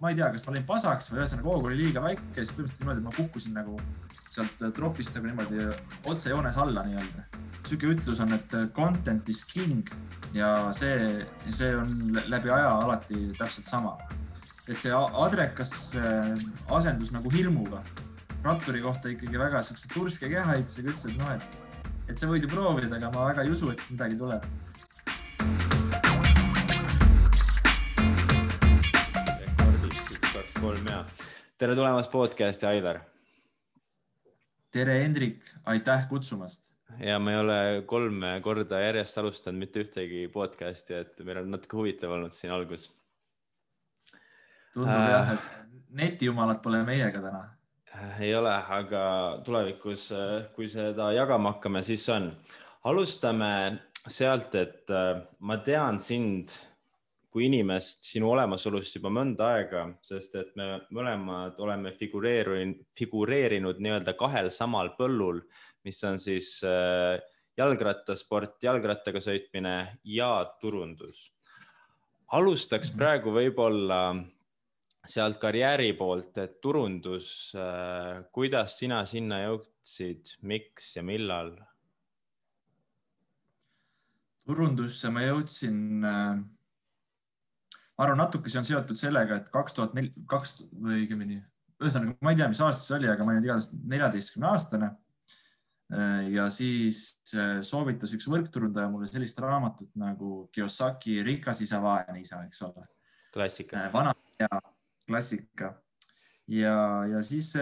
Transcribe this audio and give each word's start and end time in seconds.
ma 0.00 0.12
ei 0.12 0.18
tea, 0.18 0.30
kas 0.34 0.46
ma 0.46 0.54
olin 0.54 0.66
pasaks 0.66 1.10
või 1.10 1.22
ühesõnaga 1.22 1.50
hoog 1.50 1.68
oli 1.68 1.78
liiga 1.80 2.02
väike, 2.04 2.38
siis 2.38 2.52
põhimõtteliselt 2.54 2.84
niimoodi, 2.84 3.02
et 3.02 3.08
ma 3.08 3.14
kukkusin 3.16 3.56
nagu 3.58 3.78
sealt 4.28 4.62
tropist 4.76 5.16
nagu 5.16 5.30
niimoodi 5.30 5.64
otsejoones 6.12 6.58
alla 6.62 6.84
nii-öelda. 6.86 7.24
sihuke 7.68 7.90
ütlus 7.92 8.20
on, 8.24 8.32
et 8.32 8.54
content 8.76 9.28
is 9.28 9.44
king 9.44 9.90
ja 10.32 10.70
see, 10.72 11.18
see 11.48 11.74
on 11.76 12.20
läbi 12.28 12.50
aja 12.50 12.70
alati 12.78 13.32
täpselt 13.38 13.66
sama. 13.66 13.96
et 14.68 14.76
see 14.76 14.92
adrekas 14.92 15.72
asendus 16.68 17.12
nagu 17.12 17.30
hirmuga 17.32 17.82
ratturi 18.44 18.82
kohta 18.84 19.10
ikkagi 19.10 19.38
väga 19.40 19.62
siukse 19.66 19.88
turske 19.92 20.28
kehaehitusega 20.30 20.92
ütles, 20.92 21.06
et 21.08 21.18
noh, 21.18 21.32
et, 21.34 21.86
et 22.12 22.20
sa 22.20 22.28
võid 22.30 22.44
ju 22.46 22.50
proovida, 22.52 22.94
aga 22.96 23.10
ma 23.14 23.30
väga 23.32 23.44
ei 23.44 23.50
usu, 23.50 23.72
et 23.72 23.82
midagi 23.90 24.18
tuleb 24.20 24.46
tere 31.58 31.74
tulemast 31.74 32.10
podcast'i, 32.12 32.66
Aivar. 32.68 33.00
tere, 34.70 35.00
Hendrik, 35.02 35.42
aitäh 35.66 36.04
kutsumast. 36.08 36.70
ja 37.02 37.18
ma 37.18 37.32
ei 37.32 37.38
ole 37.38 37.56
kolm 37.86 38.22
korda 38.42 38.78
järjest 38.78 39.18
alustanud 39.18 39.58
mitte 39.58 39.82
ühtegi 39.82 40.28
podcast'i, 40.30 41.00
et 41.02 41.18
meil 41.26 41.40
on 41.42 41.50
natuke 41.56 41.80
huvitav 41.80 42.14
olnud 42.14 42.36
siin 42.36 42.54
algus. 42.54 42.86
tundub 44.72 44.94
äh, 44.94 45.10
jah, 45.10 45.32
et 45.34 45.90
netijumalad 46.02 46.62
pole 46.62 46.84
meiega 46.86 47.24
täna. 47.26 47.42
Äh, 47.90 48.22
ei 48.28 48.34
ole, 48.38 48.54
aga 48.78 49.02
tulevikus, 49.44 50.12
äh, 50.14 50.46
kui 50.54 50.70
seda 50.70 51.10
jagama 51.16 51.56
hakkame, 51.56 51.82
siis 51.82 52.06
on. 52.14 52.30
alustame 52.84 53.52
sealt, 54.06 54.54
et 54.54 54.94
äh, 54.94 55.26
ma 55.40 55.58
tean 55.66 55.98
sind 55.98 56.54
kui 57.32 57.44
inimest 57.48 58.06
sinu 58.08 58.30
olemasolust 58.32 58.96
juba 58.96 59.10
mõnda 59.12 59.50
aega, 59.58 59.84
sest 60.04 60.36
et 60.40 60.54
me 60.56 60.78
mõlemad 60.96 61.58
oleme 61.60 61.92
figureerinud, 61.98 62.86
figureerinud 62.96 63.82
nii-öelda 63.84 64.14
kahel 64.18 64.48
samal 64.52 64.94
põllul, 64.96 65.42
mis 65.84 66.00
on 66.08 66.16
siis 66.20 66.54
äh, 66.64 67.20
jalgrattasport, 67.58 68.56
jalgrattaga 68.64 69.20
sõitmine 69.20 69.76
ja 70.08 70.32
turundus. 70.62 71.28
alustaks 72.32 72.90
mhm. 72.90 72.98
praegu 72.98 73.32
võib-olla 73.32 74.02
sealt 75.08 75.38
karjääri 75.40 75.92
poolt, 75.96 76.36
et 76.38 76.60
turundus, 76.60 77.52
äh, 77.56 78.24
kuidas 78.32 78.78
sina 78.80 79.04
sinna 79.04 79.44
jõudsid, 79.44 80.38
miks 80.42 80.94
ja 80.96 81.04
millal? 81.04 81.58
turundusse 84.48 85.10
ma 85.12 85.26
jõudsin 85.28 86.04
äh 86.08 86.38
ma 87.98 88.06
arvan, 88.06 88.20
natuke 88.22 88.50
see 88.52 88.60
on 88.60 88.66
seotud 88.66 88.98
sellega, 88.98 89.40
et 89.40 89.50
kaks 89.50 89.74
tuhat 89.74 89.94
neli, 89.98 90.12
kaks 90.30 90.54
või 90.70 91.02
õigemini, 91.02 91.40
ühesõnaga, 91.82 92.14
ma 92.22 92.32
ei 92.32 92.38
tea, 92.38 92.46
mis 92.52 92.62
aasta 92.62 92.84
see 92.84 92.96
oli, 93.00 93.10
aga 93.10 93.26
ma 93.26 93.34
olin 93.34 93.48
igatahes 93.48 93.72
neljateistkümne 93.74 94.50
aastane. 94.52 94.94
ja 96.28 96.44
siis 96.52 97.18
äh, 97.32 97.62
soovitas 97.64 98.12
üks 98.12 98.26
võrkturundaja 98.28 98.90
mulle 98.92 99.06
sellist 99.08 99.38
raamatut 99.40 99.88
nagu 99.96 100.48
Kiyosaki 100.52 101.22
Rikas 101.24 101.62
isa, 101.64 101.80
vaene 101.80 102.20
isa, 102.20 102.42
eks 102.44 102.60
ole. 102.66 102.84
klassika. 103.32 103.86
Äh, 103.86 103.92
vana 103.92 104.12
ja 104.38 104.50
klassika 105.08 105.72
ja, 106.46 106.74
ja 107.08 107.22
siis 107.24 107.54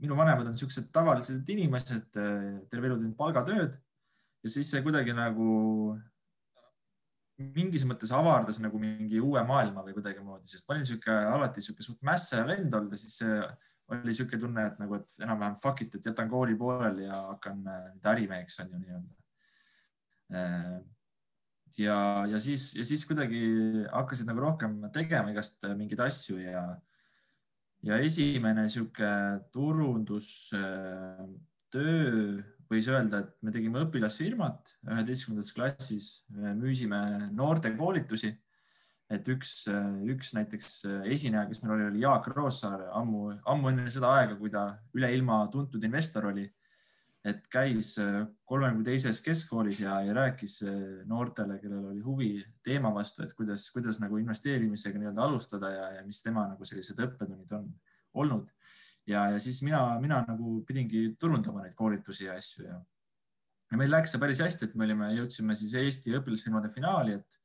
minu 0.00 0.16
vanemad 0.16 0.46
on 0.46 0.54
niisugused 0.54 0.92
tavalised 0.94 1.48
inimesed, 1.56 2.06
äh, 2.22 2.46
terve 2.70 2.86
elu 2.86 3.00
teinud 3.00 3.18
palgatööd 3.18 3.74
ja 3.74 4.52
siis 4.52 4.70
see 4.70 4.84
kuidagi 4.86 5.16
nagu 5.16 5.50
mingis 7.36 7.84
mõttes 7.84 8.12
avardas 8.16 8.58
nagu 8.64 8.78
mingi 8.80 9.20
uue 9.20 9.42
maailma 9.44 9.84
või 9.84 9.96
kuidagimoodi, 9.96 10.48
sest 10.48 10.68
ma 10.68 10.76
olin 10.76 10.86
sihuke 10.88 11.12
alati 11.12 11.64
sihuke 11.64 11.84
suht 11.84 12.00
mässa 12.06 12.44
vend 12.48 12.72
olnud 12.74 12.94
ja 12.96 13.00
siis 13.00 13.18
oli 13.92 14.14
sihuke 14.14 14.38
tunne, 14.40 14.64
et 14.70 14.78
nagu, 14.82 14.96
et 14.98 15.12
enam-vähem 15.22 15.56
fuck 15.60 15.82
it, 15.84 15.94
et 15.94 16.06
jätan 16.10 16.30
kooli 16.30 16.56
pooleli 16.58 17.04
ja 17.06 17.16
hakkan 17.30 17.58
äh, 17.70 17.84
nüüd 17.94 18.06
ärimeheks 18.12 18.60
on 18.64 18.72
ju 18.72 18.78
nii-öelda. 18.80 19.12
Äh, 20.34 20.76
ja, 21.78 21.98
ja 22.32 22.38
siis, 22.42 22.62
ja 22.78 22.84
siis 22.88 23.06
kuidagi 23.06 23.42
hakkasid 23.92 24.26
nagu 24.30 24.40
rohkem 24.42 24.72
tegema 24.94 25.30
igast 25.30 25.64
äh, 25.68 25.76
mingeid 25.78 26.02
asju 26.02 26.36
ja, 26.42 26.64
ja 27.86 27.94
esimene 28.02 28.68
sihuke 28.72 29.10
turundustöö 29.54 30.64
võis 32.70 32.88
öelda, 32.90 33.22
et 33.22 33.46
me 33.46 33.52
tegime 33.54 33.82
õpilasfirmat 33.84 34.74
üheteistkümnendas 34.88 35.52
klassis, 35.56 36.10
müüsime 36.58 37.30
noortekoolitusi. 37.36 38.34
et 39.06 39.28
üks, 39.30 39.68
üks 40.10 40.32
näiteks 40.34 40.80
esineja, 41.06 41.44
kes 41.46 41.60
meil 41.62 41.76
oli, 41.76 41.84
oli 41.92 42.00
Jaak 42.02 42.26
Roosaar 42.32 42.88
ammu, 42.98 43.36
ammu 43.46 43.70
enne 43.70 43.90
seda 43.90 44.10
aega, 44.18 44.34
kui 44.34 44.50
ta 44.50 44.72
üle 44.98 45.12
ilma 45.14 45.44
tuntud 45.46 45.82
investor 45.84 46.26
oli. 46.32 46.50
et 47.26 47.46
käis 47.50 47.96
kolmekümne 48.46 48.84
teises 48.86 49.18
keskkoolis 49.22 49.80
ja, 49.80 49.96
ja 50.06 50.12
rääkis 50.14 50.60
noortele, 51.10 51.58
kellel 51.58 51.88
oli 51.90 52.00
huvi 52.00 52.28
teema 52.62 52.92
vastu, 52.94 53.24
et 53.24 53.32
kuidas, 53.34 53.70
kuidas 53.74 53.98
nagu 53.98 54.18
investeerimisega 54.18 54.98
nii-öelda 54.98 55.24
alustada 55.24 55.70
ja, 55.70 55.88
ja 55.96 56.04
mis 56.06 56.22
tema 56.22 56.46
nagu 56.46 56.64
sellised 56.64 57.02
õppetunnid 57.02 57.50
on 57.58 57.66
olnud 58.14 58.52
ja, 59.06 59.28
ja 59.32 59.40
siis 59.42 59.62
mina, 59.62 59.80
mina 60.02 60.20
nagu 60.26 60.60
pidingi 60.66 61.08
turundama 61.20 61.64
neid 61.64 61.76
koolitusi 61.78 62.26
ja 62.26 62.36
asju 62.38 62.66
ja, 62.66 62.76
ja 63.70 63.80
meil 63.80 63.92
läks 63.92 64.14
see 64.14 64.22
päris 64.22 64.42
hästi, 64.44 64.68
et 64.68 64.76
me 64.78 64.86
olime, 64.88 65.10
jõudsime 65.16 65.56
siis 65.58 65.74
Eesti 65.80 66.14
õpilasfirmade 66.18 66.70
finaali, 66.74 67.18
et 67.20 67.40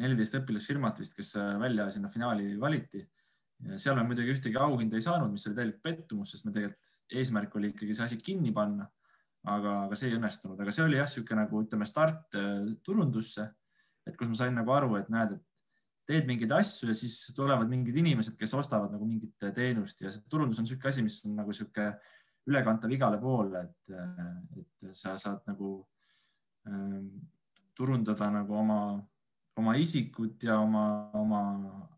neliteist 0.00 0.38
õpilasfirmat 0.40 1.02
vist, 1.02 1.16
kes 1.16 1.34
välja 1.60 1.88
sinna 1.92 2.08
finaali 2.12 2.54
valiti. 2.60 3.02
seal 3.76 3.94
me 3.96 4.06
muidugi 4.08 4.32
ühtegi 4.32 4.58
auhinda 4.58 4.96
ei 4.98 5.04
saanud, 5.04 5.30
mis 5.30 5.46
oli 5.46 5.54
täielik 5.54 5.82
pettumus, 5.84 6.32
sest 6.32 6.46
me 6.46 6.52
tegelikult 6.54 7.18
eesmärk 7.20 7.56
oli 7.56 7.70
ikkagi 7.70 7.94
see 7.94 8.08
asi 8.08 8.18
kinni 8.18 8.52
panna. 8.52 8.88
aga, 9.42 9.70
aga 9.88 9.96
see 9.98 10.06
ei 10.06 10.14
õnnestunud, 10.14 10.60
aga 10.62 10.70
see 10.70 10.84
oli 10.84 11.00
jah, 11.00 11.08
niisugune 11.08 11.42
nagu 11.42 11.60
ütleme 11.64 11.86
start 11.90 12.36
äh, 12.38 12.60
turundusse, 12.86 13.48
et 14.06 14.14
kus 14.14 14.28
ma 14.30 14.36
sain 14.38 14.54
nagu 14.54 14.70
aru, 14.70 14.92
et 15.00 15.08
näed, 15.10 15.32
et 15.34 15.51
teed 16.08 16.26
mingeid 16.26 16.52
asju 16.56 16.90
ja 16.90 16.96
siis 16.96 17.30
tulevad 17.36 17.70
mingid 17.70 17.96
inimesed, 18.02 18.36
kes 18.38 18.54
ostavad 18.58 18.92
nagu 18.94 19.06
mingit 19.06 19.46
teenust 19.54 20.02
ja 20.02 20.10
turundus 20.30 20.58
on 20.58 20.66
niisugune 20.66 20.90
asi, 20.90 21.04
mis 21.06 21.20
on 21.26 21.36
nagu 21.38 21.54
niisugune 21.54 21.92
ülekantav 22.50 22.90
igale 22.90 23.20
poole, 23.22 23.62
et, 23.62 23.92
et 24.58 24.86
sa 24.98 25.14
saad 25.20 25.44
nagu 25.46 25.76
äh, 26.66 26.98
turundada 27.78 28.30
nagu 28.34 28.56
oma, 28.58 28.80
oma 29.58 29.76
isikut 29.78 30.42
ja 30.42 30.58
oma, 30.60 30.86
oma, 31.18 31.42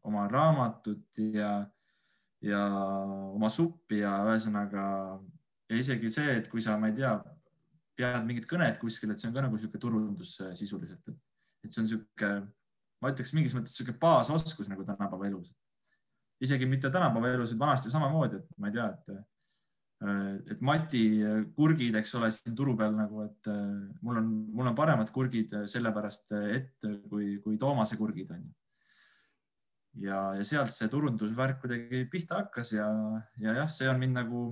oma 0.05 0.27
raamatut 0.29 1.23
ja, 1.33 1.55
ja 2.45 2.65
oma 3.33 3.49
suppi 3.49 4.03
ja 4.03 4.19
ühesõnaga 4.29 4.85
ja 5.71 5.79
isegi 5.81 6.13
see, 6.13 6.37
et 6.43 6.51
kui 6.53 6.63
sa, 6.65 6.77
ma 6.81 6.93
ei 6.93 6.99
tea, 6.99 7.15
pead 7.97 8.27
mingit 8.27 8.49
kõnet 8.51 8.77
kuskil, 8.83 9.15
et 9.15 9.23
see 9.23 9.31
on 9.31 9.37
ka 9.37 9.47
nagu 9.47 9.57
niisugune 9.57 9.81
turundus 9.81 10.37
sisuliselt, 10.59 11.09
et, 11.09 11.19
et 11.65 11.73
see 11.73 11.81
on 11.81 11.89
niisugune 11.89 12.35
ma 13.05 13.13
ütleks 13.13 13.35
mingis 13.37 13.55
mõttes 13.57 13.77
niisugune 13.77 14.01
baasoskus 14.01 14.73
nagu 14.73 14.87
tänapäeva 14.89 15.29
elus. 15.29 15.53
isegi 16.43 16.67
mitte 16.67 16.91
tänapäeva 16.91 17.31
elus, 17.37 17.53
vaid 17.53 17.61
vanasti 17.61 17.93
samamoodi, 17.93 18.41
et 18.41 18.59
ma 18.59 18.71
ei 18.71 18.77
tea, 18.79 18.89
et 18.91 19.15
et 20.51 20.61
Mati 20.61 21.05
kurgid, 21.57 21.95
eks 21.97 22.11
ole, 22.19 22.29
siin 22.35 22.57
turu 22.57 22.75
peal 22.77 22.93
nagu, 22.97 23.23
et 23.25 23.49
mul 24.05 24.19
on, 24.21 24.27
mul 24.53 24.69
on 24.69 24.77
paremad 24.77 25.09
kurgid 25.15 25.55
sellepärast 25.71 26.35
ette 26.35 26.91
kui, 27.09 27.39
kui 27.45 27.57
Toomase 27.61 27.97
kurgid 27.97 28.35
on 28.35 28.43
ju. 28.43 28.53
ja, 30.05 30.19
ja 30.37 30.45
sealt 30.45 30.75
see 30.75 30.91
turundusvärk 30.93 31.63
kuidagi 31.63 32.03
pihta 32.13 32.43
hakkas 32.43 32.75
ja, 32.75 32.91
ja 33.41 33.57
jah, 33.63 33.71
see 33.71 33.89
on 33.89 34.03
mind 34.03 34.19
nagu 34.19 34.45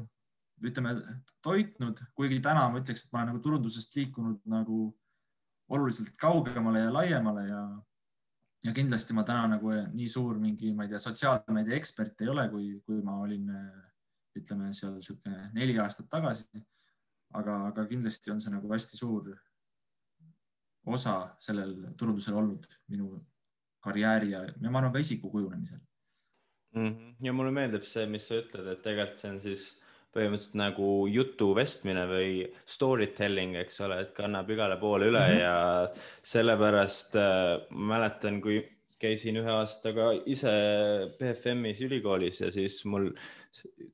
ütleme 0.63 0.95
toitnud, 1.43 2.01
kuigi 2.15 2.39
täna 2.41 2.69
ma 2.71 2.81
ütleks, 2.81 3.05
et 3.05 3.13
ma 3.13 3.21
olen 3.21 3.33
nagu 3.33 3.43
turundusest 3.45 3.97
liikunud 3.99 4.45
nagu 4.49 4.85
oluliselt 5.73 6.15
kaugemale 6.21 6.85
ja 6.85 6.93
laiemale 6.95 7.49
ja, 7.49 7.63
ja 8.65 8.73
kindlasti 8.73 9.15
ma 9.15 9.25
täna 9.27 9.47
nagu 9.57 9.73
nii 9.93 10.09
suur 10.09 10.39
mingi, 10.39 10.73
ma 10.75 10.87
ei 10.87 10.93
tea, 10.93 11.01
sotsiaalmeedia 11.03 11.77
ekspert 11.77 12.21
ei 12.23 12.29
ole, 12.31 12.49
kui, 12.53 12.69
kui 12.87 13.01
ma 13.03 13.19
olin 13.25 13.49
ütleme 14.39 14.71
seal 14.77 14.95
niisugune 14.97 15.51
neli 15.57 15.79
aastat 15.83 16.09
tagasi. 16.11 16.63
aga, 17.33 17.55
aga 17.71 17.87
kindlasti 17.89 18.31
on 18.31 18.41
see 18.45 18.53
nagu 18.53 18.69
hästi 18.69 18.97
suur 18.97 19.31
osa 20.87 21.15
sellel 21.41 21.95
turundusel 21.97 22.35
olnud 22.37 22.67
minu 22.93 23.07
karjääri 23.83 24.35
ja, 24.35 24.43
ja 24.45 24.71
ma 24.71 24.79
arvan 24.83 24.93
ka 24.93 25.01
isiku 25.01 25.31
kujunemisel 25.31 25.79
mm. 26.75 26.89
-hmm. 26.89 27.15
ja 27.21 27.33
mulle 27.33 27.51
meeldib 27.51 27.87
see, 27.89 28.07
mis 28.07 28.29
sa 28.29 28.41
ütled, 28.43 28.67
et 28.67 28.83
tegelikult 28.83 29.19
see 29.19 29.31
on 29.31 29.41
siis 29.41 29.65
põhimõtteliselt 30.13 30.59
nagu 30.61 30.89
jutu 31.09 31.53
vestmine 31.57 32.05
või 32.11 32.45
story 32.69 33.09
telling, 33.17 33.57
eks 33.63 33.81
ole, 33.87 34.03
et 34.05 34.13
kannab 34.17 34.51
igale 34.53 34.77
poole 34.81 35.09
üle 35.13 35.23
-hmm. 35.25 35.41
ja 35.41 35.57
sellepärast 36.35 37.17
äh, 37.17 37.67
mäletan, 37.71 38.41
kui 38.45 38.61
käisin 39.03 39.41
ühe 39.41 39.51
aastaga 39.51 40.13
ise 40.31 40.53
BFM-is 41.19 41.81
ülikoolis 41.87 42.41
ja 42.45 42.51
siis 42.55 42.85
mul 42.85 43.11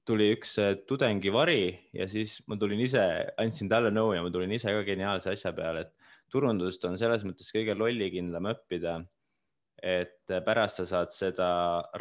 tuli 0.08 0.32
üks 0.34 0.58
äh, 0.62 0.74
tudengivari 0.88 1.62
ja 1.96 2.08
siis 2.10 2.38
ma 2.46 2.58
tulin 2.60 2.82
ise, 2.84 3.04
andsin 3.40 3.70
talle 3.70 3.90
nõu 3.94 4.12
ja 4.16 4.24
ma 4.24 4.32
tulin 4.34 4.52
ise 4.52 4.74
ka 4.74 4.84
geniaalse 4.86 5.32
asja 5.32 5.54
peale, 5.56 5.86
et 5.86 5.94
turundust 6.32 6.84
on 6.84 6.98
selles 7.00 7.24
mõttes 7.24 7.48
kõige 7.54 7.78
lollikindlam 7.78 8.50
õppida 8.52 8.98
et 9.82 10.32
pärast 10.44 10.80
sa 10.80 10.86
saad 10.90 11.12
seda 11.14 11.48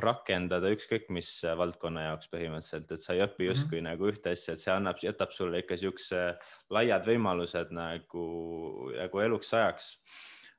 rakendada 0.01 0.71
ükskõik 0.74 1.12
mis 1.13 1.29
valdkonna 1.59 2.07
jaoks 2.07 2.31
põhimõtteliselt, 2.31 2.91
et 2.91 3.03
sa 3.03 3.13
ei 3.13 3.24
õpi 3.25 3.44
mhm. 3.44 3.50
justkui 3.51 3.77
mm 3.77 3.85
-hmm. 3.85 3.89
nagu 3.91 4.09
ühte 4.12 4.33
asja, 4.33 4.53
et 4.53 4.63
see 4.63 4.74
annab, 4.74 5.01
jätab 5.03 5.31
sulle 5.31 5.62
ikka 5.63 5.77
siukse 5.77 6.24
laiad 6.69 7.06
võimalused 7.06 7.71
nagu, 7.71 8.27
nagu 8.97 9.19
eluks 9.19 9.53
ajaks. 9.53 9.97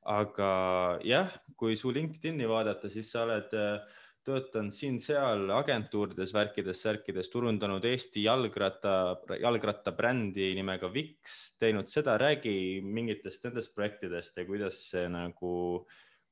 aga 0.09 0.99
jah, 1.05 1.33
kui 1.57 1.77
su 1.77 1.91
LinkedIn'i 1.93 2.47
vaadata, 2.49 2.89
siis 2.89 3.11
sa 3.13 3.23
oled 3.27 3.53
äh, 3.53 3.83
töötanud 4.29 4.75
siin-seal 4.75 5.49
agentuurides, 5.57 6.33
värkides, 6.37 6.83
särkides, 6.85 7.31
turundanud 7.33 7.85
Eesti 7.89 8.25
jalgratta, 8.27 8.93
jalgrattabrändi 9.41 10.51
nimega 10.59 10.91
Wix, 10.93 11.39
teinud 11.61 11.89
seda, 11.93 12.19
räägi 12.21 12.81
mingitest 12.85 13.47
nendest 13.49 13.75
projektidest 13.77 14.37
ja 14.37 14.47
kuidas 14.49 14.83
see 14.91 15.07
nagu, 15.13 15.53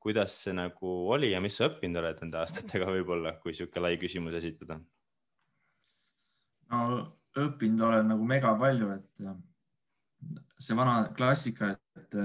kuidas 0.06 0.38
see 0.44 0.55
nagu 0.55 0.93
oli 1.12 1.32
ja 1.32 1.43
mis 1.43 1.58
sa 1.58 1.67
õppinud 1.70 1.99
oled 2.03 2.23
nende 2.23 2.38
aastatega 2.43 2.88
võib-olla, 2.94 3.35
kui 3.43 3.53
niisugune 3.53 3.82
lai 3.82 3.99
küsimus 4.00 4.38
esitada? 4.38 4.79
no 6.70 6.87
õppinud 7.37 7.82
olen 7.88 8.08
nagu 8.14 8.26
mega 8.26 8.55
palju, 8.58 8.94
et 8.97 9.26
see 10.62 10.79
vana 10.79 11.11
klassika, 11.14 11.75
et 11.99 12.17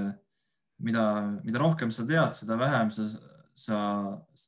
mida, 0.81 1.03
mida 1.43 1.61
rohkem 1.61 1.91
sa 1.93 2.05
tead, 2.07 2.37
seda 2.37 2.57
vähem 2.57 2.93
sa 2.95 3.09
sa 3.61 3.77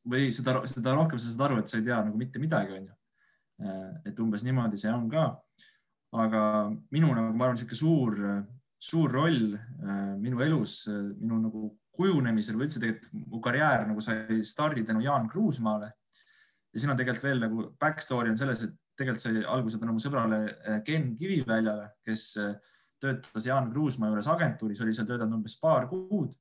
või 0.08 0.32
seda, 0.36 0.62
seda 0.70 0.94
rohkem 0.96 1.20
sa 1.20 1.30
saad 1.30 1.46
aru, 1.48 1.60
et 1.60 1.70
sa 1.70 1.80
ei 1.80 1.86
tea 1.88 2.00
nagu 2.08 2.20
mitte 2.20 2.42
midagi, 2.42 2.78
onju. 2.80 2.96
et 4.08 4.20
umbes 4.20 4.44
niimoodi 4.44 4.80
see 4.80 4.92
on 4.92 5.10
ka. 5.12 5.26
aga 6.14 6.42
minu 6.94 7.10
nagu 7.14 7.34
ma 7.34 7.48
arvan, 7.48 7.58
niisugune 7.58 7.80
suur, 7.80 8.20
suur 8.78 9.12
roll 9.12 9.56
minu 10.22 10.42
elus, 10.46 10.84
minu 11.20 11.40
nagu 11.42 11.72
kujunemisel 11.94 12.58
või 12.58 12.68
üldse 12.68 12.82
tegelikult 12.82 13.28
mu 13.32 13.42
karjäär 13.44 13.88
nagu 13.90 14.02
sai 14.02 14.42
stardi 14.48 14.84
tänu 14.88 15.04
Jaan 15.06 15.28
Kruusmaale. 15.30 15.92
ja 16.74 16.80
siin 16.80 16.92
on 16.92 16.98
tegelikult 16.98 17.28
veel 17.28 17.44
nagu 17.44 17.66
back 17.80 18.02
story 18.02 18.34
on 18.34 18.38
selles, 18.38 18.64
et 18.64 18.78
tegelikult 18.98 19.22
sai 19.22 19.44
alguse 19.46 19.80
tänu 19.82 19.94
mu 19.94 20.02
sõbrale 20.02 20.40
Ken 20.86 21.12
Kiviväljale, 21.16 21.92
kes 22.06 22.32
töötas 23.02 23.46
Jaan 23.46 23.70
Kruusmaa 23.72 24.10
juures 24.10 24.28
agentuuris, 24.28 24.82
oli 24.82 24.94
seal 24.94 25.08
töötanud 25.08 25.42
umbes 25.42 25.60
paar 25.62 25.90
kuud 25.92 26.34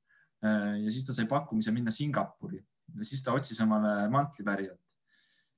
Äh, 0.43 0.83
ja 0.83 0.91
siis 0.91 1.05
ta 1.07 1.15
sai 1.15 1.27
pakkumise 1.29 1.71
minna 1.71 1.91
Singapuri 1.93 2.59
siis 3.01 3.23
ta 3.23 3.31
otsis 3.33 3.61
omale 3.63 4.09
mantlipärijat. 4.11 4.95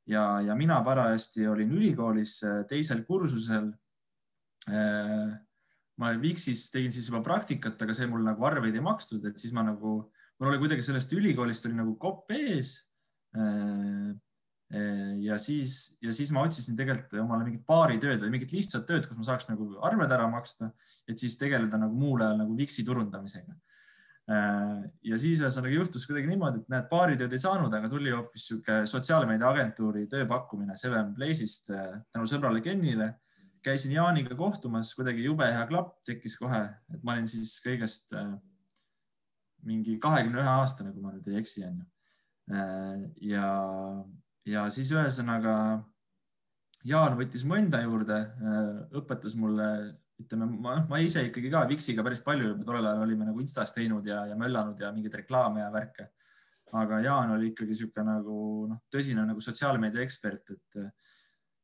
ja, 0.07 0.41
ja 0.41 0.56
mina 0.56 0.81
parajasti 0.86 1.48
olin 1.48 1.71
ülikoolis 1.71 2.44
äh, 2.44 2.65
teisel 2.69 3.03
kursusel. 3.03 3.71
Äh, 5.95 6.01
ma 6.01 6.12
Viksis 6.19 6.68
tegin 6.74 6.92
siis 6.92 7.07
juba 7.07 7.21
praktikat, 7.24 7.80
aga 7.81 7.95
see 7.95 8.07
mul 8.12 8.24
nagu 8.25 8.44
arveid 8.44 8.75
ei 8.75 8.83
makstud, 8.83 9.24
et 9.30 9.39
siis 9.39 9.53
ma 9.56 9.63
nagu, 9.63 9.97
mul 10.39 10.51
oli 10.51 10.59
kuidagi 10.59 10.83
sellest 10.83 11.13
ülikoolist 11.15 11.65
oli 11.69 11.77
nagu 11.77 11.95
kopp 11.97 12.31
ees. 12.36 12.81
ja 15.21 15.38
siis, 15.39 15.97
ja 16.03 16.12
siis 16.15 16.30
ma 16.31 16.45
otsisin 16.47 16.77
tegelikult 16.80 17.19
omale 17.19 17.44
mingit 17.44 17.65
baaritööd 17.68 18.21
või 18.24 18.31
mingit 18.31 18.53
lihtsat 18.56 18.86
tööd, 18.88 19.07
kus 19.07 19.19
ma 19.19 19.27
saaks 19.27 19.50
nagu 19.50 19.68
arved 19.83 20.12
ära 20.12 20.30
maksta, 20.31 20.69
et 21.07 21.19
siis 21.19 21.36
tegeleda 21.39 21.80
nagu 21.80 21.95
muul 21.95 22.24
ajal 22.24 22.39
nagu 22.39 22.56
Viksi 22.56 22.83
turundamisega 22.88 23.56
Äh, 24.25 24.86
ja 25.06 25.18
siis 25.21 25.38
ühesõnaga 25.38 25.75
juhtus 25.75 26.07
kuidagi 26.09 26.31
niimoodi, 26.31 26.63
et 26.63 26.71
näed, 26.74 26.88
baaritööd 26.89 27.33
ei 27.36 27.41
saanud, 27.41 27.74
aga 27.77 27.89
tuli 27.91 28.09
hoopis 28.09 28.48
sihuke 28.50 28.80
sotsiaalmeediaagentuuri 28.89 30.07
tööpakkumine 30.09 30.74
Seven 30.80 31.12
Place'ist 31.18 31.69
äh, 31.69 32.00
tänu 32.09 32.25
sõbrale 32.30 32.63
Kenile. 32.65 33.12
Käisin 33.65 33.95
Jaaniga 33.95 34.38
kohtumas, 34.38 34.94
kuidagi 34.97 35.25
jube 35.25 35.47
hea 35.50 35.63
klapp 35.69 35.97
tekkis 36.06 36.38
kohe, 36.38 36.62
et 36.94 37.01
ma 37.03 37.15
olin 37.15 37.27
siis 37.29 37.57
kõigest 37.65 38.13
äh, 38.17 38.35
mingi 39.65 39.97
kahekümne 40.01 40.44
ühe 40.44 40.53
aastane, 40.62 40.94
kui 40.94 41.03
ma 41.03 41.13
nüüd 41.15 41.27
ei 41.31 41.41
eksi, 41.41 41.65
onju. 41.65 41.85
ja, 43.25 43.50
ja 44.45 44.69
siis 44.73 44.94
ühesõnaga 44.94 45.56
Jaan 46.85 47.15
võttis 47.17 47.41
mu 47.50 47.56
enda 47.57 47.79
juurde, 47.81 48.19
õpetas 48.94 49.33
mulle 49.41 49.69
ütleme, 50.21 50.45
ma, 50.62 50.75
ma 50.85 51.00
ise 51.01 51.23
ikkagi 51.25 51.50
ka 51.50 51.63
Vixiga 51.69 52.03
päris 52.06 52.21
palju 52.23 52.51
juba 52.51 52.67
tollel 52.67 52.91
ajal 52.91 53.01
olime 53.07 53.25
nagu 53.25 53.41
Instas 53.41 53.73
teinud 53.73 54.06
ja, 54.06 54.21
ja 54.29 54.38
möllanud 54.38 54.79
ja 54.79 54.91
mingeid 54.94 55.17
reklaame 55.23 55.63
ja 55.63 55.71
värke. 55.73 56.12
aga 56.75 57.00
Jaan 57.01 57.31
oli 57.31 57.50
ikkagi 57.53 57.73
niisugune 57.73 58.06
nagu 58.19 58.38
noh, 58.69 58.79
tõsine 58.91 59.25
nagu 59.25 59.41
sotsiaalmeedia 59.41 60.06
ekspert, 60.06 60.53
et 60.53 60.79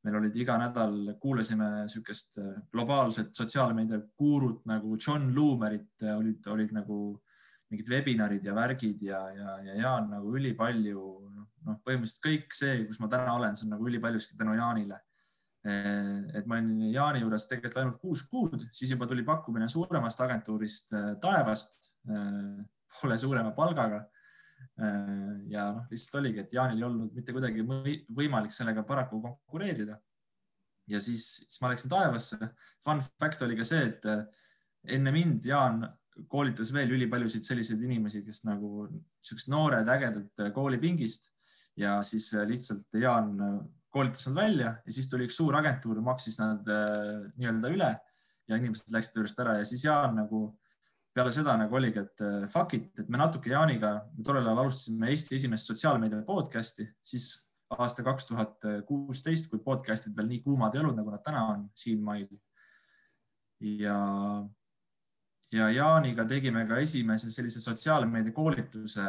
meil 0.06 0.18
olid 0.18 0.38
iga 0.42 0.58
nädal, 0.58 0.96
kuulasime 1.22 1.68
niisugust 1.82 2.40
eh, 2.42 2.56
globaalset 2.74 3.36
sotsiaalmeedia 3.38 4.02
gurut 4.18 4.64
nagu 4.70 4.98
John 4.98 5.30
Loomerit, 5.36 5.94
eh, 6.04 6.16
olid, 6.16 6.48
olid 6.54 6.74
nagu 6.76 6.98
mingid 7.72 7.92
webinarid 7.92 8.44
ja 8.44 8.56
värgid 8.56 9.06
ja, 9.06 9.22
ja, 9.36 9.60
ja 9.68 9.78
Jaan 9.80 10.10
nagu 10.12 10.34
ülipalju, 10.36 11.06
noh, 11.30 11.48
noh, 11.68 11.80
põhimõtteliselt 11.86 12.26
kõik 12.26 12.58
see, 12.58 12.82
kus 12.90 13.00
ma 13.00 13.08
täna 13.12 13.38
olen, 13.38 13.56
see 13.56 13.70
on 13.70 13.78
nagu 13.78 13.88
ülipaljuski 13.88 14.40
tänu 14.40 14.58
Jaanile 14.58 15.00
Eh, 15.62 16.38
et 16.40 16.48
ma 16.50 16.58
olin 16.58 16.88
Jaani 16.90 17.20
juures 17.22 17.44
tegelikult 17.46 17.76
ainult 17.78 18.00
kuus 18.02 18.24
kuud, 18.26 18.64
siis 18.74 18.96
juba 18.96 19.06
tuli 19.06 19.22
pakkumine 19.22 19.68
suuremast 19.70 20.24
agentuurist 20.26 20.96
Taevast 21.22 21.92
poole 22.08 23.18
suurema 23.22 23.54
palgaga. 23.54 24.02
Ja 25.52 25.68
noh, 25.76 25.88
lihtsalt 25.92 26.20
oligi, 26.22 26.44
et 26.44 26.54
Jaanil 26.56 26.80
ei 26.80 26.88
olnud 26.88 27.16
mitte 27.16 27.36
kuidagi 27.36 27.66
võimalik 27.66 28.54
sellega 28.56 28.84
paraku 28.88 29.22
konkureerida. 29.24 30.00
ja 30.90 31.00
siis, 31.00 31.26
siis 31.48 31.62
ma 31.62 31.72
läksin 31.72 31.92
Taevasse. 31.92 32.38
Fun 32.84 33.02
fact 33.02 33.44
oli 33.46 33.56
ka 33.60 33.68
see, 33.68 33.84
et 33.92 34.08
enne 34.96 35.14
mind 35.14 35.46
Jaan 35.46 35.84
koolitas 36.32 36.74
veel 36.74 36.92
ülipaljusid 36.98 37.46
selliseid 37.48 37.84
inimesi, 37.86 38.24
kes 38.26 38.44
nagu 38.48 38.88
siuksed 39.24 39.52
noored, 39.54 39.88
ägedad 39.88 40.48
koolipingist 40.56 41.30
ja 41.80 42.00
siis 42.04 42.32
lihtsalt 42.48 43.00
Jaan 43.00 43.38
koolitas 43.92 44.28
nad 44.28 44.36
välja 44.36 44.74
ja 44.86 44.92
siis 44.92 45.10
tuli 45.10 45.28
üks 45.28 45.38
suur 45.40 45.56
agentuur, 45.60 46.00
maksis 46.04 46.40
nad 46.40 46.68
äh, 46.72 47.28
nii-öelda 47.36 47.72
üle 47.76 47.92
ja 48.48 48.58
inimesed 48.58 48.92
läksid 48.94 49.20
juurest 49.20 49.40
ära 49.44 49.58
ja 49.60 49.68
siis 49.68 49.84
Jaan 49.86 50.16
nagu 50.20 50.46
peale 51.14 51.32
seda 51.36 51.58
nagu 51.60 51.76
oligi, 51.76 52.00
et 52.00 52.24
äh, 52.26 52.46
fuck 52.52 52.76
it, 52.78 52.92
et 53.00 53.10
me 53.12 53.20
natuke 53.20 53.52
Jaaniga, 53.52 53.98
tollel 54.24 54.48
ajal 54.48 54.64
alustasime 54.66 55.12
Eesti 55.12 55.36
esimest 55.40 55.68
sotsiaalmeedia 55.72 56.22
podcast'i, 56.28 56.88
siis 57.04 57.34
aasta 57.72 58.04
kaks 58.04 58.28
tuhat 58.28 58.66
kuusteist, 58.88 59.50
kui 59.52 59.62
podcast'id 59.64 60.16
veel 60.16 60.30
nii 60.32 60.42
kuumad 60.46 60.76
ei 60.76 60.82
olnud, 60.84 60.98
nagu 61.00 61.14
nad 61.14 61.24
täna 61.24 61.44
on 61.54 61.68
siin 61.76 62.02
mail. 62.04 62.28
ja, 63.62 63.98
ja 65.52 65.70
Jaaniga 65.70 66.26
tegime 66.26 66.66
ka 66.68 66.80
esimese 66.82 67.32
sellise 67.32 67.62
sotsiaalmeedia 67.64 68.34
koolituse 68.36 69.06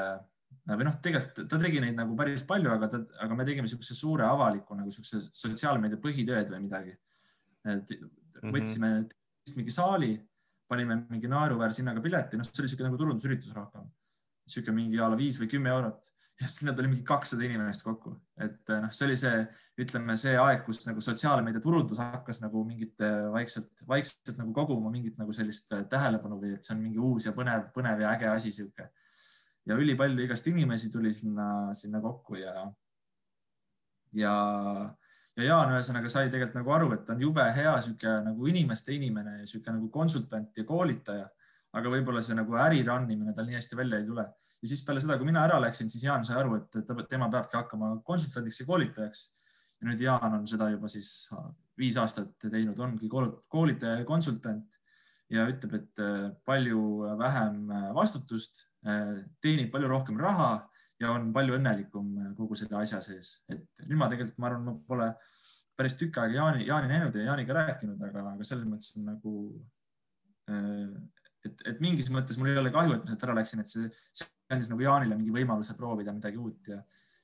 või 0.69 0.87
noh, 0.87 0.97
tegelikult 1.03 1.49
ta 1.51 1.59
tegi 1.59 1.81
neid 1.83 1.97
nagu 1.99 2.15
päris 2.19 2.45
palju, 2.47 2.71
aga 2.71 2.89
ta, 2.93 3.01
aga 3.25 3.37
me 3.39 3.47
tegime 3.47 3.67
niisuguse 3.67 3.97
suure 3.99 4.27
avaliku 4.29 4.77
nagu 4.79 4.91
niisuguse 4.91 5.25
sotsiaalmeedia 5.35 5.99
põhitööd 6.03 6.53
või 6.55 6.61
midagi. 6.67 6.95
et 7.67 7.95
võtsime 8.43 8.89
mm 8.89 9.03
-hmm. 9.03 9.57
mingi 9.57 9.71
saali, 9.71 10.13
panime 10.73 11.03
mingi 11.13 11.31
naeruväärse 11.31 11.83
hinnaga 11.83 12.03
pileti, 12.05 12.41
noh, 12.41 12.49
see 12.49 12.63
oli 12.63 12.71
niisugune 12.71 12.91
nagu 12.91 13.01
turundusüritus 13.01 13.55
rohkem. 13.57 13.87
niisugune 14.49 14.75
mingi 14.81 14.99
a 14.99 15.07
la 15.13 15.19
viis 15.19 15.39
või 15.39 15.51
kümme 15.53 15.71
eurot. 15.71 16.11
Ja 16.41 16.49
sinna 16.51 16.73
tuli 16.75 16.89
mingi 16.91 17.05
kakssada 17.07 17.45
inimest 17.47 17.85
kokku, 17.87 18.17
et 18.43 18.71
noh, 18.73 18.91
see 18.91 19.05
oli 19.07 19.19
see, 19.21 19.45
ütleme 19.85 20.17
see 20.19 20.33
aeg, 20.41 20.65
kus 20.67 20.81
nagu 20.89 21.05
sotsiaalmeedia 21.05 21.63
turundus 21.63 22.01
hakkas 22.03 22.41
nagu 22.43 22.65
mingit 22.67 23.05
vaikselt, 23.31 23.85
vaikselt 23.87 24.41
nagu 24.41 24.51
koguma 24.57 24.91
mingit 24.91 25.21
nagu 25.21 25.37
sellist 25.37 25.71
tähelepanu 25.93 26.41
või 26.41 26.57
et 26.57 26.67
see 26.67 26.75
on 26.75 26.83
mingi 26.83 26.99
uus 26.99 27.29
ja 27.29 27.35
põnev, 27.37 27.69
põnev 27.77 28.03
ja 28.03 28.17
äge 28.17 28.33
asi 28.33 28.51
sihuke 28.57 28.89
ja 29.67 29.79
ülipalju 29.79 30.25
igast 30.25 30.47
inimesi 30.51 30.91
tuli 30.91 31.13
sinna, 31.15 31.47
sinna 31.77 32.01
kokku 32.03 32.41
ja, 32.41 32.67
ja, 34.17 34.35
ja 35.39 35.49
Jaan 35.49 35.73
ühesõnaga 35.77 36.11
sai 36.13 36.31
tegelikult 36.31 36.59
nagu 36.59 36.75
aru, 36.77 36.91
et 36.97 37.05
ta 37.07 37.15
on 37.15 37.23
jube 37.25 37.45
hea 37.57 37.73
sihuke 37.85 38.17
nagu 38.27 38.49
inimeste 38.51 38.95
inimene 38.97 39.39
ja 39.41 39.47
sihuke 39.49 39.73
nagu 39.73 39.89
konsultant 39.93 40.59
ja 40.59 40.65
koolitaja, 40.69 41.29
aga 41.73 41.93
võib-olla 41.95 42.21
see 42.25 42.37
nagu 42.37 42.57
äri 42.61 42.83
run 42.85 43.09
imine 43.11 43.33
tal 43.37 43.49
nii 43.49 43.57
hästi 43.57 43.79
välja 43.79 44.01
ei 44.03 44.09
tule. 44.09 44.27
ja 44.63 44.69
siis 44.69 44.85
peale 44.87 45.01
seda, 45.01 45.17
kui 45.19 45.27
mina 45.27 45.45
ära 45.47 45.61
läksin, 45.63 45.89
siis 45.89 46.05
Jaan 46.05 46.25
sai 46.25 46.37
aru, 46.43 46.59
et 46.61 46.85
ta, 46.87 46.97
tema 47.09 47.31
peabki 47.33 47.57
hakkama 47.59 47.95
konsultandiks 48.05 48.61
ja 48.61 48.69
koolitajaks. 48.69 49.25
ja 49.81 49.89
nüüd 49.89 50.05
Jaan 50.05 50.39
on 50.41 50.47
seda 50.47 50.69
juba 50.71 50.89
siis 50.93 51.31
viis 51.79 51.97
aastat 51.97 52.37
teinud, 52.45 52.79
ongi 52.79 53.09
koolitaja 53.09 54.03
ja 54.03 54.05
konsultant 54.05 54.79
ja 55.33 55.47
ütleb, 55.49 55.79
et 55.81 56.03
palju 56.45 56.83
vähem 57.19 57.73
vastutust 57.97 58.67
teenib 58.83 59.71
palju 59.73 59.89
rohkem 59.89 60.21
raha 60.21 60.53
ja 61.03 61.13
on 61.17 61.31
palju 61.35 61.57
õnnelikum 61.59 62.11
kogu 62.39 62.59
selle 62.59 62.79
asja 62.83 63.01
sees, 63.05 63.35
et 63.53 63.85
nüüd 63.87 63.99
ma 64.01 64.09
tegelikult, 64.13 64.39
ma 64.43 64.51
arvan, 64.51 64.67
ma 64.69 64.77
pole 64.89 65.09
päris 65.79 65.97
tükk 65.99 66.21
aega 66.23 66.39
Jaani, 66.39 66.67
Jaani 66.69 66.91
näinud 66.91 67.17
ja 67.17 67.31
Jaaniga 67.31 67.57
rääkinud, 67.59 68.03
aga, 68.09 68.25
aga 68.35 68.47
selles 68.47 68.69
mõttes 68.69 68.93
on 68.99 69.09
nagu, 69.09 69.35
et, 71.47 71.65
et 71.73 71.81
mingis 71.83 72.11
mõttes 72.13 72.39
mul 72.39 72.53
ei 72.53 72.61
ole 72.61 72.73
kahju, 72.75 72.97
et 72.97 73.07
ma 73.07 73.13
sealt 73.13 73.27
ära 73.27 73.39
läksin, 73.41 73.63
et 73.65 73.71
see, 73.71 73.89
see 74.15 74.29
andis 74.53 74.71
nagu 74.73 74.85
Jaanile 74.85 75.17
mingi 75.19 75.35
võimaluse 75.35 75.77
proovida 75.79 76.15
midagi 76.15 76.41
uut 76.41 76.73
ja, 76.75 76.79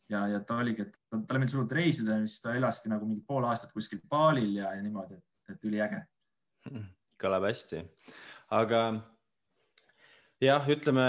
ja, 0.08 0.24
ja 0.34 0.40
ta 0.46 0.58
oligi, 0.62 0.86
et 0.86 0.98
talle 1.12 1.42
meeldis 1.42 1.58
hullult 1.58 1.76
reisida 1.76 2.16
ja 2.16 2.24
siis 2.24 2.40
ta 2.44 2.56
elaski 2.58 2.92
nagu 2.92 3.08
mingi 3.08 3.24
pool 3.28 3.46
aastat 3.48 3.74
kuskil 3.76 4.00
Balil 4.08 4.56
ja, 4.58 4.72
ja 4.76 4.84
niimoodi, 4.84 5.20
et, 5.20 5.54
et 5.54 5.68
üliäge. 5.68 6.02
kõlab 7.20 7.48
hästi, 7.48 7.84
aga 8.56 8.82
jah, 10.42 10.68
ütleme 10.70 11.08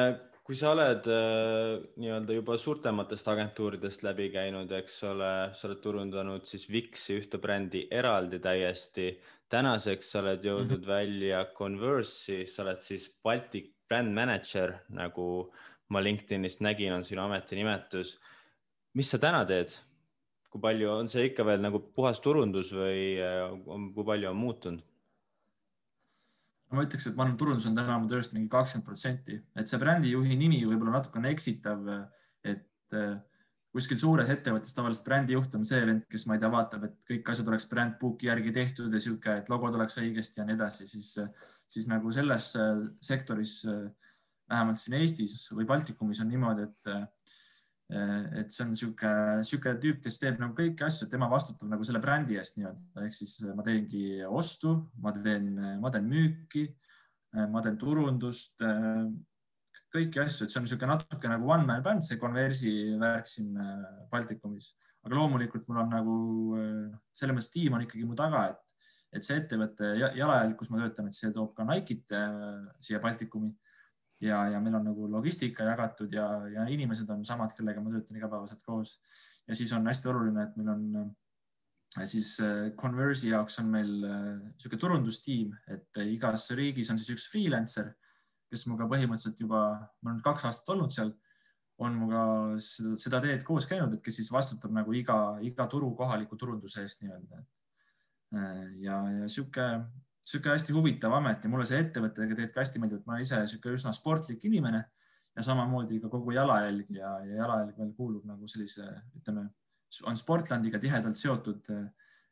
kui 0.49 0.57
sa 0.57 0.71
oled 0.73 1.05
äh, 1.13 1.75
nii-öelda 2.01 2.33
juba 2.33 2.55
suurtematest 2.57 3.27
agentuuridest 3.29 4.01
läbi 4.01 4.31
käinud, 4.33 4.71
eks 4.79 4.95
ole, 5.05 5.27
sa 5.53 5.67
oled 5.67 5.81
turundanud 5.83 6.47
siis 6.49 6.63
Wixi 6.73 7.19
ühte 7.19 7.37
brändi 7.37 7.83
eraldi 7.93 8.39
täiesti. 8.41 9.11
tänaseks 9.53 10.09
sa 10.09 10.23
oled 10.23 10.41
jõudnud 10.41 10.79
mm 10.79 10.81
-hmm. 10.81 10.87
välja 10.87 11.43
Converse'i, 11.53 12.47
sa 12.47 12.63
oled 12.63 12.81
siis 12.81 13.05
Baltic 13.23 13.69
brand 13.87 14.09
manager, 14.13 14.73
nagu 14.89 15.53
ma 15.89 16.01
LinkedInist 16.01 16.61
nägin, 16.61 16.93
on 16.93 17.03
sinu 17.03 17.21
ametinimetus. 17.21 18.17
mis 18.93 19.09
sa 19.09 19.17
täna 19.17 19.45
teed? 19.45 19.69
kui 20.49 20.61
palju 20.61 20.89
on 20.91 21.07
see 21.07 21.25
ikka 21.25 21.45
veel 21.45 21.61
nagu 21.61 21.79
puhas 21.79 22.19
turundus 22.19 22.73
või 22.73 23.21
äh, 23.21 23.93
kui 23.93 24.03
palju 24.03 24.29
on 24.29 24.35
muutunud? 24.35 24.81
Ma 26.73 26.83
ütleks, 26.85 27.07
et 27.09 27.17
ma 27.17 27.25
arvan, 27.25 27.37
turundus 27.39 27.65
on 27.69 27.77
täna 27.77 27.97
mu 28.01 28.09
tööst 28.09 28.35
mingi 28.35 28.49
kakskümmend 28.51 28.85
protsenti, 28.85 29.39
et 29.57 29.69
see 29.69 29.79
brändijuhi 29.81 30.37
nimi 30.37 30.61
võib-olla 30.67 30.99
natukene 30.99 31.31
eksitav, 31.33 31.87
et 32.45 32.97
äh, 32.97 33.15
kuskil 33.73 33.99
suures 34.01 34.29
ettevõttes 34.33 34.75
tavaliselt 34.77 35.07
brändijuht 35.07 35.55
on 35.57 35.65
see 35.67 35.81
vend, 35.85 36.05
kes 36.09 36.25
ma 36.29 36.37
ei 36.37 36.43
tea, 36.43 36.51
vaatab, 36.53 36.85
et 36.89 37.09
kõik 37.09 37.33
asjad 37.33 37.49
oleks 37.51 37.67
brandbook'i 37.71 38.29
järgi 38.29 38.53
tehtud 38.53 38.93
ja 38.93 39.01
sihuke, 39.01 39.39
et 39.41 39.49
logod 39.49 39.77
oleks 39.77 39.97
õigesti 40.01 40.41
ja 40.41 40.45
nii 40.47 40.57
edasi, 40.57 40.87
siis, 40.89 41.11
siis 41.69 41.89
nagu 41.89 42.13
selles 42.13 42.51
äh, 42.59 42.85
sektoris, 43.11 43.59
äh, 43.69 44.13
vähemalt 44.49 44.81
siin 44.81 44.97
Eestis 44.97 45.49
või 45.53 45.67
Baltikumis 45.69 46.21
on 46.23 46.31
niimoodi, 46.33 46.69
et 46.69 46.93
et 47.89 48.51
see 48.53 48.63
on 48.63 48.69
niisugune, 48.69 49.39
niisugune 49.41 49.79
tüüp, 49.81 50.03
kes 50.03 50.19
teeb 50.21 50.37
nagu 50.37 50.53
kõiki 50.57 50.85
asju, 50.85 51.07
tema 51.09 51.29
vastutab 51.31 51.71
nagu 51.71 51.85
selle 51.87 52.01
brändi 52.03 52.37
eest 52.37 52.59
nii-öelda, 52.59 53.05
ehk 53.05 53.15
siis 53.17 53.39
ma 53.57 53.65
teengi 53.65 54.03
ostu, 54.27 54.75
ma 55.01 55.13
teen, 55.15 55.55
ma 55.81 55.89
teen 55.93 56.05
müüki, 56.09 56.67
eh, 57.33 57.47
ma 57.49 57.63
teen 57.65 57.79
turundust, 57.81 58.61
eh, 58.61 59.07
kõiki 59.89 60.21
asju, 60.21 60.45
et 60.45 60.53
see 60.53 60.59
on 60.61 60.67
niisugune 60.67 60.91
natuke 60.93 61.31
nagu 61.31 61.49
one 61.49 61.65
man 61.65 61.81
band, 61.81 62.05
see 62.05 62.19
konversi 62.21 62.75
värk 63.01 63.25
siin 63.25 63.57
Baltikumis, 64.11 64.75
aga 65.01 65.17
loomulikult 65.17 65.65
mul 65.65 65.81
on 65.81 65.89
nagu 65.89 66.17
selles 67.09 67.33
mõttes 67.33 67.49
tiim 67.55 67.73
on 67.73 67.87
ikkagi 67.87 68.05
mu 68.05 68.13
taga, 68.13 68.51
et, 68.51 68.77
et 69.17 69.25
see 69.25 69.39
ettevõte 69.41 69.95
jalajälg, 69.97 70.53
kus 70.59 70.69
ma 70.69 70.83
töötan, 70.83 71.09
et 71.09 71.17
see 71.17 71.33
toob 71.33 71.55
ka 71.57 71.65
Nike'it 71.65 72.13
siia 72.85 73.01
Baltikumi 73.01 73.49
ja, 74.21 74.41
ja 74.53 74.59
meil 74.59 74.75
on 74.79 74.85
nagu 74.91 75.07
logistika 75.11 75.67
jagatud 75.71 76.11
ja, 76.13 76.27
ja 76.51 76.65
inimesed 76.71 77.09
on 77.13 77.23
samad, 77.27 77.53
kellega 77.55 77.81
ma 77.83 77.93
töötan 77.93 78.19
igapäevaselt 78.19 78.63
koos. 78.65 78.99
ja 79.47 79.55
siis 79.55 79.71
on 79.73 79.87
hästi 79.87 80.09
oluline, 80.11 80.43
et 80.43 80.57
meil 80.59 80.69
on 80.73 80.83
äh, 80.99 82.05
siis 82.05 82.35
äh, 82.43 82.71
Converse'i 82.79 83.31
jaoks 83.31 83.59
on 83.63 83.71
meil 83.71 83.95
niisugune 83.95 84.77
äh, 84.77 84.83
turundustiim, 84.83 85.55
et 85.67 86.03
igas 86.05 86.49
riigis 86.51 86.91
on 86.91 86.99
siis 86.99 87.15
üks 87.15 87.29
freelancer, 87.31 87.93
kes 88.49 88.67
minuga 88.67 88.89
põhimõtteliselt 88.91 89.39
juba, 89.45 89.63
ma 90.01 90.11
olen 90.11 90.21
kaks 90.25 90.47
aastat 90.49 90.75
olnud 90.75 90.93
seal, 90.93 91.13
on 91.79 91.95
minuga 91.95 92.23
seda, 92.59 92.97
seda 92.99 93.21
teed 93.23 93.45
koos 93.47 93.69
käinud, 93.69 93.93
et 93.95 94.03
kes 94.03 94.19
siis 94.19 94.31
vastutab 94.33 94.73
nagu 94.75 94.93
iga, 94.93 95.37
iga 95.45 95.67
turu 95.71 95.93
kohaliku 95.95 96.35
turunduse 96.35 96.83
eest 96.83 97.05
nii-öelda. 97.05 97.43
ja, 98.83 98.97
ja 99.21 99.27
sihuke 99.31 99.63
sihuke 100.27 100.51
hästi 100.51 100.75
huvitav 100.75 101.13
amet 101.17 101.43
ja 101.43 101.49
mulle 101.51 101.65
see 101.67 101.79
ettevõttega 101.81 102.35
tegelikult 102.35 102.61
hästi 102.61 102.81
meeldib, 102.81 103.01
et 103.01 103.09
ma 103.09 103.19
ise 103.23 103.39
sihuke 103.49 103.73
üsna 103.75 103.93
sportlik 103.95 104.43
inimene 104.49 104.83
ja 105.35 105.45
samamoodi 105.45 105.99
ka 106.03 106.11
kogu 106.11 106.33
jalajälg 106.35 106.91
ja, 106.95 107.15
ja 107.25 107.41
jalajälg 107.43 107.79
veel 107.79 107.91
kuulub 107.97 108.27
nagu 108.29 108.47
sellise, 108.49 108.85
ütleme, 109.17 109.47
on 110.09 110.17
Sportlandiga 110.17 110.79
tihedalt 110.79 111.17
seotud. 111.17 111.69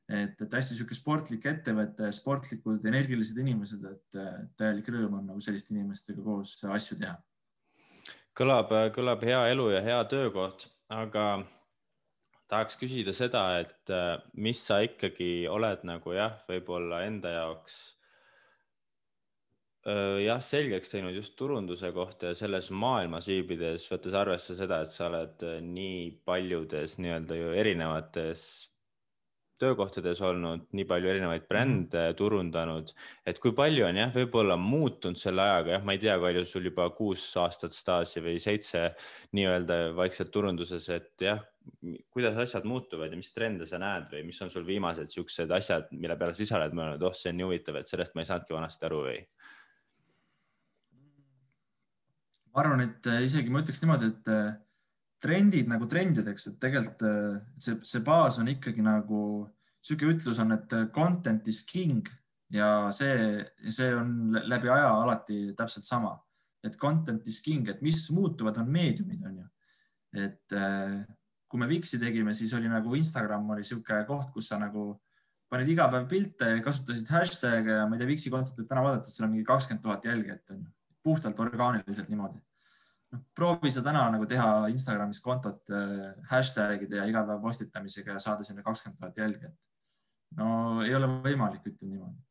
et, 0.08 0.41
et 0.41 0.53
hästi 0.53 0.75
sihuke 0.77 0.96
sportlik 0.96 1.46
ettevõte, 1.50 2.12
sportlikud, 2.15 2.86
energilised 2.88 3.38
inimesed, 3.44 3.84
et 3.91 4.20
täielik 4.58 4.88
rõõm 4.94 5.17
on 5.20 5.25
nagu 5.34 5.41
selliste 5.44 5.74
inimestega 5.75 6.24
koos 6.24 6.53
asju 6.63 7.00
teha. 7.01 7.17
kõlab, 8.38 8.72
kõlab 8.96 9.24
hea 9.27 9.41
elu 9.51 9.70
ja 9.74 9.82
hea 9.84 10.03
töökoht, 10.08 10.70
aga 10.88 11.25
tahaks 12.51 12.80
küsida 12.80 13.13
seda, 13.16 13.44
et 13.62 13.92
äh, 13.94 14.16
mis 14.39 14.60
sa 14.63 14.80
ikkagi 14.86 15.48
oled 15.51 15.84
nagu 15.88 16.16
jah, 16.16 16.39
võib-olla 16.48 17.01
enda 17.08 17.34
jaoks 17.34 17.75
äh, 19.88 20.24
jah, 20.24 20.39
selgeks 20.44 20.94
teinud 20.94 21.18
just 21.18 21.36
turunduse 21.39 21.92
kohta 21.96 22.32
ja 22.32 22.39
selles 22.39 22.72
maailmas 22.72 23.27
viibides, 23.32 23.89
võttes 23.92 24.16
arvesse 24.16 24.56
seda, 24.60 24.82
et 24.86 24.96
sa 24.96 25.10
oled 25.12 25.44
äh, 25.48 25.60
nii 25.63 26.10
paljudes 26.27 26.98
nii-öelda 27.04 27.39
ju 27.42 27.54
erinevates 27.66 28.48
töökohtades 29.62 30.22
olnud, 30.26 30.68
nii 30.78 30.86
palju 30.90 31.12
erinevaid 31.12 31.44
mhm. 31.44 31.50
brände 31.50 32.04
turundanud, 32.20 32.94
et 33.28 33.42
kui 33.44 33.54
palju 33.58 33.88
on 33.88 34.00
jah, 34.02 34.14
võib-olla 34.16 34.58
muutunud 34.62 35.20
selle 35.20 35.44
ajaga, 35.44 35.76
jah, 35.78 35.86
ma 35.88 35.96
ei 35.96 36.02
tea, 36.04 36.18
palju 36.22 36.46
sul 36.50 36.70
juba 36.70 36.90
kuus 36.98 37.26
aastat 37.42 37.76
staaži 37.76 38.24
või 38.26 38.38
seitse 38.44 38.90
nii-öelda 39.38 39.80
vaikselt 39.98 40.32
turunduses, 40.34 40.90
et 40.94 41.28
jah, 41.28 41.44
kuidas 42.14 42.38
asjad 42.40 42.66
muutuvad 42.68 43.12
ja 43.12 43.20
mis 43.20 43.34
trende 43.36 43.68
sa 43.68 43.80
näed 43.82 44.08
või 44.12 44.24
mis 44.30 44.40
on 44.44 44.52
sul 44.54 44.66
viimased 44.68 45.12
siuksed 45.12 45.52
asjad, 45.52 45.90
mille 45.92 46.16
peale 46.20 46.36
sa 46.38 46.46
ise 46.46 46.56
oled 46.58 46.76
mõelnud, 46.78 47.04
oh, 47.04 47.16
see 47.18 47.34
on 47.34 47.42
nii 47.42 47.48
huvitav, 47.50 47.82
et 47.82 47.92
sellest 47.92 48.16
ma 48.16 48.24
ei 48.24 48.30
saanudki 48.30 48.56
vanasti 48.56 48.88
aru 48.88 49.04
või? 49.10 49.20
ma 52.58 52.64
arvan, 52.64 52.82
et 52.88 53.08
äh, 53.12 53.20
isegi 53.22 53.52
ma 53.54 53.62
ütleks 53.62 53.84
niimoodi, 53.84 54.08
et 54.10 54.30
äh, 54.34 54.56
trendid 55.24 55.69
nagu 55.69 55.88
trendideks, 55.89 56.47
et 56.51 56.59
tegelikult 56.62 57.03
äh, 57.07 57.41
see, 57.57 57.77
see 57.88 58.03
baas 58.05 58.39
on 58.41 58.51
ikkagi 58.51 58.86
nagu 58.86 59.21
sihuke 59.81 60.09
ütlus 60.13 60.39
on, 60.43 60.53
et 60.57 60.74
content 60.93 61.47
is 61.47 61.63
king 61.67 62.07
ja 62.53 62.89
see, 62.95 63.43
see 63.71 63.91
on 63.95 64.36
läbi 64.47 64.71
aja 64.71 64.89
alati 65.01 65.53
täpselt 65.57 65.88
sama, 65.88 66.15
et 66.63 66.75
content 66.79 67.27
is 67.27 67.39
king, 67.43 67.67
et 67.69 67.81
mis 67.86 68.05
muutuvad, 68.15 68.59
on 68.62 68.69
meediumid, 68.71 69.24
on 69.27 69.39
ju. 69.41 69.47
et 70.24 70.57
kui 71.47 71.59
me 71.62 71.67
Vixi 71.69 72.00
tegime, 72.00 72.33
siis 72.36 72.53
oli 72.57 72.69
nagu 72.71 72.95
Instagram 72.95 73.51
oli 73.53 73.63
niisugune 73.63 74.03
koht, 74.07 74.31
kus 74.36 74.51
sa 74.51 74.59
nagu 74.59 74.89
panid 75.51 75.69
iga 75.71 75.88
päev 75.91 76.07
pilte, 76.12 76.50
kasutasid 76.63 77.12
hashtag'e 77.13 77.79
ja 77.79 77.86
ma 77.88 77.95
ei 77.95 78.01
tea, 78.01 78.09
Vixi 78.09 78.31
kontot 78.33 78.59
võib 78.59 78.67
täna 78.69 78.83
vaadata, 78.83 79.12
seal 79.12 79.27
on 79.29 79.36
mingi 79.36 79.47
kakskümmend 79.47 79.83
tuhat 79.86 80.07
jälgijat 80.09 80.55
on 80.55 80.65
ju, 80.65 80.71
puhtalt 81.07 81.39
orgaaniliselt 81.39 82.12
niimoodi. 82.12 82.41
Noh, 83.14 83.24
proovi 83.36 83.72
sa 83.74 83.84
täna 83.86 84.06
nagu 84.14 84.28
teha 84.30 84.68
Instagramis 84.74 85.22
kontot 85.24 85.74
äh, 85.74 86.14
hashtag'ide 86.32 87.02
ja 87.02 87.08
iga 87.10 87.26
päev 87.28 87.42
postitamisega 87.44 88.18
ja 88.18 88.24
saada 88.24 88.46
sinna 88.48 88.66
kakskümmend 88.66 89.02
tuhat 89.02 89.18
jälgijat. 89.18 89.68
no 90.38 90.82
ei 90.86 90.96
ole 90.96 91.10
võimalik, 91.24 91.66
ütlen 91.72 91.94
niimoodi. 91.96 92.24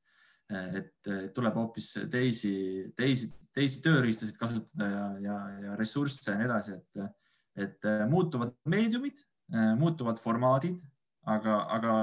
et 0.79 1.09
tuleb 1.35 1.57
hoopis 1.59 1.87
teisi, 2.11 2.53
teisi, 2.97 3.33
teisi 3.51 3.81
tööriistasid 3.83 4.37
kasutada 4.39 4.87
ja, 4.87 5.07
ja, 5.25 5.39
ja 5.65 5.79
ressursse 5.81 6.31
ja 6.31 6.37
nii 6.39 6.47
edasi, 6.47 6.77
et 6.77 7.09
et 7.57 7.85
äh, 7.85 8.07
muutuvad 8.09 8.53
meediumid, 8.69 9.17
äh, 9.55 9.75
muutuvad 9.79 10.21
formaadid, 10.21 10.81
aga, 11.27 11.61
aga 11.73 11.95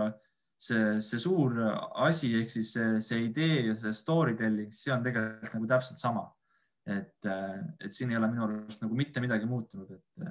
see, 0.57 0.99
see 1.03 1.19
suur 1.21 1.59
asi 2.05 2.33
ehk 2.39 2.51
siis 2.51 2.73
see, 2.75 3.01
see 3.03 3.25
idee 3.27 3.67
ja 3.69 3.75
see 3.77 3.93
story 3.95 4.35
telling, 4.39 4.71
see 4.73 4.93
on 4.95 5.05
tegelikult 5.05 5.57
nagu 5.57 5.69
täpselt 5.75 6.01
sama. 6.01 6.25
Et, 6.85 7.25
äh, 7.29 7.59
et 7.79 7.95
siin 7.95 8.11
ei 8.11 8.19
ole 8.19 8.29
minu 8.31 8.45
arust 8.47 8.83
nagu 8.83 8.95
mitte 8.97 9.23
midagi 9.23 9.47
muutunud, 9.49 9.91
et, 9.95 10.25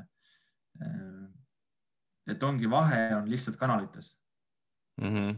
et 2.32 2.44
ongi 2.48 2.70
vahe 2.70 3.00
on 3.16 3.30
lihtsalt 3.30 3.56
kanalites 3.60 4.14
mm. 5.00 5.08
-hmm. 5.08 5.36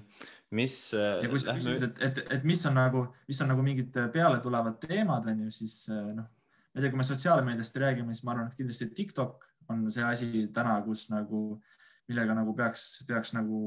mis. 0.50 0.92
ja 0.92 1.28
kui 1.28 1.40
sa 1.42 1.54
küsid, 1.58 1.82
et, 1.88 2.02
et, 2.02 2.22
et 2.38 2.44
mis 2.44 2.66
on 2.66 2.74
nagu, 2.74 3.06
mis 3.28 3.40
on 3.42 3.48
nagu 3.48 3.62
mingid 3.62 4.00
pealetulevad 4.12 4.78
teemad, 4.82 5.26
on 5.30 5.46
ju, 5.46 5.50
siis 5.50 5.88
noh, 5.90 6.26
ma 6.74 6.80
ei 6.80 6.82
tea, 6.82 6.90
kui 6.90 6.98
me 6.98 7.06
sotsiaalmeediast 7.06 7.76
räägime, 7.76 8.14
siis 8.14 8.26
ma 8.26 8.32
arvan, 8.34 8.50
et 8.50 8.58
kindlasti 8.58 8.90
TikTok 8.94 9.44
on 9.68 9.84
see 9.90 10.04
asi 10.04 10.46
täna, 10.54 10.74
kus 10.84 11.06
nagu, 11.12 11.44
millega 12.10 12.34
nagu 12.36 12.54
peaks, 12.56 13.04
peaks 13.08 13.32
nagu, 13.36 13.60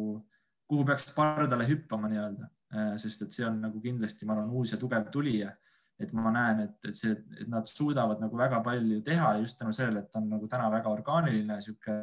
kuhu 0.67 0.85
peaks 0.85 1.09
pardale 1.15 1.67
hüppama 1.69 2.09
nii-öelda, 2.11 2.49
äh, 2.75 2.93
sest 3.01 3.23
et 3.25 3.37
see 3.37 3.47
on 3.47 3.61
nagu 3.63 3.81
kindlasti, 3.83 4.27
ma 4.27 4.35
arvan, 4.35 4.51
uus 4.51 4.75
ja 4.75 4.81
tugev 4.81 5.07
tulija. 5.13 5.53
Et 5.99 6.13
ma 6.13 6.31
näen, 6.33 6.61
et, 6.67 6.77
et 6.85 6.97
see, 6.97 7.15
et 7.41 7.49
nad 7.49 7.65
suudavad 7.69 8.21
nagu 8.21 8.37
väga 8.37 8.61
palju 8.65 9.01
teha 9.05 9.33
just 9.41 9.57
tänu 9.59 9.73
sellele, 9.73 10.03
et 10.03 10.11
ta 10.13 10.21
on 10.21 10.29
nagu 10.35 10.49
täna 10.49 10.69
väga 10.73 10.93
orgaaniline 10.93 11.57
sihuke. 11.63 11.97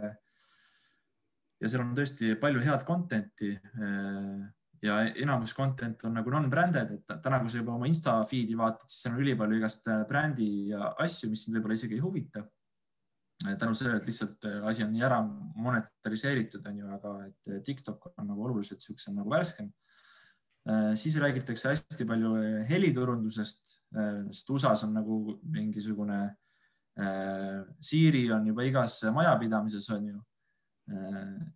ja 1.62 1.70
seal 1.70 1.84
on 1.84 1.94
tõesti 1.96 2.34
palju 2.40 2.62
head 2.64 2.82
content'i 2.88 3.52
äh, 3.54 4.42
ja 4.84 4.98
enamus 5.22 5.54
content 5.56 6.02
on 6.04 6.18
nagu 6.18 6.32
non-branded, 6.34 6.90
et 6.98 7.14
täna, 7.22 7.38
kui 7.40 7.52
sa 7.52 7.62
juba 7.62 7.76
oma 7.76 7.88
insta 7.88 8.18
feed'i 8.28 8.58
vaatad, 8.58 8.90
siis 8.90 9.06
seal 9.06 9.14
on 9.14 9.22
ülipalju 9.22 9.62
igast 9.62 9.88
äh, 9.88 10.02
brändi 10.08 10.50
ja 10.74 10.90
asju, 11.06 11.30
mis 11.30 11.46
sind 11.46 11.56
võib-olla 11.58 11.78
isegi 11.78 11.98
ei 11.98 12.04
huvita 12.04 12.44
tänu 13.44 13.74
sellele, 13.74 13.98
et 13.98 14.06
lihtsalt 14.08 14.44
asi 14.70 14.84
on 14.84 14.92
nii 14.94 15.02
ära 15.04 15.18
monetariseeritud, 15.20 16.64
on 16.70 16.76
ju, 16.78 16.90
aga 16.94 17.14
et 17.26 17.48
TikTok 17.66 18.12
on 18.14 18.28
nagu 18.30 18.44
oluliselt 18.46 18.80
siuksem 18.80 19.18
nagu 19.18 19.30
värskem. 19.30 19.66
Äh, 19.68 19.93
siis 20.96 21.18
räägitakse 21.20 21.74
hästi 21.74 22.06
palju 22.08 22.30
heliturundusest, 22.68 23.74
sest 24.30 24.52
USA-s 24.54 24.86
on 24.86 24.94
nagu 24.96 25.18
mingisugune 25.52 26.22
Siiri 27.82 28.28
on 28.32 28.46
juba 28.46 28.64
igas 28.68 29.00
majapidamises, 29.12 29.88
on 29.90 30.06
ju. 30.12 30.20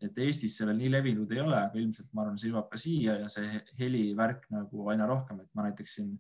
et 0.01 0.19
Eestis 0.25 0.55
see 0.57 0.67
veel 0.67 0.79
nii 0.81 0.91
levinud 0.91 1.33
ei 1.33 1.41
ole, 1.43 1.57
aga 1.61 1.79
ilmselt 1.79 2.09
ma 2.17 2.25
arvan, 2.25 2.39
see 2.41 2.49
jõuab 2.49 2.71
ka 2.73 2.81
siia 2.81 3.19
ja 3.21 3.29
see 3.33 3.61
helivärk 3.79 4.47
nagu 4.55 4.89
aina 4.89 5.07
rohkem, 5.07 5.43
et 5.45 5.51
ma 5.53 5.67
näiteks 5.67 5.99
siin 5.99 6.15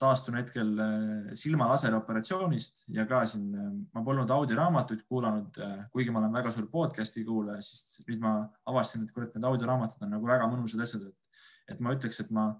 taastun 0.00 0.36
hetkel 0.36 0.70
silmalaseri 1.38 1.96
operatsioonist 1.96 2.84
ja 2.92 3.06
ka 3.08 3.22
siin 3.30 3.48
ma 3.94 4.02
polnud 4.04 4.30
audioraamatuid 4.36 5.04
kuulanud, 5.08 5.60
kuigi 5.94 6.12
ma 6.12 6.20
olen 6.20 6.36
väga 6.36 6.52
suur 6.54 6.68
podcast'i 6.72 7.24
kuulaja, 7.24 7.62
siis 7.64 8.02
nüüd 8.08 8.22
ma 8.22 8.36
avastasin, 8.70 9.06
et 9.06 9.14
kurat, 9.14 9.32
need 9.34 9.48
audioraamatud 9.48 10.04
on 10.04 10.12
nagu 10.18 10.28
väga 10.28 10.48
mõnusad 10.50 10.82
asjad, 10.84 11.08
et, 11.08 11.16
et 11.68 11.80
ma 11.80 11.94
ütleks, 11.96 12.20
et 12.20 12.30
ma 12.34 12.50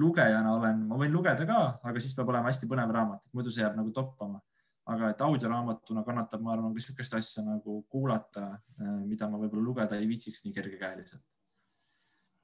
lugejana 0.00 0.54
olen, 0.56 0.86
ma 0.88 0.96
võin 1.00 1.12
lugeda 1.12 1.46
ka, 1.48 1.60
aga 1.84 2.00
siis 2.00 2.14
peab 2.16 2.32
olema 2.32 2.48
hästi 2.50 2.68
põnev 2.70 2.94
raamat, 2.94 3.26
et 3.26 3.36
muidu 3.36 3.52
see 3.52 3.64
jääb 3.64 3.76
nagu 3.78 3.92
toppama. 3.94 4.40
aga 4.92 5.12
et 5.12 5.20
audioraamatuna 5.22 6.02
kannatab, 6.02 6.40
ma 6.42 6.56
arvan, 6.56 6.72
ka 6.72 6.80
niisugust 6.80 7.12
asja 7.14 7.44
nagu 7.46 7.84
kuulata, 7.88 8.48
äh, 8.82 8.96
mida 9.06 9.28
ma 9.30 9.38
võib-olla 9.38 9.62
lugeda 9.62 9.94
ei 9.94 10.08
viitsiks 10.10 10.42
nii 10.42 10.54
kergekäeliselt 10.56 11.22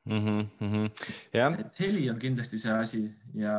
mm. 0.06 0.20
-hmm. 0.60 0.90
Yeah. 1.34 1.58
et 1.60 1.80
heli 1.80 2.10
on 2.10 2.18
kindlasti 2.18 2.58
see 2.58 2.72
asi 2.72 3.02
ja 3.34 3.56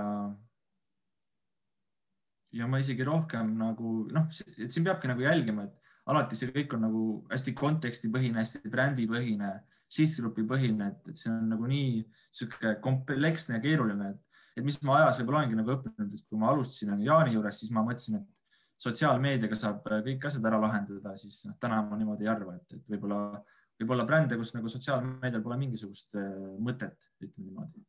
ja 2.52 2.68
ma 2.68 2.80
isegi 2.80 3.04
rohkem 3.04 3.58
nagu 3.58 4.08
noh, 4.12 4.30
et 4.64 4.72
siin 4.72 4.86
peabki 4.86 5.08
nagu 5.12 5.22
jälgima, 5.22 5.64
et 5.64 5.92
alati 6.06 6.36
see 6.36 6.54
kõik 6.54 6.74
on 6.74 6.82
nagu 6.88 7.04
hästi 7.30 7.54
kontekstipõhine, 7.54 8.40
hästi 8.42 8.70
brändipõhine 8.70 9.52
sihtgrupi 9.90 10.46
põhine, 10.48 10.92
et, 10.94 11.12
et 11.12 11.18
see 11.18 11.32
on 11.34 11.48
nagu 11.50 11.70
nii 11.70 12.04
sihuke 12.30 12.76
kompleksne 12.84 13.58
ja 13.58 13.64
keeruline, 13.64 14.12
et, 14.14 14.44
et 14.60 14.66
mis 14.66 14.78
ma 14.86 15.00
ajas 15.00 15.22
võib-olla 15.22 15.44
olengi 15.44 15.58
nagu 15.58 15.74
õppinud, 15.76 16.14
et 16.14 16.28
kui 16.30 16.42
ma 16.42 16.52
alustasin 16.54 17.00
Jaani 17.06 17.34
juures, 17.36 17.62
siis 17.62 17.74
ma 17.76 17.86
mõtlesin, 17.86 18.22
et 18.22 18.40
sotsiaalmeediaga 18.80 19.58
saab 19.60 19.84
kõik 19.84 20.28
asjad 20.30 20.46
ära 20.48 20.60
lahendada, 20.62 21.16
siis 21.20 21.42
noh, 21.50 21.58
täna 21.60 21.82
ma 21.86 22.00
niimoodi 22.00 22.28
ei 22.28 22.32
arva, 22.32 22.56
et, 22.56 22.78
et 22.78 22.94
võib-olla, 22.94 23.42
võib-olla 23.82 24.06
brände, 24.08 24.38
kus 24.40 24.54
nagu 24.56 24.72
sotsiaalmeedial 24.72 25.44
pole 25.44 25.60
mingisugust 25.60 26.16
äh, 26.20 26.30
mõtet, 26.64 27.10
ütleme 27.20 27.50
niimoodi 27.50 27.84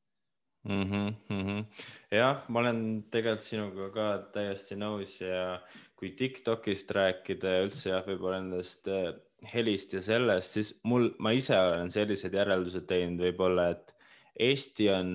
mm. 0.65 0.83
-hmm, 0.83 1.15
mm 1.29 1.47
-hmm. 1.47 1.85
jah, 2.17 2.43
ma 2.49 2.61
olen 2.65 3.05
tegelikult 3.11 3.47
sinuga 3.47 3.91
ka 3.95 4.07
täiesti 4.35 4.77
nõus 4.77 5.21
ja 5.21 5.61
kui 5.95 6.11
Tiktokist 6.17 6.91
rääkida 6.91 7.57
ja 7.57 7.65
üldse 7.69 7.91
jah, 7.91 8.07
võib-olla 8.07 8.41
nendest 8.41 8.89
äh, 8.89 9.13
helist 9.55 9.95
ja 9.97 10.03
sellest, 10.05 10.57
siis 10.59 10.75
mul, 10.85 11.11
ma 11.23 11.33
ise 11.37 11.57
olen 11.57 11.91
sellised 11.93 12.35
järeldused 12.37 12.87
teinud 12.89 13.23
võib-olla, 13.25 13.71
et 13.75 13.97
Eesti 14.41 14.87
on 14.93 15.11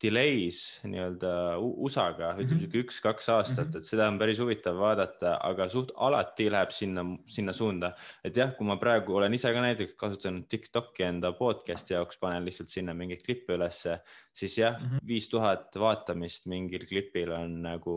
delay's 0.00 0.60
nii-öelda 0.88 1.32
USA-ga, 1.60 2.30
ütleme 2.38 2.56
mhm. 2.56 2.62
sihuke 2.62 2.82
üks-kaks 2.86 3.28
aastat, 3.34 3.68
mhm. 3.68 3.80
et 3.80 3.88
seda 3.88 4.06
on 4.08 4.16
päris 4.20 4.40
huvitav 4.40 4.78
vaadata, 4.80 5.34
aga 5.44 5.66
suht 5.72 5.92
alati 6.00 6.48
läheb 6.52 6.72
sinna, 6.74 7.04
sinna 7.28 7.54
suunda. 7.56 7.92
et 8.24 8.36
jah, 8.36 8.54
kui 8.56 8.68
ma 8.68 8.78
praegu 8.80 9.18
olen 9.18 9.36
ise 9.36 9.52
ka 9.52 9.64
näiteks 9.64 9.96
kasutanud 10.00 10.48
Tiktoki 10.50 11.04
enda 11.08 11.34
podcast'i 11.36 11.94
jaoks, 11.94 12.20
panen 12.22 12.48
lihtsalt 12.48 12.72
sinna 12.72 12.96
mingeid 12.96 13.24
klippe 13.26 13.58
ülesse, 13.58 14.00
siis 14.36 14.56
jah, 14.62 14.78
mhm. 14.80 15.04
viis 15.06 15.28
tuhat 15.32 15.76
vaatamist 15.80 16.48
mingil 16.50 16.88
klipil 16.88 17.36
on 17.36 17.60
nagu 17.68 17.96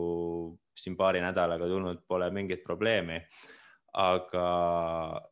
siin 0.76 0.96
paari 0.98 1.22
nädalaga 1.24 1.68
tulnud, 1.70 2.04
pole 2.08 2.28
mingit 2.34 2.64
probleemi 2.66 3.22
aga 3.94 4.46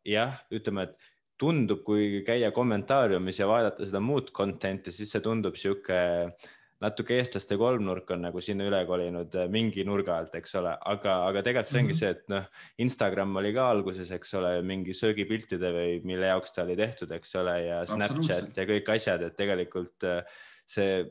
jah, 0.07 0.39
ütleme, 0.55 0.87
et 0.89 1.11
tundub, 1.43 1.83
kui 1.87 2.23
käia 2.27 2.53
kommentaariumis 2.55 3.41
ja 3.41 3.49
vaadata 3.51 3.87
seda 3.87 4.03
muud 4.05 4.31
content'i, 4.37 4.93
siis 4.95 5.11
see 5.11 5.23
tundub 5.25 5.57
sihuke 5.59 5.99
natuke 6.83 7.17
eestlaste 7.19 7.57
kolmnurk 7.59 8.11
on 8.15 8.25
nagu 8.27 8.41
sinna 8.43 8.67
üle 8.67 8.81
kolinud 8.89 9.35
äh, 9.39 9.49
mingi 9.53 9.85
nurga 9.87 10.17
alt, 10.19 10.35
eks 10.39 10.57
ole, 10.59 10.73
aga, 10.95 11.19
aga 11.29 11.43
tegelikult 11.47 11.71
see 11.71 11.83
ongi 11.83 11.95
-hmm. 11.95 12.01
see, 12.01 12.11
et 12.17 12.33
noh, 12.33 12.49
Instagram 12.85 13.37
oli 13.43 13.53
ka 13.55 13.69
alguses, 13.75 14.11
eks 14.17 14.35
ole, 14.41 14.55
mingi 14.67 14.97
söögipiltide 14.97 15.71
või 15.77 16.01
mille 16.09 16.33
jaoks 16.33 16.55
ta 16.55 16.65
oli 16.67 16.77
tehtud, 16.79 17.15
eks 17.19 17.37
ole, 17.43 17.57
ja 17.69 17.83
Snapchat 17.87 18.59
ja 18.59 18.67
kõik 18.69 18.91
asjad, 18.97 19.23
et 19.29 19.39
tegelikult 19.39 20.09
äh, 20.11 20.25
see 20.67 21.05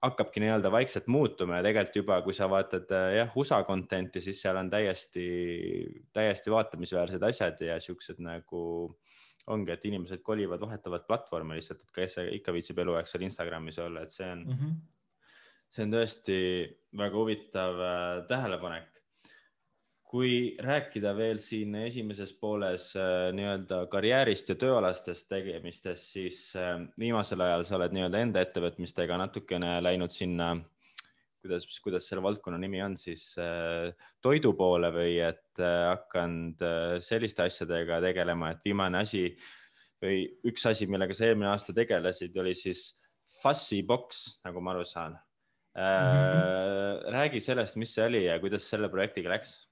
hakkabki 0.00 0.40
nii-öelda 0.40 0.70
vaikselt 0.72 1.08
muutuma 1.12 1.58
ja 1.58 1.64
tegelikult 1.66 1.96
juba, 2.00 2.20
kui 2.24 2.36
sa 2.36 2.48
vaatad 2.50 2.92
äh, 2.96 3.06
jah, 3.18 3.34
USA 3.36 3.60
content'i, 3.68 4.22
siis 4.24 4.40
seal 4.42 4.56
on 4.56 4.70
täiesti, 4.72 5.24
täiesti 6.16 6.52
vaatamisväärsed 6.52 7.26
asjad 7.28 7.60
ja 7.66 7.76
siuksed 7.82 8.22
nagu 8.24 8.62
ongi, 9.50 9.72
et 9.74 9.84
inimesed 9.88 10.22
kolivad, 10.24 10.60
vahetavad 10.62 11.04
platvormi 11.08 11.58
lihtsalt, 11.58 11.84
et 11.84 11.92
kes 11.96 12.18
ikka 12.38 12.54
viitsib 12.54 12.80
eluaeg 12.84 13.08
seal 13.10 13.26
Instagramis 13.26 13.80
olla, 13.82 14.04
et 14.04 14.12
see 14.12 14.28
on 14.28 14.44
mm, 14.46 14.56
-hmm. 14.56 14.78
see 15.68 15.84
on 15.84 15.94
tõesti 15.96 16.38
väga 17.02 17.16
huvitav 17.16 17.84
äh, 17.84 18.24
tähelepanek 18.28 18.99
kui 20.10 20.56
rääkida 20.58 21.12
veel 21.14 21.38
siin 21.42 21.76
esimeses 21.84 22.32
pooles 22.40 22.88
äh, 22.98 23.28
nii-öelda 23.36 23.84
karjäärist 23.92 24.48
ja 24.50 24.56
tööalastest 24.58 25.28
tegemistest, 25.30 26.08
siis 26.16 26.40
äh, 26.58 26.80
viimasel 26.98 27.44
ajal 27.46 27.62
sa 27.68 27.76
oled 27.78 27.94
nii-öelda 27.94 28.24
enda 28.24 28.42
ettevõtmistega 28.42 29.20
natukene 29.20 29.76
läinud 29.86 30.10
sinna, 30.10 30.50
kuidas, 31.38 31.68
kuidas 31.84 32.10
selle 32.10 32.24
valdkonna 32.26 32.58
nimi 32.58 32.82
on 32.82 32.98
siis 32.98 33.28
äh, 33.38 33.94
toidu 34.22 34.52
poole 34.58 34.90
või 34.94 35.14
et 35.28 35.62
hakanud 35.62 36.62
selliste 37.04 37.46
asjadega 37.46 38.00
tegelema, 38.02 38.50
et 38.54 38.66
viimane 38.66 39.04
asi 39.04 39.28
või 40.02 40.24
üks 40.48 40.66
asi, 40.66 40.90
millega 40.90 41.14
sa 41.14 41.28
eelmine 41.28 41.52
aasta 41.52 41.76
tegelesid, 41.76 42.34
oli 42.40 42.56
siis 42.58 42.88
Fuzzy 43.38 43.84
Box, 43.86 44.40
nagu 44.42 44.62
ma 44.64 44.74
aru 44.74 44.86
saan. 44.88 45.18
-hmm. 45.78 47.10
räägi 47.14 47.40
sellest, 47.40 47.76
mis 47.76 47.94
see 47.94 48.04
oli 48.04 48.24
ja 48.24 48.40
kuidas 48.42 48.64
selle 48.66 48.88
projektiga 48.90 49.30
läks 49.30 49.69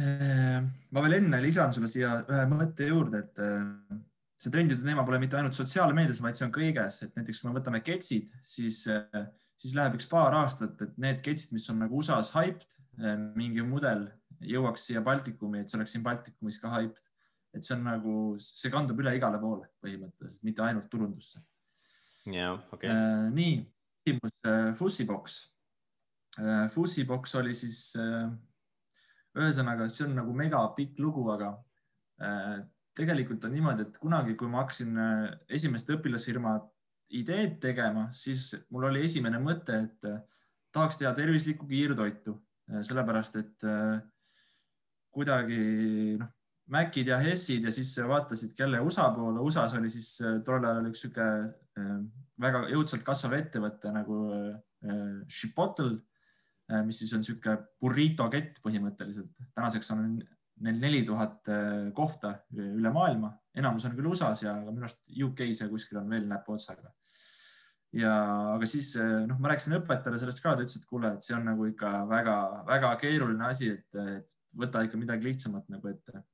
ma 0.00 1.04
veel 1.04 1.18
enne 1.18 1.40
lisan 1.42 1.72
sulle 1.74 1.90
siia 1.90 2.14
ühe 2.24 2.46
mõtte 2.48 2.86
juurde, 2.88 3.20
et 3.26 3.40
ehm, 3.44 4.00
see 4.40 4.52
trendide 4.52 4.80
teema 4.82 5.04
pole 5.06 5.20
mitte 5.22 5.36
ainult 5.38 5.56
sotsiaalmeedias, 5.56 6.22
vaid 6.24 6.38
see 6.38 6.46
on 6.46 6.54
kõiges, 6.54 7.02
et 7.04 7.18
näiteks 7.18 7.42
kui 7.42 7.50
me 7.50 7.58
võtame 7.58 7.82
ketsid, 7.84 8.32
siis, 8.46 8.86
ehm, 8.90 9.28
siis 9.58 9.76
läheb 9.76 9.98
üks 9.98 10.08
paar 10.10 10.34
aastat, 10.40 10.80
et 10.82 10.96
need 11.02 11.20
ketsid, 11.24 11.52
mis 11.56 11.68
on 11.70 11.82
nagu 11.84 12.00
USA-s 12.00 12.32
hyped, 12.36 12.78
mingi 13.36 13.64
mudel 13.64 14.06
jõuaks 14.44 14.88
siia 14.88 15.00
Baltikumi, 15.04 15.62
et 15.62 15.70
see 15.70 15.78
oleks 15.78 15.94
siin 15.94 16.04
Baltikumis 16.04 16.58
ka 16.60 16.72
hyped. 16.78 17.08
et 17.52 17.60
see 17.60 17.74
on 17.76 17.82
nagu, 17.84 18.12
see 18.40 18.70
kandub 18.72 19.00
üle 19.02 19.10
igale 19.12 19.36
poole 19.36 19.66
põhimõtteliselt, 19.84 20.44
mitte 20.48 20.62
ainult 20.64 20.88
turundusse. 20.88 21.42
jah, 22.32 22.56
okei. 22.72 22.90
nii, 23.36 23.58
küsimus 24.00 24.32
Fussibox. 24.78 25.36
Fussibox 26.72 27.36
oli 27.42 27.52
siis 27.54 27.92
ühesõnaga, 29.38 29.88
see 29.88 30.06
on 30.06 30.16
nagu 30.18 30.34
mega 30.36 30.60
pikk 30.76 31.00
lugu, 31.00 31.24
aga 31.32 31.54
äh, 32.22 32.60
tegelikult 32.96 33.44
on 33.48 33.54
niimoodi, 33.56 33.86
et 33.86 33.98
kunagi, 34.00 34.36
kui 34.38 34.50
ma 34.52 34.62
hakkasin 34.62 35.00
äh, 35.00 35.26
esimest 35.58 35.90
õpilasfirma 35.94 36.58
ideed 37.16 37.58
tegema, 37.62 38.08
siis 38.16 38.50
mul 38.72 38.88
oli 38.90 39.04
esimene 39.08 39.40
mõte, 39.42 39.78
et 39.86 40.08
äh, 40.08 40.20
tahaks 40.72 41.00
teha 41.00 41.12
tervislikku 41.16 41.68
kiirtoitu, 41.68 42.38
sellepärast 42.86 43.34
et 43.36 43.64
kuidagi 45.12 45.58
noh, 46.16 46.30
Macid 46.72 47.10
ja 47.10 47.18
Hessid 47.20 47.66
ja 47.66 47.72
siis 47.74 47.90
vaatasid 48.08 48.54
jälle 48.56 48.78
USA 48.80 49.10
poole. 49.12 49.42
USA-s 49.42 49.74
oli 49.76 49.90
siis 49.92 50.14
tollel 50.46 50.70
ajal 50.70 50.88
üks 50.88 51.02
sihuke 51.02 51.26
väga 52.40 52.62
jõudsalt 52.70 53.04
kasvav 53.04 53.34
ettevõte 53.36 53.92
nagu 53.92 54.22
Chipotle 55.28 55.98
mis 56.86 57.02
siis 57.02 57.12
on 57.12 57.20
niisugune 57.20 57.56
burrito 57.80 58.28
kett 58.32 58.60
põhimõtteliselt. 58.64 59.42
tänaseks 59.54 59.90
on 59.94 60.04
neil 60.62 60.80
neli 60.80 61.02
tuhat 61.06 61.48
äh, 61.50 61.92
kohta 61.96 62.34
üle 62.54 62.92
maailma, 62.94 63.32
enamus 63.56 63.86
on 63.88 63.96
küll 63.96 64.10
USA-s 64.12 64.44
ja 64.44 64.54
minu 64.64 64.86
arust 64.86 65.08
UK-s 65.10 65.64
ja 65.64 65.70
kuskil 65.70 66.00
on 66.02 66.10
veel 66.12 66.28
näpuotsaga. 66.30 66.92
ja, 67.98 68.12
aga 68.54 68.68
siis 68.68 68.94
äh, 69.00 69.24
noh, 69.28 69.40
ma 69.42 69.52
rääkisin 69.52 69.78
õpetajale 69.80 70.20
sellest 70.22 70.44
ka, 70.44 70.54
ta 70.54 70.66
ütles, 70.66 70.78
et 70.78 70.88
kuule, 70.88 71.14
et 71.16 71.26
see 71.26 71.36
on 71.36 71.48
nagu 71.50 71.66
ikka 71.68 71.92
väga-väga 72.10 72.94
keeruline 73.02 73.48
asi, 73.48 73.72
et, 73.74 74.38
võta 74.52 74.82
ikka 74.84 75.00
midagi 75.00 75.30
lihtsamat 75.30 75.68
nagu 75.72 75.88
ette. 75.88 76.24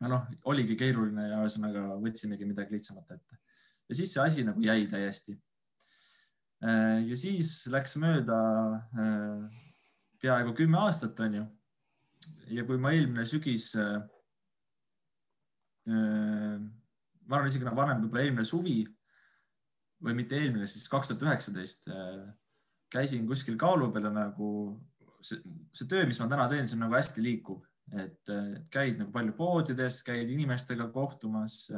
no 0.00 0.14
noh, 0.14 0.26
oligi 0.52 0.76
keeruline 0.80 1.28
ja 1.30 1.42
ühesõnaga 1.42 1.86
võtsimegi 2.00 2.48
midagi 2.48 2.76
lihtsamat 2.76 3.16
ette. 3.16 3.40
ja 3.88 3.98
siis 3.98 4.14
see 4.14 4.24
asi 4.24 4.46
nagu 4.46 4.62
jäi 4.64 4.86
täiesti 4.90 5.34
Äh, 5.34 5.49
ja 6.60 7.16
siis 7.16 7.62
läks 7.72 7.96
mööda 8.00 8.36
äh, 8.92 9.44
peaaegu 10.20 10.52
kümme 10.56 10.80
aastat, 10.84 11.20
onju. 11.24 11.46
ja 12.52 12.64
kui 12.68 12.80
ma 12.80 12.92
eelmine 12.92 13.24
sügis, 13.28 13.70
äh, 13.80 14.00
ma 15.88 17.38
arvan 17.38 17.48
isegi 17.48 17.64
varem, 17.64 18.04
võib-olla 18.04 18.26
eelmine 18.26 18.44
suvi 18.44 18.82
või 20.04 20.14
mitte 20.18 20.36
eelmine, 20.36 20.68
siis 20.68 20.88
kaks 20.88 21.10
tuhat 21.10 21.24
üheksateist 21.26 21.88
käisin 22.92 23.26
kuskil 23.28 23.56
kaalu 23.60 23.90
peal 23.94 24.10
nagu 24.12 24.50
see, 25.24 25.40
see 25.76 25.88
töö, 25.88 26.04
mis 26.08 26.20
ma 26.20 26.28
täna 26.30 26.46
teen, 26.50 26.68
see 26.68 26.76
on 26.76 26.84
nagu 26.84 26.96
hästi 26.96 27.24
liikuv, 27.24 27.64
et 27.96 28.32
käid 28.72 29.00
nagu 29.00 29.12
palju 29.14 29.34
poodides, 29.38 30.02
käid 30.06 30.30
inimestega 30.30 30.88
kohtumas. 30.92 31.70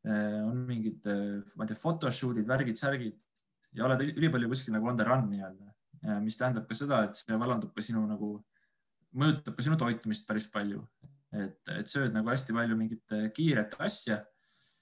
on 0.00 0.62
mingid, 0.64 1.04
ma 1.56 1.66
ei 1.66 1.68
tea, 1.68 1.76
photoshoot'id, 1.76 2.46
värgid, 2.48 2.78
särgid 2.80 3.18
ja 3.76 3.86
oled 3.86 4.02
ülipalju 4.08 4.50
kuskil 4.50 4.74
nagu 4.74 4.88
on 4.90 4.98
the 4.98 5.06
run 5.06 5.28
nii-öelda, 5.30 6.20
mis 6.24 6.38
tähendab 6.40 6.66
ka 6.68 6.76
seda, 6.76 7.04
et 7.06 7.18
see 7.18 7.38
vallandub 7.38 7.74
ka 7.76 7.84
sinu 7.84 8.02
nagu, 8.08 8.32
mõjutab 9.20 9.56
ka 9.56 9.66
sinu 9.66 9.78
toitumist 9.80 10.26
päris 10.28 10.48
palju. 10.50 10.86
et, 11.30 11.60
et 11.70 11.86
sööd 11.86 12.10
nagu 12.10 12.26
hästi 12.26 12.54
palju 12.56 12.74
mingit 12.74 13.12
kiiret 13.36 13.76
asja 13.78 14.16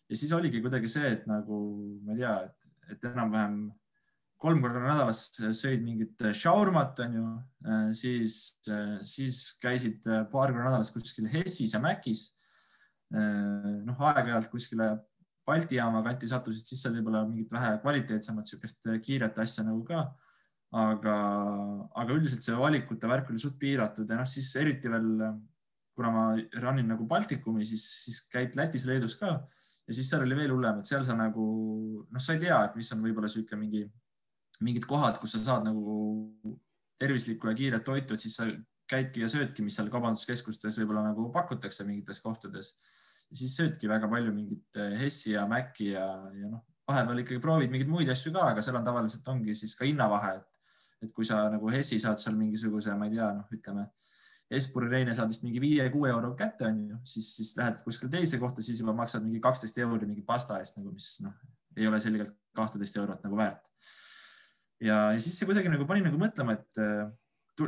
ja 0.09 0.17
siis 0.17 0.33
oligi 0.33 0.63
kuidagi 0.65 0.89
see, 0.89 1.11
et 1.19 1.27
nagu 1.29 1.59
ma 2.07 2.15
ei 2.15 2.23
tea, 2.23 2.35
et, 2.47 2.69
et 2.95 3.05
enam-vähem 3.11 3.59
kolm 4.39 4.63
korda 4.63 4.81
nädalas 4.81 5.25
sõid 5.59 5.83
mingit 5.83 6.23
šaurmat, 6.41 7.01
onju, 7.05 7.25
siis, 7.97 8.39
siis 9.03 9.41
käisid 9.63 10.07
paar 10.33 10.55
korda 10.55 10.71
nädalas 10.71 10.93
kuskil 10.95 11.29
Hessis 11.33 11.75
ja 11.75 11.83
Mäkis. 11.83 12.31
noh, 13.11 14.01
aeg-ajalt 14.05 14.51
kuskile 14.53 14.93
Balti 15.49 15.79
jaama 15.79 16.03
kanti 16.05 16.29
sattusid, 16.31 16.67
siis 16.69 16.83
seal 16.85 16.97
võib-olla 16.99 17.25
mingit 17.27 17.53
vähe 17.55 17.77
kvaliteetsemat 17.83 18.45
niisugust 18.45 18.91
kiiret 19.05 19.39
asja 19.45 19.65
nagu 19.67 19.81
ka. 19.89 20.07
aga, 20.79 21.15
aga 21.97 22.13
üldiselt 22.13 22.45
see 22.45 22.57
valikute 22.57 23.09
värk 23.09 23.31
oli 23.33 23.41
suht 23.41 23.55
piiratud 23.61 24.11
ja 24.11 24.19
noh, 24.19 24.27
siis 24.29 24.51
eriti 24.61 24.91
veel, 24.93 25.07
kuna 25.97 26.11
ma 26.13 26.25
run 26.61 26.83
in 26.83 26.93
nagu 26.93 27.07
Baltikumi, 27.09 27.65
siis, 27.65 27.87
siis 28.05 28.19
käid 28.29 28.59
Lätis-Leedus 28.59 29.17
ka 29.17 29.31
ja 29.89 29.97
siis 29.97 30.11
seal 30.11 30.27
oli 30.27 30.37
veel 30.37 30.53
hullem, 30.53 30.83
et 30.83 30.91
seal 30.91 31.05
sa 31.07 31.17
nagu 31.17 31.47
noh, 32.05 32.21
sa 32.21 32.37
ei 32.37 32.43
tea, 32.45 32.59
et 32.69 32.77
mis 32.77 32.93
on 32.93 33.01
võib-olla 33.07 33.31
sihuke 33.33 33.57
mingi, 33.57 33.87
mingid 34.61 34.85
kohad, 34.91 35.17
kus 35.23 35.39
sa 35.39 35.41
saad 35.47 35.65
nagu 35.65 35.97
tervislikku 37.01 37.49
ja 37.49 37.57
kiiret 37.57 37.87
toitu, 37.87 38.19
et 38.19 38.27
siis 38.27 38.37
sa 38.37 38.49
käidki 38.89 39.25
ja 39.25 39.29
söödki, 39.31 39.65
mis 39.65 39.77
seal 39.79 39.89
kaubanduskeskustes 39.93 40.77
võib-olla 40.81 41.07
nagu 41.07 41.29
pakutakse 41.33 41.87
mingites 41.89 42.21
kohtades. 42.25 42.75
Siis 43.33 43.57
söödki 43.59 43.91
väga 43.91 44.09
palju 44.11 44.33
mingit 44.35 44.79
eh, 44.81 44.97
Hessi 45.03 45.35
ja 45.35 45.45
Maci 45.51 45.93
ja, 45.93 46.07
ja 46.37 46.51
noh, 46.53 46.65
vahepeal 46.89 47.23
ikkagi 47.25 47.43
proovid 47.43 47.73
mingeid 47.73 47.91
muid 47.93 48.11
asju 48.13 48.33
ka, 48.35 48.51
aga 48.55 48.65
seal 48.65 48.79
on 48.81 48.87
tavaliselt 48.87 49.29
ongi 49.29 49.57
siis 49.57 49.75
ka 49.77 49.89
hinnavahe, 49.89 50.39
et, 50.41 50.75
et 51.07 51.15
kui 51.15 51.29
sa 51.29 51.45
nagu 51.53 51.71
Hessi 51.73 52.01
saad 52.01 52.21
seal 52.23 52.39
mingisuguse, 52.39 52.95
ma 52.97 53.09
ei 53.09 53.17
tea, 53.17 53.31
noh, 53.37 53.49
ütleme 53.55 53.89
Espuri 54.49 54.89
Reine 54.89 55.13
saad 55.13 55.29
vist 55.29 55.45
mingi 55.45 55.61
viie-kuue 55.61 56.09
euro 56.09 56.33
kätte, 56.37 56.71
onju, 56.71 57.03
siis, 57.05 57.29
siis 57.37 57.53
lähed 57.59 57.83
kuskile 57.85 58.15
teise 58.15 58.41
kohta, 58.41 58.65
siis 58.65 58.81
juba 58.81 58.95
maksad 58.97 59.27
mingi 59.27 59.43
kaksteist 59.45 59.77
euri 59.85 60.09
mingi 60.09 60.25
pasta 60.25 60.57
eest 60.63 60.79
nagu, 60.81 60.95
mis 60.95 61.19
noh, 61.21 61.35
ei 61.77 61.89
ole 61.89 62.01
selgelt 62.01 62.33
kahteteist 62.57 62.97
eurot 62.97 63.27
nagu 63.27 63.37
väärt. 63.39 63.69
ja, 64.81 65.11
ja 65.13 65.21
siis 65.21 65.37
see 65.37 65.49
kuidagi 65.49 65.69
nagu 65.69 65.85
pani 65.87 66.07
nagu 66.07 66.17
mõtlema, 66.21 66.57
et 66.57 66.81
äh, 66.81 67.11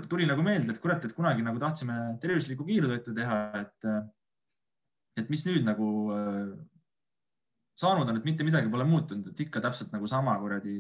tuli 0.09 0.27
nagu 0.31 0.43
meelde, 0.47 0.73
et 0.73 0.81
kurat, 0.81 1.05
et 1.05 1.15
kunagi 1.15 1.45
nagu 1.45 1.61
tahtsime 1.61 1.99
tervislikku 2.23 2.65
kiirtoitu 2.65 3.15
teha, 3.15 3.39
et, 3.61 3.89
äh, 3.91 4.01
et 5.19 5.31
mis 5.33 5.43
nüüd 5.47 5.67
nagu 5.67 5.89
äh, 6.15 6.51
saanud 7.81 8.11
on, 8.11 8.21
et 8.21 8.27
mitte 8.29 8.47
midagi 8.47 8.71
pole 8.73 8.87
muutunud, 8.89 9.33
et 9.33 9.47
ikka 9.47 9.63
täpselt 9.65 9.93
nagu 9.95 10.09
sama 10.11 10.37
kuradi 10.43 10.79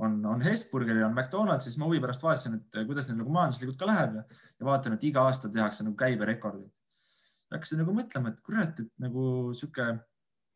on, 0.00 0.18
on 0.26 0.42
Hesburger 0.44 1.02
ja 1.02 1.08
on 1.08 1.14
McDonalds, 1.14 1.66
siis 1.68 1.78
ma 1.78 1.88
huvi 1.88 2.00
pärast 2.02 2.22
vaatasin, 2.24 2.56
et 2.58 2.78
kuidas 2.88 3.08
neil 3.08 3.20
nagu 3.20 3.32
majanduslikult 3.34 3.78
ka 3.80 3.88
läheb 3.88 4.20
ja, 4.20 4.24
ja 4.60 4.68
vaatan, 4.68 4.96
et 4.96 5.04
iga 5.10 5.24
aasta 5.28 5.50
tehakse 5.52 5.86
nagu 5.86 5.98
käiberekordid. 6.00 6.70
hakkasin 7.50 7.82
nagu 7.82 7.94
mõtlema, 7.94 8.30
et 8.32 8.40
kurat, 8.46 8.80
et 8.80 8.90
nagu 9.02 9.24
sihuke 9.58 9.90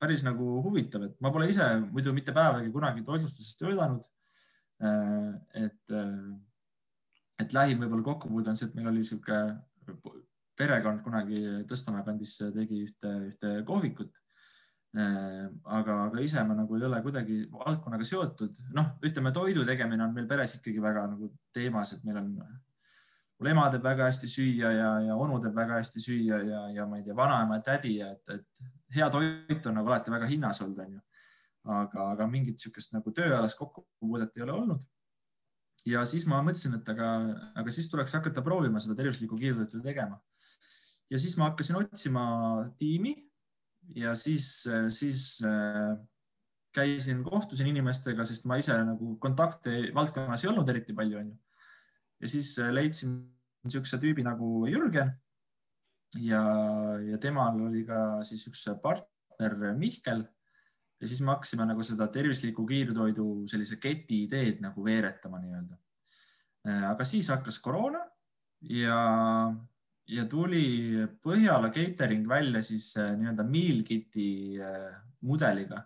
päris 0.01 0.25
nagu 0.27 0.59
huvitav, 0.65 1.09
et 1.09 1.15
ma 1.23 1.33
pole 1.35 1.49
ise 1.51 1.67
muidu 1.85 2.15
mitte 2.17 2.35
päevagi 2.35 2.73
kunagi 2.75 3.05
toitlustuses 3.07 3.57
töötanud. 3.61 4.05
Äh, 4.85 5.31
et, 5.67 5.93
äh, 5.95 6.35
et 7.41 7.55
lähim 7.55 7.85
võib-olla 7.85 8.09
kokkupuude 8.11 8.51
on 8.53 8.59
see, 8.59 8.69
et 8.69 8.79
meil 8.79 8.91
oli 8.91 9.05
sihuke 9.07 9.39
perekond 10.57 11.03
kunagi 11.03 11.41
Tõstamäe 11.71 12.05
kandis 12.07 12.37
tegi 12.55 12.85
ühte, 12.87 13.11
ühte 13.31 13.57
kohvikut 13.67 14.21
Äh, 14.95 15.47
aga, 15.75 15.95
aga 16.07 16.21
ise 16.23 16.43
ma 16.47 16.55
nagu 16.55 16.77
ei 16.79 16.85
ole 16.87 17.01
kuidagi 17.03 17.41
valdkonnaga 17.51 18.07
seotud. 18.07 18.61
noh, 18.77 18.93
ütleme 19.03 19.33
toidu 19.35 19.65
tegemine 19.67 20.05
on 20.05 20.13
meil 20.15 20.29
peres 20.31 20.55
ikkagi 20.61 20.83
väga 20.83 21.09
nagu 21.11 21.33
teemas, 21.51 21.97
et 21.97 22.05
meil 22.07 22.21
on, 22.21 22.29
mul 23.41 23.51
ema 23.51 23.65
teeb 23.75 23.83
väga 23.83 24.07
hästi 24.07 24.31
süüa 24.31 24.71
ja, 24.71 24.93
ja 25.09 25.17
onu 25.19 25.41
teeb 25.43 25.57
väga 25.57 25.81
hästi 25.81 26.03
süüa 26.05 26.39
ja, 26.47 26.61
ja 26.77 26.87
ma 26.87 27.01
ei 27.01 27.09
tea, 27.09 27.17
vanaema 27.19 27.59
ja 27.59 27.65
tädi, 27.73 27.97
et, 28.07 28.31
et 28.37 28.63
hea 28.95 29.09
toit 29.11 29.67
on 29.67 29.75
nagu 29.81 29.91
alati 29.91 30.15
väga 30.15 30.31
hinnas 30.31 30.63
olnud, 30.63 30.79
onju. 30.87 31.03
aga, 31.81 32.09
aga 32.13 32.31
mingit 32.31 32.61
niisugust 32.61 32.95
nagu 32.95 33.11
tööalast 33.19 33.59
kokkupuudet 33.59 34.39
ei 34.39 34.47
ole 34.47 34.55
olnud. 34.61 34.87
ja 35.91 36.07
siis 36.07 36.29
ma 36.31 36.39
mõtlesin, 36.39 36.79
et 36.79 36.95
aga, 36.95 37.11
aga 37.65 37.75
siis 37.75 37.91
tuleks 37.91 38.15
hakata 38.15 38.47
proovima 38.47 38.79
seda 38.79 38.95
tervislikku 39.03 39.43
kiirtoitu 39.43 39.83
tegema. 39.83 40.23
Ja 41.15 41.21
siis 41.23 41.37
ma 41.39 41.53
hakkasin 41.53 41.79
otsima 41.79 42.25
tiimi 42.79 43.15
ja 43.95 44.15
siis, 44.19 44.65
siis 44.89 45.39
äh, 45.47 45.95
käisin, 46.75 47.23
kohtusin 47.25 47.69
inimestega, 47.71 48.25
sest 48.27 48.49
ma 48.51 48.59
ise 48.59 48.75
nagu 48.87 49.15
kontakte 49.23 49.93
valdkonnas 49.95 50.45
ei 50.45 50.51
olnud 50.51 50.71
eriti 50.73 50.97
palju, 50.97 51.21
onju. 51.21 51.37
ja 52.21 52.31
siis 52.31 52.57
äh, 52.59 52.73
leidsin 52.75 53.15
niisuguse 53.65 54.01
tüübi 54.03 54.25
nagu 54.27 54.67
Jürgen. 54.69 55.13
ja, 56.21 56.43
ja 57.03 57.19
temal 57.19 57.61
oli 57.69 57.85
ka 57.87 58.23
siis 58.27 58.47
üks 58.51 58.67
partner 58.83 59.75
Mihkel. 59.79 60.25
ja 61.01 61.07
siis 61.07 61.21
me 61.21 61.35
hakkasime 61.35 61.67
nagu 61.69 61.83
seda 61.83 62.09
tervisliku 62.09 62.67
kiirtoidu 62.67 63.47
sellise 63.51 63.79
keti 63.79 64.25
ideed 64.25 64.61
nagu 64.65 64.85
veeretama 64.85 65.39
nii-öelda. 65.43 65.79
Äh, 66.67 66.91
aga 66.91 67.07
siis 67.07 67.31
hakkas 67.31 67.61
koroona 67.63 68.03
ja 68.65 68.99
ja 70.13 70.27
tuli 70.29 71.01
Põhjala 71.25 71.71
catering 71.73 72.27
välja 72.29 72.63
siis 72.65 72.93
äh, 73.01 73.15
nii-öelda 73.19 73.45
meal 73.49 73.83
kit'i 73.87 74.61
äh, 74.61 74.95
mudeliga 75.25 75.81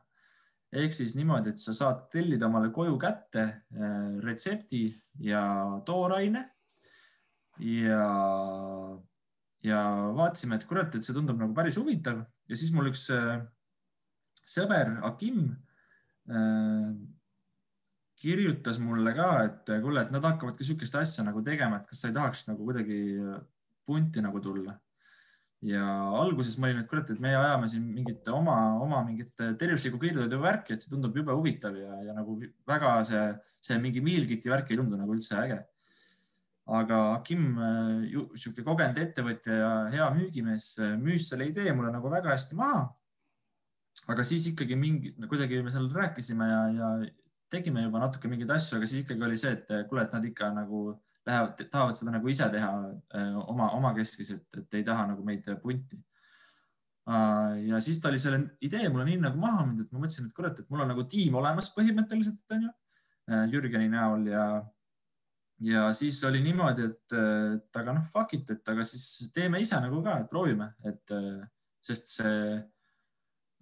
ehk 0.69 0.93
siis 0.93 1.15
niimoodi, 1.17 1.55
et 1.55 1.61
sa 1.63 1.73
saad 1.73 2.09
tellida 2.13 2.49
omale 2.49 2.73
koju 2.75 2.99
kätte 3.01 3.45
äh, 3.45 4.17
retsepti 4.25 4.91
ja 5.25 5.43
tooraine. 5.87 6.45
ja, 7.59 8.09
ja 9.65 9.79
vaatasime, 10.15 10.59
et 10.59 10.67
kurat, 10.69 10.95
et 10.95 11.07
see 11.07 11.15
tundub 11.17 11.39
nagu 11.41 11.55
päris 11.57 11.79
huvitav 11.81 12.21
ja 12.49 12.59
siis 12.59 12.71
mul 12.75 12.91
üks 12.93 13.09
sõber 14.49 14.93
Akim 15.09 15.49
kirjutas 18.19 18.79
mulle 18.83 19.15
ka, 19.17 19.29
et 19.47 19.73
kuule, 19.83 20.05
et 20.05 20.13
nad 20.13 20.23
hakkavad 20.23 20.55
ka 20.55 20.63
niisugust 20.63 20.99
asja 21.01 21.25
nagu 21.27 21.43
tegema, 21.43 21.81
et 21.81 21.89
kas 21.89 22.03
sa 22.03 22.11
ei 22.11 22.15
tahaks 22.15 22.45
nagu 22.51 22.67
kuidagi 22.69 23.01
punti 23.89 24.23
nagu 24.25 24.43
tulla. 24.45 24.77
ja 25.59 25.85
alguses 26.15 26.55
ma 26.63 26.69
olin, 26.69 26.85
et 26.85 26.87
kurat, 26.87 27.09
et 27.11 27.19
meie 27.19 27.35
ajame 27.35 27.67
siin 27.67 27.87
mingit 27.91 28.29
oma, 28.31 28.55
oma 28.79 29.01
mingit 29.03 29.33
tervislikku 29.59 29.99
kiirtoidu 29.99 30.39
värki, 30.39 30.77
et 30.77 30.85
see 30.85 30.93
tundub 30.93 31.17
jube 31.19 31.35
huvitav 31.35 31.75
ja, 31.75 31.97
ja 32.07 32.15
nagu 32.15 32.37
väga 32.69 32.93
see, 33.09 33.25
see 33.67 33.81
mingi 33.83 34.03
mealkit'i 34.07 34.53
värk 34.53 34.71
ei 34.71 34.79
tundu 34.79 35.01
nagu 35.01 35.17
üldse 35.17 35.35
äge. 35.41 35.59
aga 36.79 37.01
Kim, 37.27 37.59
sihuke 38.37 38.63
kogenud 38.63 39.03
ettevõtja 39.03 39.59
ja 39.59 39.73
hea 39.97 40.07
müügimees, 40.15 40.69
müüs 41.03 41.27
selle 41.33 41.49
idee 41.51 41.75
mulle 41.75 41.91
nagu 41.91 42.13
väga 42.13 42.37
hästi 42.37 42.61
maha. 42.61 42.85
aga 44.15 44.29
siis 44.31 44.47
ikkagi 44.53 44.79
mingi, 44.79 45.17
kuidagi 45.27 45.59
me 45.65 45.75
seal 45.75 45.91
rääkisime 45.91 46.53
ja, 46.53 46.63
ja 46.79 46.93
tegime 47.51 47.83
juba 47.83 48.05
natuke 48.05 48.31
mingeid 48.31 48.55
asju, 48.55 48.79
aga 48.79 48.87
siis 48.87 49.03
ikkagi 49.03 49.27
oli 49.27 49.41
see, 49.41 49.57
et 49.59 49.75
kuule, 49.91 50.07
et 50.07 50.15
nad 50.15 50.25
ikka 50.31 50.53
nagu 50.55 50.87
lähevad, 51.29 51.65
tahavad 51.71 51.99
seda 51.99 52.15
nagu 52.15 52.31
ise 52.31 52.49
teha 52.53 52.71
äh, 53.17 53.35
oma, 53.45 53.71
omakeskis, 53.79 54.33
et, 54.37 54.61
et 54.63 54.79
ei 54.81 54.87
taha 54.87 55.09
nagu 55.13 55.25
meid 55.27 55.47
punti. 55.63 55.99
Äh, 57.09 57.69
ja 57.71 57.81
siis 57.85 58.01
ta 58.01 58.11
oli 58.13 58.21
selle 58.23 58.41
idee 58.65 58.89
mulle 58.89 59.07
nii 59.09 59.21
nagu 59.27 59.41
maha 59.41 59.67
müünud, 59.67 59.87
et 59.87 59.93
ma 59.95 60.03
mõtlesin, 60.03 60.29
et 60.29 60.37
kurat, 60.37 60.59
et 60.59 60.73
mul 60.73 60.85
on 60.85 60.93
nagu 60.93 61.05
tiim 61.11 61.39
olemas 61.41 61.71
põhimõtteliselt 61.77 62.57
onju 62.57 62.73
äh, 62.73 63.45
Jürgeni 63.53 63.91
näol 63.93 64.27
ja, 64.31 64.47
ja 65.65 65.87
siis 65.97 66.21
oli 66.29 66.43
niimoodi, 66.45 66.89
et, 66.89 67.19
aga 67.81 67.95
noh, 67.97 68.09
fuck 68.13 68.35
it, 68.39 68.57
et 68.57 68.75
aga 68.75 68.87
siis 68.87 69.31
teeme 69.35 69.61
ise 69.65 69.79
nagu 69.85 70.03
ka, 70.05 70.19
et 70.23 70.33
proovime, 70.33 70.73
et 70.89 71.17
sest 71.85 72.13
see 72.19 72.59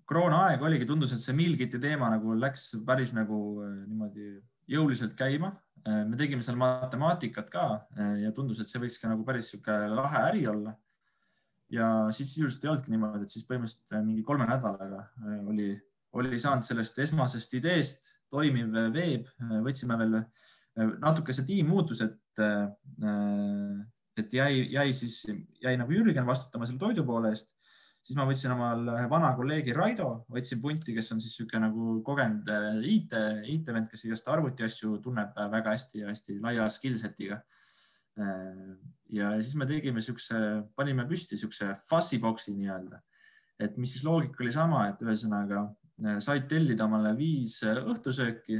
koroonaaeg 0.06 0.62
oligi, 0.62 0.86
tundus, 0.86 1.14
et 1.14 1.22
see 1.22 1.34
meal 1.34 1.56
kit'i 1.58 1.80
teema 1.82 2.12
nagu 2.12 2.34
läks 2.38 2.76
päris 2.86 3.10
nagu 3.14 3.38
niimoodi 3.62 4.36
jõuliselt 4.70 5.14
käima 5.18 5.50
me 5.86 6.18
tegime 6.18 6.42
seal 6.42 6.58
matemaatikat 6.60 7.50
ka 7.52 7.66
äh, 7.98 8.16
ja 8.24 8.32
tundus, 8.34 8.60
et 8.60 8.70
see 8.70 8.82
võiks 8.82 8.98
ka 9.02 9.10
nagu 9.10 9.24
päris 9.26 9.52
sihuke 9.52 9.76
lahe 9.92 10.22
äri 10.32 10.46
olla. 10.50 10.74
ja 11.70 11.86
siis 12.14 12.32
sisuliselt 12.34 12.64
ei 12.64 12.70
olnudki 12.70 12.94
niimoodi, 12.94 13.26
et 13.26 13.32
siis 13.32 13.46
põhimõtteliselt 13.48 13.96
äh, 13.98 14.04
mingi 14.06 14.22
kolme 14.26 14.46
nädalaga 14.48 15.06
oli, 15.50 15.72
oli 16.18 16.38
saanud 16.42 16.66
sellest 16.66 16.98
esmasest 17.06 17.56
ideest 17.58 18.12
toimiv 18.30 18.74
veeb, 18.94 19.26
võtsime 19.62 19.96
veel 20.00 20.16
natuke 21.00 21.32
see 21.32 21.46
tiim 21.46 21.68
muutus, 21.70 22.02
et, 22.04 22.40
et 24.18 24.34
jäi, 24.34 24.66
jäi 24.74 24.90
siis, 24.92 25.20
jäi 25.62 25.76
nagu 25.78 25.94
Jürgen 25.94 26.26
vastutama 26.26 26.66
selle 26.66 26.82
toidu 26.82 27.04
poole 27.06 27.30
eest 27.32 27.55
siis 28.06 28.18
ma 28.18 28.26
võtsin 28.28 28.52
omal 28.54 28.84
ühe 28.92 29.06
vana 29.10 29.32
kolleegi 29.34 29.74
Raido, 29.74 30.10
võtsin 30.30 30.60
punti, 30.62 30.94
kes 30.94 31.10
on 31.14 31.22
siis 31.22 31.32
niisugune 31.34 31.66
nagu 31.66 31.96
kogenud 32.06 32.50
äh, 32.54 32.76
IT, 32.92 33.16
IT-vend, 33.50 33.88
kes 33.90 34.06
igast 34.06 34.28
arvutiasju 34.30 35.00
tunneb 35.02 35.34
äh, 35.34 35.48
väga 35.50 35.74
hästi 35.74 36.04
ja 36.04 36.12
hästi 36.12 36.36
laia 36.44 36.68
skill 36.70 37.00
set'iga. 37.00 37.40
Äh, 38.22 38.76
ja 39.16 39.32
siis 39.40 39.56
me 39.58 39.66
tegime 39.66 39.98
niisuguse, 39.98 40.38
panime 40.78 41.06
püsti 41.10 41.34
niisuguse 41.34 41.72
fussy 41.88 42.20
box'i 42.22 42.54
nii-öelda, 42.54 43.02
et 43.66 43.74
mis 43.80 43.96
siis 43.96 44.06
loogika 44.06 44.44
oli 44.44 44.54
sama, 44.54 44.86
et 44.92 45.02
ühesõnaga 45.02 45.66
said 46.20 46.46
tellida 46.50 46.84
omale 46.84 47.14
viis 47.16 47.54
õhtusööki 47.64 48.58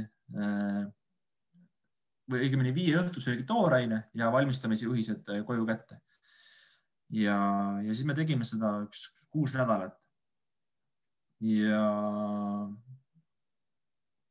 või 2.27 2.39
õigemini 2.47 2.71
viie 2.73 2.95
õhtusöögi 2.97 3.45
tooraine 3.47 3.99
ja 4.17 4.31
valmistamisjuhised 4.33 5.29
koju 5.45 5.67
kätte 5.69 5.99
ja, 7.13 7.37
ja 7.83 7.93
siis 7.93 8.05
me 8.07 8.15
tegime 8.17 8.47
seda 8.47 8.73
üks 8.83 9.07
kuus 9.31 9.53
nädalat. 9.55 9.95
ja 11.43 11.81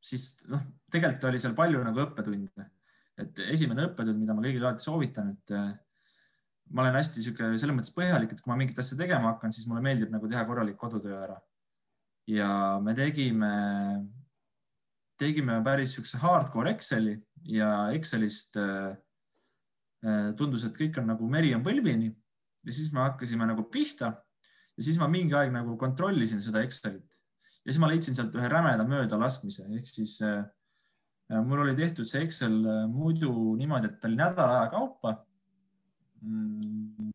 siis 0.03 0.29
noh, 0.51 0.63
tegelikult 0.91 1.29
oli 1.29 1.41
seal 1.41 1.55
palju 1.57 1.81
nagu 1.85 2.03
õppetunde, 2.03 2.67
et 3.17 3.43
esimene 3.47 3.87
õppetund, 3.89 4.19
mida 4.19 4.35
ma 4.35 4.43
kõigile 4.43 4.67
alati 4.67 4.85
soovitan, 4.85 5.31
et 5.33 5.55
äh, 5.55 5.71
ma 6.71 6.83
olen 6.83 6.99
hästi 6.99 7.23
sihuke 7.23 7.49
selles 7.55 7.75
mõttes 7.75 7.95
põhjalik, 7.95 8.33
et 8.33 8.43
kui 8.43 8.51
ma 8.51 8.59
mingit 8.59 8.79
asja 8.79 8.99
tegema 8.99 9.33
hakkan, 9.33 9.55
siis 9.55 9.67
mulle 9.69 9.83
meeldib 9.85 10.11
nagu 10.13 10.29
teha 10.29 10.43
korralik 10.47 10.77
kodutöö 10.79 11.17
ära. 11.23 11.39
ja 12.27 12.77
me 12.83 12.93
tegime, 12.93 13.51
tegime 15.19 15.61
päris 15.63 15.95
siukse 15.95 16.19
hardcore 16.19 16.75
Exceli 16.75 17.15
ja 17.47 17.89
Excelist 17.95 18.59
äh, 18.59 18.95
äh, 20.03 20.31
tundus, 20.35 20.67
et 20.67 20.75
kõik 20.77 20.99
on 20.99 21.07
nagu 21.13 21.29
meri 21.31 21.55
on 21.55 21.63
põlvini 21.63 22.11
ja 22.67 22.75
siis 22.75 22.91
me 22.93 23.05
hakkasime 23.05 23.47
nagu 23.47 23.63
pihta 23.71 24.11
ja 24.77 24.83
siis 24.83 24.99
ma 25.01 25.07
mingi 25.11 25.35
aeg 25.37 25.53
nagu 25.55 25.77
kontrollisin 25.79 26.43
seda 26.43 26.61
Excelit 26.67 27.19
ja 27.67 27.71
siis 27.71 27.81
ma 27.83 27.89
leidsin 27.91 28.15
sealt 28.15 28.35
ühe 28.37 28.49
rämeda 28.51 28.85
möödalaskmise 28.87 29.67
ehk 29.75 29.87
siis 29.89 30.19
äh, 30.25 30.43
mul 31.43 31.63
oli 31.65 31.75
tehtud 31.75 32.07
see 32.07 32.23
Excel 32.23 32.59
äh, 32.63 32.83
muidu 32.91 33.31
niimoodi, 33.59 33.91
et 33.91 33.99
ta 33.99 34.07
oli 34.07 34.19
nädala 34.19 34.61
aja 34.61 34.69
kaupa 34.71 35.13
mm.. 36.21 37.11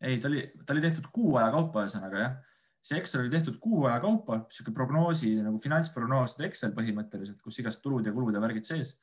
ei, 0.00 0.18
ta 0.18 0.30
oli, 0.30 0.44
ta 0.64 0.76
oli 0.76 0.84
tehtud 0.84 1.10
kuu 1.12 1.36
aja 1.40 1.50
kaupa, 1.54 1.86
ühesõnaga 1.86 2.22
jah. 2.22 2.38
see 2.82 3.00
Excel 3.02 3.24
oli 3.24 3.32
tehtud 3.34 3.58
kuu 3.62 3.86
aja 3.88 3.98
kaupa, 4.04 4.44
sihuke 4.54 4.74
prognoosi 4.76 5.34
nagu 5.42 5.58
finantsprognooside 5.62 6.46
Excel 6.50 6.74
põhimõtteliselt, 6.76 7.42
kus 7.42 7.58
igast 7.62 7.82
tulud 7.84 8.06
ja 8.06 8.14
kulud 8.14 8.34
ja 8.34 8.42
värgid 8.44 8.68
sees. 8.68 8.96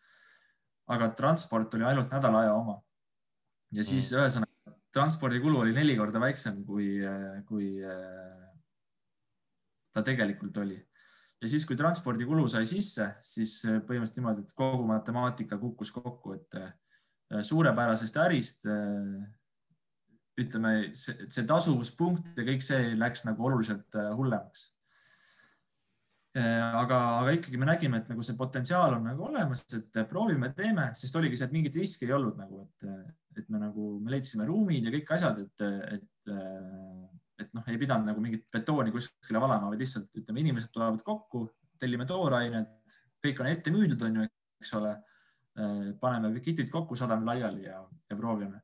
aga 0.88 1.10
transport 1.18 1.74
oli 1.74 1.84
ainult 1.84 2.12
nädala 2.14 2.46
aja 2.46 2.54
oma. 2.54 2.80
Ja 3.76 3.84
siis 3.84 4.12
mm. 4.12 4.20
ühesõnaga 4.22 4.76
transpordikulu 4.96 5.60
oli 5.66 5.76
neli 5.76 5.98
korda 6.00 6.22
väiksem, 6.24 6.62
kui, 6.64 6.96
kui 7.48 7.70
ta 9.96 10.04
tegelikult 10.04 10.58
oli. 10.64 10.78
ja 11.42 11.50
siis, 11.52 11.66
kui 11.68 11.76
transpordikulu 11.80 12.48
sai 12.52 12.68
sisse, 12.68 13.10
siis 13.24 13.58
põhimõtteliselt 13.66 14.22
niimoodi, 14.22 14.46
et 14.46 14.56
kogu 14.56 14.88
matemaatika 14.88 15.60
kukkus 15.60 15.92
kokku, 15.96 16.36
et 16.40 16.60
äh, 16.60 17.42
suurepärasest 17.42 18.18
ärist 18.26 18.68
äh, 18.70 19.26
ütleme, 20.42 20.92
see, 20.98 21.28
see 21.32 21.46
tasuvuspunkt 21.48 22.36
ja 22.36 22.46
kõik 22.48 22.64
see 22.66 22.96
läks 23.00 23.24
nagu 23.28 23.48
oluliselt 23.48 24.00
äh, 24.00 24.12
hullemaks. 24.18 24.70
Aga, 26.36 26.98
aga 27.22 27.34
ikkagi 27.38 27.60
me 27.60 27.68
nägime, 27.70 28.02
et 28.02 28.10
nagu 28.12 28.24
see 28.26 28.36
potentsiaal 28.36 28.98
on 28.98 29.06
nagu 29.08 29.28
olemas, 29.30 29.64
et 29.78 30.00
proovime, 30.10 30.52
teeme, 30.58 30.90
sest 30.98 31.16
oligi 31.16 31.40
see, 31.40 31.48
et 31.48 31.56
mingit 31.56 31.78
riski 31.80 32.10
ei 32.10 32.16
olnud 32.18 32.36
nagu, 32.40 32.66
et, 32.66 32.88
et 33.40 33.52
me 33.54 33.62
nagu, 33.62 33.94
me 34.04 34.12
leidsime 34.12 34.48
ruumid 34.48 34.88
ja 34.88 34.94
kõik 34.98 35.14
asjad, 35.16 35.40
et, 35.46 35.66
et, 35.96 36.32
et 37.40 37.56
noh, 37.56 37.72
ei 37.72 37.80
pidanud 37.80 38.12
nagu 38.12 38.24
mingit 38.24 38.48
betooni 38.52 38.92
kuskile 38.96 39.40
valama, 39.44 39.72
vaid 39.72 39.84
lihtsalt 39.86 40.20
ütleme, 40.22 40.44
inimesed 40.44 40.74
tulevad 40.76 41.04
kokku, 41.08 41.46
tellime 41.80 42.08
toorainet, 42.10 43.00
kõik 43.24 43.42
on 43.42 43.52
ette 43.52 43.72
müüdud, 43.74 44.04
on 44.08 44.22
ju, 44.22 44.30
eks 44.62 44.76
ole. 44.80 44.96
paneme 46.02 46.42
kitid 46.44 46.68
kokku, 46.68 46.98
sadame 47.00 47.24
laiali 47.30 47.64
ja, 47.64 47.78
ja 48.12 48.16
proovime. 48.20 48.60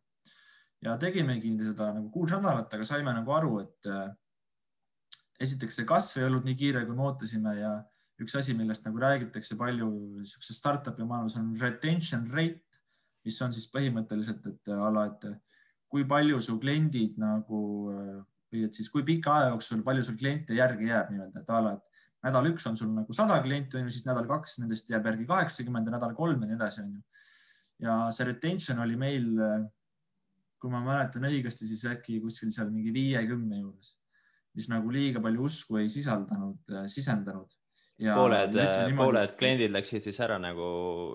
ja 0.83 0.97
tegimegi 0.99 1.53
seda 1.61 1.93
nagu 1.95 2.09
kuus 2.11 2.33
nädalat, 2.35 2.73
aga 2.73 2.83
saime 2.83 3.13
nagu 3.15 3.31
aru, 3.31 3.59
et 3.63 3.87
esiteks 5.41 5.81
see 5.81 5.87
kasv 5.89 6.21
ei 6.21 6.27
olnud 6.29 6.45
nii 6.47 6.57
kiire, 6.57 6.85
kui 6.85 6.95
me 6.97 7.07
ootasime 7.09 7.55
ja 7.59 7.75
üks 8.21 8.35
asi, 8.37 8.53
millest 8.53 8.85
nagu 8.85 8.99
räägitakse 9.01 9.57
palju 9.57 9.87
niisuguses 10.21 10.59
startup'i 10.61 11.05
maailmas 11.07 11.39
on 11.41 11.55
retention 11.59 12.27
rate 12.31 12.71
mis 13.25 13.39
on 13.45 13.53
siis 13.53 13.67
põhimõtteliselt, 13.73 14.45
et 14.49 14.71
äh, 14.71 14.83
ala, 14.87 15.05
et 15.11 15.25
äh, 15.29 15.39
kui 15.91 16.05
palju 16.09 16.41
su 16.43 16.57
kliendid 16.61 17.17
nagu 17.21 17.61
äh, 17.93 18.19
või 18.51 18.65
et 18.67 18.77
siis 18.77 18.89
kui 18.91 19.05
pika 19.07 19.35
aja 19.37 19.51
jooksul, 19.53 19.83
palju 19.85 20.05
sul 20.07 20.17
kliente 20.19 20.57
järgi 20.57 20.89
jääb 20.89 21.11
nii-öelda, 21.13 21.43
et 21.43 21.51
a 21.53 21.59
la, 21.63 21.75
et 21.77 22.25
nädal 22.27 22.49
üks 22.51 22.65
on 22.69 22.79
sul 22.79 22.89
nagu 22.93 23.15
sada 23.15 23.37
klienti, 23.43 23.77
on 23.79 23.87
ju, 23.87 23.93
siis 23.95 24.07
nädal 24.07 24.27
kaks 24.29 24.57
nendest 24.61 24.89
jääb 24.91 25.07
järgi 25.07 25.27
kaheksakümmend 25.29 25.87
ja 25.87 25.95
nädal 25.95 26.17
kolm 26.17 26.41
ja 26.43 26.49
nii 26.49 26.57
edasi, 26.57 26.83
on 26.83 26.97
ju. 26.97 27.05
ja 27.87 27.95
see 28.13 28.27
retention 28.27 28.81
oli 28.83 28.97
meil, 28.99 29.29
kui 30.61 30.73
ma 30.73 30.83
mäletan 30.85 31.25
õigesti, 31.29 31.69
siis 31.69 31.85
äkki 31.89 32.19
kuskil 32.21 32.51
seal 32.53 32.69
mingi 32.73 32.93
viiekümne 32.93 33.61
juures, 33.61 33.95
mis 34.57 34.67
nagu 34.71 34.91
liiga 34.91 35.21
palju 35.23 35.47
usku 35.47 35.79
ei 35.81 35.89
sisaldanud, 35.91 36.71
sisendanud 36.91 37.49
pooled, 38.01 38.57
pooled 38.97 39.35
kliendid 39.37 39.73
läksid 39.73 40.03
siis 40.05 40.19
ära 40.23 40.39
nagu 40.41 40.67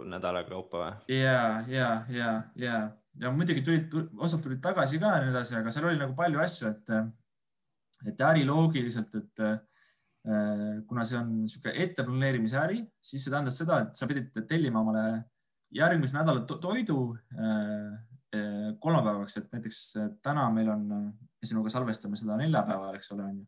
nädala 0.09 0.44
kaupa 0.46 0.83
või? 0.83 1.18
ja, 1.18 1.62
ja, 1.70 1.90
ja, 2.12 2.33
ja, 2.59 2.81
ja 3.20 3.33
muidugi 3.35 3.64
tulid, 3.66 3.94
osad 4.22 4.44
tulid 4.44 4.62
tagasi 4.62 5.01
ka 5.03 5.16
ja 5.16 5.25
nii 5.25 5.33
edasi, 5.35 5.57
aga 5.59 5.72
seal 5.75 5.88
oli 5.90 6.01
nagu 6.01 6.14
palju 6.18 6.42
asju, 6.44 6.70
et, 6.70 6.92
et 8.12 8.27
äriloogiliselt, 8.31 9.16
et 9.18 9.44
äh, 9.46 9.57
kuna 10.87 11.07
see 11.07 11.18
on 11.18 11.33
niisugune 11.42 11.75
etteplaneerimise 11.87 12.61
äri, 12.62 12.83
siis 13.03 13.25
see 13.25 13.35
tähendas 13.35 13.59
seda, 13.62 13.83
et 13.87 13.99
sa 13.99 14.09
pidid 14.11 14.44
tellima 14.49 14.83
omale 14.85 15.07
järgmise 15.75 16.18
nädala 16.18 16.46
to 16.46 16.61
toidu 16.62 17.01
äh, 17.35 17.51
äh, 17.51 17.96
kolmapäevaks, 18.83 19.37
et 19.40 19.53
näiteks 19.55 19.81
täna 20.25 20.49
meil 20.55 20.70
on, 20.72 20.87
me 20.87 21.49
sinuga 21.49 21.72
salvestame 21.72 22.18
seda 22.18 22.37
neljapäeval, 22.40 22.99
eks 22.99 23.12
ole, 23.16 23.31
on 23.31 23.38
ju 23.42 23.46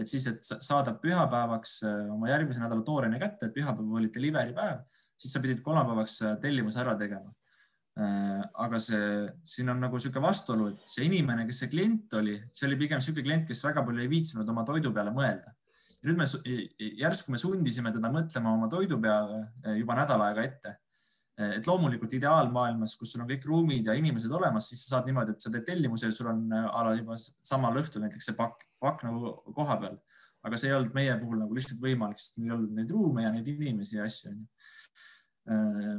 et 0.00 0.08
siis, 0.08 0.26
et 0.30 0.64
saada 0.64 0.94
pühapäevaks 1.00 1.80
oma 2.12 2.30
järgmise 2.30 2.62
nädala 2.62 2.84
tooraine 2.86 3.20
kätte, 3.20 3.48
et 3.48 3.56
pühapäev 3.56 3.98
oli 4.00 4.10
delivery 4.14 4.54
päev, 4.56 4.82
siis 5.20 5.34
sa 5.34 5.42
pidid 5.42 5.62
kolmapäevaks 5.64 6.16
tellimuse 6.42 6.80
ära 6.82 6.96
tegema. 7.00 7.32
Aga 8.64 8.78
see, 8.80 9.06
siin 9.44 9.68
on 9.72 9.80
nagu 9.82 9.98
niisugune 9.98 10.24
vastuolu, 10.24 10.70
et 10.72 10.88
see 10.88 11.04
inimene, 11.08 11.44
kes 11.48 11.64
see 11.64 11.72
klient 11.72 12.14
oli, 12.16 12.38
see 12.54 12.68
oli 12.68 12.78
pigem 12.80 13.00
niisugune 13.00 13.26
klient, 13.26 13.48
kes 13.48 13.64
väga 13.66 13.84
palju 13.86 14.04
ei 14.04 14.12
viitsinud 14.12 14.48
oma 14.48 14.64
toidu 14.68 14.94
peale 14.96 15.12
mõelda. 15.16 15.56
nüüd 16.00 16.16
me 16.16 16.24
järsku 16.96 17.28
me 17.28 17.36
sundisime 17.36 17.90
teda 17.92 18.08
mõtlema 18.08 18.54
oma 18.56 18.70
toidu 18.72 18.96
peale 18.96 19.42
juba 19.76 19.98
nädal 19.98 20.22
aega 20.24 20.46
ette 20.48 20.70
et 21.56 21.66
loomulikult 21.68 22.12
ideaalmaailmas, 22.18 22.96
kus 22.98 23.14
sul 23.14 23.22
on 23.24 23.28
kõik 23.30 23.44
ruumid 23.48 23.88
ja 23.88 23.94
inimesed 23.96 24.32
olemas, 24.34 24.68
siis 24.70 24.82
sa 24.84 24.96
saad 24.96 25.08
niimoodi, 25.08 25.34
et 25.34 25.44
sa 25.44 25.52
teed 25.52 25.66
tellimuse 25.68 26.10
ja 26.10 26.14
sul 26.14 26.30
on 26.32 26.42
äh, 26.56 26.66
a 26.66 26.84
la 26.86 26.94
juba 26.98 27.16
samal 27.18 27.78
õhtul 27.80 28.04
näiteks 28.04 28.30
see 28.30 28.36
pakk, 28.38 28.66
pakk 28.82 29.04
nagu 29.06 29.34
koha 29.56 29.78
peal. 29.82 30.00
aga 30.40 30.56
see 30.56 30.70
ei 30.70 30.74
olnud 30.76 30.94
meie 30.96 31.14
puhul 31.20 31.36
nagu 31.42 31.56
lihtsalt 31.56 31.82
võimalik, 31.82 32.16
sest 32.16 32.38
meil 32.38 32.48
ei 32.48 32.54
olnud 32.56 32.76
neid 32.78 32.92
ruume 32.96 33.24
ja 33.26 33.32
neid 33.34 33.48
inimesi 33.52 33.98
ja 33.98 34.06
asju 34.08 34.30
onju. 34.30 34.46
Äh, 35.52 35.96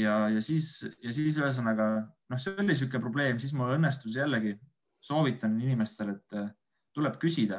ja, 0.00 0.14
ja 0.32 0.44
siis, 0.44 0.70
ja 1.04 1.12
siis 1.12 1.40
ühesõnaga 1.40 1.88
noh, 2.02 2.40
see 2.40 2.54
oli 2.54 2.70
niisugune 2.70 3.04
probleem, 3.04 3.40
siis 3.40 3.52
mul 3.56 3.74
õnnestus 3.76 4.16
jällegi, 4.16 4.56
soovitan 5.04 5.58
inimestele, 5.60 6.16
et 6.16 6.38
tuleb 6.96 7.18
küsida, 7.20 7.58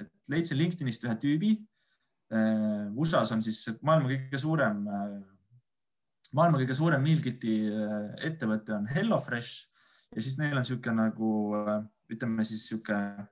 et 0.00 0.30
leidsin 0.32 0.56
LinkedInist 0.56 1.02
ühe 1.04 1.16
tüübi. 1.20 1.50
USA-s 2.96 3.34
on 3.34 3.42
siis 3.44 3.58
maailma 3.84 4.08
kõige 4.08 4.38
suurem 4.40 4.78
maailma 6.36 6.60
kõige 6.60 6.76
suurem 6.78 7.02
meal 7.04 7.22
kit'i 7.24 7.56
äh, 7.66 8.08
ettevõte 8.30 8.74
on 8.76 8.88
HelloFresh. 8.90 9.68
Ja 10.14 10.22
siis 10.24 10.38
neil 10.40 10.56
on 10.56 10.64
niisugune 10.64 10.96
nagu 10.98 11.30
äh, 11.58 11.76
ütleme 12.10 12.46
siis 12.46 12.64
niisugune 12.64 13.28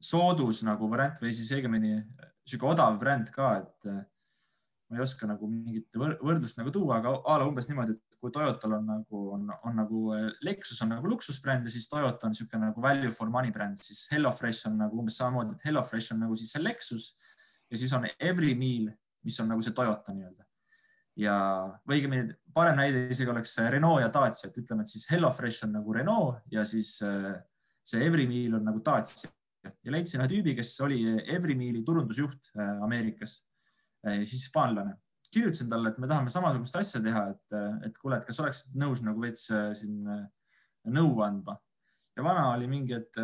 soodus 0.00 0.62
nagu 0.64 0.88
variant 0.90 1.18
või 1.20 1.34
siis 1.36 1.50
õigemini 1.56 1.98
niisugune 1.98 2.74
odav 2.74 2.98
bränd 3.00 3.30
ka, 3.34 3.52
et 3.60 3.90
äh, 3.90 4.00
ma 4.90 4.98
ei 4.98 5.04
oska 5.04 5.28
nagu 5.28 5.46
mingit 5.50 5.98
võrdlust 5.98 6.58
nagu 6.58 6.72
tuua, 6.74 6.98
aga 6.98 7.14
a 7.20 7.36
la 7.38 7.46
umbes 7.46 7.68
niimoodi, 7.70 7.94
et 7.94 8.18
kui 8.20 8.32
Toyotal 8.34 8.74
on 8.80 8.88
nagu, 8.90 9.20
on, 9.36 9.46
on 9.68 9.76
nagu 9.78 10.00
Lexus 10.44 10.80
on 10.82 10.90
nagu 10.96 11.12
luksusbränd 11.12 11.68
ja 11.68 11.72
siis 11.72 11.86
Toyota 11.88 12.26
on 12.26 12.34
niisugune 12.34 12.70
nagu 12.70 12.82
value 12.82 13.12
for 13.14 13.30
money 13.30 13.54
bränd, 13.54 13.78
siis 13.82 14.08
HelloFresh 14.10 14.66
on 14.70 14.80
nagu 14.82 14.98
umbes 14.98 15.20
samamoodi, 15.20 15.54
et 15.54 15.68
HelloFresh 15.68 16.16
on 16.16 16.24
nagu 16.26 16.38
siis 16.38 16.50
see 16.56 16.64
Lexus 16.64 17.12
ja 17.70 17.78
siis 17.78 17.94
on 17.94 18.08
Every 18.18 18.56
Meal, 18.58 18.90
mis 19.22 19.38
on 19.42 19.52
nagu 19.52 19.62
see 19.62 19.76
Toyota 19.76 20.16
nii-öelda 20.16 20.49
ja, 21.18 21.34
või 21.88 21.98
õigemini 21.98 22.34
parem 22.54 22.78
näide 22.78 23.06
isegi 23.12 23.30
oleks 23.30 23.56
Renault 23.72 24.02
ja 24.02 24.10
Dacia, 24.12 24.50
et 24.50 24.58
ütleme, 24.62 24.84
et 24.84 24.92
siis 24.92 25.06
HelloFresh 25.10 25.66
on 25.66 25.76
nagu 25.78 25.94
Renault 25.94 26.40
ja 26.52 26.64
siis 26.68 26.96
äh, 27.06 27.32
see 27.86 28.02
Everymeal 28.06 28.58
on 28.60 28.66
nagu 28.70 28.82
Dacia. 28.84 29.30
Ja 29.60 29.92
leidsin 29.92 30.22
ühe 30.22 30.28
tüübi, 30.30 30.54
kes 30.56 30.72
oli 30.84 31.02
Everymeali 31.20 31.82
turundusjuht 31.84 32.52
äh, 32.56 32.82
Ameerikas, 32.86 33.40
äh, 34.06 34.22
hispaanlane. 34.24 34.96
kirjutasin 35.30 35.68
talle, 35.70 35.92
et 35.92 35.98
me 36.02 36.08
tahame 36.10 36.30
samasugust 36.32 36.76
asja 36.80 36.98
teha, 37.04 37.28
et, 37.30 37.52
et 37.86 37.98
kuule, 38.02 38.16
et 38.18 38.26
kas 38.26 38.40
oleksid 38.42 38.72
nõus 38.74 38.98
nagu 39.06 39.20
veits 39.22 39.44
siin 39.78 40.00
nõu 40.90 41.20
andma. 41.22 41.54
Ja 42.18 42.24
vana 42.26 42.48
oli 42.56 42.66
mingi, 42.66 42.96
et 42.96 43.20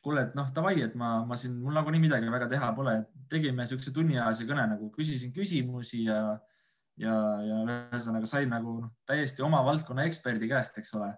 kuule, 0.00 0.22
et 0.22 0.38
noh, 0.38 0.48
davai, 0.56 0.78
et 0.86 0.94
ma, 0.96 1.26
ma 1.28 1.36
siin, 1.36 1.58
mul 1.60 1.76
nagunii 1.76 2.00
midagi 2.00 2.32
väga 2.32 2.48
teha 2.48 2.70
pole, 2.72 2.94
tegime 3.28 3.66
niisuguse 3.66 3.92
tunniajase 3.92 4.48
kõne 4.48 4.64
nagu 4.70 4.88
küsisin 4.94 5.34
küsimusi 5.36 6.06
ja 6.06 6.22
äh, 6.38 6.57
ja, 7.02 7.14
ja 7.44 7.58
ühesõnaga 7.64 8.28
sain 8.28 8.50
nagu 8.52 8.78
noh, 8.82 8.92
täiesti 9.08 9.44
oma 9.46 9.62
valdkonna 9.66 10.06
eksperdi 10.08 10.50
käest, 10.50 10.78
eks 10.80 10.94
ole, 10.98 11.10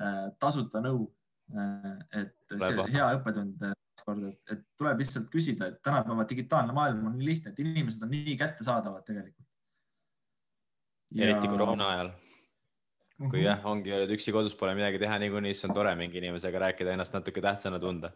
äh, 0.00 0.26
tasuta 0.40 0.82
nõu. 0.84 1.06
Äh, 1.54 1.94
et 2.22 2.54
see 2.56 2.86
hea 2.94 3.08
õppetund 3.18 3.64
äh, 3.68 3.74
kord, 4.04 4.26
et, 4.30 4.40
et 4.52 4.62
tuleb 4.78 5.00
lihtsalt 5.02 5.30
küsida, 5.32 5.70
et 5.70 5.80
tänapäeva 5.84 6.26
digitaalne 6.28 6.76
maailm 6.76 7.08
on 7.10 7.18
nii 7.18 7.28
lihtne, 7.28 7.52
et 7.52 7.64
inimesed 7.64 8.06
on 8.06 8.12
nii 8.14 8.36
kättesaadavad 8.40 9.04
tegelikult. 9.06 9.48
eriti 11.14 11.48
koroona 11.48 11.90
ajal. 11.90 12.14
kui 13.18 13.28
uh 13.28 13.34
-huh. 13.34 13.44
jah, 13.44 13.66
ongi, 13.70 13.92
oled 13.94 14.10
üksi 14.10 14.32
kodus, 14.32 14.56
pole 14.58 14.74
midagi 14.74 14.98
teha 14.98 15.18
niikuinii, 15.18 15.54
siis 15.54 15.64
on 15.68 15.74
tore 15.74 15.94
mingi 15.94 16.18
inimesega 16.18 16.58
rääkida, 16.58 16.92
ennast 16.92 17.12
natuke 17.12 17.40
tähtsana 17.40 17.78
tunda 17.78 18.10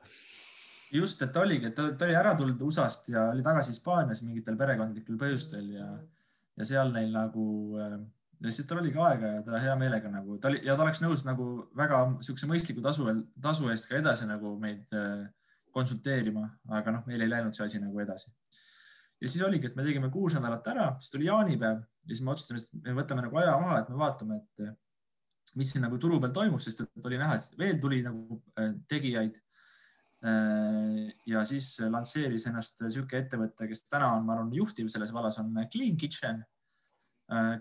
just, 0.92 1.22
et 1.22 1.36
oligi, 1.36 1.66
et 1.66 1.74
ta, 1.74 2.06
oli 2.06 2.16
ära 2.16 2.34
tulnud 2.34 2.60
USA-st 2.60 3.12
ja 3.12 3.28
oli 3.30 3.42
tagasi 3.42 3.70
Hispaanias 3.70 4.22
mingitel 4.22 4.56
perekondlikel 4.56 5.16
põhjustel 5.20 5.70
ja, 5.76 5.86
ja 6.58 6.66
seal 6.66 6.92
neil 6.94 7.12
nagu 7.14 7.44
äh, 7.78 7.98
ja 8.44 8.52
siis 8.54 8.66
tal 8.68 8.82
oligi 8.82 9.00
aega 9.02 9.32
ja 9.36 9.44
ta 9.46 9.60
hea 9.62 9.74
meelega 9.78 10.10
nagu, 10.12 10.38
ta 10.42 10.50
oli 10.50 10.60
ja 10.66 10.76
ta 10.76 10.84
oleks 10.86 11.02
nõus 11.02 11.24
nagu 11.26 11.48
väga 11.78 12.02
niisuguse 12.16 12.50
mõistliku 12.50 12.84
tasu, 12.84 13.06
tasu 13.42 13.70
eest 13.72 13.88
ka 13.90 13.98
edasi 13.98 14.28
nagu 14.28 14.54
meid 14.62 14.94
äh, 14.96 15.24
konsulteerima, 15.74 16.46
aga 16.74 16.94
noh, 16.94 17.06
meil 17.06 17.22
ei 17.22 17.30
läinud 17.30 17.56
see 17.56 17.66
asi 17.66 17.80
nagu 17.82 18.00
edasi. 18.02 18.32
ja 19.20 19.30
siis 19.30 19.42
oligi, 19.44 19.70
et 19.70 19.76
me 19.76 19.84
tegime 19.86 20.10
kuus 20.10 20.36
nädalat 20.38 20.66
ära, 20.70 20.90
siis 21.00 21.14
tuli 21.14 21.26
jaanipäev 21.28 21.82
ja 21.82 22.14
siis 22.14 22.22
me 22.24 22.34
otsustasime, 22.34 22.62
et 22.62 22.86
me 22.86 23.00
võtame 23.02 23.26
nagu 23.26 23.42
aja 23.42 23.56
maha, 23.60 23.82
et 23.82 23.90
me 23.92 23.98
vaatame, 24.00 24.38
et 24.38 25.58
mis 25.58 25.72
siin 25.72 25.82
nagu 25.82 25.98
turu 25.98 26.20
peal 26.22 26.32
toimub, 26.34 26.62
sest 26.62 26.84
et 26.84 27.10
oli 27.10 27.18
näha, 27.20 27.36
et 27.38 27.58
veel 27.58 27.80
tuli 27.82 28.00
nagu 28.06 28.40
tegijaid 28.90 29.38
Äh, 29.38 29.47
ja 30.18 31.44
siis 31.46 31.76
lansseeris 31.86 32.48
ennast 32.50 32.80
niisugune 32.82 33.20
ettevõte, 33.22 33.68
kes 33.70 33.84
täna 33.86 34.10
on, 34.16 34.24
ma 34.26 34.34
arvan, 34.34 34.50
juhtiv 34.56 34.88
selles 34.90 35.12
vallas, 35.14 35.38
on 35.38 35.52
Clean 35.70 35.96
Kitchen, 35.98 36.40
äh, 37.30 37.52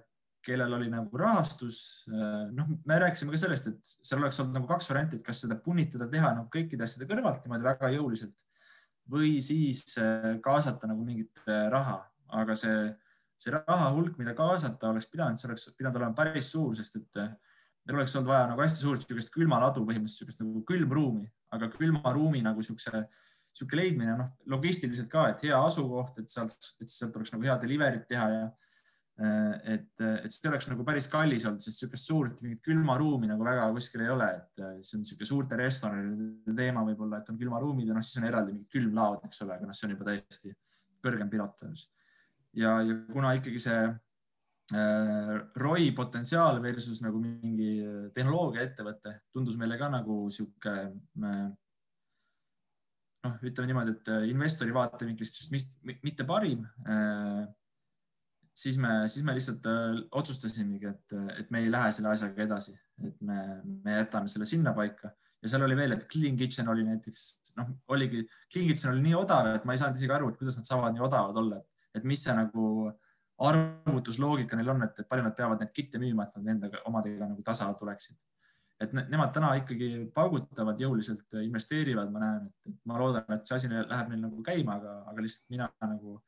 kellel 0.48 0.74
oli 0.78 0.90
nagu 0.90 1.22
rahastus. 1.22 1.80
Äh, 2.10 2.48
noh, 2.58 2.72
me 2.88 3.00
rääkisime 3.04 3.36
ka 3.36 3.42
sellest, 3.44 3.70
et 3.70 3.92
seal 4.10 4.24
oleks 4.24 4.40
olnud 4.42 4.58
nagu 4.58 4.70
kaks 4.72 4.90
varianti, 4.90 5.20
et 5.20 5.28
kas 5.28 5.44
seda 5.46 5.60
punnitada, 5.62 6.10
teha 6.10 6.34
nagu 6.40 6.50
kõikide 6.54 6.88
asjade 6.88 7.10
kõrvalt 7.10 7.46
niimoodi 7.46 7.68
väga 7.68 7.94
jõuliselt 7.94 8.36
või 9.08 9.38
siis 9.40 9.86
kaasata 10.44 10.90
nagu 10.90 11.06
mingit 11.08 11.40
raha, 11.72 12.02
aga 12.36 12.56
see, 12.60 12.90
see 13.40 13.54
raha 13.54 13.94
hulk, 13.96 14.18
mida 14.20 14.34
kaasata 14.36 14.90
oleks 14.90 15.08
pidanud, 15.08 15.40
see 15.40 15.48
oleks 15.48 15.70
pidanud 15.78 16.02
olema 16.02 16.18
päris 16.18 16.50
suur, 16.52 16.74
sest 16.76 16.98
et 17.00 17.22
meil 17.88 18.02
oleks 18.02 18.18
olnud 18.18 18.28
vaja 18.28 18.50
nagu 18.50 18.64
hästi 18.66 18.84
suurt 18.84 19.06
niisugust 19.06 19.32
külmaladu, 19.32 19.86
põhimõtteliselt 19.88 20.28
niisugust 20.28 20.44
nagu 20.44 20.64
külmruumi, 20.68 21.30
aga 21.56 21.70
külma 21.74 22.14
ruumi 22.16 22.42
nagu 22.46 22.64
siukse, 22.66 23.04
sihuke 23.56 23.80
leidmine, 23.80 24.16
noh, 24.20 24.32
logistiliselt 24.54 25.10
ka, 25.12 25.28
et 25.32 25.46
hea 25.48 25.58
asukoht, 25.58 26.20
et 26.22 26.32
sealt, 26.32 26.72
et 26.82 26.92
sealt 26.92 27.16
oleks 27.18 27.34
nagu 27.34 27.48
hea 27.48 27.56
delivery't 27.62 28.08
teha 28.10 28.28
ja 28.34 28.42
äh, 28.48 29.76
et, 29.76 30.04
et 30.04 30.34
see 30.34 30.50
oleks 30.52 30.70
nagu 30.70 30.86
päris 30.88 31.10
kallis 31.12 31.48
olnud, 31.50 31.64
sest 31.64 31.82
niisugust 31.82 32.12
suurt 32.12 32.42
mingit 32.46 32.62
külmaruumi 32.68 33.30
nagu 33.32 33.48
väga 33.48 33.70
kuskil 33.76 34.06
ei 34.06 34.12
ole, 34.14 34.30
et 34.42 34.64
äh, 34.64 34.76
see 34.82 35.00
on 35.00 35.06
niisugune 35.06 35.32
suurte 35.32 35.60
restoranide 35.60 36.58
teema 36.58 36.86
võib-olla, 36.88 37.22
et 37.22 37.32
on 37.34 37.40
külmaruumid 37.40 37.90
ja 37.90 37.98
noh, 37.98 38.06
siis 38.06 38.22
on 38.22 38.30
eraldi 38.30 38.54
mingid 38.54 38.74
külmlaod, 38.78 39.24
eks 39.30 39.46
ole, 39.48 39.58
aga 39.58 39.70
noh, 39.70 39.78
see 39.78 39.90
on 39.90 39.96
juba 39.96 40.12
täiesti 40.12 40.54
kõrgem 41.08 41.32
pilotajus. 41.32 41.88
ja, 42.58 42.78
ja 42.84 43.00
kuna 43.14 43.34
ikkagi 43.40 43.64
see 43.64 43.82
ROI 44.68 45.94
potentsiaal 45.96 46.58
versus 46.60 47.00
nagu 47.00 47.22
mingi 47.24 47.78
tehnoloogiaettevõte 48.16 49.14
tundus 49.32 49.56
meile 49.56 49.78
ka 49.80 49.88
nagu 49.94 50.26
sihuke 50.34 50.74
noh, 53.28 53.38
ütleme 53.46 53.72
niimoodi, 53.72 53.96
et 53.98 54.12
äh, 54.14 54.26
investori 54.32 54.74
vaatevinklist 54.76 55.54
mitte 56.06 56.26
parim. 56.28 56.66
Äh, 56.88 57.46
siis 58.58 58.80
me, 58.82 58.94
siis 59.12 59.26
me 59.26 59.36
lihtsalt 59.38 59.68
äh, 59.70 60.02
otsustasimegi, 60.20 60.92
et, 60.92 61.16
et 61.44 61.54
me 61.54 61.64
ei 61.64 61.72
lähe 61.74 61.94
selle 61.96 62.14
asjaga 62.14 62.46
edasi, 62.46 62.76
et 63.06 63.18
me, 63.26 63.40
me 63.86 63.98
jätame 64.00 64.32
selle 64.32 64.48
sinnapaika 64.50 65.12
ja 65.38 65.52
seal 65.52 65.66
oli 65.68 65.78
veel, 65.78 65.94
et 65.94 66.06
Clean 66.10 66.38
Kitchen 66.38 66.70
oli 66.72 66.86
näiteks 66.88 67.26
noh, 67.60 67.74
oligi 67.94 68.24
Clean 68.52 68.72
Kitchen 68.72 68.96
oli 68.96 69.04
nii 69.06 69.18
odav, 69.20 69.52
et 69.54 69.68
ma 69.68 69.76
ei 69.76 69.82
saanud 69.82 70.00
isegi 70.00 70.16
aru, 70.16 70.32
et 70.32 70.40
kuidas 70.40 70.58
nad 70.58 70.70
saavad 70.70 70.96
nii 70.96 71.04
odavad 71.06 71.38
olla, 71.44 71.60
et 71.94 72.08
mis 72.10 72.24
see 72.26 72.34
nagu 72.38 72.88
arvutusloogika 73.38 74.58
neil 74.58 74.72
on, 74.74 74.86
et 74.88 75.04
palju 75.10 75.26
nad 75.26 75.36
peavad 75.38 75.62
neid 75.62 75.74
kitte 75.76 76.00
müüma, 76.02 76.26
et 76.26 76.40
nad 76.40 76.56
endaga 76.56 76.82
omadega 76.90 77.28
nagu 77.30 77.44
tasa 77.46 77.70
tuleksid. 77.78 78.18
Et 78.82 78.92
nemad 78.94 79.32
täna 79.34 79.56
ikkagi 79.58 79.90
paugutavad 80.14 80.78
jõuliselt, 80.82 81.34
investeerivad, 81.42 82.12
ma 82.14 82.22
näen, 82.22 82.50
et 82.66 82.76
ma 82.86 83.00
loodan, 83.02 83.26
et 83.34 83.50
see 83.50 83.56
asi 83.58 83.70
läheb 83.74 84.12
neil 84.12 84.22
nagu 84.22 84.44
käima, 84.46 84.78
aga, 84.78 85.00
aga 85.12 85.26
lihtsalt 85.26 85.50
mina 85.54 85.70
nagu 85.82 86.20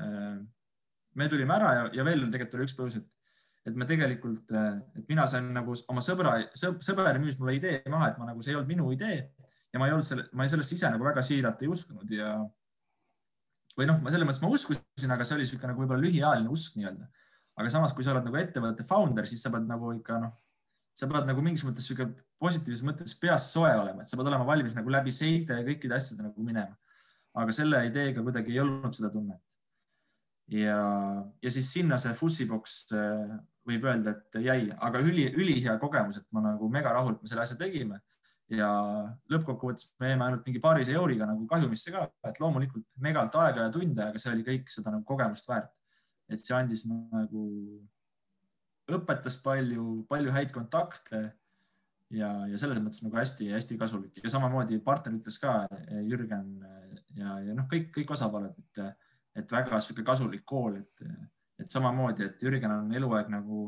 äh,, 0.00 0.38
me 1.14 1.28
tulime 1.28 1.54
ära 1.56 1.74
ja, 1.76 1.84
ja 2.00 2.06
veel 2.08 2.24
tegelikult 2.26 2.56
oli 2.58 2.66
üks 2.68 2.76
põhjus, 2.78 2.96
et, 3.02 3.36
et 3.68 3.76
me 3.76 3.88
tegelikult, 3.88 4.54
äh, 4.56 4.78
et 4.96 5.12
mina 5.12 5.26
sain 5.30 5.52
nagu 5.52 5.76
oma 5.92 6.04
sõbra 6.04 6.38
sõb,, 6.56 6.80
sõber 6.84 7.20
müüs 7.20 7.36
mulle 7.40 7.58
idee 7.60 7.82
maha, 7.92 8.10
et 8.10 8.20
ma 8.20 8.30
nagu, 8.32 8.40
see 8.44 8.54
ei 8.54 8.58
olnud 8.58 8.72
minu 8.72 8.88
idee 8.96 9.18
ja 9.74 9.80
ma 9.80 9.88
ei 9.88 9.94
olnud 9.96 10.08
selle, 10.08 10.28
ma 10.32 10.48
sellesse 10.48 10.76
ise 10.78 10.90
nagu 10.92 11.04
väga 11.04 11.24
siiralt 11.26 11.62
ei 11.64 11.70
uskunud 11.72 12.16
ja 12.16 12.36
või 13.78 13.88
noh, 13.90 14.00
ma 14.02 14.12
selles 14.12 14.28
mõttes 14.28 14.42
ma 14.44 14.52
uskusin, 14.54 15.12
aga 15.14 15.26
see 15.26 15.36
oli 15.36 15.46
niisugune 15.46 15.72
nagu 15.72 15.82
võib-olla 15.82 16.04
lühiajaline 16.04 16.50
usk 16.54 16.78
nii-öelda. 16.78 17.10
aga 17.54 17.70
samas, 17.70 17.94
kui 17.94 18.06
sa 18.06 18.14
oled 18.14 18.26
nagu 18.26 18.38
ettevõtte 18.38 18.86
founder, 18.86 19.26
siis 19.30 19.42
sa 19.42 19.52
pead 19.54 19.66
nagu 19.68 19.92
ikka 19.96 20.18
noh 20.22 20.34
sa 20.94 21.08
pead 21.10 21.26
nagu 21.26 21.42
mingis 21.42 21.64
mõttes 21.66 21.86
sihuke 21.88 22.06
positiivses 22.42 22.84
mõttes 22.86 23.16
peas 23.18 23.48
soe 23.50 23.72
olema, 23.74 24.02
et 24.02 24.10
sa 24.10 24.18
pead 24.18 24.30
olema 24.30 24.46
valmis 24.46 24.76
nagu 24.76 24.92
läbi 24.94 25.12
seinte 25.14 25.56
ja 25.58 25.66
kõikide 25.66 25.98
asjade 25.98 26.28
nagu 26.28 26.46
minema. 26.46 26.76
aga 27.34 27.50
selle 27.50 27.80
ideega 27.88 28.22
kuidagi 28.22 28.52
ei 28.54 28.60
olnud 28.62 28.94
seda 28.94 29.10
tunnet. 29.10 29.42
ja, 30.54 30.78
ja 31.42 31.50
siis 31.50 31.72
sinna 31.72 31.98
see 31.98 32.14
Fussibox 32.14 32.76
äh, 32.94 33.34
võib 33.66 33.86
öelda, 33.88 34.14
et 34.14 34.38
jäi, 34.44 34.70
aga 34.78 35.00
üli, 35.02 35.26
ülihea 35.34 35.78
kogemus, 35.82 36.20
et 36.20 36.26
ma 36.30 36.44
nagu 36.44 36.68
mega 36.70 36.92
rahul, 36.94 37.16
et 37.16 37.22
me 37.24 37.30
selle 37.30 37.42
asja 37.42 37.58
tegime 37.58 37.98
ja 38.52 38.68
lõppkokkuvõttes 39.32 39.88
me 40.00 40.10
jäime 40.12 40.26
ainult 40.26 40.44
mingi 40.46 40.60
paarisaja 40.60 41.00
euriga 41.00 41.28
nagu 41.28 41.46
kahjumisse 41.48 41.92
ka, 41.94 42.04
et 42.28 42.40
loomulikult 42.42 42.96
megalt 43.04 43.36
aega 43.40 43.66
ja 43.66 43.72
tunde, 43.72 44.10
aga 44.10 44.20
see 44.20 44.32
oli 44.34 44.44
kõik 44.46 44.68
seda 44.72 44.92
nagu 44.92 45.04
kogemust 45.08 45.48
väärt. 45.48 45.72
et 46.28 46.40
see 46.40 46.54
andis 46.56 46.86
nagu 46.88 47.44
õpetas 48.88 49.36
palju, 49.44 50.04
palju 50.08 50.32
häid 50.32 50.52
kontakte 50.52 51.20
ja, 52.12 52.30
ja 52.48 52.60
selles 52.60 52.80
mõttes 52.80 53.02
nagu 53.04 53.16
hästi-hästi 53.16 53.78
kasulik 53.80 54.20
ja 54.22 54.32
samamoodi 54.32 54.80
partner 54.84 55.16
ütles 55.18 55.38
ka, 55.40 55.64
Jürgen 56.04 56.58
ja, 57.16 57.38
ja 57.44 57.56
noh, 57.56 57.68
kõik, 57.70 57.90
kõik 57.96 58.12
osapooled, 58.16 58.56
et, 58.60 59.04
et 59.40 59.56
väga 59.56 59.80
sihuke 59.80 60.04
kasulik 60.06 60.44
kool, 60.48 60.78
et, 60.80 61.04
et 61.60 61.70
samamoodi, 61.72 62.28
et 62.28 62.44
Jürgen 62.44 62.72
on 62.72 62.92
eluaeg 62.96 63.30
nagu 63.32 63.66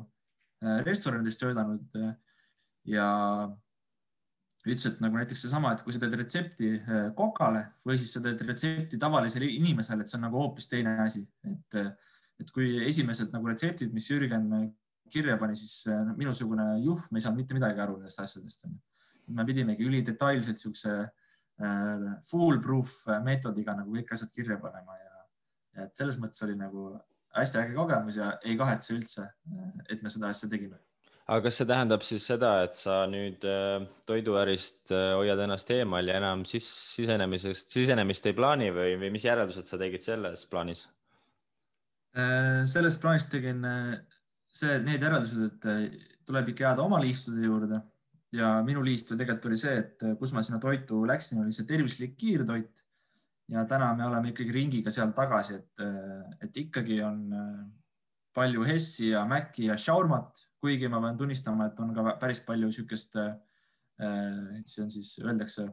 äh, 0.65 0.81
restoranides 0.85 1.41
töötanud 1.41 2.01
ja 2.87 3.09
ütles, 4.73 4.87
et 4.89 5.03
nagu 5.03 5.19
näiteks 5.19 5.45
seesama, 5.47 5.73
et 5.75 5.83
kui 5.85 5.95
sa 5.95 6.01
teed 6.03 6.17
retsepti 6.19 6.73
äh, 6.79 7.05
kokale 7.17 7.63
või 7.87 7.99
siis 8.01 8.17
sa 8.17 8.23
teed 8.25 8.43
retsepti 8.49 8.99
tavalisele 9.01 9.49
inimesele, 9.59 10.03
et 10.03 10.11
see 10.11 10.19
on 10.19 10.27
nagu 10.27 10.41
hoopis 10.41 10.71
teine 10.73 10.97
asi, 11.05 11.23
et, 11.47 11.79
et 12.43 12.53
kui 12.55 12.73
esimesed 12.89 13.35
nagu 13.35 13.51
retseptid, 13.51 13.95
mis 13.95 14.09
Jürgen 14.11 14.49
kirja 15.13 15.37
pani, 15.39 15.55
siis 15.59 15.87
minusugune 16.19 16.67
juhm 16.83 17.15
ei 17.15 17.23
saanud 17.23 17.39
mitte 17.39 17.55
midagi 17.55 17.83
aru 17.83 18.01
nendest 18.01 18.25
asjadest. 18.25 18.67
me 19.29 19.45
pidimegi 19.47 19.87
ülidetailselt 19.87 20.59
siukse 20.59 20.97
äh, 21.03 22.09
foolproof 22.31 23.05
meetodiga 23.25 23.75
nagu 23.79 23.95
kõik 23.95 24.13
asjad 24.15 24.35
kirja 24.35 24.59
panema 24.63 24.99
ja, 24.99 25.23
ja 25.77 25.87
et 25.87 25.97
selles 25.99 26.19
mõttes 26.23 26.43
oli 26.47 26.59
nagu 26.59 26.93
hästi 27.37 27.63
äge 27.63 27.75
kogemus 27.77 28.19
ja 28.19 28.33
ei 28.43 28.57
kahetse 28.59 28.95
üldse, 28.97 29.31
et 29.89 30.03
me 30.03 30.11
seda 30.11 30.31
asja 30.33 30.49
tegime 30.49 30.79
aga 31.27 31.43
kas 31.47 31.61
see 31.61 31.67
tähendab 31.67 32.05
siis 32.07 32.27
seda, 32.27 32.53
et 32.63 32.77
sa 32.79 33.01
nüüd 33.11 33.43
toiduärist 34.07 34.93
hoiad 34.93 35.41
ennast 35.43 35.71
eemal 35.75 36.07
ja 36.07 36.21
enam 36.21 36.45
sis 36.47 36.67
sisenemisest, 36.95 37.73
sisenemist 37.75 38.29
ei 38.31 38.37
plaani 38.37 38.71
või, 38.75 38.95
või 39.01 39.11
mis 39.15 39.27
järeldused 39.27 39.67
sa 39.67 39.81
tegid 39.81 40.05
selles 40.05 40.47
plaanis? 40.51 40.87
selles 42.17 42.97
plaanis 42.97 43.27
tegin 43.29 43.59
see, 44.57 44.79
need 44.85 45.05
järeldused, 45.05 45.45
et 45.51 45.69
äh, 45.71 45.85
tuleb 46.27 46.51
ikka 46.53 46.69
jääda 46.71 46.85
oma 46.87 47.01
liistude 47.03 47.45
juurde 47.45 47.81
ja 48.37 48.57
minu 48.67 48.83
liistu 48.85 49.17
tegelikult 49.17 49.51
oli 49.51 49.61
see, 49.61 49.77
et 49.83 50.05
äh, 50.07 50.17
kus 50.21 50.35
ma 50.37 50.45
sinna 50.45 50.61
toitu 50.63 51.03
läksin, 51.09 51.43
oli 51.45 51.55
see 51.55 51.69
tervislik 51.69 52.17
kiirtoit. 52.21 52.85
ja 53.49 53.63
täna 53.65 53.93
me 53.95 54.03
oleme 54.03 54.33
ikkagi 54.33 54.53
ringiga 54.53 54.91
seal 54.91 55.13
tagasi, 55.15 55.61
et, 55.61 55.83
äh, 55.85 56.47
et 56.49 56.57
ikkagi 56.65 57.01
on 57.07 57.21
palju 58.35 58.65
Hessi 58.67 59.13
ja 59.13 59.25
Maci 59.25 59.69
ja 59.71 59.77
Shaurmat, 59.81 60.43
kuigi 60.67 60.91
ma 60.91 61.01
pean 61.05 61.19
tunnistama, 61.21 61.71
et 61.71 61.81
on 61.81 61.95
ka 61.95 62.17
päris 62.21 62.43
palju 62.47 62.71
niisugust, 62.73 63.17
see 63.97 64.83
on 64.83 64.91
siis 64.93 65.15
öeldakse 65.23 65.71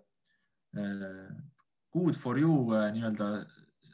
good 1.93 2.17
for 2.17 2.39
you 2.39 2.69
nii-öelda 2.93 3.29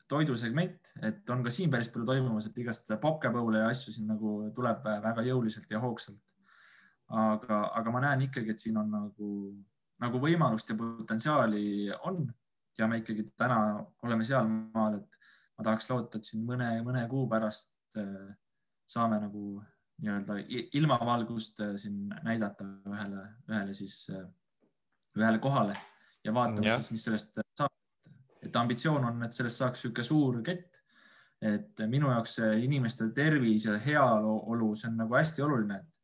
toidusegment, 0.09 0.91
et 1.01 1.29
on 1.33 1.41
ka 1.45 1.51
siin 1.53 1.71
päris 1.71 1.89
palju 1.93 2.05
toimumas, 2.05 2.49
et 2.49 2.59
igast 2.61 2.91
pokebowle 3.01 3.63
ja 3.63 3.69
asju 3.71 3.93
siin 3.95 4.11
nagu 4.11 4.33
tuleb 4.55 4.85
väga 5.05 5.23
jõuliselt 5.25 5.71
ja 5.71 5.81
hoogsalt. 5.81 6.21
aga, 7.09 7.63
aga 7.73 7.91
ma 7.91 8.03
näen 8.03 8.27
ikkagi, 8.27 8.53
et 8.53 8.61
siin 8.61 8.75
on 8.77 8.91
nagu, 8.93 9.29
nagu 10.03 10.19
võimalust 10.21 10.69
ja 10.69 10.75
potentsiaali 10.77 11.63
on 12.05 12.27
ja 12.77 12.87
me 12.87 12.99
ikkagi 13.01 13.25
täna 13.37 13.79
oleme 14.05 14.27
sealmaal, 14.27 14.99
et 14.99 15.17
ma 15.57 15.65
tahaks 15.65 15.89
loota, 15.89 16.19
et 16.19 16.29
siin 16.29 16.45
mõne, 16.45 16.69
mõne 16.85 17.01
kuu 17.09 17.25
pärast 17.31 17.97
äh, 17.97 18.29
saame 18.89 19.17
nagu 19.23 19.57
nii-öelda 19.99 20.37
ilmavalgust 20.79 21.61
äh, 21.65 21.75
siin 21.79 22.07
näidata 22.23 22.67
ühele, 22.87 23.25
ühele 23.49 23.75
siis, 23.77 23.95
äh, 24.13 24.25
ühele 25.17 25.39
kohale 25.43 25.75
ja 26.23 26.33
vaatame 26.33 26.71
ja. 26.71 26.77
siis, 26.77 26.91
mis 26.95 27.05
sellest 27.09 27.41
saab 27.57 27.75
et 28.45 28.55
ambitsioon 28.55 29.03
on, 29.03 29.23
et 29.25 29.35
sellest 29.35 29.59
saaks 29.59 29.81
niisugune 29.83 30.07
suur 30.07 30.43
kett. 30.45 30.77
et 31.39 31.79
minu 31.87 32.09
jaoks 32.11 32.33
inimeste 32.59 33.05
tervis 33.15 33.63
ja 33.63 33.77
heaolu, 33.79 34.73
see 34.75 34.89
on 34.89 34.97
nagu 34.99 35.15
hästi 35.15 35.43
oluline, 35.45 35.77
et, 35.79 35.99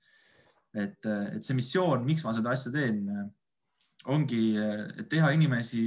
et, 0.84 1.08
et 1.36 1.44
see 1.44 1.58
missioon, 1.58 2.06
miks 2.08 2.24
ma 2.24 2.32
seda 2.32 2.54
asja 2.56 2.72
teen, 2.72 3.02
ongi, 4.16 4.40
et 4.96 5.10
teha 5.12 5.34
inimesi 5.36 5.82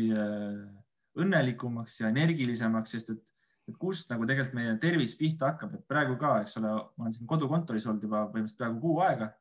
õnnelikumaks 1.16 1.96
ja 2.02 2.11
energilisemaks, 2.12 2.92
sest 2.98 3.14
et, 3.14 3.32
et 3.68 3.76
kust 3.80 4.10
nagu 4.12 4.26
tegelikult 4.28 4.56
meie 4.56 4.76
tervis 4.80 5.14
pihta 5.18 5.52
hakkab, 5.52 5.74
et 5.76 5.84
praegu 5.90 6.16
ka, 6.20 6.38
eks 6.44 6.56
ole, 6.60 6.72
ma 6.72 7.06
olen 7.06 7.14
siin 7.14 7.28
kodukontoris 7.30 7.86
olnud 7.88 8.06
juba 8.08 8.24
põhimõtteliselt 8.32 8.62
peaaegu 8.62 8.80
kuu 8.82 9.04
aega. 9.06 9.32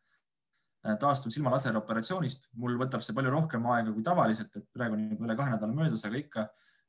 taastun 1.01 1.33
silmalaseroperatsioonist, 1.33 2.49
mul 2.55 2.77
võtab 2.79 3.01
see 3.03 3.15
palju 3.15 3.31
rohkem 3.33 3.65
aega 3.73 3.91
kui 3.91 4.03
tavaliselt, 4.05 4.53
et 4.55 4.67
praegu 4.71 4.95
on 4.95 5.09
juba 5.09 5.25
üle 5.27 5.35
kahe 5.35 5.51
nädala 5.51 5.75
möödas, 5.75 6.05
aga 6.07 6.19
ikka 6.21 6.45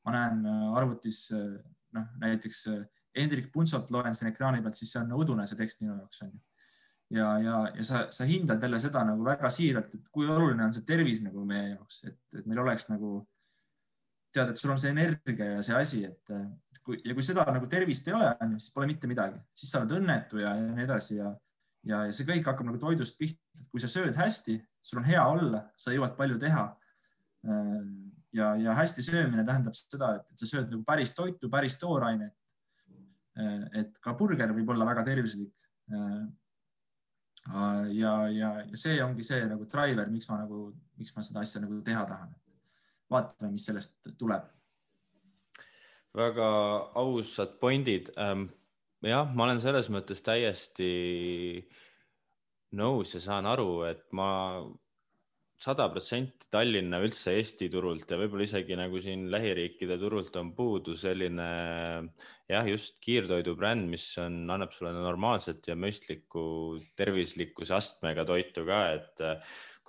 ma 0.07 0.13
näen 0.15 0.45
arvutis 0.77 1.25
noh, 1.33 2.05
näiteks 2.21 2.67
Hendrik 3.17 3.49
Puntsot 3.51 3.89
loen 3.91 4.15
siin 4.15 4.29
ekraani 4.29 4.61
pealt, 4.63 4.77
siis 4.77 4.93
see 4.93 5.01
on 5.01 5.17
õudune, 5.17 5.47
see 5.49 5.59
tekst 5.59 5.81
minu 5.81 5.97
jaoks 5.97 6.23
on 6.23 6.31
ju 6.31 6.39
ja, 7.09 7.39
ja, 7.39 7.71
ja 7.75 7.83
sa, 7.83 8.05
sa 8.13 8.25
hindad 8.29 8.61
jälle 8.61 8.79
seda 8.79 9.03
nagu 9.07 9.25
väga 9.25 9.49
siiralt, 9.53 9.93
et 9.95 10.09
kui 10.13 10.29
oluline 10.29 10.65
on 10.65 10.73
see 10.75 10.85
tervis 10.87 11.21
nagu 11.25 11.43
meie 11.47 11.73
jaoks, 11.73 12.03
et, 12.09 12.39
meil 12.45 12.61
oleks 12.63 12.89
nagu 12.91 13.19
tead, 14.33 14.51
et 14.51 14.59
sul 14.61 14.73
on 14.73 14.79
see 14.81 14.91
energia 14.93 15.53
ja 15.55 15.61
see 15.65 15.75
asi, 15.77 16.01
et 16.07 16.33
kui 16.85 16.99
ja 17.05 17.15
kui 17.17 17.25
seda 17.25 17.45
nagu 17.53 17.69
tervist 17.69 18.07
ei 18.09 18.15
ole, 18.17 18.31
siis 18.57 18.73
pole 18.73 18.89
mitte 18.89 19.09
midagi, 19.09 19.39
siis 19.53 19.71
sa 19.71 19.83
oled 19.83 19.95
õnnetu 19.99 20.41
ja, 20.41 20.55
ja 20.57 20.73
nii 20.73 20.85
edasi 20.85 21.19
ja, 21.19 21.29
ja, 21.89 22.03
ja 22.07 22.15
see 22.15 22.27
kõik 22.27 22.49
hakkab 22.49 22.69
nagu 22.69 22.81
toidust 22.81 23.17
pihta, 23.19 23.41
et 23.57 23.65
kui 23.71 23.83
sa 23.83 23.91
sööd 23.91 24.17
hästi, 24.19 24.57
sul 24.85 25.01
on 25.01 25.09
hea 25.09 25.23
olla, 25.35 25.63
sa 25.77 25.93
jõuad 25.95 26.15
palju 26.17 26.39
teha. 26.41 26.65
ja, 28.35 28.47
ja 28.59 28.73
hästi 28.75 29.03
söömine 29.05 29.45
tähendab 29.47 29.77
seda, 29.77 30.15
et, 30.19 30.33
sa 30.35 30.49
sööd 30.49 30.73
nagu 30.73 30.83
päris 30.87 31.15
toitu, 31.15 31.49
päris 31.49 31.79
toorainet. 31.79 32.35
et 33.79 33.97
ka 34.03 34.13
burger 34.19 34.51
võib 34.51 34.73
olla 34.73 34.85
väga 34.89 35.05
tervislik 35.07 35.67
ja, 37.89 38.13
ja, 38.29 38.51
ja 38.67 38.77
see 38.77 38.99
ongi 39.03 39.23
see 39.23 39.45
nagu 39.47 39.65
driver, 39.69 40.09
miks 40.11 40.27
ma 40.29 40.41
nagu, 40.41 40.69
miks 40.99 41.15
ma 41.15 41.23
seda 41.25 41.43
asja 41.45 41.61
nagu 41.63 41.79
teha 41.85 42.03
tahan. 42.07 42.33
Vaatame, 43.11 43.53
mis 43.55 43.67
sellest 43.69 44.11
tuleb. 44.17 44.47
väga 46.17 46.49
ausad 46.97 47.59
pointid. 47.61 48.09
Ähm, 48.17 48.47
jah, 49.05 49.29
ma 49.35 49.45
olen 49.45 49.61
selles 49.61 49.91
mõttes 49.93 50.23
täiesti 50.25 50.89
nõus 52.79 53.13
ja 53.15 53.21
saan 53.23 53.45
aru, 53.49 53.83
et 53.89 54.07
ma 54.17 54.29
sada 55.59 55.89
protsenti 55.91 56.47
Tallinna 56.49 57.01
üldse 57.03 57.33
Eesti 57.35 57.67
turult 57.71 58.09
ja 58.09 58.17
võib-olla 58.19 58.45
isegi 58.47 58.77
nagu 58.79 58.99
siin 59.03 59.25
lähiriikide 59.31 59.99
turult 59.99 60.35
on 60.39 60.53
puudu 60.55 60.95
selline 60.97 61.47
jah, 62.49 62.69
just 62.71 62.95
kiirtoidubränd, 63.03 63.89
mis 63.91 64.05
on, 64.23 64.45
annab 64.49 64.71
sulle 64.73 64.93
normaalset 64.95 65.67
ja 65.69 65.75
mõistlikku 65.77 66.43
tervislikkuse 66.97 67.75
astmega 67.75 68.25
toitu 68.29 68.63
ka, 68.69 68.79
et 68.95 69.25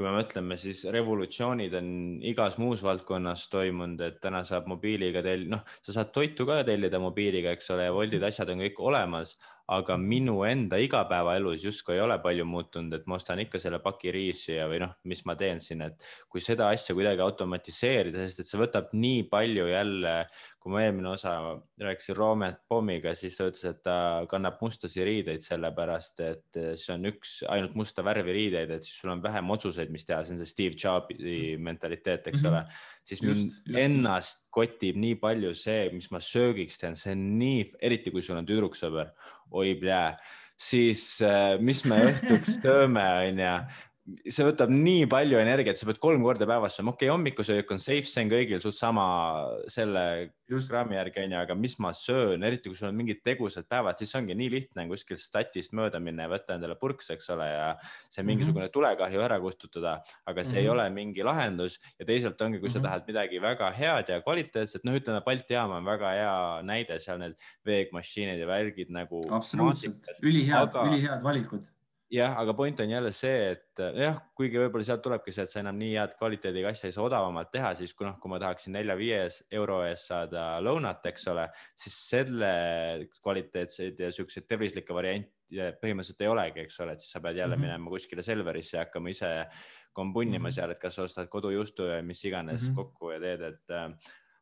kui 0.01 0.09
me 0.09 0.15
mõtleme, 0.17 0.57
siis 0.57 0.81
revolutsioonid 0.89 1.75
on 1.77 1.89
igas 2.25 2.55
muus 2.57 2.81
valdkonnas 2.81 3.43
toimunud, 3.53 4.01
et 4.07 4.17
täna 4.25 4.41
saab 4.49 4.71
mobiiliga 4.71 5.21
tellida, 5.21 5.59
noh, 5.59 5.75
sa 5.85 5.99
saad 5.99 6.15
toitu 6.15 6.47
ka 6.49 6.63
tellida 6.65 6.97
mobiiliga, 7.03 7.53
eks 7.53 7.69
ole, 7.75 7.85
ja 7.85 7.93
Woldid 7.93 8.25
asjad 8.25 8.49
on 8.55 8.63
kõik 8.65 8.81
olemas, 8.81 9.35
aga 9.71 9.99
minu 10.01 10.39
enda 10.49 10.81
igapäevaelus 10.81 11.67
justkui 11.67 11.99
ei 11.99 12.01
ole 12.03 12.17
palju 12.25 12.47
muutunud, 12.49 12.97
et 12.97 13.05
ma 13.07 13.19
ostan 13.21 13.45
ikka 13.45 13.61
selle 13.61 13.83
paki 13.85 14.15
riisi 14.17 14.57
ja, 14.57 14.65
või 14.73 14.81
noh, 14.83 14.97
mis 15.05 15.21
ma 15.29 15.37
teen 15.39 15.61
siin, 15.61 15.85
et 15.85 16.09
kui 16.33 16.41
seda 16.43 16.73
asja 16.73 16.97
kuidagi 16.97 17.21
automatiseerida, 17.27 18.25
sest 18.25 18.41
et 18.41 18.49
see 18.49 18.63
võtab 18.63 18.89
nii 18.97 19.29
palju 19.31 19.69
jälle, 19.69 20.15
kui 20.61 20.73
ma 20.75 20.83
eelmine 20.85 21.09
osa 21.09 21.33
rääkisin 21.81 22.17
Roomet 22.19 22.59
Pommiga, 22.69 23.15
siis 23.17 23.39
ta 23.39 23.47
ütles, 23.49 23.65
et 23.65 23.79
ta 23.87 23.95
kannab 24.29 24.59
mustasi 24.61 25.05
riideid 25.07 25.41
sellepärast, 25.41 26.21
et 26.21 26.59
see 26.77 26.93
on 26.93 27.09
üks 27.09 27.39
ainult 27.49 27.79
musta 27.81 28.05
värvi 28.05 28.35
riideid, 28.37 28.75
et 28.77 28.85
siis 28.85 28.99
sul 29.01 29.15
on 29.15 29.23
vähem 29.25 29.49
otsuseid, 29.57 29.93
mis 29.93 30.05
teha, 30.05 30.21
see 30.25 30.37
on 30.37 30.43
see 30.43 30.51
Steve 30.51 30.77
Jobsi 30.77 31.57
mentaliteet, 31.57 32.29
eks 32.29 32.43
mm 32.43 32.47
-hmm. 32.47 32.53
ole. 32.53 32.65
siis 33.05 33.23
mind 33.23 33.37
just, 33.37 33.63
just, 33.67 33.79
ennast 33.79 34.37
just. 34.37 34.51
kotib 34.53 35.01
nii 35.01 35.15
palju 35.15 35.55
see, 35.55 35.89
mis 35.97 36.11
ma 36.11 36.21
söögiks 36.21 36.79
teen, 36.79 36.97
see 36.97 37.17
on 37.17 37.25
nii, 37.39 37.65
eriti 37.81 38.13
kui 38.13 38.23
sul 38.23 38.37
on 38.37 38.47
tüdruksõber 38.47 39.15
oi 39.51 39.75
plää, 39.81 40.19
siis 40.61 41.23
äh, 41.25 41.57
mis 41.61 41.85
me 41.89 41.97
õhtuks 42.11 42.59
sööme, 42.63 43.07
onju 43.31 43.55
see 44.09 44.45
võtab 44.47 44.71
nii 44.73 45.05
palju 45.11 45.39
energiat, 45.41 45.79
sa 45.79 45.87
pead 45.89 45.99
kolm 46.03 46.23
korda 46.25 46.47
päevas 46.49 46.77
sööma, 46.79 46.95
okei 46.95 47.07
okay,, 47.07 47.13
hommikusöök 47.13 47.73
on 47.75 47.81
safe, 47.83 48.09
see 48.09 48.25
on 48.25 48.31
kõigil 48.33 48.63
suht 48.63 48.77
sama 48.79 49.05
selle 49.71 50.05
Just. 50.51 50.73
grammi 50.73 50.97
järgi 50.97 51.23
onju, 51.23 51.39
aga 51.39 51.57
mis 51.59 51.77
ma 51.83 51.93
söön, 51.95 52.43
eriti 52.47 52.71
kui 52.71 52.79
sul 52.79 52.89
on 52.89 52.97
mingid 52.99 53.21
tegusad 53.27 53.69
päevad, 53.71 54.01
siis 54.01 54.15
ongi 54.19 54.35
nii 54.39 54.49
lihtne 54.57 54.87
kuskil 54.91 55.19
statist 55.21 55.75
mööda 55.77 56.01
minna 56.03 56.27
ja 56.27 56.33
võtta 56.33 56.57
endale 56.57 56.79
purks, 56.81 57.13
eks 57.15 57.31
ole, 57.37 57.47
ja 57.53 57.67
see 58.09 58.25
mingisugune 58.27 58.65
mm 58.65 58.69
-hmm. 58.69 58.77
tulekahju 58.79 59.25
ära 59.27 59.41
kustutada, 59.41 59.97
aga 60.27 60.45
see 60.45 60.51
mm 60.51 60.55
-hmm. 60.55 60.59
ei 60.59 60.65
mhm. 60.65 60.73
ole 60.73 60.91
mingi 60.91 61.27
lahendus 61.27 61.79
ja 61.99 62.07
teisalt 62.07 62.41
ongi, 62.41 62.59
kui 62.59 62.69
mm 62.69 62.71
-hmm. 62.71 62.73
sa 62.73 62.79
mhm. 62.79 62.87
tahad 62.87 63.03
midagi 63.07 63.43
väga 63.43 63.71
head 63.73 64.09
ja 64.09 64.23
kvaliteetset, 64.23 64.85
noh, 64.85 64.95
ütleme 64.95 65.25
Balti 65.25 65.55
jaam 65.55 65.71
on 65.71 65.85
väga 65.85 66.11
hea 66.11 66.63
näide, 66.63 66.99
seal 66.99 67.19
need 67.19 67.37
veegmašiinid 67.67 68.41
ja 68.41 68.47
värgid 68.47 68.91
nagu. 68.91 69.23
absoluutselt, 69.31 70.09
ülihead 70.23 70.75
aga..., 70.75 70.89
ülihead 70.89 71.23
valikud 71.23 71.69
jah, 72.11 72.37
aga 72.39 72.55
point 72.55 72.81
on 72.83 72.91
jälle 72.91 73.11
see, 73.15 73.51
et 73.55 73.83
eh, 73.83 73.99
jah, 74.05 74.19
kuigi 74.37 74.59
võib-olla 74.59 74.87
sealt 74.87 75.03
tulebki 75.05 75.33
see, 75.35 75.45
et 75.47 75.53
sa 75.53 75.61
enam 75.63 75.79
nii 75.79 75.93
head 75.95 76.15
kvaliteediga 76.19 76.73
asja 76.73 76.91
ei 76.91 76.97
saa 76.97 77.07
odavamalt 77.07 77.53
teha, 77.55 77.73
siis 77.79 77.95
kui 77.97 78.07
noh, 78.09 78.17
kui 78.23 78.33
ma 78.33 78.41
tahaksin 78.43 78.75
nelja-viie 78.77 79.21
euro 79.61 79.81
eest 79.87 80.11
saada 80.11 80.47
lõunat, 80.65 81.07
eks 81.13 81.29
ole, 81.33 81.47
siis 81.79 81.99
selle 82.11 82.55
kvaliteetseid 83.21 84.03
ja 84.07 84.11
siukseid 84.15 84.49
tervislikke 84.51 84.97
variante 84.97 85.39
põhimõtteliselt 85.51 86.23
ei 86.23 86.31
olegi, 86.31 86.65
eks 86.65 86.81
ole, 86.85 86.95
et 86.95 87.03
siis 87.03 87.15
sa 87.15 87.23
pead 87.23 87.39
jälle 87.41 87.57
mm 87.57 87.63
-hmm. 87.63 87.73
minema 87.75 87.91
kuskile 87.91 88.23
Selverisse 88.23 88.77
ja 88.77 88.85
hakkama 88.85 89.11
ise 89.11 89.31
kombunnima 89.93 90.39
mm 90.39 90.51
-hmm. 90.51 90.55
seal, 90.55 90.71
et 90.71 90.79
kas 90.79 90.99
ostad 90.99 91.29
kodujuustu 91.29 91.83
ja 91.91 92.03
mis 92.03 92.25
iganes 92.25 92.63
mm 92.63 92.69
-hmm. 92.69 92.77
kokku 92.77 93.11
ja 93.11 93.21
teed, 93.21 93.41
et 93.41 93.71
äh, 93.71 93.91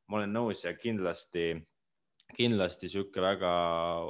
ma 0.07 0.17
olen 0.17 0.33
nõus 0.33 0.65
ja 0.65 0.75
kindlasti, 0.75 1.57
kindlasti 2.37 2.89
sihuke 2.89 3.21
väga 3.21 3.53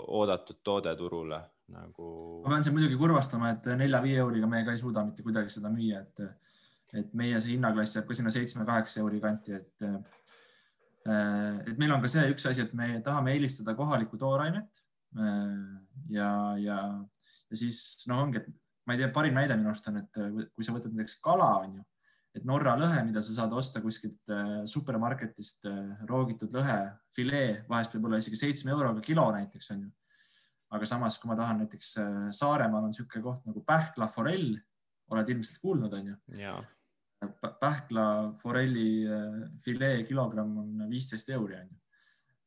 oodatud 0.07 0.59
toode 0.65 0.97
turule 0.97 1.41
nagu. 1.73 2.09
ma 2.45 2.53
pean 2.53 2.65
sind 2.65 2.77
muidugi 2.77 2.99
kurvastama, 3.01 3.53
et 3.55 3.69
nelja-viie 3.81 4.21
euriga 4.23 4.49
me 4.51 4.63
ka 4.67 4.75
ei 4.75 4.81
suuda 4.81 5.05
mitte 5.07 5.25
kuidagi 5.27 5.53
seda 5.53 5.71
müüa, 5.73 6.03
et, 6.05 6.23
et 7.03 7.11
meie 7.19 7.41
see 7.41 7.55
hinnaklass 7.55 7.99
jääb 7.99 8.09
ka 8.09 8.17
sinna 8.17 8.33
seitsme-kaheksa 8.35 9.03
euri 9.03 9.21
kanti, 9.25 9.59
et, 9.59 9.85
et 11.09 11.77
meil 11.81 11.93
on 11.95 12.05
ka 12.05 12.13
see 12.13 12.25
üks 12.33 12.49
asi, 12.51 12.65
et 12.65 12.73
me 12.79 12.95
tahame 13.05 13.37
eelistada 13.37 13.77
kohalikku 13.79 14.21
toorainet 14.21 14.83
ja, 16.13 16.31
ja, 16.63 16.81
ja 17.49 17.61
siis 17.61 18.09
noh, 18.09 18.25
ongi, 18.25 18.43
et 18.43 18.49
ma 18.89 18.97
ei 18.97 19.05
tea, 19.05 19.13
parim 19.13 19.37
näide 19.37 19.57
minu 19.59 19.73
arust 19.73 19.89
on, 19.93 20.01
et 20.01 20.21
kui 20.55 20.65
sa 20.65 20.75
võtad 20.77 20.97
näiteks 20.97 21.21
kala, 21.25 21.53
on 21.67 21.79
ju, 21.81 21.87
et 22.39 22.45
Norra 22.49 22.75
lõhe, 22.79 23.03
mida 23.05 23.21
sa 23.25 23.35
saad 23.35 23.53
osta 23.57 23.81
kuskilt 23.85 24.31
supermarketist, 24.69 25.67
roogitud 26.09 26.53
lõhe, 26.57 26.81
filee, 27.13 27.63
vahest 27.69 27.97
võib-olla 27.97 28.21
isegi 28.23 28.41
seitsme 28.41 28.73
euroga 28.73 29.03
kilo 29.05 29.27
näiteks 29.35 29.73
on 29.75 29.87
ju 29.87 29.95
aga 30.75 30.89
samas, 30.89 31.19
kui 31.21 31.31
ma 31.31 31.37
tahan 31.39 31.63
näiteks 31.63 31.93
äh, 32.03 32.17
Saaremaal 32.35 32.87
on 32.87 32.93
niisugune 32.93 33.25
koht 33.25 33.47
nagu 33.49 33.63
Pähkla 33.67 34.09
forell, 34.13 34.51
oled 35.13 35.31
ilmselt 35.33 35.63
kuulnud, 35.63 35.95
onju. 35.97 36.17
Pähkla 37.63 38.05
forelli 38.39 38.91
äh, 39.09 39.39
filee 39.65 40.03
kilogramm 40.09 40.59
on 40.65 40.91
viisteist 40.91 41.33
euri, 41.35 41.63
onju. 41.63 41.81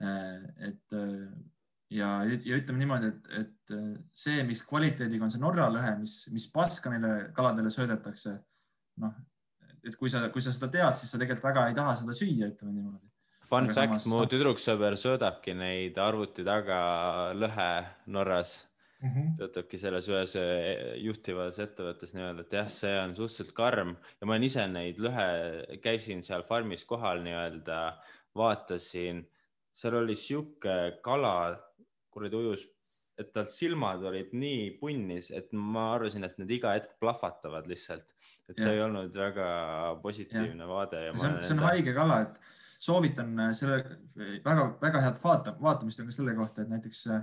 Äh, 0.01 0.45
et 0.69 0.95
ja, 1.93 2.13
ja 2.25 2.61
ütleme 2.61 2.81
niimoodi, 2.81 3.09
et, 3.11 3.33
et 3.41 3.73
see, 4.13 4.45
mis 4.47 4.63
kvaliteediga 4.69 5.25
on 5.25 5.33
see 5.33 5.41
Norra 5.41 5.67
lõhe, 5.73 5.97
mis, 6.01 6.21
mis 6.33 6.47
paska 6.53 6.93
neile 6.93 7.31
kaladele 7.35 7.73
söödetakse, 7.73 8.37
noh, 9.01 9.17
et 9.81 9.97
kui 9.97 10.09
sa, 10.13 10.27
kui 10.33 10.43
sa 10.45 10.53
seda 10.53 10.69
tead, 10.73 10.97
siis 10.97 11.09
sa 11.13 11.19
tegelikult 11.21 11.49
väga 11.49 11.67
ei 11.69 11.77
taha 11.77 11.97
seda 11.99 12.15
süüa, 12.15 12.51
ütleme 12.53 12.77
niimoodi 12.77 13.11
Fun 13.51 13.67
aga 13.67 13.75
fact, 13.75 14.07
mu 14.07 14.23
tüdruksõber 14.31 14.95
söödabki 14.95 15.51
neid 15.59 15.97
arvuti 15.99 16.45
taga 16.47 16.81
lõhe 17.35 17.71
Norras 18.15 18.53
mm. 19.01 19.09
-hmm. 19.09 19.33
töötabki 19.41 19.79
selles 19.81 20.07
ühes 20.07 20.35
eh, 20.39 20.95
juhtivas 21.03 21.59
ettevõttes 21.59 22.15
nii-öelda, 22.15 22.45
et 22.45 22.55
jah, 22.55 22.69
see 22.71 22.93
on 23.01 23.15
suhteliselt 23.17 23.53
karm 23.57 23.95
ja 23.97 24.27
ma 24.27 24.35
olen 24.37 24.47
ise 24.47 24.67
neid 24.71 25.01
lõhe, 25.03 25.27
käisin 25.83 26.23
seal 26.23 26.45
farmis 26.47 26.85
kohal 26.87 27.23
nii-öelda, 27.25 27.81
vaatasin, 28.37 29.25
seal 29.75 29.99
oli 29.99 30.15
sihuke 30.15 30.77
kala, 31.03 31.35
kuradi 32.11 32.39
ujus, 32.39 32.65
et 33.19 33.33
tal 33.35 33.45
silmad 33.49 34.03
olid 34.07 34.31
nii 34.33 34.71
punnis, 34.79 35.29
et 35.35 35.51
ma 35.51 35.91
arvasin, 35.97 36.23
et 36.25 36.39
need 36.39 36.55
iga 36.57 36.73
hetk 36.77 36.95
plahvatavad 37.03 37.67
lihtsalt, 37.69 38.15
et 38.49 38.55
see 38.55 38.71
ja. 38.71 38.79
ei 38.79 38.85
olnud 38.87 39.15
väga 39.15 39.51
positiivne 40.01 40.63
ja. 40.63 40.71
vaade. 40.71 41.05
see 41.13 41.29
on, 41.29 41.37
see 41.43 41.57
on 41.57 41.63
haige 41.67 41.93
kala, 41.97 42.21
et 42.25 42.50
soovitan 42.81 43.35
äh, 43.39 43.51
selle 43.57 43.79
äh, 44.17 45.03
head 45.05 45.19
vaata, 45.21 45.55
vaatamist 45.61 46.01
on 46.01 46.09
ka 46.09 46.15
selle 46.15 46.33
kohta, 46.37 46.63
et 46.63 46.71
näiteks 46.71 47.03
äh, 47.13 47.21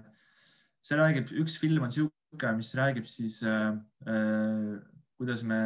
see 0.85 0.99
räägib, 0.99 1.33
üks 1.43 1.59
film 1.61 1.87
on 1.87 1.95
sihuke, 1.95 2.53
mis 2.57 2.71
räägib 2.79 3.09
siis 3.11 3.41
äh, 3.47 3.73
kuidas 5.19 5.43
me, 5.47 5.59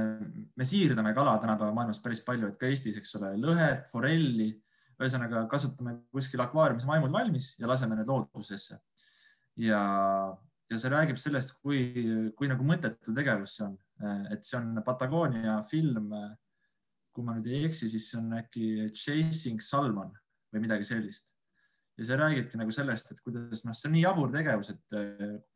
me 0.57 0.65
siirdame 0.65 1.13
kala 1.17 1.37
tänapäeva 1.43 1.75
maailmas 1.77 2.01
päris 2.01 2.23
palju, 2.25 2.49
et 2.49 2.61
ka 2.61 2.71
Eestis, 2.71 2.97
eks 2.97 3.19
ole, 3.19 3.35
lõhet, 3.43 3.85
forelli, 3.91 4.55
ühesõnaga 5.03 5.45
kasvatame 5.51 5.99
kuskil 6.15 6.41
akvaariumis 6.45 6.87
maimud 6.89 7.13
valmis 7.13 7.53
ja 7.61 7.69
laseme 7.69 7.99
need 7.99 8.09
loodusesse. 8.09 8.79
ja, 9.61 9.83
ja 10.71 10.79
see 10.81 10.93
räägib 10.93 11.21
sellest, 11.21 11.59
kui, 11.61 11.83
kui 12.39 12.49
nagu 12.49 12.65
mõttetu 12.65 13.13
tegevus 13.13 13.59
see 13.59 13.67
on, 13.67 13.77
et 14.33 14.47
see 14.47 14.57
on 14.57 14.81
Patagonia 14.87 15.59
film 15.69 16.15
kui 17.13 17.25
ma 17.27 17.37
nüüd 17.37 17.49
ei 17.51 17.67
eksi, 17.69 17.91
siis 17.93 18.09
see 18.11 18.19
on 18.21 18.33
äkki 18.39 18.89
Chasing 18.97 19.63
Salmon, 19.63 20.13
või 20.53 20.67
midagi 20.67 20.89
sellist. 20.89 21.35
ja 21.99 22.07
see 22.09 22.17
räägibki 22.17 22.57
nagu 22.57 22.73
sellest, 22.73 23.11
et 23.13 23.19
kuidas 23.21 23.67
noh, 23.67 23.77
see 23.77 23.91
on 23.91 23.93
nii 23.99 24.03
jabur 24.07 24.31
tegevus, 24.33 24.71
et 24.73 24.95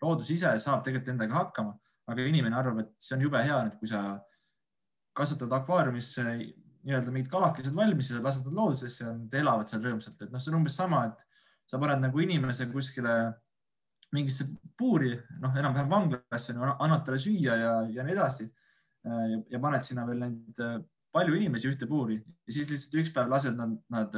loodus 0.04 0.30
ise 0.34 0.50
saab 0.60 0.82
tegelikult 0.84 1.14
endaga 1.14 1.38
hakkama, 1.38 1.72
aga 2.12 2.26
inimene 2.28 2.58
arvab, 2.58 2.82
et 2.82 2.90
see 3.02 3.16
on 3.16 3.24
jube 3.24 3.40
hea, 3.40 3.56
et 3.66 3.78
kui 3.80 3.88
sa 3.88 4.02
kasvatad 5.16 5.54
akvaariumisse 5.56 6.26
nii-öelda 6.86 7.14
mingid 7.14 7.30
kalakesed 7.32 7.74
valmis 7.74 8.12
ja 8.12 8.20
lased 8.22 8.44
nad 8.46 8.58
loodusesse 8.60 9.06
ja 9.06 9.14
nad 9.16 9.38
elavad 9.40 9.70
seal 9.70 9.82
rõõmsalt, 9.82 10.20
et 10.22 10.34
noh, 10.34 10.42
see 10.42 10.52
on 10.52 10.58
umbes 10.60 10.76
sama, 10.76 11.06
et 11.08 11.24
sa 11.66 11.80
paned 11.82 12.04
nagu 12.04 12.22
inimese 12.22 12.68
kuskile 12.70 13.16
mingisse 14.14 14.46
puuri, 14.78 15.16
noh, 15.42 15.56
enam-vähem 15.56 15.88
vanglasse, 15.90 16.54
annad 16.54 17.02
talle 17.06 17.18
süüa 17.18 17.56
ja, 17.58 17.72
ja 17.96 18.04
nii 18.06 18.14
edasi. 18.14 18.46
ja, 19.06 19.40
ja 19.56 19.62
paned 19.62 19.82
sinna 19.82 20.04
veel 20.06 20.22
neid 20.22 20.62
palju 21.16 21.36
inimesi 21.38 21.70
ühte 21.70 21.88
puuri 21.90 22.18
ja 22.20 22.54
siis 22.54 22.70
lihtsalt 22.70 22.98
üks 23.02 23.12
päev 23.14 23.32
lased 23.32 23.58
nad, 23.58 23.74
nad 23.92 24.16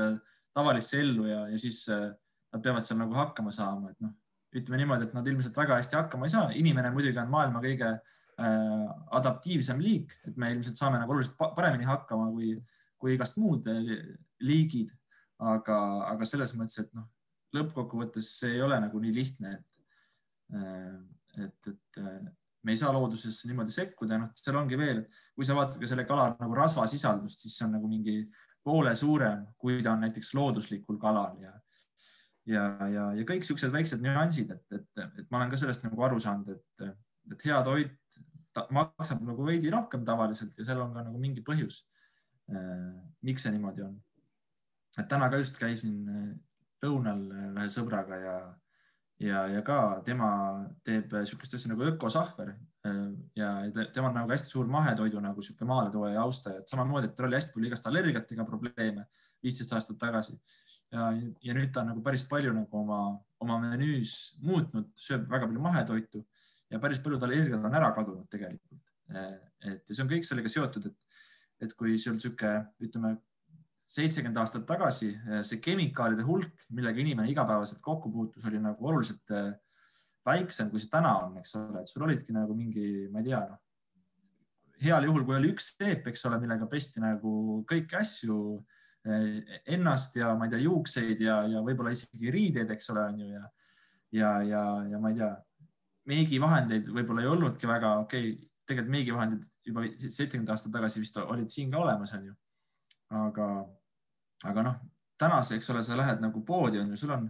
tavalisse 0.57 1.01
ellu 1.01 1.29
ja, 1.29 1.45
ja 1.53 1.59
siis 1.61 1.85
nad 1.89 2.65
peavad 2.65 2.87
seal 2.87 3.01
nagu 3.01 3.17
hakkama 3.17 3.53
saama, 3.55 3.93
et 3.93 4.01
noh, 4.05 4.15
ütleme 4.57 4.81
niimoodi, 4.81 5.09
et 5.09 5.17
nad 5.17 5.27
ilmselt 5.29 5.57
väga 5.57 5.77
hästi 5.79 5.99
hakkama 5.99 6.27
ei 6.27 6.33
saa. 6.33 6.47
inimene 6.57 6.91
muidugi 6.95 7.21
on 7.21 7.31
maailma 7.33 7.63
kõige 7.65 7.91
äh, 7.93 8.87
adaptiivsem 9.21 9.83
liik, 9.85 10.15
et 10.27 10.37
me 10.41 10.51
ilmselt 10.55 10.81
saame 10.81 11.01
nagu 11.01 11.15
oluliselt 11.15 11.39
paremini 11.57 11.89
hakkama 11.89 12.31
kui, 12.33 12.57
kui 12.99 13.15
igast 13.15 13.39
muud 13.39 13.69
liigid. 14.41 14.95
aga, 15.39 15.77
aga 16.11 16.27
selles 16.27 16.57
mõttes, 16.59 16.81
et 16.83 16.95
noh, 16.99 17.05
lõppkokkuvõttes 17.55 18.33
see 18.41 18.57
ei 18.57 18.63
ole 18.65 18.81
nagu 18.83 18.99
nii 18.99 19.13
lihtne, 19.15 19.53
et 19.55 19.79
Äh, 20.55 21.45
et, 21.45 21.67
et 21.67 21.99
äh, 21.99 22.33
me 22.69 22.75
ei 22.77 22.81
saa 22.81 22.93
loodusesse 22.93 23.49
niimoodi 23.49 23.73
sekkuda, 23.73 24.19
noh, 24.21 24.35
seal 24.37 24.59
ongi 24.61 24.77
veel, 24.77 25.01
kui 25.37 25.47
sa 25.49 25.57
vaatad 25.57 25.81
ka 25.81 25.89
selle 25.89 26.05
kala 26.09 26.35
nagu 26.37 26.57
rasvasisaldust, 26.59 27.41
siis 27.45 27.57
see 27.57 27.65
on 27.65 27.79
nagu 27.79 27.89
mingi 27.89 28.19
poole 28.65 28.93
suurem, 28.99 29.47
kui 29.57 29.81
ta 29.85 29.95
on 29.95 30.05
näiteks 30.05 30.35
looduslikul 30.37 31.01
kalal 31.01 31.41
ja 31.41 31.55
ja, 32.49 32.65
ja, 32.89 33.05
ja 33.17 33.27
kõik 33.29 33.45
siuksed 33.45 33.73
väiksed 33.73 34.01
nüansid, 34.05 34.53
et, 34.55 34.65
et, 34.79 35.05
et 35.21 35.27
ma 35.29 35.41
olen 35.41 35.53
ka 35.53 35.61
sellest 35.61 35.85
nagu 35.85 36.05
aru 36.05 36.21
saanud, 36.23 36.49
et, 36.55 36.93
et 37.33 37.47
hea 37.49 37.59
toit 37.65 38.19
maksab 38.75 39.21
nagu 39.23 39.45
veidi 39.47 39.71
rohkem 39.71 40.05
tavaliselt 40.07 40.57
ja 40.59 40.65
seal 40.67 40.81
on 40.83 40.95
ka 40.97 41.05
nagu 41.07 41.21
mingi 41.21 41.45
põhjus, 41.47 41.83
äh, 42.53 42.93
miks 43.25 43.45
see 43.45 43.53
niimoodi 43.55 43.85
on. 43.87 43.97
et 44.99 45.09
täna 45.09 45.29
ka 45.31 45.39
just 45.39 45.61
käisin 45.61 46.01
lõunal 46.83 47.21
ühe 47.53 47.69
sõbraga 47.71 48.19
ja 48.19 48.35
ja, 49.21 49.45
ja 49.51 49.63
ka 49.67 49.79
tema 50.07 50.31
teeb 50.87 51.13
niisugust 51.17 51.59
asja 51.59 51.73
nagu 51.73 51.87
ökosahver 51.91 52.55
ja 53.37 53.51
tema 53.93 54.09
on 54.09 54.17
nagu 54.21 54.31
hästi 54.31 54.51
suur 54.53 54.69
mahetoidu 54.71 55.21
nagu 55.21 55.43
sihuke 55.43 55.67
maaletooja 55.69 56.15
ja 56.15 56.23
austaja, 56.23 56.63
et 56.63 56.71
samamoodi, 56.71 57.11
et 57.11 57.17
tal 57.17 57.27
oli 57.29 57.37
hästi 57.37 57.55
palju 57.55 57.71
igast 57.71 57.89
allergiatega 57.91 58.47
probleeme 58.49 59.07
viisteist 59.43 59.75
aastat 59.77 59.99
tagasi. 60.01 60.39
ja, 60.93 61.11
ja 61.43 61.55
nüüd 61.55 61.73
ta 61.75 61.83
on 61.83 61.93
nagu 61.93 62.03
päris 62.03 62.25
palju 62.29 62.55
nagu 62.55 62.79
oma, 62.81 63.01
oma 63.45 63.59
menüüs 63.67 64.15
muutnud, 64.43 64.93
sööb 64.97 65.27
väga 65.31 65.51
palju 65.51 65.65
mahetoitu 65.67 66.25
ja 66.71 66.81
päris 66.81 67.03
paljud 67.05 67.23
allergiad 67.27 67.65
on 67.65 67.75
ära 67.81 67.91
kadunud 67.97 68.29
tegelikult. 68.31 68.95
et 69.65 69.89
ja 69.89 69.95
see 69.95 70.05
on 70.05 70.11
kõik 70.11 70.27
sellega 70.29 70.53
seotud, 70.53 70.87
et, 70.87 71.07
et 71.67 71.75
kui 71.75 71.99
sul 71.99 72.21
sihuke, 72.23 72.55
ütleme 72.85 73.17
seitsekümmend 73.89 74.37
aastat 74.43 74.67
tagasi 74.69 75.13
eh, 75.15 75.41
see 75.47 75.63
kemikaalide 75.65 76.27
hulk, 76.27 76.67
millega 76.77 77.01
inimene 77.01 77.31
igapäevaselt 77.33 77.81
kokku 77.85 78.13
puutus, 78.13 78.45
oli 78.49 78.61
nagu 78.61 78.91
oluliselt 78.91 79.33
eh, 79.37 79.53
väiksem, 80.29 80.69
kui 80.73 80.83
see 80.83 80.93
täna 80.93 81.15
on, 81.25 81.39
eks 81.41 81.55
ole, 81.57 81.83
et 81.83 81.91
sul 81.91 82.05
olidki 82.05 82.37
nagu 82.37 82.57
mingi, 82.57 83.07
ma 83.13 83.23
ei 83.23 83.31
tea, 83.31 83.41
noh, 83.49 83.63
heal 84.83 85.09
juhul, 85.09 85.25
kui 85.27 85.39
oli 85.39 85.55
üks 85.55 85.73
seep, 85.79 86.07
eks 86.11 86.27
ole, 86.29 86.39
millega 86.43 86.69
pesti 86.71 87.03
nagu 87.03 87.63
kõiki 87.69 87.97
asju, 87.99 88.41
eh, 89.09 89.61
ennast 89.77 90.21
ja 90.21 90.35
ma 90.37 90.47
ei 90.47 90.53
tea, 90.53 90.67
juukseid 90.67 91.25
ja, 91.25 91.41
ja 91.49 91.65
võib-olla 91.65 91.95
isegi 91.97 92.35
riideid, 92.35 92.77
eks 92.77 92.93
ole, 92.95 93.07
on 93.09 93.25
ju, 93.25 93.31
ja 93.39 93.47
ja, 94.13 94.43
ja, 94.43 94.63
ja 94.89 95.01
ma 95.01 95.11
ei 95.13 95.19
tea, 95.19 95.33
meigivahendeid 96.09 96.89
võib-olla 96.93 97.25
ei 97.25 97.33
olnudki 97.33 97.69
väga, 97.69 97.99
okei 98.05 98.31
okay,, 98.33 98.45
tegelikult 98.69 98.93
meigivahendid 98.93 99.45
juba 99.65 99.87
seitsekümmend 99.97 100.51
aastat 100.53 100.73
tagasi 100.75 101.01
vist 101.01 101.17
olid 101.21 101.49
siin 101.53 101.71
ka 101.73 101.81
olemas, 101.81 102.13
on 102.17 102.27
ju. 102.29 102.35
aga 103.17 103.47
aga 104.47 104.65
noh, 104.67 104.79
tänase, 105.19 105.59
eks 105.59 105.71
ole, 105.73 105.83
sa 105.83 105.99
lähed 105.99 106.23
nagu 106.23 106.45
poodi 106.47 106.81
on 106.83 106.93
ju, 106.93 107.01
sul 107.01 107.15
on, 107.17 107.27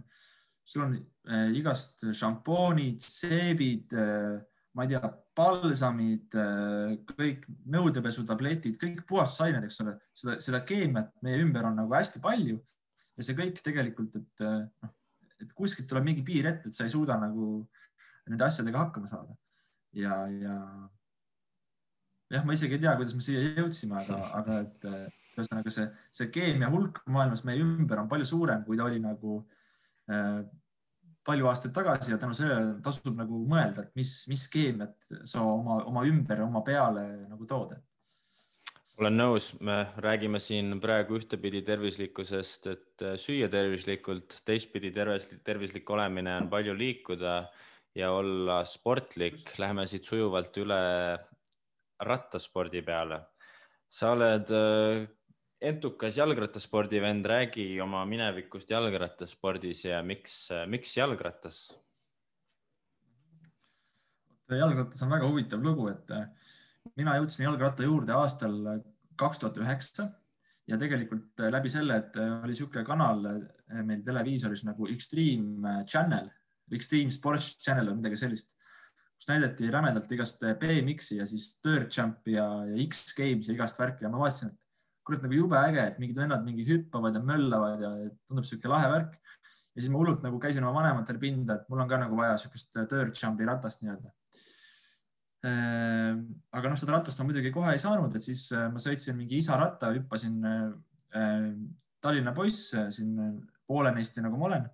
sul 0.65 0.85
on 0.85 0.93
äh, 1.29 1.49
igast 1.57 2.05
šampoonid, 2.13 3.01
seebid 3.01 3.95
äh,, 3.97 4.37
ma 4.77 4.85
ei 4.85 4.93
tea, 4.93 5.11
palsamid 5.39 6.37
äh,, 6.37 6.93
kõik 7.09 7.47
nõudepesutabletid, 7.73 8.77
kõik 8.81 9.01
puhastusained, 9.09 9.65
eks 9.65 9.81
ole, 9.85 9.95
seda, 10.13 10.37
seda 10.43 10.61
keemiat 10.67 11.15
meie 11.25 11.41
ümber 11.41 11.71
on 11.71 11.79
nagu 11.81 11.97
hästi 11.97 12.21
palju 12.23 12.59
ja 12.59 13.25
see 13.25 13.37
kõik 13.37 13.63
tegelikult, 13.65 14.19
et 14.21 14.45
noh, 14.45 14.95
et 15.39 15.51
kuskilt 15.55 15.87
tuleb 15.89 16.05
mingi 16.05 16.23
piir 16.27 16.49
ette, 16.49 16.69
et 16.69 16.75
sa 16.75 16.85
ei 16.85 16.93
suuda 16.93 17.15
nagu 17.19 17.61
nende 18.29 18.45
asjadega 18.45 18.85
hakkama 18.85 19.09
saada. 19.09 19.35
ja, 19.95 20.15
ja 20.29 20.55
jah, 22.29 22.43
ma 22.45 22.53
isegi 22.53 22.77
ei 22.77 22.83
tea, 22.83 22.93
kuidas 22.99 23.15
me 23.17 23.25
siia 23.25 23.41
jõudsime, 23.57 23.97
aga, 24.03 24.19
aga 24.37 24.59
et 24.65 24.89
ühesõnaga 25.37 25.73
see, 25.73 25.85
see 26.13 26.31
keemia 26.33 26.69
hulk 26.73 27.03
maailmas 27.11 27.45
meie 27.47 27.61
ümber 27.63 28.01
on 28.01 28.09
palju 28.11 28.27
suurem, 28.27 28.63
kui 28.65 28.79
ta 28.79 28.87
oli 28.89 29.01
nagu 29.03 29.41
äh, 30.11 30.41
palju 31.29 31.49
aastaid 31.51 31.75
tagasi 31.75 32.13
ja 32.13 32.17
tänu 32.21 32.35
sellele 32.37 32.79
tasub 32.85 33.17
nagu 33.17 33.43
mõelda, 33.49 33.85
et 33.85 33.93
mis, 33.99 34.13
mis 34.31 34.47
keemiat 34.51 35.11
sa 35.29 35.43
oma, 35.45 35.83
oma 35.89 36.03
ümber, 36.09 36.41
oma 36.45 36.63
peale 36.65 37.05
nagu 37.29 37.47
tood. 37.49 37.75
olen 38.99 39.15
nõus, 39.15 39.53
me 39.63 39.77
räägime 40.03 40.41
siin 40.43 40.79
praegu 40.83 41.19
ühtepidi 41.19 41.61
tervislikkusest, 41.67 42.67
et 42.67 43.05
äh, 43.05 43.15
süüa 43.21 43.47
tervislikult, 43.51 44.41
teistpidi 44.45 44.91
tervis, 44.95 45.29
tervislik 45.45 45.89
olemine 45.89 46.35
on 46.41 46.49
palju 46.51 46.75
liikuda 46.75 47.41
ja 47.95 48.11
olla 48.11 48.63
sportlik. 48.67 49.39
Läheme 49.59 49.85
siit 49.87 50.05
sujuvalt 50.05 50.57
üle 50.61 50.81
rattaspordi 52.05 52.81
peale. 52.85 53.21
sa 53.89 54.11
oled 54.13 54.51
entukas 55.61 56.17
jalgrattaspordivend, 56.17 57.25
räägi 57.25 57.81
oma 57.83 58.05
minevikust 58.07 58.69
jalgrattaspordis 58.71 59.85
ja 59.85 60.03
miks, 60.03 60.47
miks 60.67 60.97
jalgrattas? 60.97 61.67
jalgrattas 64.57 65.03
on 65.05 65.11
väga 65.13 65.27
huvitav 65.29 65.61
lugu, 65.61 65.89
et 65.91 66.11
äh, 66.15 66.23
mina 66.97 67.13
jõudsin 67.19 67.45
jalgratta 67.45 67.85
juurde 67.85 68.15
aastal 68.17 68.55
kaks 69.19 69.41
tuhat 69.41 69.59
üheksa 69.61 70.07
ja 70.69 70.79
tegelikult 70.81 71.43
äh, 71.43 71.51
läbi 71.53 71.69
selle, 71.69 71.99
et 72.01 72.17
äh, 72.17 72.31
oli 72.39 72.55
niisugune 72.55 72.85
kanal 72.87 73.21
meil 73.85 74.01
televiisoris 74.05 74.63
nagu 74.65 74.89
Extreme 74.89 75.83
Channel, 75.85 76.31
Extreme 76.73 77.13
Sports 77.13 77.59
Channel 77.61 77.91
või 77.91 77.99
midagi 77.99 78.17
sellist, 78.23 78.55
kus 79.19 79.29
näidati 79.29 79.69
rämedalt 79.69 80.09
igast 80.15 80.41
BMX-i 80.61 81.19
ja 81.19 81.29
siis 81.29 81.51
Dirt 81.65 81.93
Jumpi 81.93 82.39
ja, 82.39 82.47
ja 82.71 82.81
X-Games 82.87 83.51
ja 83.51 83.57
igast 83.59 83.77
värki 83.77 84.07
ja 84.07 84.09
ma 84.09 84.23
vaatasin, 84.23 84.55
et 84.55 84.68
kurat 85.09 85.25
nagu 85.25 85.35
jube 85.35 85.57
äge, 85.57 85.81
et 85.89 85.97
mingid 86.01 86.21
vennad 86.21 86.45
mingi 86.45 86.65
hüppavad 86.67 87.17
ja 87.17 87.23
möllavad 87.25 87.81
ja 87.81 87.91
tundub 88.29 88.45
sihuke 88.45 88.69
lahe 88.69 88.91
värk. 88.93 89.17
ja 89.73 89.81
siis 89.81 89.89
ma 89.93 89.99
hullult 90.01 90.23
nagu 90.25 90.39
käisin 90.41 90.65
oma 90.65 90.83
vanematele 90.83 91.21
pinda, 91.21 91.57
et 91.57 91.69
mul 91.69 91.81
on 91.81 91.89
ka 91.89 91.97
nagu 92.01 92.17
vaja 92.17 92.37
sihukest 92.41 92.79
dirt 92.91 93.17
jump'i 93.17 93.47
ratast 93.47 93.83
nii-öelda. 93.83 94.13
Ehm, 95.49 96.23
aga 96.51 96.71
noh, 96.71 96.79
seda 96.79 96.97
ratast 96.97 97.21
ma 97.21 97.29
muidugi 97.29 97.51
kohe 97.55 97.71
ei 97.71 97.79
saanud, 97.79 98.15
et 98.15 98.25
siis 98.25 98.49
äh, 98.51 98.67
ma 98.73 98.81
sõitsin 98.83 99.15
mingi 99.15 99.39
isa 99.39 99.55
ratta, 99.59 99.93
hüppasin 99.95 100.41
äh, 100.49 101.45
Tallinna 102.03 102.33
poiss 102.35 102.73
äh, 102.75 102.89
siin 102.93 103.15
pooleneisti 103.67 104.25
nagu 104.25 104.39
ma 104.39 104.51
olen. 104.51 104.67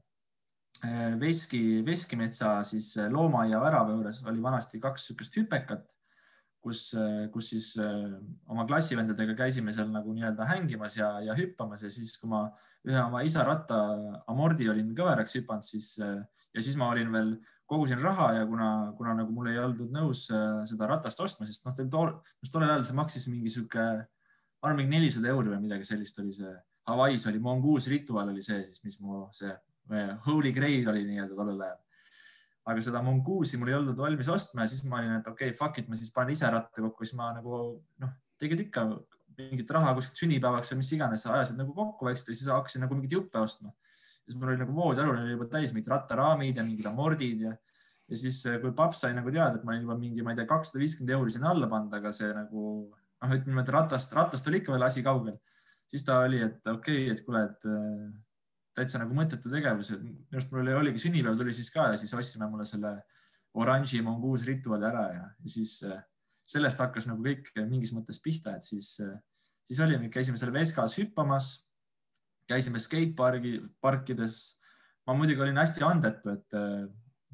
Veski, 1.18 1.80
Veskimetsa 1.88 2.60
siis 2.68 2.92
loomaaia 3.10 3.58
värava 3.64 3.94
juures 3.96 4.20
oli 4.28 4.42
vanasti 4.44 4.78
kaks 4.84 5.08
sihukest 5.08 5.38
hüpekat 5.40 5.86
kus, 6.66 6.82
kus 7.34 7.50
siis 7.54 7.68
äh, 7.82 8.16
oma 8.50 8.66
klassivendadega 8.70 9.36
käisime 9.38 9.74
seal 9.76 9.92
nagu 9.94 10.14
nii-öelda 10.16 10.48
hängimas 10.50 10.98
ja, 10.98 11.12
ja 11.22 11.36
hüppamas 11.38 11.86
ja 11.86 11.92
siis, 11.94 12.16
kui 12.22 12.32
ma 12.32 12.48
ühe 12.88 12.98
oma 13.02 13.22
isa 13.26 13.46
ratta 13.46 13.78
amordi 14.32 14.70
olin 14.72 14.90
kõveraks 14.98 15.38
hüpanud, 15.38 15.66
siis 15.66 15.94
äh, 16.02 16.18
ja 16.56 16.66
siis 16.66 16.78
ma 16.82 16.90
olin 16.94 17.14
veel, 17.14 17.36
kogusin 17.70 18.02
raha 18.02 18.32
ja 18.40 18.50
kuna, 18.50 18.70
kuna 18.98 19.16
nagu 19.22 19.34
mul 19.34 19.52
ei 19.54 19.62
oldud 19.62 19.94
nõus 19.94 20.26
äh, 20.34 20.64
seda 20.70 20.90
ratast 20.90 21.22
ostma, 21.22 21.48
sest 21.50 21.66
noh, 21.68 21.78
tol, 21.94 22.16
tollel 22.50 22.72
ajal 22.72 22.90
see 22.90 22.98
maksis 22.98 23.30
mingi 23.30 23.54
sihuke, 23.54 23.86
ma 23.86 24.70
arvan, 24.70 24.82
mingi 24.82 24.98
nelisada 24.98 25.34
euri 25.34 25.54
või 25.54 25.64
midagi 25.68 25.88
sellist 25.88 26.22
oli 26.24 26.34
see. 26.34 26.58
Hawaii's 26.86 27.26
oli 27.30 27.40
Mongoose 27.42 27.90
Ritual 27.90 28.30
oli 28.30 28.44
see 28.46 28.60
siis, 28.66 28.84
mis 28.86 29.00
mu 29.02 29.24
see 29.34 29.54
Holy 30.26 30.52
Grail 30.54 30.86
oli 30.90 31.02
nii-öelda 31.06 31.38
tollel 31.38 31.62
ajal 31.66 31.85
aga 32.66 32.82
seda 32.82 33.02
Mongoose 33.06 33.60
mul 33.62 33.70
ei 33.70 33.78
olnud 33.78 34.00
valmis 34.00 34.30
ostma 34.34 34.66
ja 34.66 34.72
siis 34.72 34.86
ma 34.90 35.00
olin, 35.00 35.20
et 35.20 35.28
okei 35.30 35.52
okay,, 35.52 35.58
fuck 35.58 35.82
it, 35.82 35.90
ma 35.90 35.98
siis 36.00 36.14
panen 36.14 36.34
ise 36.34 36.50
ratta 36.50 36.82
kokku, 36.82 37.06
siis 37.06 37.18
ma 37.20 37.30
nagu 37.36 37.60
noh, 38.02 38.16
tegid 38.42 38.66
ikka 38.66 38.88
mingit 39.38 39.72
raha 39.76 39.94
kuskilt 39.98 40.22
sünnipäevaks 40.24 40.72
või 40.74 40.82
mis 40.82 40.92
iganes, 40.96 41.26
ajasid 41.30 41.60
nagu 41.60 41.76
kokku 41.76 42.08
vaikselt 42.08 42.32
ja 42.32 42.40
siis 42.40 42.50
hakkasin 42.52 42.86
nagu 42.86 42.98
mingeid 42.98 43.18
juppe 43.18 43.42
ostma. 43.42 43.74
siis 44.26 44.38
mul 44.40 44.54
oli 44.54 44.62
nagu 44.62 44.74
voodialune 44.74 45.22
oli 45.22 45.36
juba 45.36 45.46
täis 45.52 45.74
mingid 45.76 45.92
rattaraamid 45.92 46.58
ja 46.58 46.66
mingid 46.66 46.88
amordid 46.90 47.44
ja, 47.46 47.52
ja 48.10 48.18
siis, 48.18 48.42
kui 48.62 48.74
paps 48.74 49.04
sai 49.06 49.14
nagu 49.14 49.30
teada, 49.30 49.60
et 49.60 49.66
ma 49.68 49.76
olin 49.76 49.86
juba 49.86 49.98
mingi, 50.00 50.24
ma 50.26 50.34
ei 50.34 50.40
tea, 50.40 50.48
kakssada 50.50 50.82
viiskümmend 50.82 51.14
euri 51.20 51.36
sinna 51.36 51.52
alla 51.52 51.70
pannud, 51.70 51.94
aga 51.94 52.14
see 52.16 52.32
nagu 52.34 52.64
noh, 52.90 53.36
ütleme, 53.38 53.62
et 53.62 53.74
ratast, 53.76 54.16
ratast 54.18 54.50
oli 54.50 54.64
ikka 54.64 54.74
veel 54.74 54.88
asi 54.88 55.06
kaugel, 55.06 55.38
siis 55.86 56.06
ta 56.08 56.24
oli, 56.26 56.42
et 56.42 56.72
okei 56.74 57.06
okay,, 57.06 57.14
et 57.14 57.26
kuule, 57.28 57.44
et 57.52 57.70
täitsa 58.76 59.00
nagu 59.00 59.16
mõttetu 59.16 59.52
tegevus, 59.52 59.94
et 59.96 60.02
minu 60.04 60.36
arust 60.36 60.52
mul 60.52 60.64
oli, 60.64 60.74
oligi 60.76 61.06
sünnipäev 61.06 61.38
tuli 61.40 61.54
siis 61.56 61.72
ka 61.74 61.90
ja 61.94 62.00
siis 62.00 62.14
ostsime 62.18 62.50
mulle 62.52 62.68
selle 62.68 62.98
oranži 63.56 64.02
monguus 64.04 64.44
rituali 64.48 64.88
ära 64.88 65.06
ja, 65.14 65.30
ja 65.32 65.52
siis 65.52 65.78
äh, 65.88 66.02
sellest 66.46 66.82
hakkas 66.84 67.08
nagu 67.10 67.24
kõik 67.24 67.54
mingis 67.70 67.94
mõttes 67.96 68.20
pihta, 68.24 68.58
et 68.58 68.66
siis, 68.66 68.98
äh, 69.04 69.16
siis 69.66 69.80
olime, 69.84 70.10
käisime 70.14 70.40
seal 70.40 70.54
Veskas 70.56 70.98
hüppamas, 71.00 71.54
käisime 72.50 72.82
skatepargi, 72.84 73.58
parkides. 73.82 74.60
ma 75.08 75.14
muidugi 75.14 75.42
olin 75.46 75.62
hästi 75.62 75.86
andetu, 75.86 76.34
et 76.36 76.58
äh, 76.58 76.84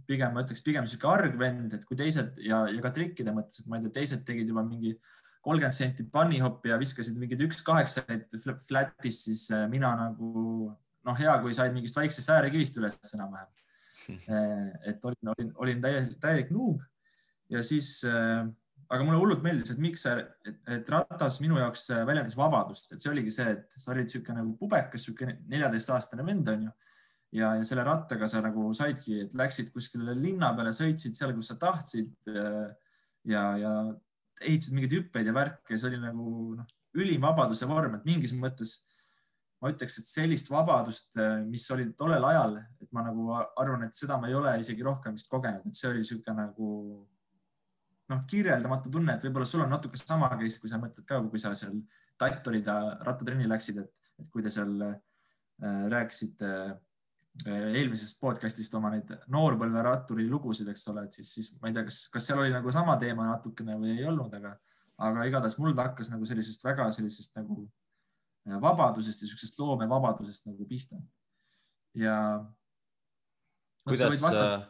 pigem 0.07 0.33
ma 0.35 0.43
ütleks 0.45 0.63
pigem 0.65 0.85
sihuke 0.89 1.09
argvend, 1.09 1.73
et 1.73 1.83
kui 1.87 1.97
teised 1.97 2.37
ja, 2.43 2.65
ja 2.69 2.83
ka 2.83 2.93
trikkide 2.93 3.33
mõttes, 3.33 3.61
et 3.61 3.71
ma 3.71 3.79
ei 3.79 3.87
tea, 3.87 3.97
teised 4.01 4.23
tegid 4.27 4.49
juba 4.49 4.63
mingi 4.67 4.93
kolmkümmend 5.41 5.73
senti 5.73 6.05
bunnyhop'i 6.05 6.69
ja 6.69 6.77
viskasid 6.77 7.17
mingeid 7.17 7.41
üks 7.47 7.63
kaheksaid 7.65 8.35
flat'is, 8.67 9.23
siis 9.25 9.47
mina 9.71 9.95
nagu 9.97 10.69
noh, 11.07 11.17
hea, 11.17 11.33
kui 11.41 11.55
said 11.57 11.73
mingist 11.75 11.97
väiksest 11.97 12.29
äärekivist 12.29 12.77
üles 12.81 12.97
enam-vähem 13.15 13.49
et 14.89 15.05
olin, 15.05 15.33
olin, 15.35 15.51
olin 15.63 15.81
täielik, 15.83 16.17
täielik 16.21 16.49
nuub 16.51 16.81
ja 17.51 17.61
siis 17.63 17.99
äh, 18.07 18.45
aga 18.91 19.05
mulle 19.05 19.19
hullult 19.21 19.43
meeldis, 19.45 19.71
et 19.71 19.81
miks 19.81 20.03
see, 20.05 20.23
et 20.75 20.89
ratas 20.91 21.39
minu 21.43 21.59
jaoks 21.59 21.87
väljendas 22.07 22.35
vabadust, 22.35 22.91
et 22.91 23.03
see 23.03 23.11
oligi 23.11 23.31
see, 23.33 23.53
et 23.55 23.75
sa 23.79 23.93
olid 23.93 24.07
niisugune 24.07 24.41
nagu 24.41 24.55
pubekas, 24.59 24.99
niisugune 24.99 25.37
neljateistaastane 25.51 26.25
vend 26.27 26.51
onju. 26.51 26.73
ja, 27.39 27.53
ja 27.55 27.67
selle 27.67 27.85
rattaga 27.87 28.27
sa 28.27 28.41
nagu 28.43 28.67
saidki, 28.75 29.21
et 29.25 29.35
läksid 29.39 29.71
kuskile 29.71 30.15
linna 30.17 30.51
peale, 30.57 30.73
sõitsid 30.75 31.15
seal, 31.15 31.31
kus 31.37 31.53
sa 31.53 31.57
tahtsid. 31.61 32.11
ja, 33.31 33.43
ja 33.61 33.73
ehitasid 34.41 34.75
mingeid 34.75 34.97
hüppeid 34.97 35.29
ja 35.29 35.35
värke, 35.37 35.77
see 35.77 35.87
oli 35.91 36.01
nagu 36.01 36.55
noh, 36.57 36.67
ülim 36.99 37.23
vabaduse 37.23 37.69
vorm, 37.69 37.95
et 37.95 38.07
mingis 38.09 38.35
mõttes 38.35 38.81
ma 39.61 39.69
ütleks, 39.69 39.99
et 40.01 40.09
sellist 40.09 40.49
vabadust, 40.49 41.17
mis 41.45 41.67
oli 41.73 41.91
tollel 41.97 42.23
ajal, 42.31 42.57
et 42.81 42.89
ma 42.95 43.03
nagu 43.05 43.29
arvan, 43.37 43.85
et 43.85 43.97
seda 43.97 44.17
ma 44.17 44.29
ei 44.29 44.37
ole 44.37 44.55
isegi 44.61 44.85
rohkem 44.85 45.13
vist 45.17 45.29
kogenud, 45.29 45.67
et 45.69 45.77
see 45.77 45.89
oli 45.91 46.01
niisugune 46.01 46.33
nagu 46.39 46.69
noh, 48.11 48.21
kirjeldamatu 48.29 48.91
tunne, 48.93 49.15
et 49.15 49.27
võib-olla 49.27 49.47
sul 49.47 49.65
on 49.65 49.71
natuke 49.71 49.99
sama 50.01 50.31
case, 50.39 50.59
kui 50.61 50.71
sa 50.71 50.79
mõtled 50.81 51.05
ka, 51.07 51.21
kui 51.29 51.41
sa 51.41 51.53
seal 51.57 51.77
Tattorid 52.21 52.67
ja 52.69 52.77
rattatrenni 53.05 53.47
läksid, 53.49 53.79
et, 53.81 54.09
et 54.21 54.27
kui 54.33 54.43
te 54.45 54.51
seal 54.53 54.73
äh, 54.85 54.95
rääkisite 55.93 56.49
äh, 56.51 57.69
eelmisest 57.79 58.19
podcast'ist 58.21 58.75
oma 58.77 58.91
neid 58.93 59.13
noorpõlveratturi 59.33 60.27
lugusid, 60.29 60.69
eks 60.73 60.89
ole, 60.91 61.05
et 61.07 61.17
siis, 61.17 61.31
siis 61.37 61.53
ma 61.61 61.69
ei 61.69 61.77
tea, 61.77 61.85
kas, 61.87 62.03
kas 62.13 62.29
seal 62.29 62.43
oli 62.43 62.53
nagu 62.53 62.73
sama 62.73 62.97
teema 63.01 63.29
natukene 63.29 63.77
või 63.81 63.95
ei 63.95 64.09
olnud, 64.09 64.33
aga, 64.37 64.53
aga 65.07 65.29
igatahes 65.29 65.57
mul 65.61 65.77
ta 65.77 65.89
hakkas 65.89 66.11
nagu 66.13 66.29
sellisest 66.29 66.65
väga 66.67 66.91
sellisest 66.93 67.39
nagu 67.41 67.63
äh, 67.63 67.80
vabadusest 68.45 69.21
ja 69.21 69.29
siuksest 69.29 69.59
loomevabadusest 69.59 70.47
nagu 70.49 70.65
pihta. 70.69 70.97
ja. 71.95 72.15
kuidas 73.87 74.21
no,, 74.21 74.63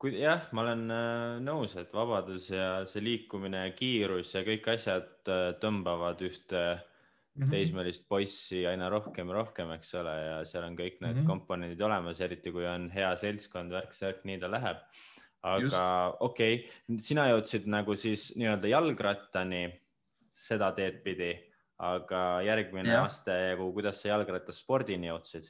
kui 0.00 0.14
jah, 0.16 0.46
ma 0.56 0.64
olen 0.64 0.84
äh, 0.94 1.40
nõus, 1.44 1.74
et 1.80 1.92
vabadus 1.92 2.50
ja 2.54 2.84
see 2.88 3.02
liikumine 3.04 3.66
ja 3.66 3.74
kiirus 3.76 4.32
ja 4.34 4.44
kõik 4.46 4.70
asjad 4.72 5.28
äh, 5.28 5.50
tõmbavad 5.60 6.22
ühte 6.24 6.62
mm 6.62 7.44
-hmm. 7.44 7.50
teismelist 7.50 8.08
poissi 8.08 8.64
aina 8.66 8.88
rohkem 8.88 9.28
ja 9.28 9.34
rohkem, 9.34 9.70
eks 9.76 9.94
ole, 10.00 10.14
ja 10.24 10.38
seal 10.44 10.64
on 10.64 10.76
kõik 10.76 11.00
need 11.00 11.14
mm 11.14 11.20
-hmm. 11.20 11.26
komponendid 11.26 11.80
olemas, 11.80 12.20
eriti 12.20 12.52
kui 12.52 12.66
on 12.66 12.90
hea 12.90 13.12
seltskond, 13.16 13.72
värk-särk, 13.72 14.24
nii 14.24 14.38
ta 14.40 14.50
läheb. 14.50 14.76
aga 15.42 16.16
okei 16.20 16.54
okay,, 16.56 16.98
sina 16.98 17.22
jõudsid 17.30 17.64
nagu 17.66 17.94
siis 17.96 18.34
nii-öelda 18.36 18.68
jalgrattani 18.68 19.80
seda 20.34 20.72
teed 20.72 20.98
pidi, 21.02 21.32
aga 21.80 22.20
järgmine 22.44 22.92
ja. 22.92 23.04
aste, 23.08 23.34
kuidas 23.60 24.02
sa 24.02 24.12
jalgrattaspordini 24.12 25.08
jõudsid? 25.08 25.48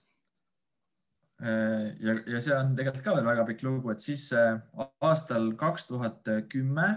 Äh, 1.41 1.97
ja, 2.05 2.15
ja 2.29 2.41
see 2.43 2.53
on 2.55 2.75
tegelikult 2.77 3.05
ka 3.05 3.15
veel 3.17 3.27
väga 3.27 3.47
pikk 3.49 3.65
lugu, 3.65 3.91
et 3.95 4.03
siis 4.05 4.27
äh, 4.37 4.59
aastal 5.07 5.55
kaks 5.59 5.89
tuhat 5.89 6.29
kümme 6.53 6.91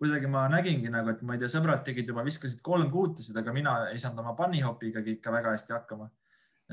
kuidagi 0.00 0.30
ma 0.32 0.46
nägingi 0.48 0.88
nagu, 0.88 1.12
et 1.12 1.20
ma 1.28 1.36
ei 1.36 1.42
tea, 1.42 1.50
sõbrad 1.52 1.82
tegid 1.84 2.08
juba, 2.08 2.24
viskasid 2.24 2.62
kolm 2.64 2.88
kuutisid, 2.92 3.36
aga 3.36 3.52
mina 3.52 3.74
ei 3.90 4.00
saanud 4.00 4.22
oma 4.22 4.32
bunnyhopiga 4.38 5.02
ikka 5.12 5.34
väga 5.34 5.52
hästi 5.52 5.76
hakkama. 5.76 6.08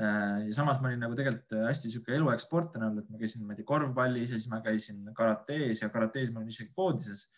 Äh, 0.00 0.46
ja 0.48 0.56
samas 0.56 0.80
ma 0.80 0.88
olin 0.88 1.04
nagu 1.04 1.18
tegelikult 1.18 1.58
hästi 1.68 1.92
sihuke 1.92 2.16
eluaeg 2.16 2.40
sportlane 2.40 2.88
olnud, 2.88 3.04
et 3.04 3.12
ma 3.12 3.20
käisin, 3.20 3.44
ma 3.44 3.52
ei 3.52 3.60
tea, 3.60 3.68
korvpallis 3.68 4.32
ja 4.32 4.40
siis 4.40 4.48
ma 4.48 4.62
käisin 4.64 5.04
karatees 5.14 5.84
ja 5.84 5.92
karatees 5.92 6.32
ma 6.32 6.40
olin 6.40 6.54
isegi 6.54 6.72
koondises. 6.72 7.28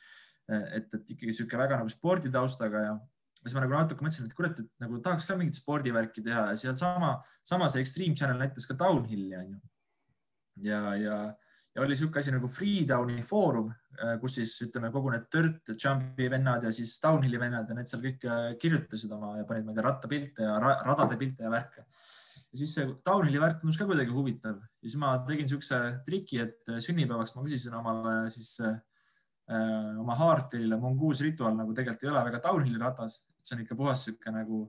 et, 0.50 0.94
et 0.94 1.10
ikkagi 1.14 1.32
sihuke 1.34 1.58
väga 1.58 1.76
nagu 1.78 1.90
sporditaustaga 1.92 2.80
ja 2.82 2.94
siis 3.44 3.56
ma 3.56 3.62
nagu 3.64 3.76
natuke 3.76 4.04
mõtlesin, 4.04 4.28
et 4.28 4.36
kurat, 4.36 4.58
et 4.60 4.68
nagu 4.82 4.98
tahaks 5.04 5.26
ka 5.28 5.36
mingit 5.38 5.56
spordivärki 5.56 6.24
teha 6.24 6.50
ja 6.52 6.56
sealsama, 6.60 7.14
sama 7.46 7.70
see 7.72 7.84
Extreme 7.84 8.16
Channel 8.18 8.40
näitas 8.40 8.68
ka 8.68 8.76
downhill'i 8.78 9.38
onju. 9.38 9.60
ja, 10.66 10.80
ja, 11.00 11.16
ja 11.74 11.84
oli 11.84 11.96
sihuke 11.96 12.20
asi 12.20 12.34
nagu 12.34 12.50
Freedowni 12.52 13.22
foorum, 13.24 13.70
äh, 13.96 14.16
kus 14.20 14.36
siis 14.40 14.52
ütleme 14.66 14.90
kogu 14.92 15.12
need 15.14 15.28
dirt 15.32 15.72
jump'i 15.72 16.28
vennad 16.32 16.66
ja 16.66 16.72
siis 16.74 16.98
downhill'i 17.02 17.40
vennad 17.40 17.70
ja 17.70 17.78
need 17.78 17.88
seal 17.88 18.04
kõik 18.04 18.28
äh, 18.28 18.46
kirjutasid 18.60 19.16
oma 19.16 19.38
ja 19.38 19.48
panid, 19.48 19.64
ma 19.64 19.72
ei 19.72 19.80
tea, 19.80 19.86
rattapilte 19.88 20.48
ja 20.48 20.58
radade 20.60 21.16
pilte 21.20 21.46
ja 21.46 21.54
värke. 21.54 21.86
ja 21.86 22.60
siis 22.60 22.76
see 22.76 22.92
downhill'i 23.06 23.40
värk 23.40 23.62
tundus 23.62 23.80
ka 23.80 23.88
kuidagi 23.88 24.12
huvitav 24.12 24.60
ja 24.60 24.84
siis 24.84 25.00
ma 25.00 25.14
tegin 25.24 25.48
siukse 25.48 25.80
triki, 26.04 26.44
et 26.44 26.74
äh, 26.74 26.84
sünnipäevaks 26.84 27.38
ma 27.38 27.48
küsisin 27.48 27.80
omale 27.80 28.20
siis 28.28 28.58
oma 29.50 30.14
Hardtail'ile 30.14 30.76
monguus 30.78 31.24
ritual 31.24 31.56
nagu 31.58 31.72
tegelikult 31.74 32.04
ei 32.04 32.10
ole 32.12 32.20
väga 32.28 32.38
downhill'i 32.44 32.78
ratas, 32.78 33.16
see 33.42 33.56
on 33.56 33.64
ikka 33.64 33.76
puhas 33.78 34.04
sihuke 34.06 34.32
nagu 34.34 34.64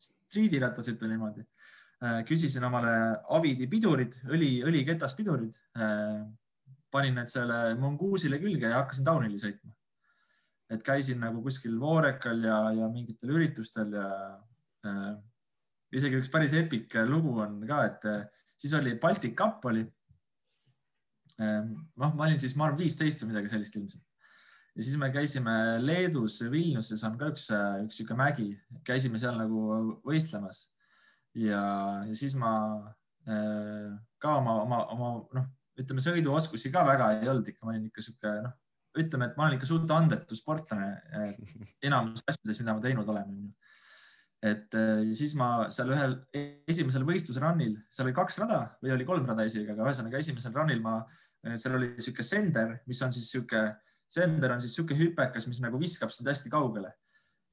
striidiratas, 0.00 0.90
ütleme 0.92 1.16
niimoodi. 1.16 1.44
Äh, 2.04 2.20
küsisin 2.28 2.64
omale 2.68 2.92
Avidi 3.32 3.68
pidurid, 3.72 4.18
õli, 4.28 4.50
õliketas 4.66 5.16
pidurid. 5.16 5.56
Äh, 5.78 6.26
panin 6.92 7.16
need 7.18 7.32
selle 7.32 7.74
monguusile 7.80 8.38
külge 8.40 8.68
ja 8.68 8.82
hakkasin 8.82 9.06
downhill'i 9.06 9.40
sõitma. 9.40 9.72
et 10.66 10.82
käisin 10.82 11.20
nagu 11.22 11.38
kuskil 11.44 11.76
Voorekal 11.78 12.40
ja, 12.42 12.56
ja 12.74 12.86
mingitel 12.90 13.30
üritustel 13.30 13.92
ja 13.94 14.06
äh, 14.82 15.12
isegi 15.94 16.18
üks 16.18 16.30
päris 16.32 16.56
epic 16.58 16.96
lugu 17.06 17.36
on 17.38 17.60
ka, 17.68 17.84
et 17.86 18.06
äh, 18.10 18.24
siis 18.58 18.74
oli 18.74 18.96
Baltic 18.98 19.36
Cup 19.38 19.64
oli 19.70 19.84
noh, 21.38 22.10
ma 22.16 22.24
olin 22.24 22.40
siis, 22.40 22.56
ma 22.56 22.66
arvan, 22.66 22.80
viisteist 22.80 23.22
või 23.22 23.34
midagi 23.34 23.52
sellist 23.52 23.76
ilmselt 23.78 24.02
ja 24.76 24.84
siis 24.84 24.96
me 25.00 25.08
käisime 25.12 25.54
Leedus, 25.80 26.42
Vilniuses 26.52 27.04
on 27.08 27.16
ka 27.20 27.30
üks, 27.32 27.48
üks 27.86 28.00
sihuke 28.00 28.16
mägi, 28.18 28.50
käisime 28.86 29.20
seal 29.20 29.38
nagu 29.40 29.62
võistlemas. 30.04 30.66
ja, 31.34 31.62
ja 32.06 32.14
siis 32.16 32.36
ma 32.40 32.52
äh, 33.28 33.94
ka 34.22 34.36
oma, 34.42 34.60
oma, 34.66 34.82
oma 34.94 35.10
noh, 35.36 35.48
ütleme 35.80 36.04
sõiduoskusi 36.04 36.72
ka 36.72 36.84
väga 36.88 37.10
ei 37.18 37.28
olnud 37.32 37.48
ikka, 37.48 37.64
ma 37.64 37.74
olin 37.74 37.88
ikka 37.88 38.04
sihuke 38.04 38.34
noh, 38.44 38.56
ütleme, 38.96 39.28
et 39.28 39.36
ma 39.36 39.46
olen 39.46 39.58
ikka 39.58 39.68
suht 39.68 39.90
andetu 39.92 40.36
sportlane 40.36 40.92
enamus 41.84 42.24
asjades, 42.24 42.60
mida 42.62 42.76
ma 42.76 42.84
teinud 42.84 43.08
olen, 43.12 43.32
onju 43.32 43.74
et 44.44 44.76
äh, 44.76 45.02
siis 45.16 45.32
ma 45.38 45.66
seal 45.72 45.90
ühel 45.94 46.14
esimesel 46.68 47.06
võistlusrun'il, 47.08 47.78
seal 47.90 48.06
oli 48.08 48.16
kaks 48.16 48.38
rada 48.42 48.60
või 48.82 48.92
oli 48.94 49.06
kolm 49.08 49.26
rada 49.28 49.46
isegi, 49.48 49.70
aga 49.72 49.86
ühesõnaga 49.86 50.20
esimesel 50.20 50.54
run'il 50.56 50.82
ma, 50.84 50.98
äh, 51.46 51.56
seal 51.60 51.78
oli 51.78 51.94
sihuke 51.96 52.24
sender, 52.26 52.76
mis 52.86 53.00
on 53.02 53.14
siis 53.14 53.30
sihuke 53.32 53.64
sender 54.10 54.54
on 54.54 54.62
siis 54.62 54.72
niisugune 54.74 55.00
hüpekas, 55.00 55.48
mis 55.50 55.60
nagu 55.62 55.80
viskab 55.80 56.12
sind 56.14 56.28
hästi 56.30 56.52
kaugele. 56.52 56.92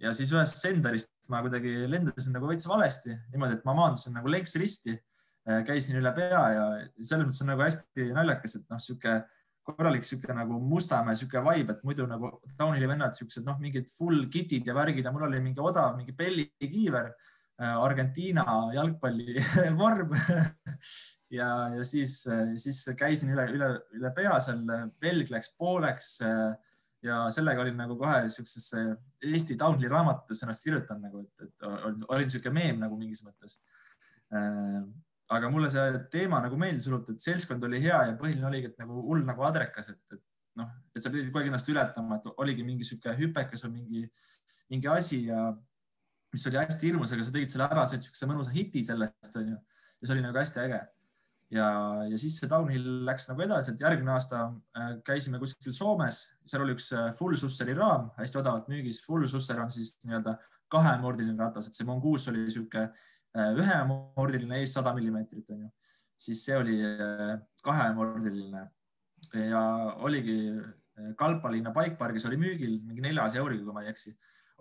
ja 0.02 0.12
siis 0.12 0.32
ühest 0.34 0.58
senderist 0.60 1.12
ma 1.32 1.40
kuidagi 1.46 1.86
lendasin 1.88 2.34
nagu 2.36 2.50
veits 2.50 2.68
valesti, 2.68 3.14
niimoodi, 3.32 3.60
et 3.60 3.68
ma 3.68 3.76
maandusin 3.78 4.16
nagu 4.18 4.32
lenks 4.32 4.58
risti, 4.60 4.98
äh, 5.48 5.62
käisin 5.68 6.00
üle 6.00 6.12
pea 6.18 6.42
ja 6.52 6.66
selles 7.00 7.28
mõttes 7.28 7.44
on 7.46 7.52
nagu 7.54 7.64
hästi 7.64 8.10
naljakas, 8.18 8.58
et 8.60 8.66
noh, 8.74 8.82
sihuke 8.84 9.22
korralik 9.64 10.04
sihuke 10.04 10.36
nagu 10.36 10.60
Mustamäe 10.60 11.16
sihuke 11.16 11.42
vibe, 11.46 11.78
et 11.78 11.86
muidu 11.88 12.08
nagu 12.10 12.34
Taunili 12.58 12.90
vennad 12.90 13.16
siuksed 13.16 13.46
noh, 13.48 13.60
mingid 13.64 13.88
full 13.92 14.28
kitid 14.34 14.68
ja 14.68 14.76
värgid 14.76 15.06
ja 15.08 15.14
mul 15.16 15.30
oli 15.30 15.40
mingi 15.44 15.64
odav 15.64 15.96
mingi 15.98 16.16
pellikiiver 16.18 17.10
äh, 17.14 17.78
Argentiina 17.78 18.46
jalgpalli 18.76 19.38
vorm 19.80 20.12
ja, 21.34 21.50
ja 21.76 21.86
siis, 21.88 22.20
siis 22.62 22.84
käisin 22.98 23.34
üle, 23.34 23.48
üle, 23.56 23.70
üle 23.98 24.12
pea 24.16 24.36
seal, 24.44 24.62
velg 25.02 25.32
läks 25.34 25.54
pooleks 25.60 26.18
ja 27.04 27.24
sellega 27.34 27.64
olin 27.64 27.80
nagu 27.80 27.98
kohe 28.00 28.28
siuksesse 28.32 28.84
Eesti 29.28 29.58
downhill'i 29.60 29.92
raamatutesse 29.92 30.46
ennast 30.46 30.64
kirjutanud 30.66 31.08
nagu, 31.08 31.24
et, 31.24 31.48
et 31.48 31.66
olin 31.68 32.30
niisugune 32.30 32.56
meem 32.56 32.84
nagu 32.84 33.00
mingis 33.00 33.24
mõttes. 33.26 33.60
aga 35.34 35.50
mulle 35.50 35.72
see 35.74 36.00
teema 36.14 36.40
nagu 36.44 36.58
meeldis 36.60 36.88
hullult, 36.88 37.10
et 37.10 37.24
seltskond 37.24 37.64
oli 37.68 37.82
hea 37.84 38.00
ja 38.10 38.16
põhiline 38.20 38.48
oligi, 38.50 38.72
et 38.72 38.80
nagu 38.82 39.04
hull 39.10 39.26
nagu 39.26 39.46
adrekas, 39.48 39.90
et, 39.90 40.16
et 40.16 40.24
noh, 40.60 40.70
et 40.94 41.02
sa 41.02 41.12
pidid 41.12 41.30
kogu 41.30 41.42
aeg 41.42 41.52
ennast 41.52 41.70
ületama, 41.74 42.20
et 42.20 42.28
oligi 42.38 42.66
mingi 42.66 42.88
sihuke 42.88 43.16
hüpekas 43.18 43.66
või 43.66 43.80
mingi, 43.80 44.04
mingi 44.72 44.92
asi 44.92 45.24
ja 45.28 45.48
mis 46.34 46.48
oli 46.50 46.60
hästi 46.60 46.90
hirmus, 46.90 47.14
aga 47.14 47.26
sa 47.26 47.34
tegid 47.34 47.52
selle 47.52 47.68
ära, 47.68 47.86
said 47.90 48.06
siukse 48.06 48.30
mõnusa 48.30 48.54
hiti 48.54 48.82
sellest 48.86 49.42
onju 49.42 49.58
ja 49.58 50.08
see 50.08 50.16
oli 50.16 50.26
nagu 50.26 50.40
hästi 50.40 50.62
äge 50.66 50.82
ja, 51.54 51.70
ja 52.10 52.20
siis 52.20 52.38
see 52.40 52.50
downhill 52.50 53.04
läks 53.08 53.28
nagu 53.30 53.44
edasi, 53.46 53.74
et 53.74 53.84
järgmine 53.84 54.14
aasta 54.16 54.44
äh, 54.78 54.92
käisime 55.06 55.40
kuskil 55.42 55.76
Soomes, 55.76 56.24
seal 56.50 56.66
oli 56.66 56.76
üks 56.76 56.90
äh, 56.98 57.10
full 57.18 57.38
susseri 57.40 57.76
raam 57.78 58.10
hästi 58.18 58.40
odavalt 58.42 58.70
müügis. 58.72 59.04
Full 59.06 59.28
susser 59.32 59.62
on 59.62 59.72
siis 59.74 59.96
nii-öelda 60.04 60.36
kahemordiline 60.74 61.38
ratas, 61.40 61.70
et 61.70 61.78
see 61.78 61.88
Mongoose 61.88 62.32
oli 62.34 62.48
sihuke 62.54 62.88
äh, 62.88 63.50
ühemordiline 63.60 64.62
ees 64.62 64.76
sada 64.78 64.96
millimeetrit 64.98 65.50
onju. 65.54 65.72
siis 66.24 66.46
see 66.46 66.56
oli 66.56 66.78
kahemordiline 67.66 68.62
ja 69.50 69.64
oligi 70.06 70.38
Kalpalinna 71.18 71.74
Bikepargis 71.74 72.26
oli 72.30 72.38
müügil 72.40 72.78
mingi 72.86 73.02
neljas 73.04 73.36
euriga, 73.36 73.66
kui 73.66 73.76
ma 73.76 73.84
ei 73.84 73.90
eksi, 73.92 74.14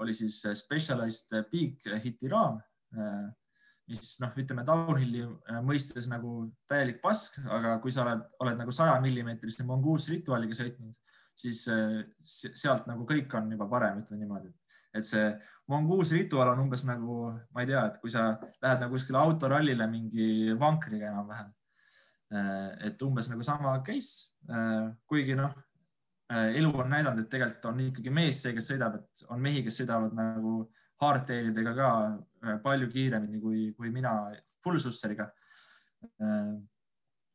oli 0.03 0.15
siis 0.17 0.41
Specialized 0.59 1.45
Big 1.53 1.85
Hiti 2.03 2.31
raam, 2.33 2.59
mis 3.93 4.17
noh, 4.23 4.33
ütleme 4.41 4.65
downhill'i 4.67 5.23
mõistes 5.67 6.09
nagu 6.11 6.49
täielik 6.71 7.01
pask, 7.03 7.39
aga 7.45 7.77
kui 7.85 7.95
sa 7.95 8.05
oled, 8.07 8.25
oled 8.45 8.61
nagu 8.61 8.75
saja 8.75 8.99
millimeetriste 9.05 9.67
mongoose 9.69 10.15
rituaaliga 10.15 10.57
sõitnud, 10.59 10.99
siis 11.39 11.63
sealt 12.25 12.89
nagu 12.91 13.07
kõik 13.09 13.33
on 13.39 13.51
juba 13.55 13.69
parem, 13.71 14.03
ütleme 14.03 14.25
niimoodi. 14.25 14.53
et 14.93 15.07
see 15.09 15.31
mongoose 15.73 16.13
rituaal 16.13 16.53
on 16.53 16.67
umbes 16.67 16.85
nagu, 16.85 17.33
ma 17.55 17.63
ei 17.63 17.71
tea, 17.71 17.87
et 17.89 17.99
kui 18.01 18.13
sa 18.13 18.33
lähed 18.63 18.83
nagu 18.83 18.93
kuskile 18.93 19.21
autorallile 19.23 19.87
mingi 19.89 20.53
vankriga 20.61 21.13
enam-vähem. 21.13 21.53
et 22.89 23.03
umbes 23.03 23.29
nagu 23.29 23.45
sama 23.45 23.79
case, 23.85 24.33
kuigi 25.09 25.37
noh 25.37 25.53
Äh, 26.33 26.57
elu 26.57 26.71
on 26.81 26.89
näidanud, 26.89 27.21
et 27.21 27.29
tegelikult 27.29 27.67
on 27.69 27.81
ikkagi 27.85 28.13
mees 28.15 28.39
see, 28.41 28.55
kes 28.57 28.71
sõidab, 28.71 28.95
et 29.01 29.25
on 29.35 29.41
mehi, 29.43 29.61
kes 29.67 29.77
sõidavad 29.83 30.15
nagu 30.17 30.53
hardtailidega 31.03 31.75
ka 31.77 31.89
äh, 32.07 32.15
palju 32.63 32.89
kiiremini 32.91 33.41
kui, 33.41 33.71
kui 33.77 33.93
mina 33.95 34.13
full 34.65 34.81
susseriga. 34.83 35.29
Äh, 36.23 36.55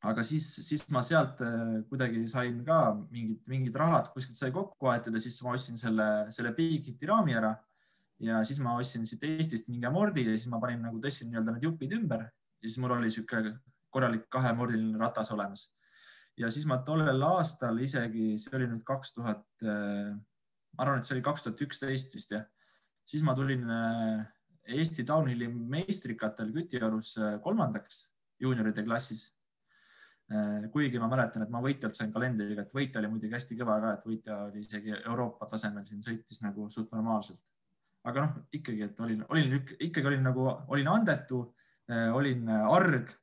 aga 0.07 0.23
siis, 0.23 0.45
siis 0.67 0.83
ma 0.93 1.01
sealt 1.03 1.41
kuidagi 1.89 2.25
sain 2.29 2.59
ka 2.67 2.93
mingid, 3.09 3.47
mingid 3.49 3.79
rahad 3.79 4.11
kuskilt 4.13 4.37
sai 4.37 4.51
kokku 4.55 4.91
aetud 4.91 5.15
ja 5.17 5.21
siis 5.23 5.39
ma 5.43 5.55
ostsin 5.57 5.79
selle, 5.79 6.05
selle 6.31 6.53
Big 6.55 6.85
Hiti 6.85 7.09
raami 7.09 7.33
ära. 7.35 7.55
ja 8.21 8.43
siis 8.45 8.59
ma 8.63 8.75
ostsin 8.77 9.03
siit 9.05 9.23
Eestist 9.25 9.67
mingi 9.69 9.85
amordi 9.85 10.23
ja 10.25 10.35
siis 10.37 10.47
ma 10.49 10.61
panin 10.61 10.85
nagu 10.85 11.01
tõstsin 11.01 11.27
nii-öelda 11.29 11.53
need 11.55 11.65
jupid 11.67 11.91
ümber 11.97 12.23
ja 12.27 12.69
siis 12.69 12.77
mul 12.81 12.93
oli 12.95 13.09
niisugune 13.09 13.51
korralik 13.93 14.23
kahemordiline 14.33 14.97
ratas 15.01 15.29
olemas 15.33 15.67
ja 16.37 16.49
siis 16.53 16.67
ma 16.69 16.79
tollel 16.85 17.23
aastal 17.25 17.79
isegi, 17.81 18.35
see 18.41 18.53
oli 18.57 18.69
nüüd 18.69 18.83
kaks 18.87 19.15
tuhat, 19.15 19.45
äh, 19.65 20.13
ma 20.13 20.85
arvan, 20.85 21.01
et 21.01 21.09
see 21.09 21.17
oli 21.17 21.25
kaks 21.25 21.45
tuhat 21.45 21.63
üksteist 21.65 22.13
vist 22.15 22.33
jah, 22.33 22.45
siis 23.07 23.25
ma 23.25 23.35
tulin 23.37 23.65
äh, 23.65 24.25
Eesti 24.67 25.05
Downhilli 25.07 25.47
meistrikatel 25.47 26.51
Kütiorus 26.55 27.15
äh, 27.21 27.35
kolmandaks 27.43 28.05
juunioride 28.39 28.85
klassis. 28.85 29.33
kuigi 30.73 30.99
ma 30.99 31.07
mäletan, 31.07 31.45
et 31.45 31.51
ma 31.53 31.61
võitjalt 31.63 31.95
sain 31.95 32.09
kalendriga, 32.11 32.65
et 32.65 32.73
võitja 32.75 32.99
oli 32.99 33.07
muidugi 33.07 33.31
hästi 33.31 33.55
kõva 33.61 33.77
ka, 33.79 33.93
et 33.95 34.07
võitja 34.09 34.39
oli 34.49 34.59
isegi 34.59 34.91
Euroopa 34.97 35.47
tasemel 35.47 35.85
siin 35.87 36.01
sõitis 36.03 36.41
nagu 36.43 36.65
suht 36.69 36.91
normaalselt. 36.91 37.53
aga 38.03 38.25
noh, 38.25 38.33
ikkagi, 38.51 38.81
et 38.89 38.99
olin, 38.99 39.21
olin 39.29 39.55
ikkagi 39.55 40.09
olin 40.11 40.27
nagu, 40.27 40.49
olin 40.67 40.89
andetu, 40.91 41.39
olin 42.19 42.51
arg 42.51 43.15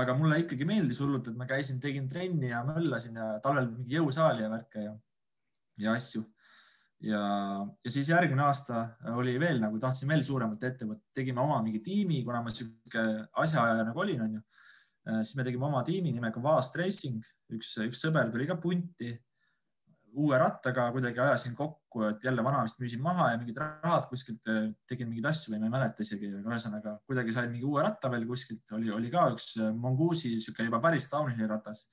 aga 0.00 0.14
mulle 0.18 0.38
ikkagi 0.42 0.66
meeldis 0.68 1.00
hullult, 1.02 1.28
et 1.30 1.38
ma 1.38 1.46
käisin, 1.50 1.80
tegin 1.82 2.06
trenni 2.10 2.50
ja 2.52 2.62
möllasin 2.66 3.18
ja 3.18 3.32
talvel 3.42 3.70
mingi 3.72 3.96
jõusaali 3.96 4.44
ja 4.44 4.50
värke 4.52 4.86
ja, 4.86 4.94
ja 5.86 5.94
asju. 5.98 6.24
Ja, 7.04 7.24
ja 7.84 7.92
siis 7.92 8.08
järgmine 8.08 8.46
aasta 8.46 8.84
oli 9.14 9.36
veel 9.40 9.60
nagu 9.62 9.78
tahtsin 9.80 10.10
veel 10.10 10.24
suuremat 10.26 10.64
ette 10.70 10.88
võtta, 10.88 11.04
tegime 11.16 11.42
oma 11.44 11.60
mingi 11.64 11.82
tiimi, 11.84 12.22
kuna 12.24 12.42
ma 12.44 12.52
sihuke 12.54 13.04
asjaajaja 13.44 13.84
nagu 13.90 14.04
olin, 14.04 14.24
onju. 14.28 14.42
siis 15.20 15.36
me 15.36 15.46
tegime 15.46 15.68
oma 15.68 15.84
tiimi 15.84 16.14
nimega 16.16 16.42
Vast 16.42 16.76
Racing, 16.80 17.22
üks, 17.54 17.76
üks 17.84 18.02
sõber 18.06 18.32
tuli 18.32 18.48
ka 18.48 18.56
punti 18.60 19.12
uue 20.14 20.38
rattaga 20.38 20.86
kuidagi 20.94 21.20
ajasin 21.20 21.54
kokku, 21.58 22.04
et 22.08 22.24
jälle 22.24 22.44
vana 22.44 22.62
vist 22.64 22.78
müüsin 22.82 23.02
maha 23.02 23.32
ja 23.32 23.38
mingid 23.38 23.58
rahad 23.58 24.06
kuskilt 24.10 24.46
eh, 24.50 24.68
tegin 24.88 25.08
mingeid 25.10 25.26
asju 25.30 25.54
või 25.54 25.62
ma 25.62 25.68
ei 25.68 25.74
mäleta 25.74 26.04
isegi, 26.06 26.30
aga 26.38 26.52
ühesõnaga 26.52 26.94
kuidagi 27.08 27.34
sain 27.34 27.50
mingi 27.50 27.66
uue 27.66 27.82
ratta 27.82 28.10
veel 28.12 28.26
kuskilt, 28.28 28.62
oli, 28.78 28.92
oli 28.94 29.10
ka 29.12 29.26
üks 29.34 29.48
eh, 29.58 29.72
Mongoose 29.74 30.36
sihuke 30.36 30.68
juba 30.68 30.80
päris 30.84 31.08
downhill'i 31.10 31.50
ratas. 31.50 31.88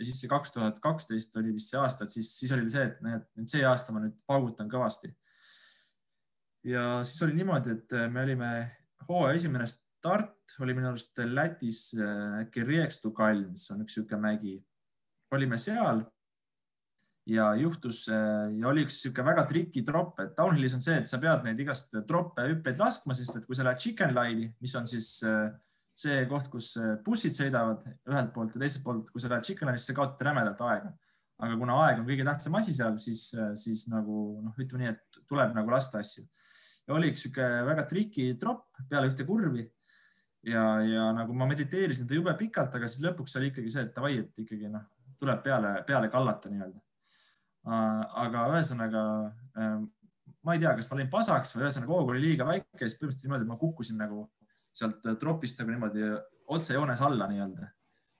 Ja 0.00 0.06
siis 0.08 0.22
see 0.22 0.30
kaks 0.30 0.54
tuhat 0.54 0.80
kaksteist 0.80 1.36
oli 1.36 1.52
vist 1.54 1.72
see 1.72 1.80
aasta, 1.80 2.06
et 2.06 2.14
siis, 2.14 2.30
siis 2.40 2.52
oli 2.56 2.70
see, 2.72 2.86
et 2.88 3.00
näed, 3.04 3.26
nüüd 3.36 3.52
see 3.52 3.64
aasta 3.68 3.92
ma 3.92 4.02
nüüd 4.04 4.16
paugutan 4.28 4.70
kõvasti. 4.72 5.12
ja 6.72 7.02
siis 7.04 7.26
oli 7.26 7.36
niimoodi, 7.36 7.76
et 7.76 7.96
eh, 7.98 8.08
me 8.12 8.24
olime 8.24 8.52
hooaja 9.08 9.36
esimene 9.36 9.68
start 9.68 10.56
oli 10.64 10.74
minu 10.76 10.90
arust 10.90 11.20
Lätis 11.28 11.82
äkki 12.40 12.64
Riekstu 12.66 13.12
Kalns 13.16 13.68
on 13.74 13.84
üks 13.84 13.98
sihuke 13.98 14.16
mägi. 14.20 14.56
olime 15.36 15.58
seal 15.60 16.02
ja 17.30 17.50
juhtus 17.54 18.06
ja 18.08 18.68
oli 18.68 18.86
üks 18.86 18.96
niisugune 18.96 19.28
väga 19.28 19.44
triki 19.50 19.82
tropp, 19.86 20.18
et 20.24 20.32
downhill'is 20.38 20.74
on 20.74 20.84
see, 20.84 20.96
et 21.02 21.10
sa 21.10 21.20
pead 21.22 21.44
neid 21.46 21.60
igast 21.62 21.94
troppe 22.08 22.46
hüppeid 22.48 22.80
laskma, 22.80 23.14
sest 23.14 23.38
et 23.38 23.46
kui 23.46 23.58
sa 23.58 23.66
lähed 23.66 23.82
chicken 23.82 24.16
line'i, 24.16 24.48
mis 24.64 24.74
on 24.80 24.88
siis 24.90 25.18
äh, 25.28 25.50
see 26.00 26.24
koht, 26.30 26.50
kus 26.52 26.72
äh, 26.80 26.96
bussid 27.04 27.36
sõidavad 27.36 27.84
ühelt 28.08 28.34
poolt 28.34 28.56
ja 28.56 28.62
teiselt 28.62 28.84
poolt, 28.86 29.10
kui 29.12 29.22
sa 29.22 29.30
lähed 29.32 29.46
chicken 29.46 29.70
line'isse, 29.70 29.96
kaotad 29.96 30.26
rämedalt 30.30 30.60
aega. 30.68 30.92
aga 31.40 31.56
kuna 31.56 31.76
aeg 31.86 32.02
on 32.02 32.08
kõige 32.08 32.24
tähtsam 32.28 32.56
asi 32.60 32.74
seal, 32.76 32.98
siis, 33.00 33.26
äh, 33.36 33.52
siis 33.56 33.86
nagu 33.92 34.40
noh, 34.44 34.56
ütleme 34.56 34.84
nii, 34.84 34.94
et 34.94 35.22
tuleb 35.28 35.54
nagu 35.56 35.72
lasta 35.72 36.02
asju. 36.04 36.26
ja 36.86 36.96
oli 36.96 37.12
üks 37.12 37.24
niisugune 37.24 37.64
väga 37.68 37.86
triki 37.88 38.30
tropp 38.40 38.82
peale 38.88 39.12
ühte 39.12 39.26
kurvi 39.28 39.64
ja, 40.48 40.64
ja 40.84 41.10
nagu 41.16 41.36
ma 41.36 41.48
mediteerisin 41.50 42.08
ta 42.08 42.16
jube 42.16 42.34
pikalt, 42.38 42.74
aga 42.74 42.88
siis 42.88 43.04
lõpuks 43.06 43.36
oli 43.38 43.52
ikkagi 43.52 43.72
see, 43.72 43.88
et 43.88 43.96
davai, 43.96 44.16
et 44.24 44.44
ikkagi 44.44 44.72
noh, 44.72 44.86
tuleb 45.20 45.42
peale, 45.44 45.74
peale 45.86 46.08
kallata 46.12 46.52
nii-öelda 46.52 46.80
Äh, 47.68 48.04
aga 48.24 48.46
ühesõnaga 48.54 49.00
ähm, 49.60 49.82
ma 50.46 50.54
ei 50.56 50.62
tea, 50.62 50.72
kas 50.78 50.86
ma 50.88 50.96
olin 50.96 51.10
pasaks 51.12 51.52
või 51.52 51.66
ühesõnaga 51.66 51.92
hoog 51.92 52.12
oli 52.14 52.22
liiga 52.22 52.46
väike, 52.48 52.86
siis 52.86 52.96
põhimõtteliselt 52.96 53.26
niimoodi, 53.26 53.44
et 53.44 53.50
ma 53.50 53.58
kukkusin 53.60 54.00
nagu 54.00 54.22
sealt 54.72 55.06
äh, 55.06 55.16
tropist 55.20 55.60
nagu 55.60 55.74
niimoodi 55.74 56.06
otsejoones 56.50 57.02
alla 57.06 57.28
nii-öelda. 57.30 57.70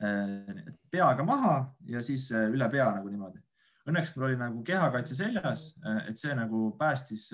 Äh, 0.00 0.66
peaga 0.92 1.26
maha 1.26 1.54
ja 1.90 2.02
siis 2.04 2.30
üle 2.32 2.68
pea 2.72 2.88
nagu 2.96 3.12
niimoodi. 3.12 3.42
Õnneks 3.90 4.12
mul 4.14 4.28
oli 4.28 4.36
nagu 4.38 4.60
kehakaitse 4.62 5.16
seljas, 5.16 5.70
et 6.06 6.18
see 6.20 6.34
nagu 6.36 6.66
päästis, 6.78 7.30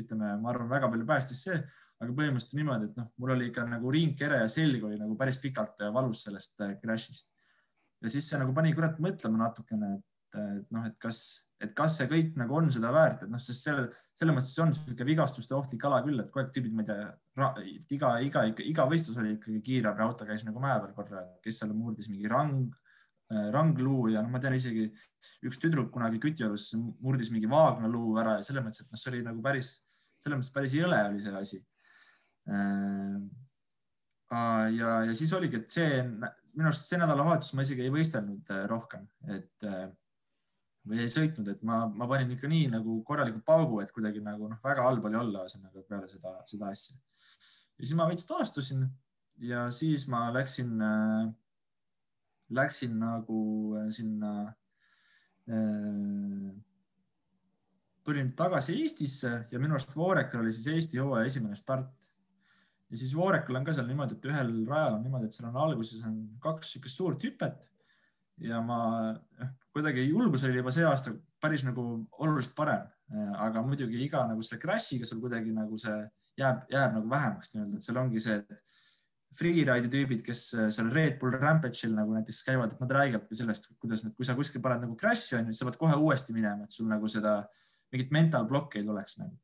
ütleme, 0.00 0.30
ma 0.40 0.48
arvan, 0.50 0.70
väga 0.70 0.88
palju 0.90 1.04
päästis 1.06 1.42
see, 1.44 1.58
aga 2.00 2.08
põhimõtteliselt 2.08 2.56
niimoodi, 2.56 2.88
et 2.88 2.96
noh, 2.98 3.10
mul 3.20 3.34
oli 3.34 3.50
ikka 3.50 3.66
nagu 3.68 3.92
ringkere 3.92 4.40
ja 4.40 4.48
selg 4.50 4.86
oli 4.88 4.96
nagu 4.98 5.12
päris 5.20 5.36
pikalt 5.42 5.84
valus 5.94 6.24
sellest 6.24 6.64
crash'ist. 6.80 7.28
ja 8.00 8.10
siis 8.10 8.30
see 8.30 8.40
nagu 8.40 8.56
pani 8.56 8.72
kurat 8.74 8.96
mõtlema 9.04 9.44
natukene, 9.44 9.92
et 9.98 10.13
et 10.34 10.70
noh, 10.74 10.84
et 10.88 10.94
kas, 11.02 11.18
et 11.62 11.72
kas 11.76 11.98
see 11.98 12.08
kõik 12.10 12.38
nagu 12.38 12.56
on 12.58 12.70
seda 12.74 12.90
väärt, 12.94 13.24
et 13.24 13.30
noh, 13.30 13.40
sest 13.42 13.68
selle, 13.68 13.84
selles 14.18 14.36
mõttes 14.36 14.54
on 14.62 14.72
niisugune 14.72 15.06
vigastuste 15.08 15.54
ohtlik 15.56 15.84
ala 15.86 16.00
küll, 16.04 16.18
et 16.20 16.30
kogu 16.30 16.42
aeg 16.42 16.50
tüübid, 16.54 16.74
ma 16.74 16.84
ei 16.84 16.88
tea, 16.88 17.04
iga, 17.96 18.10
iga, 18.26 18.44
iga, 18.64 18.86
võistlus 18.90 19.20
oli 19.22 19.36
ikkagi 19.36 19.60
kiirabiauto 19.68 20.26
käis 20.28 20.46
nagu 20.46 20.62
mäe 20.62 20.76
peal 20.82 20.96
korra, 20.96 21.22
kes 21.44 21.62
seal 21.62 21.74
murdis 21.76 22.10
mingi 22.10 22.30
rang, 22.30 22.66
äh, 23.32 23.48
rangluu 23.54 24.10
ja 24.14 24.24
noh, 24.24 24.32
ma 24.34 24.42
tean 24.42 24.58
isegi 24.58 24.88
üks 25.46 25.62
tüdruk 25.62 25.92
kunagi 25.94 26.20
Kütjarus 26.22 26.72
murdis 26.76 27.30
mingi 27.34 27.50
vaagnaluu 27.50 28.18
ära 28.22 28.38
ja 28.40 28.46
selles 28.46 28.66
mõttes, 28.66 28.84
et 28.84 28.92
noh, 28.92 29.00
see 29.00 29.14
oli 29.14 29.24
nagu 29.26 29.42
päris, 29.44 29.76
selles 30.18 30.40
mõttes 30.40 30.54
päris 30.54 30.76
jõle 30.76 31.00
oli 31.08 31.22
see 31.22 31.40
asi. 31.40 31.64
Äh, 32.50 33.18
ja, 34.74 34.94
ja 35.06 35.12
siis 35.14 35.32
oligi, 35.36 35.62
et 35.62 35.70
see 35.70 36.00
minu 36.54 36.70
arust 36.70 36.88
see 36.88 36.98
nädalavahetus 36.98 37.52
ma 37.54 37.64
isegi 37.66 37.84
ei 37.86 37.92
võistelnud 37.92 38.50
äh, 38.50 38.64
rohkem, 38.70 39.06
et 39.30 39.70
või 40.88 41.00
ei 41.00 41.10
sõitnud, 41.12 41.48
et 41.48 41.62
ma, 41.64 41.84
ma 41.88 42.08
panin 42.08 42.34
ikka 42.34 42.48
nii 42.50 42.68
nagu 42.74 42.98
korraliku 43.08 43.40
paugu, 43.44 43.80
et 43.80 43.92
kuidagi 43.94 44.20
nagu 44.24 44.50
noh, 44.50 44.60
väga 44.64 44.84
halb 44.84 45.06
oli 45.08 45.18
olla 45.20 45.44
ühesõnaga 45.44 45.84
peale 45.88 46.10
seda, 46.10 46.34
seda 46.48 46.68
asja. 46.72 46.96
ja 47.78 47.86
siis 47.86 47.96
ma 47.98 48.08
veits 48.10 48.28
taastusin 48.28 48.84
ja 49.42 49.64
siis 49.74 50.06
ma 50.12 50.26
läksin 50.34 50.76
äh,, 50.84 51.32
läksin 52.54 52.98
nagu 53.00 53.40
äh, 53.80 53.88
sinna 53.94 54.34
äh,. 55.48 56.52
tulin 58.04 58.34
tagasi 58.36 58.76
Eestisse 58.82 59.46
ja 59.50 59.58
minu 59.58 59.78
arust 59.78 59.96
Voorekal 59.96 60.44
oli 60.44 60.52
siis 60.52 60.68
Eesti 60.74 61.00
hooaja 61.00 61.32
esimene 61.32 61.56
start. 61.56 62.10
ja 62.90 62.96
siis 62.96 63.16
Voorekal 63.16 63.56
on 63.56 63.64
ka 63.64 63.72
seal 63.72 63.88
niimoodi, 63.88 64.18
et 64.18 64.28
ühel 64.28 64.52
rajal 64.68 64.98
on 64.98 65.06
niimoodi, 65.06 65.32
et 65.32 65.36
seal 65.36 65.48
on 65.48 65.62
alguses 65.64 66.04
on 66.04 66.18
kaks 66.44 66.74
niisugust 66.74 67.00
suurt 67.00 67.24
hüpet 67.24 67.70
ja 68.42 68.60
ma 68.64 68.78
kuidagi 69.74 70.08
julgus 70.08 70.44
oli 70.46 70.58
juba 70.58 70.72
see 70.74 70.86
aasta 70.86 71.12
päris 71.42 71.64
nagu 71.66 71.84
oluliselt 72.22 72.54
parem, 72.56 72.86
aga 73.38 73.62
muidugi 73.66 74.00
iga 74.04 74.24
nagu 74.28 74.42
selle 74.42 74.62
crash'iga 74.62 75.06
sul 75.08 75.20
kuidagi 75.22 75.52
nagu 75.54 75.78
see 75.78 75.96
jääb, 76.40 76.64
jääb 76.72 76.96
nagu 76.96 77.10
vähemaks 77.10 77.52
nii-öelda, 77.54 77.78
et 77.78 77.86
seal 77.86 78.00
ongi 78.00 78.22
see, 78.22 78.40
et 78.40 78.74
freeride'i 79.34 79.90
tüübid, 79.90 80.22
kes 80.26 80.42
seal 80.54 80.90
Red 80.94 81.18
Bull 81.20 81.34
Rampage'il 81.38 81.94
nagu 81.94 82.14
näiteks 82.14 82.42
käivad, 82.46 82.74
et 82.74 82.82
nad 82.82 82.92
räägivadki 82.96 83.38
sellest, 83.38 83.70
kuidas 83.82 84.04
nüüd, 84.04 84.14
kui 84.18 84.26
sa 84.26 84.36
kuskil 84.38 84.62
paned 84.64 84.86
nagu 84.86 84.98
crash'i 84.98 85.38
on 85.38 85.50
ju, 85.50 85.56
sa 85.58 85.66
pead 85.68 85.78
kohe 85.80 85.98
uuesti 85.98 86.36
minema, 86.36 86.66
et 86.66 86.74
sul 86.74 86.86
nagu 86.90 87.10
seda 87.10 87.40
mingit 87.94 88.14
mental 88.14 88.46
blokki 88.50 88.80
ei 88.80 88.86
tuleks 88.86 89.18
nagu. 89.22 89.34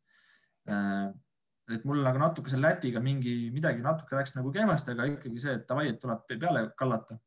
et 1.70 1.84
mul 1.86 2.02
nagu 2.02 2.18
natuke 2.18 2.50
selle 2.50 2.68
Lätiga 2.68 3.00
mingi 3.02 3.50
midagi 3.54 3.82
natuke 3.82 4.16
läks 4.18 4.34
nagu 4.34 4.50
kehvasti, 4.54 4.94
aga 4.94 5.06
ikkagi 5.10 5.42
see, 5.42 5.58
et 5.58 5.66
davai, 5.68 5.88
et 5.90 6.00
tuleb 6.02 6.22
peale 6.30 6.64
kallata 6.78 7.18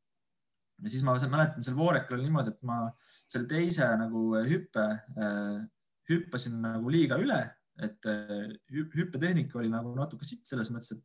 ja 0.84 0.92
siis 0.92 1.04
ma 1.08 1.16
mäletan 1.16 1.64
seal 1.64 1.78
Voorekal 1.78 2.18
oli 2.18 2.28
niimoodi, 2.28 2.54
et 2.54 2.68
ma 2.68 2.84
selle 3.24 3.48
teise 3.50 3.88
nagu 4.00 4.34
hüppe 4.50 4.84
äh, 5.18 5.64
hüppasin 6.10 6.60
nagu 6.64 6.92
liiga 6.92 7.18
üle, 7.22 7.40
et 7.82 8.10
äh, 8.10 8.52
hüppetehnika 8.74 9.60
oli 9.62 9.72
nagu 9.72 9.94
natuke 9.98 10.28
sitt 10.28 10.46
selles 10.50 10.70
mõttes, 10.74 10.98
et 10.98 11.04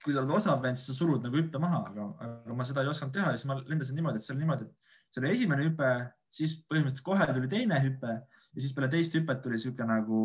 kui 0.00 0.14
sa 0.14 0.22
oled 0.22 0.32
osav 0.32 0.62
vend, 0.64 0.80
siis 0.80 0.94
sa 0.94 1.02
surud 1.02 1.24
nagu 1.24 1.36
hüppe 1.36 1.60
maha, 1.60 1.82
aga, 1.90 2.06
aga 2.26 2.56
ma 2.56 2.66
seda 2.66 2.84
ei 2.84 2.90
osanud 2.90 3.12
teha 3.14 3.34
ja 3.34 3.40
siis 3.40 3.48
ma 3.50 3.58
lendasin 3.60 3.98
niimoodi, 4.00 4.20
et 4.20 4.24
see 4.24 4.34
oli 4.34 4.44
niimoodi, 4.46 4.68
et 4.68 5.14
see 5.14 5.22
oli 5.22 5.32
esimene 5.34 5.66
hüpe, 5.66 5.90
siis 6.32 6.56
põhimõtteliselt 6.70 7.06
kohe 7.06 7.26
tuli 7.34 7.50
teine 7.52 7.80
hüpe 7.84 8.14
ja 8.16 8.62
siis 8.62 8.72
peale 8.76 8.88
teist 8.92 9.16
hüpet 9.18 9.42
tuli 9.44 9.58
niisugune 9.58 9.90
nagu, 9.90 10.22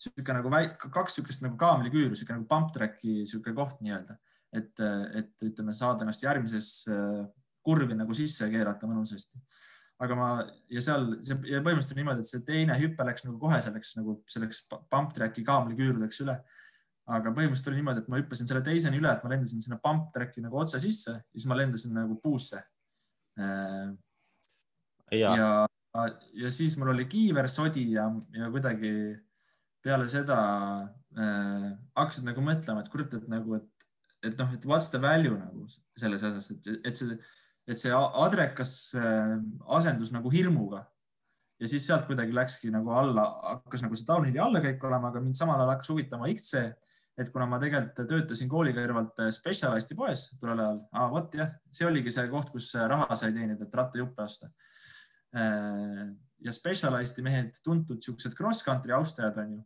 niisugune 0.00 0.38
nagu 0.40 0.52
väike, 0.56 0.90
kaks 0.96 1.20
niisugust 1.20 1.46
nagu 1.46 1.60
kaamliküüru, 1.60 2.10
niisugune 2.10 2.40
nagu 2.40 2.50
pump 2.50 2.74
track'i 2.74 3.20
niisugune 3.20 3.54
koht 3.60 3.84
nii-öelda, 3.84 4.18
et, 4.52 4.82
et 5.20 5.44
ütleme, 5.46 5.74
saada 5.76 6.04
ennast 6.04 6.24
järgmises 6.24 6.70
kurvi 7.64 7.96
nagu 7.96 8.14
sisse 8.16 8.48
keerata 8.50 8.88
mõnusasti. 8.88 9.40
Aga 10.00 10.16
ma 10.16 10.28
ja 10.72 10.80
seal 10.80 11.10
ja 11.20 11.60
põhimõtteliselt 11.60 11.98
niimoodi, 11.98 12.24
et 12.24 12.30
see 12.30 12.44
teine 12.46 12.76
hüpe 12.80 13.04
läks 13.04 13.26
nagu 13.26 13.36
kohe 13.42 13.58
selleks 13.60 13.92
nagu 13.98 14.16
selleks 14.32 14.62
pump 14.70 15.12
track'i 15.16 15.44
kaamliküüru 15.44 16.00
läks 16.00 16.22
üle. 16.24 16.38
Aga 17.10 17.32
põhimõtteliselt 17.36 17.68
oli 17.72 17.80
niimoodi, 17.80 18.04
et 18.04 18.08
ma 18.08 18.20
hüppasin 18.20 18.48
selle 18.48 18.62
teiseni 18.64 19.00
üle, 19.00 19.10
et 19.12 19.24
ma 19.26 19.32
lendasin 19.32 19.60
sinna 19.60 19.76
pump 19.82 20.08
track'i 20.14 20.40
nagu 20.44 20.56
otse 20.62 20.80
sisse 20.80 21.18
ja 21.18 21.24
siis 21.34 21.48
ma 21.50 21.58
lendasin 21.58 21.92
nagu 21.96 22.16
puusse. 22.22 22.62
Äh, 23.40 23.90
ja, 25.18 25.34
ja, 25.36 25.50
ja 26.44 26.52
siis 26.54 26.78
mul 26.80 26.94
oli 26.94 27.04
kiiver, 27.10 27.50
sodi 27.52 27.90
ja, 27.98 28.06
ja 28.36 28.48
kuidagi 28.54 28.92
peale 29.84 30.06
seda 30.08 30.38
äh, 31.18 31.68
hakkasid 31.98 32.24
nagu 32.30 32.44
mõtlema, 32.46 32.84
et 32.84 32.88
kurat, 32.92 33.18
et 33.20 33.28
nagu, 33.32 33.58
et, 33.60 33.79
et 34.22 34.36
noh, 34.38 34.54
et 34.54 34.64
what's 34.68 34.90
the 34.92 35.00
value 35.00 35.36
nagu 35.36 35.66
selles 35.98 36.22
osas, 36.22 36.50
et, 36.52 36.70
et 36.84 36.96
see, 36.96 37.18
et 37.70 37.80
see 37.80 37.92
adrekas 37.94 38.74
äh, 38.98 39.36
asendus 39.78 40.12
nagu 40.12 40.32
hirmuga 40.32 40.84
ja 41.60 41.68
siis 41.68 41.86
sealt 41.88 42.06
kuidagi 42.08 42.34
läkski 42.36 42.72
nagu 42.72 42.92
alla, 42.96 43.26
hakkas 43.56 43.84
nagu 43.84 43.96
see 43.96 44.08
downhill'i 44.08 44.40
allakäik 44.42 44.84
olema, 44.88 45.12
aga 45.12 45.22
mind 45.24 45.38
samal 45.38 45.60
ajal 45.60 45.74
hakkas 45.74 45.92
huvitama 45.94 46.30
XC 46.34 46.70
et 47.20 47.30
kuna 47.32 47.46
ma 47.48 47.58
tegelikult 47.60 48.00
töötasin 48.08 48.48
kooli 48.50 48.72
kõrvalt 48.76 49.24
äh, 49.24 49.32
Specialisti 49.34 49.96
poes 49.98 50.28
tollel 50.40 50.62
ajal 50.64 50.78
ah,, 50.92 51.08
vot 51.12 51.36
jah, 51.36 51.52
see 51.72 51.88
oligi 51.88 52.12
see 52.14 52.28
koht, 52.32 52.52
kus 52.54 52.70
äh, 52.78 52.86
raha 52.90 53.16
sai 53.18 53.32
teenida, 53.36 53.66
et 53.66 53.80
rattajuppe 53.80 54.24
osta. 54.24 54.50
Ja 55.30 56.50
Specialisti 56.50 57.22
mehed, 57.22 57.60
tuntud 57.62 58.00
siuksed 58.02 58.32
cross 58.34 58.64
country 58.66 58.90
austajad 58.96 59.36
on 59.38 59.52
ju. 59.52 59.60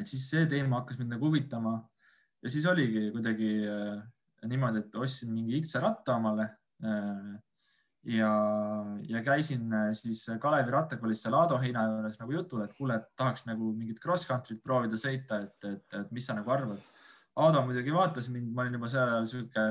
et 0.00 0.10
siis 0.10 0.24
see 0.28 0.48
teema 0.50 0.80
hakkas 0.80 0.98
mind 0.98 1.14
nagu 1.14 1.28
huvitama 1.28 1.76
ja 2.46 2.52
siis 2.52 2.66
oligi 2.70 3.08
kuidagi 3.10 3.50
niimoodi, 4.46 4.84
et 4.84 4.96
ostsin 5.02 5.32
mingi 5.34 5.58
XC 5.58 5.80
ratta 5.82 6.14
omale 6.20 6.46
ja, 8.06 8.30
ja 9.08 9.22
käisin 9.22 9.72
äh, 9.72 9.88
siis 9.92 10.26
Kalevi 10.40 10.70
rattakoolis 10.70 11.22
seal 11.24 11.34
Aado 11.34 11.58
Heina 11.58 11.86
juures 11.88 12.18
nagu 12.20 12.36
jutul, 12.36 12.62
et 12.64 12.74
kuule, 12.78 13.00
et 13.00 13.08
tahaks 13.18 13.46
nagu 13.48 13.72
mingit 13.74 14.00
cross 14.02 14.28
country't 14.28 14.62
proovida 14.62 14.98
sõita, 15.00 15.40
et, 15.42 15.56
et, 15.66 15.98
et 16.00 16.12
mis 16.14 16.26
sa 16.26 16.36
nagu 16.38 16.52
arvad. 16.54 16.82
Aado 17.36 17.64
muidugi 17.66 17.94
vaatas 17.94 18.30
mind, 18.32 18.52
ma 18.54 18.64
olin 18.64 18.78
juba 18.78 18.90
seal 18.92 19.10
ajal 19.10 19.26
sihuke, 19.32 19.66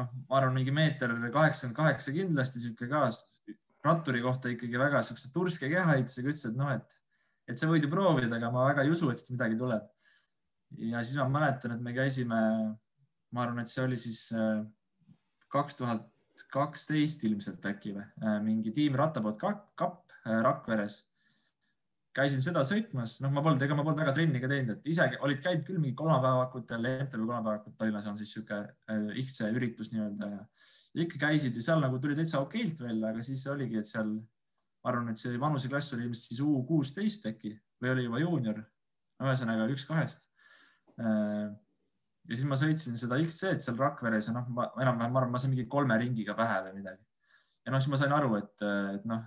noh, 0.00 0.10
ma 0.26 0.40
arvan, 0.40 0.58
mingi 0.58 0.74
meeter 0.74 1.14
kaheksakümmend 1.32 1.78
kaheksa 1.78 2.16
kindlasti 2.16 2.64
sihuke 2.64 2.90
ka 2.90 3.06
ratturi 3.84 4.20
kohta 4.24 4.50
ikkagi 4.52 4.80
väga 4.80 5.02
siukse 5.06 5.30
turske 5.32 5.70
kehaehitusega, 5.70 6.34
ütles, 6.34 6.46
et 6.50 6.58
noh, 6.58 6.74
et, 6.74 6.98
et 7.52 7.60
sa 7.60 7.70
võid 7.70 7.86
ju 7.86 7.92
proovida, 7.92 8.32
aga 8.36 8.50
ma 8.52 8.66
väga 8.72 8.84
ei 8.84 8.92
usu, 8.92 9.12
et 9.12 9.30
midagi 9.30 9.60
tuleb. 9.60 9.86
Ja 10.78 11.02
siis 11.02 11.18
ma 11.20 11.28
mäletan, 11.28 11.76
et 11.76 11.82
me 11.84 11.94
käisime, 11.96 12.40
ma 13.34 13.44
arvan, 13.44 13.62
et 13.62 13.72
see 13.72 13.84
oli 13.84 13.98
siis 14.00 14.26
äh, 14.36 14.62
kaks 15.52 15.80
tuhat 15.80 16.10
kaksteist 16.50 17.22
ilmselt 17.28 17.66
äkki 17.70 17.94
või, 17.94 18.04
äh, 18.24 18.38
mingi 18.42 18.72
tiim 18.74 18.96
Rattapood 18.98 19.38
kapp 19.38 20.14
äh, 20.24 20.40
Rakveres. 20.42 21.04
käisin 22.14 22.42
seda 22.42 22.62
sõitmas, 22.66 23.16
noh, 23.22 23.32
ma 23.34 23.42
polnud, 23.42 23.62
ega 23.62 23.74
ma 23.74 23.82
polnud 23.86 24.02
väga 24.02 24.12
trenni 24.14 24.42
ka 24.42 24.50
teinud, 24.50 24.76
et 24.76 24.86
ise 24.86 25.06
olid 25.26 25.40
käinud 25.42 25.64
küll 25.66 25.80
mingi 25.82 25.96
kolmapäevakutel, 25.98 26.86
MTV 27.06 27.24
kolmapäevakud 27.24 27.74
Tallinnas 27.78 28.06
on 28.06 28.18
siis 28.18 28.34
sihuke 28.36 28.60
ihtse 29.18 29.50
üritus 29.50 29.90
nii-öelda 29.90 30.28
ja 30.30 30.44
ikka 31.02 31.18
käisid 31.26 31.58
ja 31.58 31.64
seal 31.64 31.82
nagu 31.82 31.98
tuli 31.98 32.14
täitsa 32.14 32.38
okeilt 32.44 32.78
välja, 32.84 33.10
aga 33.10 33.22
siis 33.26 33.42
oligi, 33.50 33.80
et 33.82 33.90
seal, 33.90 34.12
ma 34.14 34.92
arvan, 34.92 35.10
et 35.10 35.18
see 35.18 35.40
vanuseklass 35.42 35.96
oli 35.96 36.06
ilmselt 36.06 36.28
siis 36.30 36.44
U 36.44 36.62
kuusteist 36.68 37.26
äkki 37.32 37.56
või 37.82 37.94
oli 37.96 38.06
juba 38.06 38.22
juunior. 38.22 38.62
ühesõnaga 39.24 39.66
üks 39.70 39.86
kahest 39.86 40.28
ja 40.98 42.36
siis 42.36 42.44
ma 42.48 42.58
sõitsin 42.58 42.98
seda 43.00 43.18
XC-d 43.22 43.62
seal 43.62 43.78
Rakveres 43.80 44.30
ja 44.30 44.34
noh, 44.36 44.46
ma 44.54 44.68
enam-vähem, 44.80 45.12
ma 45.12 45.22
arvan, 45.22 45.32
ma 45.34 45.40
sain 45.42 45.52
mingi 45.52 45.66
kolme 45.70 45.96
ringiga 46.00 46.36
pähe 46.38 46.60
või 46.68 46.78
midagi. 46.80 47.02
ja 47.64 47.74
noh, 47.74 47.82
siis 47.82 47.92
ma 47.92 48.00
sain 48.00 48.14
aru, 48.16 48.36
et, 48.40 48.64
et 48.94 49.08
noh, 49.10 49.24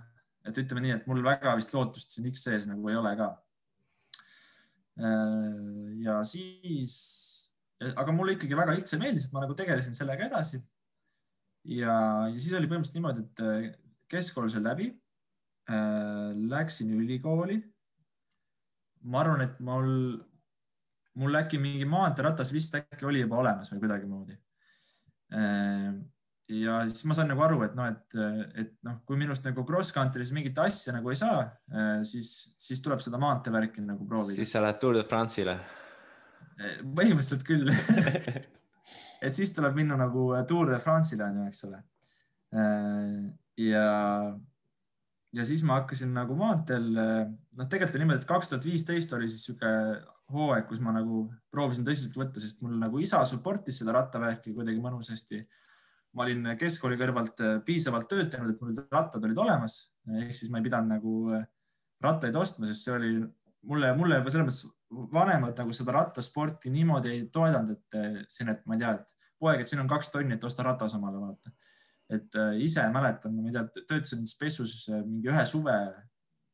et 0.48 0.62
ütleme 0.62 0.84
nii, 0.84 0.94
et 0.96 1.10
mul 1.10 1.22
väga 1.26 1.54
vist 1.58 1.74
lootust 1.76 2.14
siin 2.14 2.28
XC-s 2.30 2.68
nagu 2.70 2.90
ei 2.90 2.98
ole 2.98 3.14
ka. 3.18 3.28
ja 6.04 6.18
siis, 6.26 6.96
aga 7.94 8.14
mulle 8.14 8.34
ikkagi 8.38 8.58
väga 8.58 8.78
XC 8.80 8.98
meeldis, 9.02 9.28
et 9.28 9.36
ma 9.36 9.44
nagu 9.44 9.58
tegelesin 9.58 9.94
sellega 9.98 10.26
edasi. 10.26 10.62
ja, 11.68 11.98
ja 12.32 12.38
siis 12.38 12.54
oli 12.56 12.70
põhimõtteliselt 12.70 12.98
niimoodi, 12.98 13.28
et 13.28 13.84
keskkool 14.08 14.50
sai 14.52 14.64
läbi. 14.64 14.88
Läksin 16.48 16.94
ülikooli. 16.96 17.58
ma 19.04 19.20
arvan, 19.20 19.42
et 19.44 19.58
mul 19.60 19.90
mul 21.18 21.40
äkki 21.40 21.58
mingi 21.60 21.86
maanteeratas 21.88 22.52
vist 22.54 22.76
äkki 22.78 23.06
oli 23.08 23.24
juba 23.24 23.40
olemas 23.42 23.72
või 23.72 23.82
kuidagimoodi. 23.82 24.36
Ehm, 25.38 25.98
ja 26.48 26.78
siis 26.88 27.04
ma 27.08 27.16
sain 27.16 27.28
nagu 27.28 27.42
aru, 27.44 27.60
et 27.66 27.74
noh, 27.76 27.88
et, 27.90 28.18
et 28.62 28.74
noh, 28.86 29.00
kui 29.08 29.18
minust 29.20 29.44
nagu 29.44 29.64
cross 29.68 29.92
country's 29.94 30.32
mingit 30.34 30.58
asja 30.62 30.94
nagu 30.96 31.10
ei 31.12 31.18
saa, 31.20 31.42
ehm, 31.72 32.04
siis, 32.08 32.30
siis 32.60 32.82
tuleb 32.84 33.02
seda 33.04 33.20
maanteevärki 33.20 33.84
nagu 33.84 34.06
proovida. 34.08 34.38
siis 34.38 34.54
sa 34.54 34.62
lähed 34.64 34.80
Tour 34.82 35.00
de 35.00 35.04
France'ile? 35.08 35.56
Ehm, 36.58 36.92
põhimõtteliselt 36.98 37.46
küll 37.48 37.72
et 39.26 39.34
siis 39.34 39.52
tuleb 39.56 39.76
minna 39.78 39.98
nagu 39.98 40.30
Tour 40.48 40.70
de 40.72 40.78
France'ile 40.82 41.26
on 41.26 41.42
ju, 41.42 41.48
eks 41.50 41.64
ole. 41.68 41.82
ja, 43.60 43.88
ja 45.36 45.44
siis 45.44 45.60
ma 45.68 45.82
hakkasin 45.82 46.14
nagu 46.16 46.36
maanteel, 46.38 46.86
noh, 46.94 47.66
tegelikult 47.66 47.98
on 47.98 48.06
niimoodi, 48.06 48.22
et 48.22 48.30
kaks 48.30 48.48
tuhat 48.48 48.64
viisteist 48.64 49.12
oli 49.18 49.28
siis 49.28 49.44
sihuke 49.50 49.72
hooaeg, 50.32 50.66
kus 50.68 50.80
ma 50.84 50.92
nagu 50.92 51.24
proovisin 51.52 51.86
tõsiselt 51.86 52.16
võtta, 52.18 52.40
sest 52.42 52.60
mul 52.64 52.76
nagu 52.80 53.00
isa 53.00 53.20
support'is 53.28 53.80
seda 53.80 53.94
rattavärki 53.96 54.54
kuidagi 54.56 54.82
mõnusasti. 54.84 55.42
ma 56.16 56.24
olin 56.24 56.54
keskkooli 56.58 56.96
kõrvalt 56.98 57.40
äh, 57.44 57.58
piisavalt 57.64 58.08
töötanud, 58.08 58.50
et 58.50 58.60
mul 58.60 58.76
rattad 58.90 59.24
olid 59.24 59.38
olemas, 59.38 59.92
ehk 60.08 60.32
siis 60.34 60.50
ma 60.50 60.58
ei 60.58 60.64
pidanud 60.64 60.90
nagu 60.94 61.14
äh, 61.36 61.44
rattaid 62.02 62.36
ostma, 62.36 62.66
sest 62.66 62.86
see 62.86 62.94
oli 62.94 63.10
mulle, 63.68 63.92
mulle 63.96 64.18
selles 64.24 64.46
mõttes 64.48 65.10
vanemad 65.12 65.60
nagu 65.60 65.76
seda 65.76 65.94
rattasporti 65.98 66.72
niimoodi 66.72 67.12
ei 67.12 67.22
toetanud, 67.32 67.76
et 67.76 67.98
äh, 68.00 68.18
siin, 68.32 68.50
et 68.52 68.64
ma 68.66 68.76
ei 68.76 68.82
tea, 68.82 68.94
et 68.96 69.28
poeg, 69.38 69.62
et 69.62 69.70
siin 69.70 69.84
on 69.84 69.90
kaks 69.90 70.10
tonni, 70.14 70.34
et 70.34 70.48
osta 70.48 70.64
ratas 70.66 70.96
omale, 70.96 71.20
vaata. 71.22 71.52
et 72.08 72.38
ise 72.64 72.86
mäletan, 72.92 73.36
ma 73.36 73.50
ei 73.50 73.54
tea, 73.54 73.84
töötasin 73.84 74.24
Spessus 74.26 74.88
mingi 75.04 75.28
ühe 75.28 75.44
suve 75.46 75.76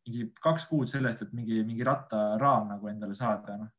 mingi 0.04 0.28
kaks 0.42 0.68
kuud 0.68 0.90
sellest, 0.90 1.24
et 1.24 1.32
mingi, 1.36 1.62
mingi 1.66 1.86
rattaraam 1.86 2.68
nagu 2.74 2.90
endale 2.90 3.16
saada, 3.16 3.58
noh. 3.60 3.72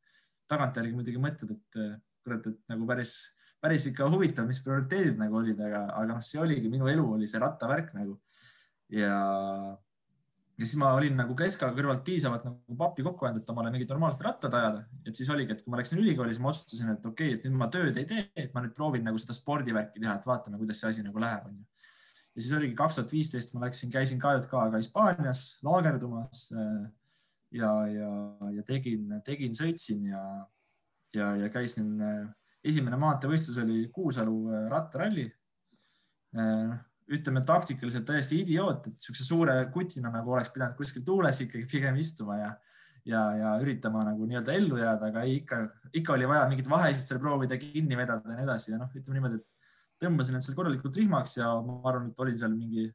tagantjärgi 0.49 0.93
muidugi 0.93 1.21
mõtled, 1.21 1.55
et 1.55 1.79
kurat, 2.25 2.49
et 2.49 2.59
nagu 2.73 2.85
päris, 2.89 3.15
päris 3.61 3.87
ikka 3.91 4.09
huvitav, 4.11 4.47
mis 4.49 4.61
prioriteedid 4.65 5.17
nagu 5.21 5.39
olid, 5.41 5.61
aga, 5.61 5.85
aga 5.93 6.13
noh, 6.13 6.21
see 6.25 6.41
oligi 6.41 6.71
minu 6.71 6.89
elu 6.91 7.05
oli 7.17 7.29
see 7.29 7.41
rattavärk 7.41 7.93
nagu. 7.97 8.17
ja, 8.93 9.11
ja 10.55 10.65
siis 10.65 10.77
ma 10.81 10.93
olin 10.97 11.17
nagu 11.17 11.37
keskaja 11.37 11.73
kõrvalt 11.77 12.03
piisavalt 12.05 12.45
nagu 12.47 12.77
pappi 12.79 13.05
kokku 13.05 13.29
andnud, 13.29 13.45
et 13.45 13.53
omale 13.53 13.73
mingid 13.73 13.93
normaalsed 13.93 14.25
rattad 14.25 14.57
ajada. 14.57 14.85
et 15.05 15.17
siis 15.17 15.29
oligi, 15.29 15.53
et 15.53 15.63
kui 15.63 15.73
ma 15.73 15.81
läksin 15.81 16.01
ülikooli, 16.01 16.33
siis 16.33 16.41
ma 16.41 16.53
otsustasin, 16.53 16.93
et 16.97 17.05
okei 17.05 17.33
okay,, 17.33 17.39
et 17.39 17.47
nüüd 17.47 17.61
ma 17.61 17.69
tööd 17.73 18.01
ei 18.01 18.09
tee, 18.09 18.27
et 18.33 18.53
ma 18.57 18.65
nüüd 18.65 18.73
proovin 18.77 19.05
nagu 19.05 19.21
seda 19.21 19.37
spordivärki 19.37 20.01
teha, 20.01 20.17
et 20.17 20.29
vaatame, 20.29 20.61
kuidas 20.61 20.81
see 20.81 20.93
asi 20.93 21.05
nagu 21.05 21.21
läheb, 21.21 21.49
onju 21.51 21.74
ja 22.35 22.41
siis 22.41 22.53
oligi 22.57 22.75
kaks 22.75 22.97
tuhat 22.99 23.13
viisteist, 23.15 23.53
ma 23.55 23.65
läksin, 23.65 23.91
käisin 23.91 24.19
KJK-ga 24.19 24.79
Hispaanias 24.79 25.43
laagerdumas 25.63 26.49
äh, 26.55 26.81
ja, 27.55 27.71
ja, 27.87 28.09
ja 28.57 28.65
tegin, 28.67 29.15
tegin, 29.25 29.55
sõitsin 29.55 30.09
ja, 30.11 30.23
ja, 31.15 31.31
ja 31.45 31.51
käisin. 31.53 31.95
Äh, 32.01 32.25
esimene 32.65 32.97
maanteevõistlus 32.97 33.61
oli 33.61 33.85
Kuusalu 33.93 34.39
äh, 34.49 34.67
rattaralli. 34.71 35.31
ütleme 37.05 37.41
taktikaliselt 37.45 38.03
täiesti 38.05 38.41
idioot, 38.41 38.87
et 38.89 38.95
niisuguse 38.97 39.23
suure 39.23 39.53
kutina 39.71 40.09
nagu 40.11 40.33
oleks 40.33 40.49
pidanud 40.51 40.75
kuskil 40.75 41.03
tuules 41.05 41.37
ikkagi 41.45 41.67
pigem 41.71 41.95
istuma 42.01 42.39
ja 42.39 42.49
ja, 43.05 43.21
ja 43.37 43.51
üritama 43.61 44.01
nagu 44.03 44.25
nii-öelda 44.25 44.53
ellu 44.57 44.79
jääda, 44.81 45.11
aga 45.11 45.21
ei, 45.23 45.35
ikka, 45.43 45.59
ikka 45.93 46.15
oli 46.15 46.27
vaja 46.27 46.47
mingeid 46.49 46.69
vahesid 46.69 47.05
seal 47.05 47.21
proovida 47.21 47.57
kinni 47.61 47.97
vedada 47.97 48.31
ja 48.31 48.39
nii 48.39 48.47
edasi 48.47 48.71
ja 48.73 48.79
noh, 48.81 48.89
ütleme 48.97 49.19
niimoodi, 49.19 49.37
et 49.37 49.54
tõmbasin 50.01 50.37
end 50.37 50.45
seal 50.45 50.57
korralikult 50.57 50.99
rihmaks 50.99 51.37
ja 51.39 51.49
ma 51.63 51.79
arvan, 51.89 52.11
et 52.11 52.21
olin 52.23 52.37
seal 52.39 52.53
mingi. 52.55 52.85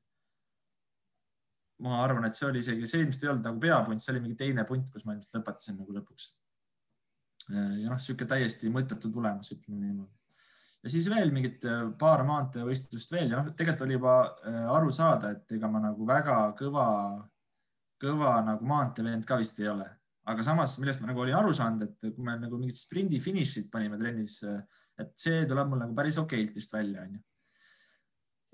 ma 1.81 2.03
arvan, 2.05 2.27
et 2.29 2.37
see 2.37 2.45
oli 2.45 2.61
isegi, 2.61 2.85
see 2.85 3.01
ilmselt 3.01 3.23
ei 3.25 3.29
olnud 3.33 3.47
nagu 3.49 3.61
peapunt, 3.61 4.03
see 4.05 4.13
oli 4.13 4.21
mingi 4.21 4.37
teine 4.37 4.67
punt, 4.69 4.91
kus 4.93 5.07
ma 5.09 5.15
ilmselt 5.15 5.39
lõpetasin 5.39 5.79
nagu 5.81 5.95
lõpuks. 5.97 6.27
ja 7.49 7.89
noh, 7.89 8.01
sihuke 8.01 8.29
täiesti 8.29 8.73
mõttetu 8.73 9.09
tulemus, 9.13 9.53
ütleme 9.57 9.81
niimoodi. 9.81 10.13
ja 10.85 10.93
siis 10.93 11.09
veel 11.13 11.33
mingid 11.33 11.65
äh, 11.69 11.87
paar 11.99 12.25
maanteevõistlust 12.29 13.17
veel 13.17 13.33
ja 13.33 13.41
noh, 13.41 13.55
tegelikult 13.57 13.87
oli 13.87 13.97
juba 13.97 14.19
äh, 14.29 14.67
aru 14.77 14.93
saada, 14.93 15.33
et 15.33 15.57
ega 15.57 15.73
ma 15.73 15.81
nagu 15.87 16.07
väga 16.07 16.37
kõva, 16.61 16.87
kõva 18.01 18.37
nagu 18.45 18.69
maanteevend 18.69 19.25
ka 19.29 19.41
vist 19.41 19.59
ei 19.65 19.73
ole. 19.73 19.89
aga 20.31 20.45
samas, 20.45 20.77
millest 20.79 21.01
ma 21.01 21.09
nagu 21.11 21.25
olin 21.25 21.41
aru 21.41 21.57
saanud, 21.57 21.89
et 21.89 22.13
kui 22.13 22.29
me 22.29 22.37
nagu 22.39 22.61
mingid 22.61 22.77
sprindi 22.77 23.19
finišid 23.25 23.73
panime 23.73 23.97
trennis, 23.99 24.43
et 25.01 25.13
see 25.19 25.43
tuleb 25.49 25.71
mul 25.71 25.83
nagu 25.85 25.97
päris 25.97 26.19
okeilt 26.21 26.55
vist 26.57 26.73
välja, 26.75 27.07
onju. 27.07 27.21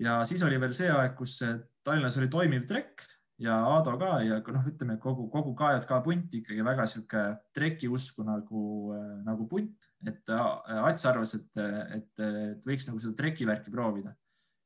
ja 0.05 0.21
siis 0.29 0.43
oli 0.47 0.59
veel 0.61 0.73
see 0.77 0.89
aeg, 0.93 1.15
kus 1.17 1.39
Tallinnas 1.83 2.17
oli 2.19 2.27
toimiv 2.31 2.65
trekk 2.69 3.05
ja 3.41 3.57
Aado 3.69 3.93
ka 4.01 4.17
ja 4.25 4.39
noh, 4.41 4.69
ütleme 4.69 4.97
kogu, 5.01 5.27
kogu 5.33 5.53
KJK 5.57 5.99
punt 6.05 6.37
ikkagi 6.39 6.63
väga 6.65 6.87
sihuke 6.89 7.23
treki 7.55 7.89
usku 7.93 8.25
nagu, 8.25 8.93
nagu 9.25 9.45
punt, 9.49 9.89
et 10.07 10.31
Ats 10.33 11.05
arvas, 11.09 11.35
et, 11.37 11.59
et, 11.99 12.23
et 12.23 12.65
võiks 12.65 12.89
nagu 12.89 13.01
seda 13.03 13.17
treki 13.21 13.45
värki 13.49 13.73
proovida. 13.73 14.15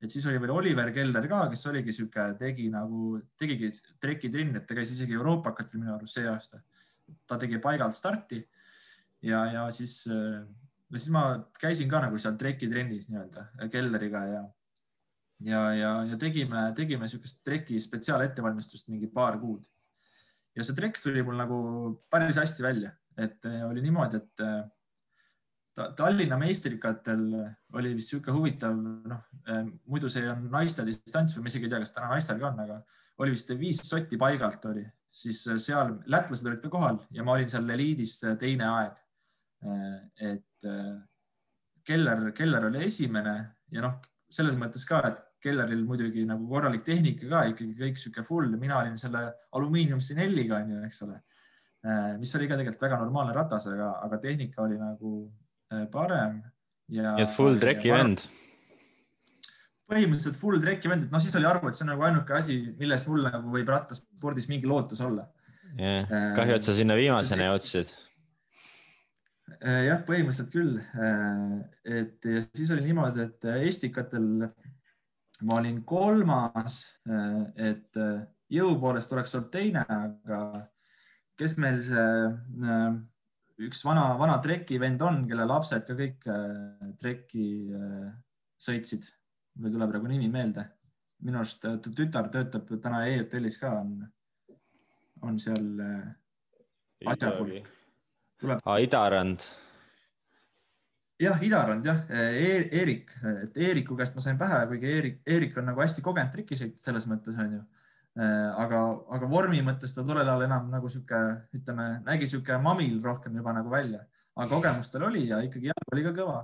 et 0.02 0.10
siis 0.10 0.26
oli 0.26 0.40
veel 0.42 0.56
Oliver 0.56 0.92
Keller 0.96 1.28
ka, 1.30 1.44
kes 1.52 1.66
oligi 1.70 1.94
sihuke, 1.94 2.32
tegi 2.40 2.70
nagu, 2.74 3.20
tegigi 3.38 3.74
treki 4.02 4.32
trenni, 4.32 4.58
et 4.58 4.68
ta 4.68 4.78
käis 4.78 4.96
isegi 4.96 5.20
Euroopakat 5.20 5.76
minu 5.76 5.94
arust 5.98 6.18
see 6.18 6.28
aasta. 6.32 6.64
ta 7.28 7.38
tegi 7.38 7.60
paigalt 7.60 7.96
starti 7.96 8.40
ja, 9.22 9.46
ja 9.52 9.68
siis, 9.72 10.06
siis 10.98 11.12
ma 11.14 11.26
käisin 11.60 11.90
ka 11.90 12.02
nagu 12.04 12.18
seal 12.20 12.36
treki 12.40 12.68
trennis 12.72 13.10
nii-öelda 13.12 13.70
Kelleriga 13.72 14.26
ja 14.28 14.42
ja, 15.46 15.62
ja, 15.74 15.92
ja 16.12 16.18
tegime, 16.20 16.70
tegime 16.78 17.08
niisugust 17.08 17.42
treki 17.46 17.80
spetsiaalettevalmistust 17.82 18.92
mingi 18.92 19.10
paar 19.12 19.40
kuud. 19.42 19.66
ja 20.56 20.66
see 20.68 20.76
trekk 20.76 21.00
tuli 21.00 21.24
mul 21.24 21.38
nagu 21.40 21.58
päris 22.12 22.36
hästi 22.42 22.64
välja, 22.64 22.92
et 23.18 23.46
eh, 23.48 23.62
oli 23.64 23.84
niimoodi, 23.86 24.20
et 24.20 24.46
eh, 24.46 24.62
Tallinna 25.96 26.36
meistrikatel 26.36 27.22
oli 27.80 27.94
vist 27.96 28.12
niisugune 28.12 28.34
huvitav, 28.36 28.74
noh, 29.08 29.22
eh, 29.48 29.62
muidu 29.88 30.10
see 30.12 30.26
on 30.28 30.50
naiste 30.52 30.84
distants 30.88 31.38
või 31.38 31.46
ma 31.46 31.54
isegi 31.54 31.70
ei 31.70 31.72
tea, 31.72 31.80
kas 31.86 31.96
täna 31.96 32.10
naistel 32.12 32.42
ka 32.42 32.50
on, 32.50 32.60
aga 32.66 32.82
oli 33.24 33.38
vist 33.38 33.54
viis 33.56 33.80
sotti 33.88 34.20
paigalt 34.20 34.68
oli, 34.68 34.84
siis 35.08 35.40
seal 35.64 35.96
lätlased 36.12 36.52
olid 36.52 36.60
ka 36.66 36.74
kohal 36.74 37.00
ja 37.16 37.24
ma 37.24 37.38
olin 37.38 37.50
seal 37.52 37.70
eliidis 37.78 38.20
teine 38.42 38.68
aeg. 38.68 39.00
Et 39.62 40.66
Keller, 41.86 42.32
Keller 42.34 42.66
oli 42.70 42.86
esimene 42.88 43.34
ja 43.74 43.84
noh, 43.84 44.00
selles 44.32 44.56
mõttes 44.58 44.86
ka, 44.88 45.02
et 45.10 45.20
Kelleril 45.42 45.84
muidugi 45.86 46.24
nagu 46.26 46.46
korralik 46.50 46.84
tehnika 46.86 47.28
ka 47.30 47.44
ikkagi 47.52 47.76
kõik 47.78 48.00
sihuke 48.00 48.24
full, 48.26 48.50
mina 48.62 48.78
olin 48.80 48.98
selle 49.00 49.24
alumiinium 49.58 50.02
Sinelliga 50.04 50.60
onju, 50.62 50.82
eks 50.88 51.02
ole. 51.08 51.18
Äh, 51.82 52.12
mis 52.22 52.34
oli 52.38 52.50
ka 52.50 52.58
tegelikult 52.60 52.86
väga 52.86 53.00
normaalne 53.02 53.34
ratas, 53.38 53.66
aga, 53.72 53.96
aga 54.06 54.20
tehnika 54.22 54.62
oli 54.66 54.78
nagu 54.82 55.16
parem. 55.92 56.42
ja. 56.92 57.16
nii 57.16 57.26
et 57.26 57.34
full 57.36 57.60
track'i 57.60 57.92
vend. 57.94 58.26
põhimõtteliselt 59.92 60.38
full 60.40 60.62
track'i 60.64 60.92
vend, 60.92 61.08
et 61.08 61.14
noh, 61.14 61.24
siis 61.24 61.36
oli 61.40 61.48
aru, 61.48 61.64
et 61.68 61.78
see 61.78 61.86
on 61.86 61.94
nagu 61.94 62.06
ainuke 62.08 62.36
asi, 62.38 62.60
milles 62.80 63.06
mul 63.08 63.26
nagu 63.28 63.52
võib 63.54 63.72
rattaspordis 63.72 64.50
mingi 64.52 64.70
lootus 64.70 65.02
olla. 65.04 65.28
jah, 65.80 66.08
kahju, 66.38 66.58
et 66.58 66.68
sa 66.68 66.76
sinna 66.78 66.98
viimasena 67.00 67.50
jõudsid 67.50 67.94
jah, 69.60 70.02
põhimõtteliselt 70.08 70.52
küll. 70.54 70.78
et 71.84 72.26
ja 72.26 72.44
siis 72.44 72.72
oli 72.74 72.86
niimoodi, 72.86 73.26
et 73.26 73.48
Estikatel 73.68 74.28
ma 75.48 75.58
olin 75.58 75.82
kolmas, 75.88 76.82
et 77.58 77.98
jõu 78.52 78.76
poolest 78.82 79.14
oleks 79.16 79.36
olnud 79.38 79.50
teine, 79.54 79.86
aga 79.88 80.42
kes 81.40 81.58
meil 81.62 81.80
see 81.86 82.12
üks 83.62 83.82
vana, 83.86 84.12
vana 84.20 84.38
trekivend 84.44 85.02
on, 85.06 85.24
kelle 85.30 85.48
lapsed 85.50 85.88
ka 85.88 85.98
kõik 85.98 86.30
trekki 87.02 87.48
sõitsid, 88.62 89.10
mul 89.58 89.72
ei 89.72 89.76
tule 89.76 89.90
praegu 89.90 90.12
nimi 90.12 90.30
meelde. 90.32 90.68
minu 91.22 91.38
arust 91.38 91.66
tütar 91.86 92.32
töötab 92.34 92.70
täna 92.82 93.04
e-hotellis 93.06 93.60
ka, 93.62 93.76
on, 93.82 93.92
on 95.22 95.38
seal 95.40 95.68
asjapulk. 98.42 98.82
Idarand 98.82 99.50
jah, 101.22 101.42
Idarand 101.46 101.86
jah 101.86 102.00
e, 102.10 102.24
Eerik, 102.80 103.14
et 103.44 103.60
Eeriku 103.62 103.98
käest 104.00 104.16
ma 104.18 104.24
sain 104.24 104.40
pähe, 104.40 104.64
kuigi 104.72 104.90
Eerik, 104.90 105.20
Eerik 105.28 105.60
on 105.62 105.70
nagu 105.70 105.84
hästi 105.84 106.04
kogenud 106.06 106.34
trikisõit 106.34 106.82
selles 106.82 107.08
mõttes 107.10 107.38
onju. 107.42 107.62
aga, 108.60 108.80
aga 109.16 109.28
vormi 109.32 109.62
mõttes 109.64 109.94
ta 109.96 110.04
tollel 110.04 110.28
ajal 110.28 110.42
enam 110.44 110.66
nagu 110.72 110.90
sihuke, 110.92 111.20
ütleme, 111.56 111.86
nägi 112.04 112.28
sihuke 112.28 112.58
mamil 112.60 112.98
rohkem 113.04 113.38
juba 113.40 113.54
nagu 113.56 113.72
välja, 113.72 114.02
aga 114.36 114.50
kogemus 114.52 114.92
tal 114.92 115.06
oli 115.08 115.30
ja 115.30 115.40
ikkagi 115.46 115.72
jalg 115.72 115.94
oli 115.96 116.04
ka 116.10 116.16
kõva. 116.18 116.42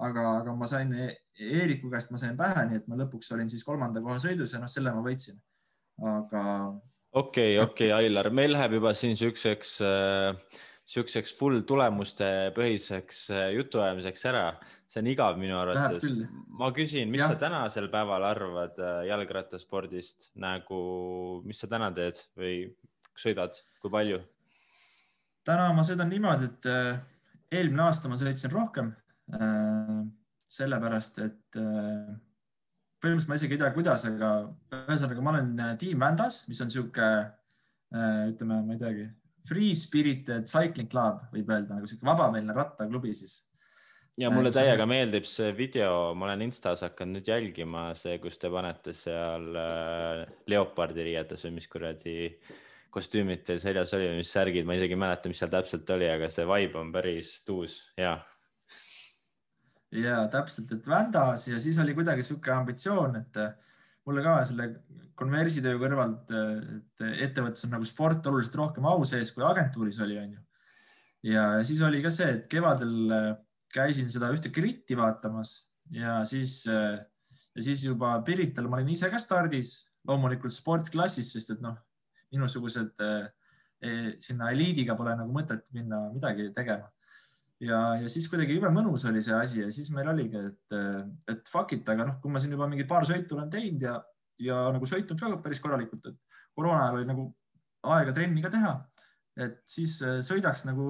aga, 0.00 0.22
aga 0.40 0.54
ma 0.56 0.66
sain 0.66 0.94
e 0.94 1.10
Eeriku 1.40 1.90
käest, 1.92 2.12
ma 2.12 2.18
sain 2.20 2.36
pähe, 2.36 2.64
nii 2.70 2.78
et 2.80 2.88
ma 2.88 2.96
lõpuks 3.02 3.34
olin 3.34 3.48
siis 3.52 3.64
kolmanda 3.64 4.00
koha 4.00 4.16
sõidus 4.22 4.54
ja 4.54 4.62
noh, 4.62 4.70
selle 4.70 4.94
ma 4.96 5.04
võitsin. 5.04 5.36
aga. 6.00 6.42
okei 7.12 7.58
okay,, 7.58 7.64
okei 7.66 7.92
okay,, 7.92 7.96
Ailar, 7.98 8.30
meil 8.30 8.54
läheb 8.56 8.78
juba 8.78 8.94
siin 8.94 9.16
siukseks 9.16 9.80
äh 9.84 10.66
niisuguseks 10.90 11.32
full 11.38 11.62
tulemustepõhiseks 11.66 13.22
äh, 13.30 13.46
jutuajamiseks 13.54 14.24
ära. 14.26 14.44
see 14.90 14.98
on 14.98 15.06
igav 15.06 15.36
minu 15.38 15.54
arvates. 15.54 16.02
ma 16.58 16.72
küsin, 16.74 17.10
mis 17.10 17.22
ja. 17.22 17.28
sa 17.30 17.38
tänasel 17.38 17.86
päeval 17.92 18.24
arvad 18.26 18.78
äh, 18.82 19.04
jalgrattaspordist 19.06 20.32
nagu, 20.34 21.42
mis 21.46 21.62
sa 21.62 21.70
täna 21.70 21.92
teed 21.94 22.18
või 22.36 22.56
sõidad, 23.14 23.54
kui 23.80 23.90
palju? 23.90 24.18
täna 25.46 25.70
ma 25.76 25.86
sõidan 25.86 26.10
niimoodi, 26.10 26.50
et 26.50 26.70
äh, 26.70 26.98
eelmine 27.54 27.86
aasta 27.86 28.10
ma 28.10 28.18
sõitsin 28.18 28.50
rohkem. 28.50 28.92
sellepärast, 30.50 31.18
et 31.22 31.54
põhimõtteliselt 31.54 33.28
ma 33.30 33.36
isegi 33.38 33.54
ei 33.54 33.60
tea, 33.60 33.68
kuidas, 33.70 34.08
aga 34.08 34.30
ühesõnaga 34.80 35.22
ma 35.22 35.30
olen 35.36 35.52
tiim 35.78 36.02
Vändas, 36.02 36.40
mis 36.50 36.58
on 36.64 36.66
niisugune 36.66 37.10
ütleme, 38.32 38.58
ma 38.66 38.74
ei 38.74 38.80
teagi 38.80 39.06
Free 39.48 39.74
Spirited 39.76 40.48
Cycling 40.50 40.90
Club 40.90 41.30
võib 41.34 41.52
öelda 41.52 41.76
nagu 41.76 41.88
sihuke 41.88 42.06
vabameelne 42.08 42.54
rattaklubi 42.56 43.14
siis. 43.16 43.36
ja 44.20 44.30
mulle 44.32 44.52
täiega 44.52 44.86
meeldib 44.88 45.28
see 45.28 45.52
video, 45.56 46.14
ma 46.14 46.28
olen 46.28 46.46
Instas 46.48 46.84
hakanud 46.86 47.18
nüüd 47.18 47.30
jälgima 47.30 47.90
see, 47.98 48.18
kus 48.22 48.38
te 48.40 48.50
panete 48.52 48.94
seal 48.96 49.46
äh, 49.56 50.24
leopardi 50.50 51.06
riietes 51.10 51.46
või 51.46 51.56
mis 51.60 51.70
kuradi 51.72 52.16
kostüümid 52.90 53.44
teil 53.46 53.60
seljas 53.62 53.94
oli 53.96 54.10
mis 54.18 54.32
särgid, 54.34 54.66
ma 54.66 54.74
isegi 54.76 54.96
ei 54.96 55.00
mäleta, 55.00 55.30
mis 55.30 55.40
seal 55.40 55.52
täpselt 55.52 55.90
oli, 55.94 56.08
aga 56.10 56.28
see 56.32 56.46
vibe 56.48 56.80
on 56.80 56.92
päris 56.92 57.32
tuus, 57.46 57.80
ja. 57.98 58.16
ja 59.94 60.24
täpselt, 60.32 60.72
et 60.74 60.88
Vändas 60.90 61.46
ja 61.48 61.60
siis 61.62 61.78
oli 61.82 61.94
kuidagi 61.96 62.26
sihuke 62.26 62.52
ambitsioon, 62.54 63.20
et 63.22 63.40
mulle 64.08 64.22
ka 64.24 64.36
selle 64.48 64.68
konversitöö 65.18 65.76
kõrvalt, 65.80 66.30
et 66.32 67.04
ettevõttes 67.26 67.66
on 67.66 67.74
nagu 67.76 67.86
sport 67.88 68.26
oluliselt 68.30 68.56
rohkem 68.60 68.86
au 68.88 69.04
sees, 69.08 69.32
kui 69.34 69.44
agentuuris 69.44 70.00
oli, 70.00 70.16
onju. 70.20 70.40
ja 71.28 71.44
siis 71.66 71.82
oli 71.84 72.00
ka 72.04 72.12
see, 72.14 72.30
et 72.38 72.46
kevadel 72.50 73.12
käisin 73.70 74.08
seda 74.12 74.30
ühte 74.34 74.52
gritti 74.54 74.96
vaatamas 74.98 75.52
ja 75.92 76.20
siis, 76.24 76.62
ja 76.66 77.60
siis 77.60 77.84
juba 77.84 78.16
Pirital 78.26 78.70
ma 78.70 78.80
olin 78.80 78.94
ise 78.94 79.10
ka 79.12 79.20
stardis, 79.20 79.74
loomulikult 80.08 80.54
sportklassis, 80.56 81.34
sest 81.36 81.52
et 81.54 81.60
noh, 81.64 81.76
minusugused 82.32 83.04
eh, 83.04 84.08
sinna 84.22 84.50
eliidiga 84.54 84.96
pole 84.96 85.12
nagu 85.18 85.32
mõtet 85.34 85.68
minna 85.76 86.06
midagi 86.14 86.48
tegema 86.56 86.88
ja, 87.64 87.80
ja 88.00 88.08
siis 88.10 88.28
kuidagi 88.30 88.56
jube 88.56 88.70
mõnus 88.74 89.04
oli 89.08 89.22
see 89.24 89.36
asi 89.36 89.62
ja 89.64 89.70
siis 89.74 89.90
meil 89.94 90.08
oligi, 90.12 90.40
et, 90.50 90.78
et 91.30 91.52
fuck 91.52 91.74
it, 91.76 91.88
aga 91.92 92.08
noh, 92.08 92.18
kui 92.22 92.32
ma 92.32 92.42
siin 92.42 92.56
juba 92.56 92.68
mingi 92.70 92.88
paar 92.88 93.06
sõitu 93.08 93.36
olen 93.36 93.50
teinud 93.52 93.84
ja, 93.84 93.96
ja 94.40 94.62
nagu 94.74 94.88
sõitnud 94.88 95.20
ka 95.20 95.36
päris 95.44 95.60
korralikult, 95.62 96.10
et 96.10 96.46
koroona 96.56 96.86
ajal 96.86 97.00
oli 97.00 97.10
nagu 97.10 97.26
aega 97.96 98.14
trenni 98.16 98.44
ka 98.44 98.52
teha, 98.52 98.74
et 99.40 99.60
siis 99.68 99.98
äh, 100.04 100.20
sõidaks 100.24 100.66
nagu 100.68 100.86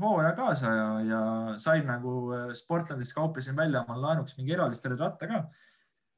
hooaja 0.00 0.32
kaasa 0.36 0.72
ja, 0.72 0.88
ja 1.06 1.20
sain 1.62 1.86
nagu 1.88 2.16
äh, 2.36 2.50
Sportlandis 2.56 3.14
kauplesin 3.16 3.56
välja 3.56 3.84
omal 3.84 4.02
laenuks 4.02 4.36
mingi 4.36 4.56
eraldistardi 4.56 5.00
ratta 5.00 5.28
ka. 5.30 5.42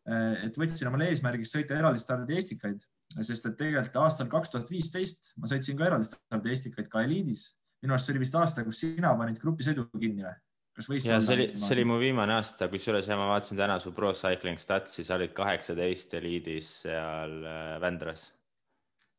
Äh, 0.08 0.46
et 0.48 0.58
võtsin 0.58 0.90
omale 0.90 1.10
eesmärgiks 1.12 1.52
sõita 1.54 1.78
eraldistardi 1.78 2.38
Estikaid, 2.38 2.82
sest 3.20 3.46
et 3.50 3.58
tegelikult 3.60 4.00
aastal 4.02 4.30
kaks 4.30 4.54
tuhat 4.54 4.70
viisteist 4.72 5.32
ma 5.38 5.50
sõitsin 5.50 5.78
ka 5.78 5.86
eraldistardi 5.90 6.54
Estikaid 6.54 6.90
ka 6.90 7.06
eliidis 7.06 7.48
minu 7.82 7.94
arust 7.94 8.08
see 8.08 8.14
oli 8.14 8.22
vist 8.24 8.36
aasta, 8.38 8.64
kus 8.66 8.82
sina 8.84 9.14
panid 9.18 9.40
grupisõidu 9.42 9.86
kinni 9.94 10.26
või? 10.26 10.36
kas 10.78 10.88
võis? 10.90 11.06
ja 11.08 11.18
see 11.24 11.36
oli, 11.36 11.46
see 11.58 11.74
oli 11.76 11.86
mu 11.90 11.98
viimane 12.00 12.36
aasta, 12.38 12.70
kusjuures 12.72 13.10
ja 13.10 13.18
ma 13.18 13.28
vaatasin 13.32 13.60
täna 13.60 13.78
su 13.82 13.92
Pro 13.96 14.12
Cycling 14.16 14.60
Statsi, 14.62 15.06
sa 15.06 15.18
olid 15.18 15.34
kaheksateist 15.36 16.14
eliidis 16.20 16.72
seal 16.84 17.38
äh, 17.42 17.76
Vändras. 17.82 18.28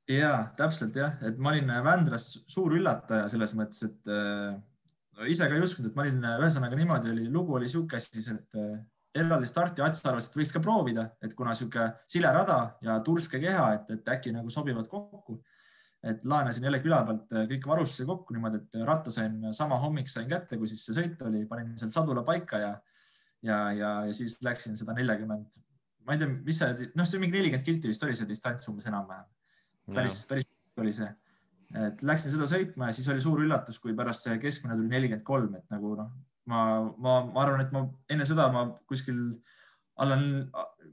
ja 0.09 0.33
täpselt 0.59 0.95
jah, 0.99 1.17
et 1.27 1.39
ma 1.39 1.53
olin 1.53 1.71
äh, 1.75 1.83
Vändras 1.85 2.31
suur 2.47 2.77
üllataja 2.79 3.27
selles 3.31 3.55
mõttes, 3.59 3.83
et 3.89 4.13
äh, 4.13 4.55
ise 5.27 5.49
ka 5.49 5.57
ei 5.57 5.65
uskunud, 5.65 5.91
et 5.91 5.99
ma 5.99 6.07
olin 6.07 6.23
äh, 6.23 6.39
ühesõnaga 6.45 6.79
niimoodi 6.79 7.13
oli, 7.15 7.27
lugu 7.31 7.59
oli 7.59 7.71
sihuke 7.71 7.99
siis, 8.03 8.31
et 8.33 8.59
äh, 8.59 8.79
eraldi 9.19 9.49
starti 9.49 9.83
Ats 9.83 10.03
arvas, 10.05 10.29
et 10.29 10.37
võiks 10.37 10.53
ka 10.53 10.61
proovida, 10.63 11.09
et 11.23 11.33
kuna 11.35 11.55
sihuke 11.57 11.89
sile 12.09 12.31
rada 12.33 12.59
ja 12.85 12.99
turske 13.05 13.41
keha, 13.41 13.71
et, 13.79 13.95
et 13.97 14.11
äkki 14.15 14.35
nagu 14.35 14.51
sobivad 14.53 14.87
kokku 14.91 15.39
et 16.03 16.23
laenasin 16.25 16.63
jälle 16.63 16.79
küla 16.83 17.01
pealt 17.07 17.33
äh, 17.35 17.47
kõik 17.49 17.65
varustuse 17.67 18.05
kokku 18.07 18.35
niimoodi, 18.35 18.61
et 18.63 18.77
ratta 18.87 19.11
sain 19.11 19.49
sama 19.55 19.79
hommik 19.81 20.07
sain 20.11 20.29
kätte, 20.29 20.59
kui 20.59 20.69
siis 20.71 20.85
see 20.87 20.95
sõit 20.95 21.21
oli, 21.27 21.43
panin 21.49 21.73
seal 21.79 21.91
sadula 21.93 22.23
paika 22.27 22.61
ja, 22.61 22.69
ja, 23.43 23.57
ja, 23.75 23.89
ja 24.07 24.15
siis 24.15 24.37
läksin 24.45 24.79
seda 24.79 24.95
neljakümmend, 24.97 25.59
ma 26.07 26.15
ei 26.15 26.21
tea, 26.21 26.31
mis 26.47 26.61
see, 26.61 26.91
noh, 26.95 27.07
see 27.09 27.21
mingi 27.21 27.35
nelikümmend 27.37 27.67
kilti 27.67 27.91
vist 27.91 28.05
oli 28.07 28.15
see 28.17 28.29
distants 28.29 28.71
umbes 28.71 28.87
enam-vähem. 28.89 29.27
päris, 29.95 30.23
päris 30.29 30.47
oli 30.79 30.95
see. 30.95 31.09
Et 31.79 32.01
läksin 32.01 32.33
seda 32.33 32.47
sõitma 32.49 32.89
ja 32.89 32.95
siis 32.97 33.07
oli 33.11 33.21
suur 33.21 33.43
üllatus, 33.43 33.77
kui 33.83 33.93
pärast 33.97 34.25
see 34.25 34.39
keskmine 34.41 34.77
tuli 34.79 34.89
nelikümmend 34.89 35.25
kolm, 35.27 35.59
et 35.59 35.67
nagu 35.73 35.93
noh, 35.99 36.13
ma, 36.49 36.63
ma, 36.97 37.19
ma 37.27 37.43
arvan, 37.43 37.61
et 37.65 37.75
ma 37.75 37.83
enne 38.09 38.25
seda 38.25 38.47
ma 38.53 38.65
kuskil 38.89 39.19
alla, 39.99 40.17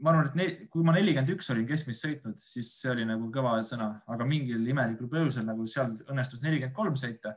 ma 0.01 0.13
arvan, 0.13 0.29
et 0.29 0.39
ne, 0.39 0.47
kui 0.73 0.85
ma 0.87 0.95
nelikümmend 0.97 1.33
üks 1.37 1.51
olin 1.55 1.67
keskmist 1.69 2.05
sõitnud, 2.05 2.39
siis 2.43 2.73
see 2.81 2.93
oli 2.93 3.07
nagu 3.09 3.31
kõva 3.35 3.57
sõna, 3.67 3.93
aga 4.13 4.29
mingil 4.29 4.67
imelikul 4.67 5.11
põhjusel 5.13 5.47
nagu 5.47 5.67
seal 5.71 5.95
õnnestus 6.11 6.43
nelikümmend 6.43 6.77
kolm 6.77 6.99
sõita. 6.99 7.37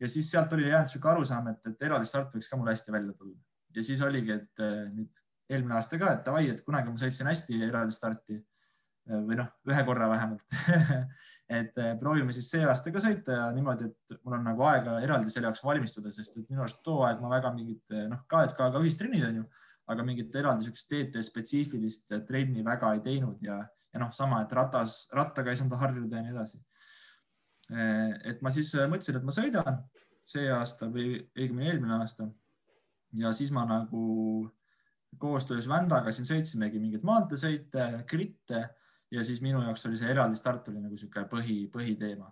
ja 0.00 0.08
siis 0.08 0.30
sealt 0.30 0.52
oli 0.56 0.70
jäänud 0.70 0.88
sihuke 0.88 1.10
arusaam, 1.12 1.50
et, 1.52 1.66
et 1.66 1.88
eraldi 1.88 2.08
start 2.08 2.34
võiks 2.34 2.48
ka 2.48 2.56
mul 2.56 2.70
hästi 2.72 2.94
välja 2.94 3.12
tulla 3.12 3.36
ja 3.74 3.84
siis 3.84 4.02
oligi, 4.02 4.34
et 4.34 4.62
eh, 4.64 4.84
nüüd 4.94 5.22
eelmine 5.50 5.76
aasta 5.78 5.98
ka, 6.00 6.14
et 6.14 6.22
davai, 6.26 6.46
et 6.52 6.62
kunagi 6.66 6.92
ma 6.92 7.00
sõitsin 7.00 7.30
hästi 7.30 7.58
eraldi 7.66 7.94
starti 7.94 8.36
eh, 8.38 9.16
või 9.16 9.38
noh, 9.40 9.50
ühe 9.70 9.84
korra 9.86 10.08
vähemalt 10.10 10.44
et 11.60 11.80
eh, 11.82 11.92
proovime 12.00 12.34
siis 12.36 12.50
see 12.52 12.66
aasta 12.66 12.92
ka 12.94 13.02
sõita 13.02 13.38
ja 13.38 13.48
niimoodi, 13.54 13.90
et 13.90 14.20
mul 14.20 14.38
on 14.38 14.46
nagu 14.50 14.66
aega 14.70 14.98
eraldi 15.04 15.32
selle 15.32 15.50
jaoks 15.50 15.64
valmistuda, 15.66 16.12
sest 16.14 16.40
et 16.40 16.46
minu 16.50 16.64
arust 16.64 16.82
too 16.86 17.02
aeg 17.06 17.22
ma 17.22 17.32
väga 17.36 17.52
mingit 17.56 17.98
noh, 18.10 18.24
ka, 18.30 18.44
et 18.48 18.56
ka, 18.58 18.70
ka 18.74 18.82
ühistrennid 18.82 19.26
on 19.30 19.42
ju, 19.42 19.48
aga 19.90 20.04
mingit 20.06 20.34
eraldi 20.38 20.66
siukest 20.66 20.90
TT 20.90 21.22
spetsiifilist 21.26 22.14
trenni 22.28 22.64
väga 22.66 22.92
ei 22.94 23.02
teinud 23.04 23.42
ja, 23.44 23.58
ja 23.92 24.02
noh, 24.02 24.12
sama, 24.14 24.42
et 24.44 24.52
ratas, 24.56 25.02
rattaga 25.16 25.52
ei 25.52 25.58
saanud 25.58 25.78
harjuda 25.80 26.20
ja 26.20 26.26
nii 26.26 26.34
edasi. 26.36 26.60
et 28.26 28.40
ma 28.42 28.50
siis 28.50 28.72
mõtlesin, 28.90 29.20
et 29.20 29.26
ma 29.26 29.34
sõidan 29.34 29.82
see 30.26 30.48
aasta 30.50 30.88
või 30.90 31.12
õigemini 31.38 31.70
eelmine 31.70 31.98
aasta 31.98 32.26
ja 33.18 33.32
siis 33.34 33.50
ma 33.54 33.64
nagu 33.66 34.50
koostöös 35.18 35.68
Vändaga 35.68 36.12
siin 36.14 36.28
sõitsimegi 36.28 36.80
mingeid 36.82 37.06
maanteesõite, 37.06 38.04
gritte 38.10 38.68
ja 39.10 39.24
siis 39.26 39.40
minu 39.42 39.62
jaoks 39.64 39.86
oli 39.88 39.98
see 39.98 40.10
eraldi 40.12 40.38
start 40.38 40.70
oli 40.70 40.82
nagu 40.82 40.94
niisugune 40.94 41.26
põhi, 41.30 41.58
põhiteema. 41.72 42.30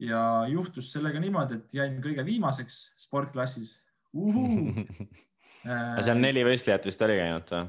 ja 0.00 0.20
juhtus 0.48 0.92
sellega 0.92 1.20
niimoodi, 1.20 1.60
et 1.60 1.74
jäin 1.74 1.98
kõige 2.04 2.24
viimaseks 2.24 2.80
sportklassis. 3.00 3.78
seal 5.64 6.20
neli 6.20 6.44
võistlejat 6.46 6.88
vist 6.88 7.02
oli 7.04 7.18
käinud 7.20 7.54
või? 7.54 7.68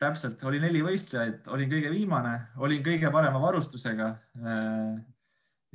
täpselt, 0.00 0.42
oli 0.48 0.60
neli 0.62 0.80
võistlejat, 0.84 1.48
olin 1.52 1.68
kõige 1.70 1.90
viimane, 1.92 2.32
olin 2.64 2.80
kõige 2.84 3.10
parema 3.12 3.40
varustusega. 3.42 4.08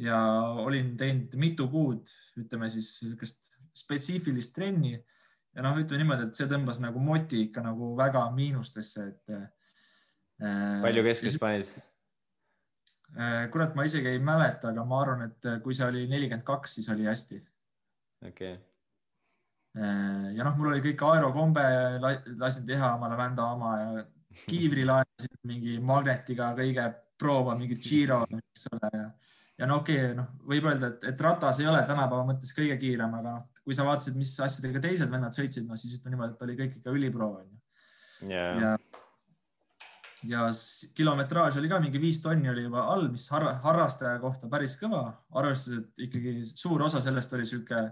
ja 0.01 0.22
olin 0.66 0.95
teinud 0.97 1.36
mitu 1.39 1.68
kuud, 1.72 2.10
ütleme 2.41 2.70
siis 2.74 2.89
niisugust 3.03 3.51
spetsiifilist 3.76 4.56
trenni 4.56 4.95
ja 4.95 5.64
noh, 5.64 5.78
ütleme 5.80 6.03
niimoodi, 6.03 6.30
et 6.30 6.38
see 6.38 6.49
tõmbas 6.51 6.82
nagu 6.84 7.01
moti 7.03 7.45
ikka 7.47 7.64
nagu 7.64 7.93
väga 7.97 8.26
miinustesse, 8.36 9.08
et 9.14 9.36
äh,. 9.36 10.82
palju 10.84 11.06
keskmist 11.06 11.39
panid 11.43 11.70
äh,? 13.16 13.45
kurat, 13.53 13.76
ma 13.78 13.86
isegi 13.88 14.16
ei 14.16 14.20
mäleta, 14.20 14.74
aga 14.74 14.88
ma 14.88 15.01
arvan, 15.06 15.28
et 15.30 15.51
kui 15.64 15.78
see 15.78 15.88
oli 15.88 16.08
nelikümmend 16.12 16.47
kaks, 16.47 16.80
siis 16.80 16.89
oli 16.91 17.08
hästi. 17.08 17.43
okei 18.26 18.56
okay. 18.56 18.64
Äh,. 19.78 20.34
ja 20.38 20.47
noh, 20.47 20.57
mul 20.57 20.73
oli 20.73 20.84
kõik 20.84 21.05
aerokombe, 21.09 21.65
lasin 22.39 22.67
teha 22.67 22.95
omale 22.97 23.19
vända 23.19 23.51
oma 23.53 23.76
ja 23.82 24.05
kiivri 24.45 24.86
laenasin 24.91 25.39
mingi 25.47 25.80
magnetiga 25.80 26.53
kõige 26.57 26.89
proova, 27.19 27.55
mingi 27.55 27.80
Giro, 27.80 28.23
eks 28.28 28.67
ole 28.73 28.91
ja 28.93 29.07
ja 29.57 29.67
no 29.69 29.80
okei 29.82 29.99
okay,, 30.01 30.15
noh, 30.17 30.32
võib 30.49 30.67
öelda, 30.69 30.91
et, 30.91 31.05
et 31.11 31.21
ratas 31.23 31.61
ei 31.61 31.69
ole 31.71 31.80
tänapäeva 31.88 32.26
mõttes 32.28 32.51
kõige 32.55 32.76
kiirem, 32.80 33.13
aga 33.19 33.38
noh, 33.38 33.45
kui 33.63 33.78
sa 33.78 33.86
vaatasid, 33.88 34.17
mis 34.19 34.34
asjadega 34.43 34.82
teised 34.84 35.11
vennad 35.11 35.36
sõitsid, 35.36 35.67
no 35.67 35.78
siis 35.80 35.95
ütleme 35.97 36.15
niimoodi, 36.15 36.36
et 36.36 36.45
oli 36.47 36.57
kõik 36.59 36.76
ikka 36.82 36.95
ülipro 36.95 37.30
onju 37.39 38.32
yeah.. 38.34 38.59
ja, 38.59 38.73
ja 40.28 40.49
kilometraaž 40.97 41.59
oli 41.61 41.71
ka 41.71 41.80
mingi 41.84 42.01
viis 42.03 42.19
tonni 42.23 42.51
oli 42.51 42.65
juba 42.67 42.84
all, 42.91 43.07
mis 43.13 43.28
har 43.32 43.47
harrastaja 43.63 44.17
kohta 44.23 44.51
päris 44.51 44.76
kõva, 44.82 45.05
arvestades, 45.39 45.86
et 45.86 46.09
ikkagi 46.09 46.36
suur 46.51 46.84
osa 46.89 47.03
sellest 47.03 47.38
oli 47.38 47.47
sihuke 47.47 47.86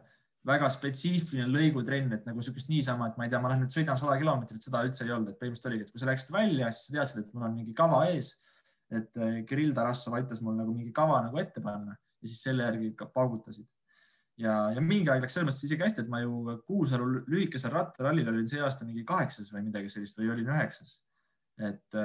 väga 0.48 0.70
spetsiifiline 0.74 1.48
lõigutrenn, 1.48 2.12
et 2.18 2.26
nagu 2.28 2.44
sihukest 2.44 2.72
niisama, 2.72 3.10
et 3.10 3.20
ma 3.20 3.28
ei 3.28 3.32
tea, 3.32 3.40
ma 3.44 3.52
lähen 3.52 3.64
nüüd 3.64 3.76
sõidan 3.76 4.00
sada 4.00 4.18
kilomeetrit, 4.20 4.64
seda 4.66 4.82
üldse 4.84 5.06
ei 5.06 5.14
olnud, 5.16 5.32
et 5.32 5.40
põhimõtteliselt 5.40 5.70
oligi, 5.72 5.86
et 5.88 5.94
kui 5.94 6.02
sa 6.02 6.10
läksid 6.10 6.34
välja, 6.36 6.72
siis 6.72 6.90
sa 6.90 6.98
teadsid, 6.98 7.22
et 7.24 7.38
mul 7.38 7.48
on 7.48 7.56
mingi 7.56 7.76
kava 7.78 8.02
ees. 8.12 8.34
et 8.94 9.16
Kirill 9.50 9.72
Tarassov 9.74 10.14
aitas 10.14 10.42
mul 10.44 10.54
nagu 10.54 10.74
mingi 10.76 10.92
kava 10.94 11.22
nagu 11.26 11.40
ette 11.42 11.62
panna 11.64 11.96
ja 11.96 12.28
siis 12.28 12.44
selle 12.44 12.68
järgi 12.68 12.92
paugutasid 13.16 13.66
ja, 14.42 14.54
ja 14.76 14.84
mingi 14.84 15.12
aeg 15.12 15.24
läks 15.24 15.36
selles 15.38 15.50
mõttes 15.50 15.66
isegi 15.68 15.86
hästi, 15.86 16.06
et 16.06 16.12
ma 16.12 16.22
ju 16.24 16.58
Kuusalu 16.68 17.24
lühikesel 17.32 17.74
rattarallil 17.74 18.32
olin 18.32 18.48
see 18.50 18.62
aasta 18.64 18.88
mingi 18.88 19.06
kaheksas 19.08 19.52
või 19.54 19.68
midagi 19.68 19.92
sellist 19.92 20.18
või 20.20 20.32
olin 20.34 20.50
üheksas. 20.54 21.02
et, 21.62 22.00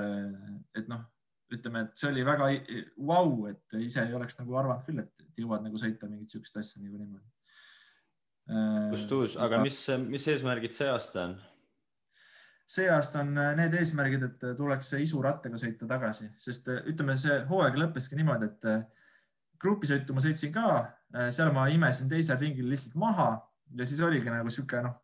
et 0.77 0.91
noh, 0.91 1.07
ütleme, 1.55 1.87
et 1.87 1.97
see 1.97 2.11
oli 2.11 2.25
väga 2.27 2.51
vau 2.99 3.31
wow,, 3.31 3.49
et 3.53 3.79
ise 3.81 4.05
ei 4.05 4.15
oleks 4.15 4.37
nagu 4.41 4.59
arvanud 4.61 4.85
küll, 4.85 5.01
et 5.01 5.41
jõuad 5.41 5.65
nagu 5.65 5.81
sõita 5.81 6.11
mingit 6.11 6.35
sihukest 6.35 6.61
asja 6.61 6.83
nagu 6.83 6.99
niimoodi. 7.01 7.25
Just 8.49 9.13
uus, 9.13 9.37
aga 9.37 9.61
mis, 9.61 9.83
mis 10.09 10.27
eesmärgid 10.33 10.73
see 10.77 10.89
aasta 10.89 11.25
on? 11.27 11.39
see 12.69 12.89
aasta 12.93 13.23
on 13.25 13.35
need 13.57 13.75
eesmärgid, 13.81 14.25
et 14.25 14.47
tuleks 14.57 14.93
isurattaga 15.01 15.57
sõita 15.61 15.89
tagasi, 15.89 16.31
sest 16.37 16.69
ütleme, 16.79 17.17
see 17.21 17.43
hooaeg 17.49 17.77
lõppeski 17.81 18.17
niimoodi, 18.19 18.49
et 18.49 18.71
grupisõitu 19.63 20.15
ma 20.15 20.23
sõitsin 20.23 20.55
ka, 20.55 20.71
äh, 21.15 21.29
seal 21.35 21.53
ma 21.55 21.67
imesin 21.73 22.11
teisel 22.11 22.39
ringil 22.41 22.69
lihtsalt 22.71 22.97
maha 23.01 23.31
ja 23.77 23.87
siis 23.87 24.01
oligi 24.05 24.31
nagu 24.31 24.51
sihuke 24.53 24.83
noh, 24.85 24.97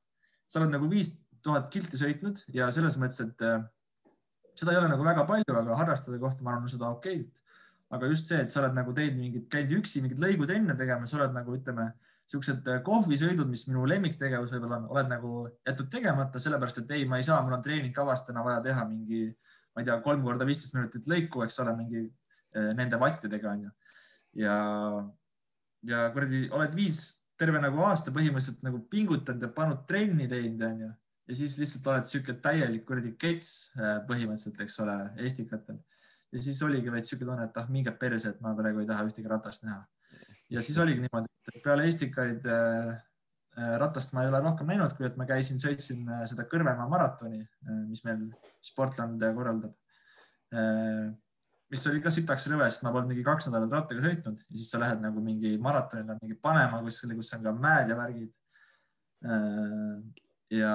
sa 0.47 0.61
oled 0.61 0.75
nagu 0.75 0.89
viis 0.91 1.15
tuhat 1.45 1.69
kilti 1.73 2.01
sõitnud 2.01 2.45
ja 2.57 2.71
selles 2.75 2.97
mõttes, 3.01 3.21
et 3.25 3.45
äh, 3.45 3.63
seda 4.57 4.73
ei 4.75 4.81
ole 4.81 4.91
nagu 4.93 5.07
väga 5.07 5.27
palju, 5.29 5.57
aga 5.61 5.79
harrastajate 5.83 6.23
kohta 6.23 6.47
ma 6.47 6.55
arvan 6.55 6.71
seda 6.71 6.93
okeilt. 6.95 7.43
aga 7.95 8.09
just 8.11 8.27
see, 8.27 8.41
et 8.43 8.51
sa 8.51 8.59
oled 8.63 8.75
nagu 8.75 8.95
teinud 8.97 9.21
mingid, 9.21 9.45
käinud 9.53 9.77
üksi 9.79 10.01
mingid 10.03 10.19
lõigud 10.23 10.51
enne 10.51 10.75
tegema, 10.79 11.07
sa 11.07 11.19
oled 11.19 11.35
nagu 11.37 11.53
ütleme, 11.55 11.93
siuksed 12.31 12.68
äh, 12.72 12.83
kohvisõidud, 12.87 13.49
mis 13.51 13.66
minu 13.68 13.85
lemmiktegevus 13.89 14.55
võib-olla 14.55 14.81
on, 14.83 14.91
oled 14.95 15.11
nagu 15.11 15.33
jätnud 15.66 15.91
tegemata, 15.93 16.41
sellepärast 16.43 16.83
et 16.85 16.95
ei, 16.97 17.09
ma 17.09 17.20
ei 17.20 17.27
saa, 17.27 17.43
mul 17.45 17.59
on 17.59 17.64
treeningkavas 17.64 18.25
täna 18.29 18.45
vaja 18.47 18.62
teha 18.64 18.87
mingi, 18.89 19.27
ma 19.75 19.83
ei 19.83 19.89
tea, 19.91 19.99
kolm 20.07 20.25
korda 20.25 20.47
viisteist 20.49 20.77
minutit 20.79 21.11
lõiku, 21.11 21.45
eks 21.45 21.61
ole, 21.64 21.77
mingi 21.79 22.07
nende 22.55 22.99
vattidega 23.03 23.51
onju 23.51 23.72
ja, 24.39 24.57
ja 25.87 26.09
kuradi 26.14 26.49
oled 26.55 26.75
viis 26.77 27.05
terve 27.39 27.61
nagu 27.62 27.83
aasta 27.87 28.12
põhimõtteliselt 28.14 28.62
nagu 28.66 28.83
pingutanud 28.91 29.43
ja 29.43 29.51
pannud 29.55 29.83
trenni 29.89 30.29
teinud, 30.31 30.62
onju. 30.68 30.91
ja 31.29 31.39
siis 31.39 31.57
lihtsalt 31.59 31.91
oled 31.93 32.11
sihuke 32.11 32.37
täielik 32.45 32.85
kuradi 32.87 33.14
kets 33.18 33.55
äh, 33.79 33.99
põhimõtteliselt, 34.09 34.61
eks 34.66 34.79
ole, 34.85 34.99
Estikatel. 35.27 35.81
ja 36.33 36.43
siis 36.43 36.62
oligi 36.66 36.93
veits 36.93 37.11
sihuke 37.11 37.27
tunne, 37.27 37.49
et 37.49 37.59
ah, 37.61 37.70
minge 37.70 37.95
perse, 37.99 38.35
et 38.35 38.41
ma 38.45 38.55
praegu 38.59 38.83
ei 38.83 38.91
taha 38.91 39.07
ühtegi 39.09 39.31
ratast 39.31 39.66
näha. 39.66 39.83
Ja 40.55 40.63
siis 40.63 40.79
oligi 40.83 41.03
niimoodi, 41.03 41.31
et 41.51 41.61
peale 41.65 41.89
Estikaid 41.91 42.47
äh, 42.51 42.95
äh, 43.59 43.75
ratast 43.83 44.15
ma 44.15 44.25
ei 44.25 44.31
ole 44.31 44.41
rohkem 44.45 44.71
näinud, 44.71 44.95
kui 44.97 45.07
et 45.09 45.19
ma 45.21 45.27
käisin, 45.29 45.61
sõitsin 45.63 46.07
äh, 46.09 46.25
seda 46.31 46.47
Kõrvemaa 46.51 46.87
maratoni, 46.91 47.43
mis 47.91 48.05
meil 48.07 48.29
Sportland 48.65 49.23
korraldab 49.37 49.75
mis 51.73 51.87
oli 51.91 51.99
ka 52.05 52.11
sitaks 52.15 52.45
rõve, 52.53 52.67
sest 52.71 52.85
ma 52.87 52.93
polnud 52.95 53.11
mingi 53.11 53.24
kaks 53.27 53.49
nädalat 53.49 53.73
rattaga 53.74 54.05
sõitnud 54.05 54.43
ja 54.45 54.59
siis 54.59 54.69
sa 54.70 54.78
lähed 54.78 55.01
nagu 55.03 55.23
mingi 55.24 55.57
maratonile 55.59 56.15
mingi 56.20 56.37
panema 56.39 56.78
kuskile, 56.85 57.16
kus 57.19 57.33
on 57.35 57.43
ka 57.43 57.53
mäed 57.57 57.91
ja 57.91 57.97
värgid. 57.99 58.31
Ja, 60.55 60.74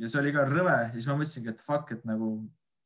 ja 0.00 0.10
see 0.10 0.18
oli 0.18 0.32
ka 0.34 0.48
rõve 0.48 0.74
ja 0.74 0.88
siis 0.96 1.06
ma 1.06 1.14
mõtlesingi, 1.20 1.52
et 1.52 1.62
fuck, 1.62 1.92
et 1.94 2.02
nagu 2.08 2.32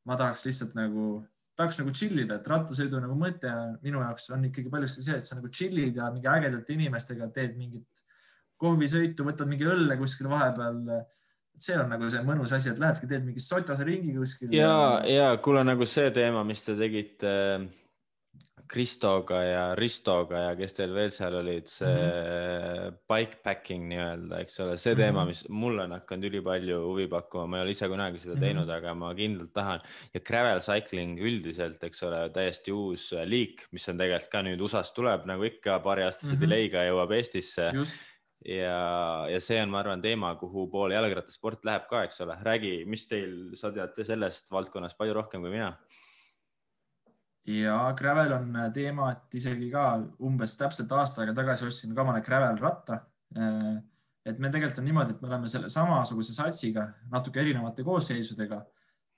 ma 0.05 0.19
tahaks 0.21 0.45
lihtsalt 0.45 0.77
nagu, 0.77 1.23
tahaks 1.59 1.79
nagu 1.81 1.93
chill 1.95 2.19
ida, 2.19 2.39
et 2.41 2.49
rattasõidu 2.51 3.01
nagu 3.03 3.17
mõte 3.19 3.51
minu 3.85 4.01
jaoks 4.03 4.31
on 4.35 4.49
ikkagi 4.49 4.73
paljuski 4.73 5.05
see, 5.05 5.19
et 5.21 5.27
sa 5.27 5.39
nagu 5.39 5.51
chill'id 5.53 6.01
ja 6.01 6.09
mingi 6.15 6.31
ägedate 6.31 6.75
inimestega 6.75 7.29
teed 7.35 7.55
mingit 7.59 8.03
kohvisõitu, 8.61 9.27
võtad 9.27 9.51
mingi 9.51 9.69
õlle 9.69 9.99
kuskil 10.01 10.31
vahepeal 10.33 11.05
see 11.59 11.77
on 11.79 11.91
nagu 11.93 12.09
see 12.11 12.23
mõnus 12.27 12.53
asi, 12.57 12.73
et 12.73 12.81
lähedki, 12.83 13.09
teed 13.11 13.27
mingi 13.27 13.43
sotase 13.43 13.87
ringi 13.87 14.15
kuskil. 14.17 14.55
ja, 14.55 14.75
ja 15.07 15.31
kuule 15.43 15.63
nagu 15.67 15.87
see 15.87 16.11
teema, 16.15 16.43
mis 16.47 16.65
te 16.67 16.75
tegite 16.79 17.31
äh, 17.31 17.67
Kristoga 18.69 19.39
ja 19.45 19.65
Ristoga 19.77 20.39
ja 20.47 20.53
kes 20.57 20.73
teil 20.77 20.93
veel 20.97 21.11
seal 21.13 21.35
olid, 21.37 21.67
see 21.69 21.89
mm 21.91 21.99
-hmm. 21.99 22.95
bikepacking 23.11 23.89
nii-öelda, 23.91 24.41
eks 24.41 24.61
ole, 24.65 24.77
see 24.81 24.95
teema, 24.97 25.21
mhm. 25.21 25.29
mis 25.29 25.43
mulle 25.49 25.85
on 25.85 25.93
hakanud 25.99 26.29
ülipalju 26.31 26.79
huvi 26.87 27.07
pakkuma, 27.13 27.47
ma 27.47 27.59
ei 27.59 27.67
ole 27.67 27.75
ise 27.77 27.89
kunagi 27.93 28.23
seda 28.23 28.39
teinud 28.41 28.65
mm, 28.65 28.71
-hmm. 28.71 28.77
aga 28.77 28.95
ma 28.95 29.13
kindlalt 29.15 29.53
tahan 29.53 29.85
ja 30.15 30.21
gravel 30.21 30.61
cycling 30.65 31.21
üldiselt, 31.21 31.85
eks 31.85 32.03
ole, 32.09 32.23
täiesti 32.31 32.73
uus 32.73 33.11
liik, 33.25 33.67
mis 33.73 33.89
on 33.89 34.01
tegelikult 34.01 34.33
ka 34.33 34.43
nüüd 34.49 34.65
USA-st 34.65 34.97
tuleb 34.97 35.27
nagu 35.29 35.45
ikka 35.45 35.79
paariaastase 35.85 36.35
mm 36.35 36.41
-hmm. 36.41 36.47
delay'ga 36.47 36.87
jõuab 36.89 37.13
Eestisse. 37.13 37.73
ja, 38.45 39.27
ja 39.29 39.41
see 39.41 39.61
on, 39.63 39.69
ma 39.73 39.81
arvan, 39.81 40.03
teema, 40.03 40.35
kuhu 40.41 40.67
poole 40.73 40.95
jalgrattasport 40.95 41.65
läheb 41.65 41.87
ka, 41.89 42.05
eks 42.05 42.21
ole. 42.21 42.37
räägi, 42.43 42.85
mis 42.87 43.07
teil, 43.09 43.55
sa 43.55 43.73
tead 43.73 44.01
sellest 44.05 44.53
valdkonnast 44.53 44.99
palju 44.99 45.15
rohkem 45.15 45.41
kui 45.41 45.51
mina. 45.51 45.77
Ja 47.47 47.79
Gravel 47.99 48.33
on 48.33 48.57
teema, 48.73 49.11
et 49.13 49.39
isegi 49.41 49.71
ka 49.73 49.89
umbes 50.25 50.57
täpselt 50.57 50.93
aasta 50.93 51.23
aega 51.23 51.35
tagasi 51.37 51.67
ostsin 51.69 51.95
ka 51.95 52.03
omale 52.03 52.23
Gravel 52.25 52.57
ratta. 52.63 53.03
et 54.25 54.39
me 54.39 54.49
tegelikult 54.49 54.79
on 54.81 54.85
niimoodi, 54.89 55.11
et 55.13 55.23
me 55.23 55.29
oleme 55.29 55.49
selle 55.49 55.69
samasuguse 55.69 56.33
satsiga, 56.33 56.87
natuke 57.13 57.41
erinevate 57.41 57.85
koosseisudega 57.85 58.63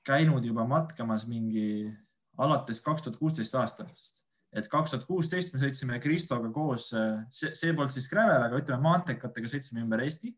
käinud 0.06 0.44
juba 0.44 0.64
matkamas 0.66 1.26
mingi 1.26 1.92
alates 2.38 2.80
kaks 2.80 3.02
tuhat 3.02 3.18
kuusteist 3.18 3.54
aastast 3.54 4.26
et 4.56 4.68
kaks 4.72 4.92
tuhat 4.92 5.04
kuusteist 5.08 5.54
me 5.54 5.60
sõitsime 5.60 5.98
Kristoga 6.02 6.50
koos, 6.54 6.88
see, 6.90 7.52
see 7.52 7.74
polnud 7.76 7.92
siis 7.92 8.08
gravel, 8.10 8.40
aga 8.46 8.60
ütleme 8.60 8.84
maanteekatega 8.86 9.50
sõitsime 9.52 9.82
ümber 9.84 10.02
Eesti. 10.04 10.32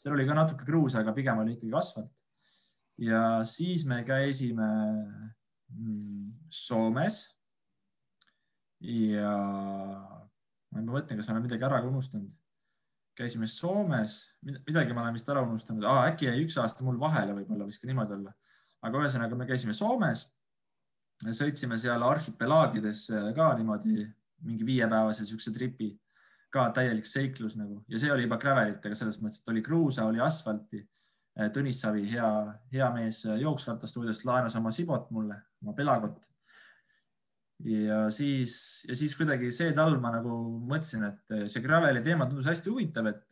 seal 0.00 0.16
oli 0.16 0.26
ka 0.26 0.36
natuke 0.36 0.66
kruusa, 0.66 1.00
aga 1.00 1.14
pigem 1.16 1.38
oli 1.42 1.54
ikkagi 1.56 1.76
asfalt. 1.78 2.12
ja 2.98 3.42
siis 3.44 3.84
me 3.90 4.02
käisime 4.06 4.68
Soomes. 6.54 7.20
ja 8.84 9.30
ma 10.74 10.82
mõtlen, 10.82 11.16
kas 11.18 11.28
ma 11.28 11.36
olen 11.36 11.46
midagi 11.46 11.64
ära 11.66 11.82
unustanud. 11.86 12.32
käisime 13.14 13.46
Soomes, 13.46 14.18
midagi 14.42 14.92
ma 14.92 15.04
olen 15.04 15.14
vist 15.16 15.28
ära 15.28 15.42
unustanud 15.46 15.84
ah,, 15.86 16.04
äkki 16.10 16.26
jäi 16.28 16.44
üks 16.44 16.58
aasta 16.60 16.84
mul 16.84 16.98
vahele, 17.00 17.34
võib-olla 17.38 17.68
võis 17.68 17.80
ka 17.80 17.90
niimoodi 17.90 18.18
olla. 18.18 18.34
aga 18.84 19.04
ühesõnaga 19.04 19.38
me 19.38 19.46
käisime 19.48 19.74
Soomes 19.74 20.28
sõitsime 21.22 21.78
seal 21.78 22.02
arhipelaagides 22.02 23.06
ka 23.36 23.52
niimoodi 23.58 24.02
mingi 24.44 24.66
viiepäevase 24.66 25.24
siukse 25.24 25.52
tripi, 25.54 25.92
ka 26.52 26.68
täielik 26.74 27.06
seiklus 27.06 27.56
nagu 27.56 27.80
ja 27.88 27.98
see 27.98 28.12
oli 28.12 28.26
juba 28.26 28.38
gravelitega 28.40 28.96
selles 28.98 29.20
mõttes, 29.22 29.40
et 29.40 29.48
oli 29.52 29.62
kruusa, 29.62 30.04
oli 30.06 30.20
asfalti. 30.22 30.82
Tõnis 31.34 31.80
Savi, 31.82 32.04
hea, 32.12 32.28
hea 32.70 32.88
mees 32.94 33.24
jooksrattastuudiost 33.40 34.22
laenas 34.28 34.54
oma 34.60 34.70
Sibot 34.70 35.08
mulle, 35.10 35.40
oma 35.64 35.74
Pelagot. 35.74 36.28
ja 37.64 38.04
siis, 38.10 38.84
ja 38.88 38.94
siis 38.94 39.16
kuidagi 39.18 39.50
see 39.54 39.72
talv 39.74 39.98
ma 40.02 40.12
nagu 40.14 40.36
mõtlesin, 40.68 41.04
et 41.08 41.50
see 41.50 41.62
graveli 41.64 42.02
teema 42.06 42.28
tundus 42.30 42.46
hästi 42.50 42.70
huvitav, 42.70 43.10
et, 43.10 43.26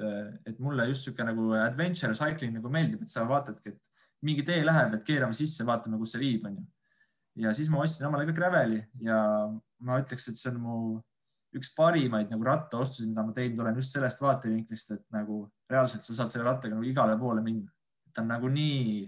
et 0.47 0.59
mulle 0.59 0.89
just 0.91 1.07
sihuke 1.07 1.27
nagu 1.27 1.53
adventure 1.59 2.15
cycling 2.19 2.59
nagu 2.59 2.71
meeldib, 2.73 3.03
et 3.03 3.13
sa 3.13 3.27
vaatadki, 3.29 3.75
et 3.75 4.07
mingi 4.27 4.43
tee 4.47 4.63
läheb, 4.67 4.95
et 4.97 5.07
keerame 5.07 5.37
sisse, 5.37 5.67
vaatame, 5.67 5.99
kus 6.01 6.17
see 6.17 6.23
viib, 6.23 6.47
onju 6.51 6.67
ja 7.39 7.53
siis 7.57 7.71
ma 7.73 7.83
ostsin 7.83 8.07
omale 8.09 8.27
ka 8.29 8.35
Graveli 8.37 8.81
ja 9.07 9.19
ma 9.83 9.99
ütleks, 10.03 10.29
et 10.29 10.39
see 10.39 10.51
on 10.53 10.61
mu 10.63 10.79
üks 11.57 11.73
parimaid 11.77 12.31
nagu 12.33 12.45
rattaostusid, 12.49 13.11
mida 13.11 13.25
ma 13.27 13.35
teinud 13.37 13.61
olen 13.61 13.79
just 13.81 13.93
sellest 13.97 14.23
vaatevinklist, 14.25 14.95
et 14.95 15.05
nagu 15.13 15.45
reaalselt 15.71 16.05
sa 16.05 16.17
saad 16.17 16.33
selle 16.33 16.47
rattaga 16.49 16.77
nagu 16.77 16.87
igale 16.89 17.17
poole 17.21 17.45
minna. 17.45 17.69
Ta 18.15 18.25
on 18.25 18.33
nagu 18.33 18.51
nii, 18.53 19.05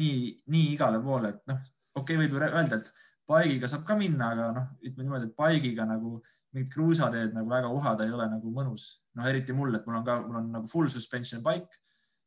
nii, 0.00 0.22
nii 0.54 0.72
igale 0.74 1.00
poole, 1.04 1.34
et 1.34 1.44
noh, 1.50 1.60
okei 1.94 2.16
okay,, 2.16 2.22
võib 2.22 2.36
ju 2.36 2.42
öelda, 2.48 2.78
et 2.78 2.90
bike'iga 3.28 3.68
saab 3.70 3.84
ka 3.88 3.96
minna, 3.98 4.32
aga 4.32 4.48
noh, 4.56 4.68
ütleme 4.80 5.06
niimoodi, 5.06 5.28
et 5.28 5.36
bike'iga 5.36 5.86
nagu 5.88 6.18
mingit 6.54 6.72
kruusateed 6.72 7.34
nagu 7.36 7.50
väga 7.50 7.70
uhada 7.74 8.06
ei 8.06 8.14
ole 8.14 8.28
nagu 8.30 8.52
mõnus. 8.54 8.88
noh, 9.18 9.26
eriti 9.28 9.52
mul, 9.52 9.74
et 9.74 9.86
mul 9.86 9.98
on 9.98 10.04
ka, 10.06 10.20
mul 10.24 10.40
on 10.40 10.52
nagu 10.54 10.70
full 10.70 10.88
suspension 10.92 11.42
bike, 11.44 11.80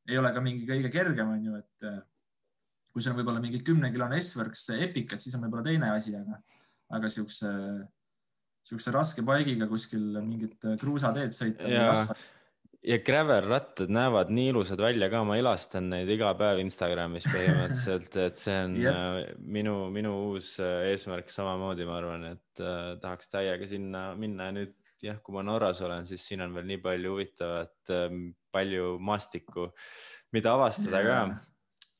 ei 0.09 0.17
ole 0.19 0.31
ka 0.35 0.43
mingi 0.43 0.67
kõige 0.67 0.91
kergem, 0.93 1.31
on 1.31 1.45
ju, 1.45 1.61
et 1.61 1.87
kui 2.91 3.01
sul 3.01 3.13
on 3.13 3.21
võib-olla 3.21 3.41
mingi 3.43 3.61
kümnekilone 3.63 4.19
S-Works 4.19 4.67
Epic, 4.75 5.15
et 5.15 5.23
siis 5.23 5.37
on 5.37 5.45
võib-olla 5.45 5.63
teine 5.69 5.93
asi, 5.95 6.13
aga, 6.17 6.41
aga 6.97 7.11
siukse, 7.11 7.49
siukse 8.67 8.93
raske 8.93 9.23
bike'iga 9.25 9.69
kuskil 9.71 10.19
mingit 10.19 10.69
kruusateed 10.81 11.33
sõita. 11.35 12.19
Ja, 12.83 12.95
ja 12.95 12.99
gravel 13.05 13.47
rattad 13.49 13.91
näevad 13.93 14.31
nii 14.33 14.49
ilusad 14.53 14.81
välja 14.81 15.09
ka, 15.13 15.23
ma 15.27 15.37
ilastan 15.39 15.89
neid 15.93 16.09
iga 16.11 16.33
päev 16.39 16.61
Instagramis 16.63 17.27
põhimõtteliselt, 17.29 18.17
et 18.25 18.41
see 18.41 18.57
on 18.65 18.77
yep. 18.81 18.91
Äh, 18.93 19.35
minu, 19.59 19.75
minu 19.93 20.15
uus 20.31 20.53
äh, 20.63 20.89
eesmärk 20.91 21.29
samamoodi, 21.33 21.87
ma 21.89 21.99
arvan, 21.99 22.25
et 22.33 22.63
äh, 22.63 22.95
tahaks 23.03 23.31
täiega 23.33 23.69
sinna 23.69 24.09
minna 24.19 24.49
ja 24.49 24.57
nüüd 24.59 24.75
jah, 25.01 25.21
kui 25.23 25.33
ma 25.37 25.45
Norras 25.45 25.81
olen, 25.81 26.09
siis 26.09 26.25
siin 26.27 26.43
on 26.45 26.53
veel 26.53 26.67
nii 26.69 26.81
palju 26.81 27.15
huvitavat, 27.15 27.93
palju 28.53 28.97
maastikku, 29.01 29.71
mida 30.35 30.53
avastada 30.53 31.01
ka 31.07 31.21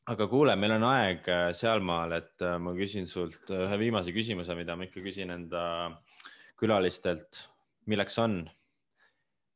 aga 0.10 0.28
kuule, 0.30 0.56
meil 0.60 0.76
on 0.78 0.86
aeg 0.90 1.28
äh, 1.30 1.50
sealmaal, 1.58 2.16
et 2.18 2.46
äh, 2.46 2.58
ma 2.62 2.74
küsin 2.78 3.08
sult 3.10 3.52
ühe 3.54 3.78
viimase 3.82 4.14
küsimuse, 4.16 4.56
mida 4.58 4.76
ma 4.78 4.88
ikka 4.88 5.04
küsin 5.04 5.34
enda 5.34 5.64
külalistelt. 6.60 7.48
milleks 7.90 8.18
on, 8.22 8.44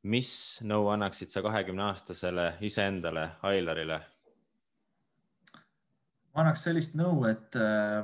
mis 0.06 0.32
nõu 0.65 0.90
annaksid 0.94 1.32
sa 1.34 1.41
kahekümne 1.45 1.90
aastasele 1.90 2.52
iseendale, 2.65 3.32
Ailarile? 3.48 4.02
ma 6.36 6.44
annaks 6.44 6.65
sellist 6.68 6.98
nõu, 6.99 7.23
et 7.30 7.56
äh, 7.56 8.03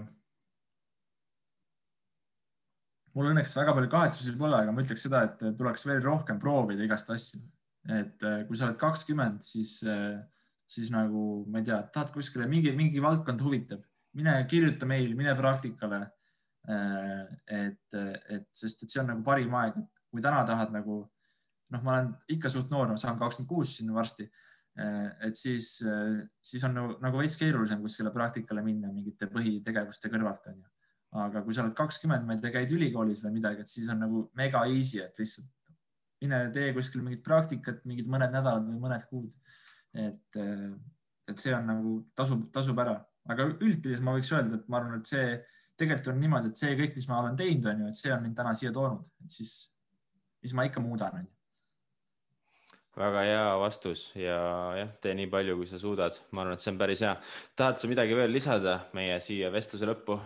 mul 3.17 3.31
õnneks 3.33 3.51
väga 3.57 3.73
palju 3.75 3.89
kahetsusi 3.91 4.37
pole, 4.39 4.55
aga 4.55 4.71
ma 4.71 4.85
ütleks 4.85 5.03
seda, 5.03 5.25
et 5.27 5.41
tuleks 5.59 5.83
veel 5.87 5.99
rohkem 6.05 6.39
proovida 6.39 6.85
igast 6.85 7.11
asju. 7.11 7.41
et 7.91 8.23
äh, 8.23 8.43
kui 8.47 8.57
sa 8.57 8.69
oled 8.69 8.79
kakskümmend, 8.79 9.43
siis 9.43 9.81
äh, 9.83 10.21
siis 10.71 10.91
nagu 10.93 11.43
ma 11.51 11.59
ei 11.59 11.67
tea, 11.67 11.81
tahad 11.93 12.11
kuskile 12.15 12.47
mingi, 12.49 12.71
mingi 12.75 13.01
valdkond 13.03 13.41
huvitab, 13.43 13.83
mine 14.17 14.35
kirjuta 14.49 14.87
meil, 14.89 15.15
mine 15.19 15.35
praktikale. 15.37 16.05
Äh, 16.69 17.25
et, 17.49 17.95
et 18.29 18.45
sest, 18.53 18.83
et 18.83 18.93
see 18.93 19.01
on 19.01 19.09
nagu 19.09 19.23
parim 19.25 19.55
aeg, 19.57 19.79
et 19.81 20.03
kui 20.13 20.21
täna 20.23 20.43
tahad 20.47 20.71
nagu 20.75 21.03
noh, 21.71 21.83
ma 21.83 21.97
olen 21.97 22.11
ikka 22.35 22.51
suht 22.51 22.71
noor, 22.73 22.91
ma 22.91 22.99
saan 22.99 23.19
kakskümmend 23.19 23.49
kuus 23.49 23.77
siin 23.77 23.93
varsti. 23.95 24.27
Äh, 24.79 25.07
et 25.27 25.35
siis, 25.35 25.73
siis 26.41 26.67
on 26.67 26.77
nagu, 26.77 26.97
nagu 27.03 27.19
veits 27.19 27.39
keerulisem 27.39 27.81
kuskile 27.83 28.13
praktikale 28.13 28.63
minna 28.65 28.91
mingite 28.93 29.27
põhitegevuste 29.31 30.11
kõrvalt 30.13 30.51
onju. 30.53 30.69
aga 31.11 31.41
kui 31.43 31.51
sa 31.51 31.65
oled 31.65 31.73
kakskümmend, 31.75 32.23
ma 32.23 32.37
ei 32.37 32.39
tea, 32.39 32.53
käid 32.53 32.71
ülikoolis 32.71 33.19
või 33.25 33.33
midagi, 33.41 33.65
et 33.65 33.67
siis 33.67 33.89
on 33.91 33.99
nagu 33.99 34.21
mega 34.39 34.61
easy, 34.71 35.01
et 35.03 35.17
lihtsalt 35.19 35.49
mine 36.23 36.37
tee 36.55 36.69
kuskil 36.71 37.01
mingit 37.03 37.23
praktikat, 37.25 37.81
mingid 37.83 38.07
mõned 38.07 38.31
nädalad 38.31 38.63
või 38.63 38.79
mõned 38.79 39.03
kuud 39.09 39.33
et, 39.93 40.37
et 41.27 41.41
see 41.41 41.53
on 41.55 41.67
nagu 41.67 41.95
tasub, 42.17 42.45
tasub 42.55 42.79
ära, 42.83 42.95
aga 43.29 43.47
üldpildis 43.53 44.03
ma 44.03 44.15
võiks 44.15 44.31
öelda, 44.33 44.59
et 44.59 44.71
ma 44.71 44.79
arvan, 44.79 45.01
et 45.01 45.11
see 45.11 45.35
tegelikult 45.79 46.13
on 46.13 46.21
niimoodi, 46.21 46.51
et 46.51 46.61
see 46.61 46.77
kõik, 46.79 46.95
mis 46.97 47.07
ma 47.09 47.19
olen 47.21 47.37
teinud, 47.39 47.67
on 47.71 47.83
ju, 47.83 47.91
et 47.91 47.99
see 47.99 48.13
on 48.13 48.23
mind 48.23 48.37
täna 48.37 48.55
siia 48.57 48.73
toonud, 48.75 49.07
et 49.25 49.35
siis, 49.39 49.53
mis 50.43 50.55
ma 50.57 50.67
ikka 50.67 50.83
muudan, 50.83 51.19
on 51.21 51.27
ju 51.27 51.40
väga 52.97 53.23
hea 53.23 53.47
vastus 53.61 54.09
ja 54.15 54.41
jah, 54.75 54.91
tee 55.01 55.15
nii 55.15 55.29
palju, 55.31 55.55
kui 55.59 55.69
sa 55.69 55.79
suudad, 55.79 56.17
ma 56.31 56.43
arvan, 56.43 56.59
et 56.59 56.63
see 56.63 56.73
on 56.73 56.79
päris 56.81 57.01
hea. 57.05 57.15
tahad 57.55 57.79
sa 57.79 57.89
midagi 57.91 58.17
veel 58.17 58.31
lisada 58.33 58.81
meie 58.97 59.19
siia 59.23 59.51
vestluse 59.53 59.87
lõppu? 59.87 60.19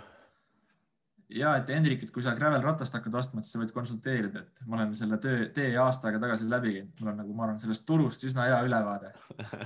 ja 1.30 1.56
et 1.58 1.70
Hendrik, 1.74 2.04
et 2.06 2.12
kui 2.14 2.24
sa 2.26 2.36
gravel 2.38 2.62
ratast 2.62 2.94
hakkad 2.98 3.16
ostma, 3.18 3.42
siis 3.42 3.56
sa 3.56 3.62
võid 3.62 3.74
konsulteerida, 3.74 4.44
et 4.46 4.64
ma 4.70 4.78
olen 4.80 4.94
selle 4.98 5.18
töö, 5.22 5.48
tee 5.54 5.72
aasta 5.82 6.10
aega 6.10 6.22
tagasi 6.22 6.50
läbi 6.50 6.74
käinud, 6.76 7.02
mul 7.02 7.12
on 7.12 7.20
nagu, 7.22 7.36
ma 7.38 7.48
arvan, 7.48 7.60
sellest 7.62 7.86
turust 7.90 8.26
üsna 8.28 8.48
hea 8.50 8.62
ülevaade 8.68 9.14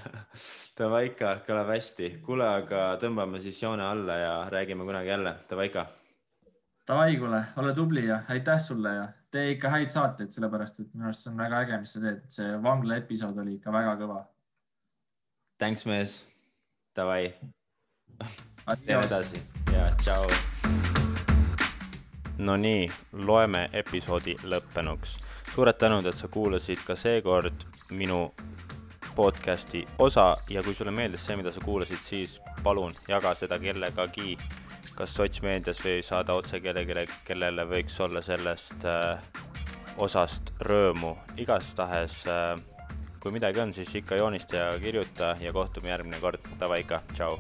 Davai 0.80 1.10
ikka, 1.12 1.38
kõlab 1.48 1.72
hästi. 1.74 2.14
kuule, 2.26 2.48
aga 2.64 2.84
tõmbame 3.02 3.42
siis 3.44 3.60
joone 3.64 3.84
alla 3.84 4.16
ja 4.20 4.34
räägime 4.52 4.88
kunagi 4.88 5.12
jälle. 5.12 5.36
Davai 5.50 5.68
ikka. 5.68 5.86
Davai, 6.88 7.18
kuule, 7.20 7.44
ole 7.60 7.74
tubli 7.76 8.06
ja 8.08 8.22
aitäh 8.32 8.60
sulle 8.64 8.94
ja 8.96 9.08
tee 9.32 9.52
ikka 9.56 9.70
häid 9.70 9.94
saateid, 9.94 10.32
sellepärast 10.34 10.82
et 10.84 10.94
minu 10.94 11.10
arust 11.10 11.26
see 11.26 11.32
on 11.34 11.38
väga 11.44 11.62
äge, 11.66 11.80
mis 11.84 11.94
sa 11.96 12.02
teed, 12.04 12.22
et 12.24 12.38
see 12.40 12.58
vangla 12.64 12.98
episood 13.02 13.38
oli 13.44 13.58
ikka 13.60 13.74
väga 13.74 13.96
kõva. 14.02 14.24
Thanks, 15.60 15.86
mees. 15.86 16.20
Davai. 16.96 17.34
teeme 18.86 19.06
edasi 19.06 19.42
ja 19.74 19.90
tšau 20.02 20.26
Nonii, 22.40 22.90
loeme 23.14 23.70
episoodi 23.74 24.36
lõppenuks. 24.44 25.18
suured 25.54 25.76
tänud, 25.76 26.06
et 26.06 26.16
sa 26.16 26.28
kuulasid 26.28 26.80
ka 26.88 26.96
seekord 26.96 27.66
minu 27.92 28.32
podcasti 29.16 29.86
osa 30.00 30.38
ja 30.50 30.64
kui 30.64 30.74
sulle 30.74 30.92
meeldis 30.92 31.26
see, 31.26 31.36
mida 31.36 31.52
sa 31.52 31.60
kuulasid, 31.60 32.00
siis 32.06 32.40
palun 32.64 32.94
jaga 33.08 33.36
seda 33.36 33.60
kellegagi, 33.60 34.38
kas 35.00 35.14
sotsmeedias 35.16 35.80
või 35.84 36.02
saada 36.04 36.36
otse 36.36 36.60
kellelegi, 36.60 37.14
kellele 37.28 37.64
võiks 37.70 37.96
olla 38.04 38.24
sellest 38.26 38.84
äh, 38.88 39.22
osast 39.98 40.52
rõõmu. 40.68 41.16
igastahes 41.40 42.26
äh, 42.28 42.58
kui 43.20 43.32
midagi 43.36 43.64
on, 43.64 43.74
siis 43.76 43.96
ikka 43.96 44.20
joonista 44.20 44.66
ja 44.66 44.76
kirjuta 44.80 45.36
ja 45.40 45.56
kohtume 45.56 45.92
järgmine 45.96 46.20
kord. 46.20 46.52
Davai 46.60 46.84
ikka, 46.84 47.02
tšau 47.16 47.40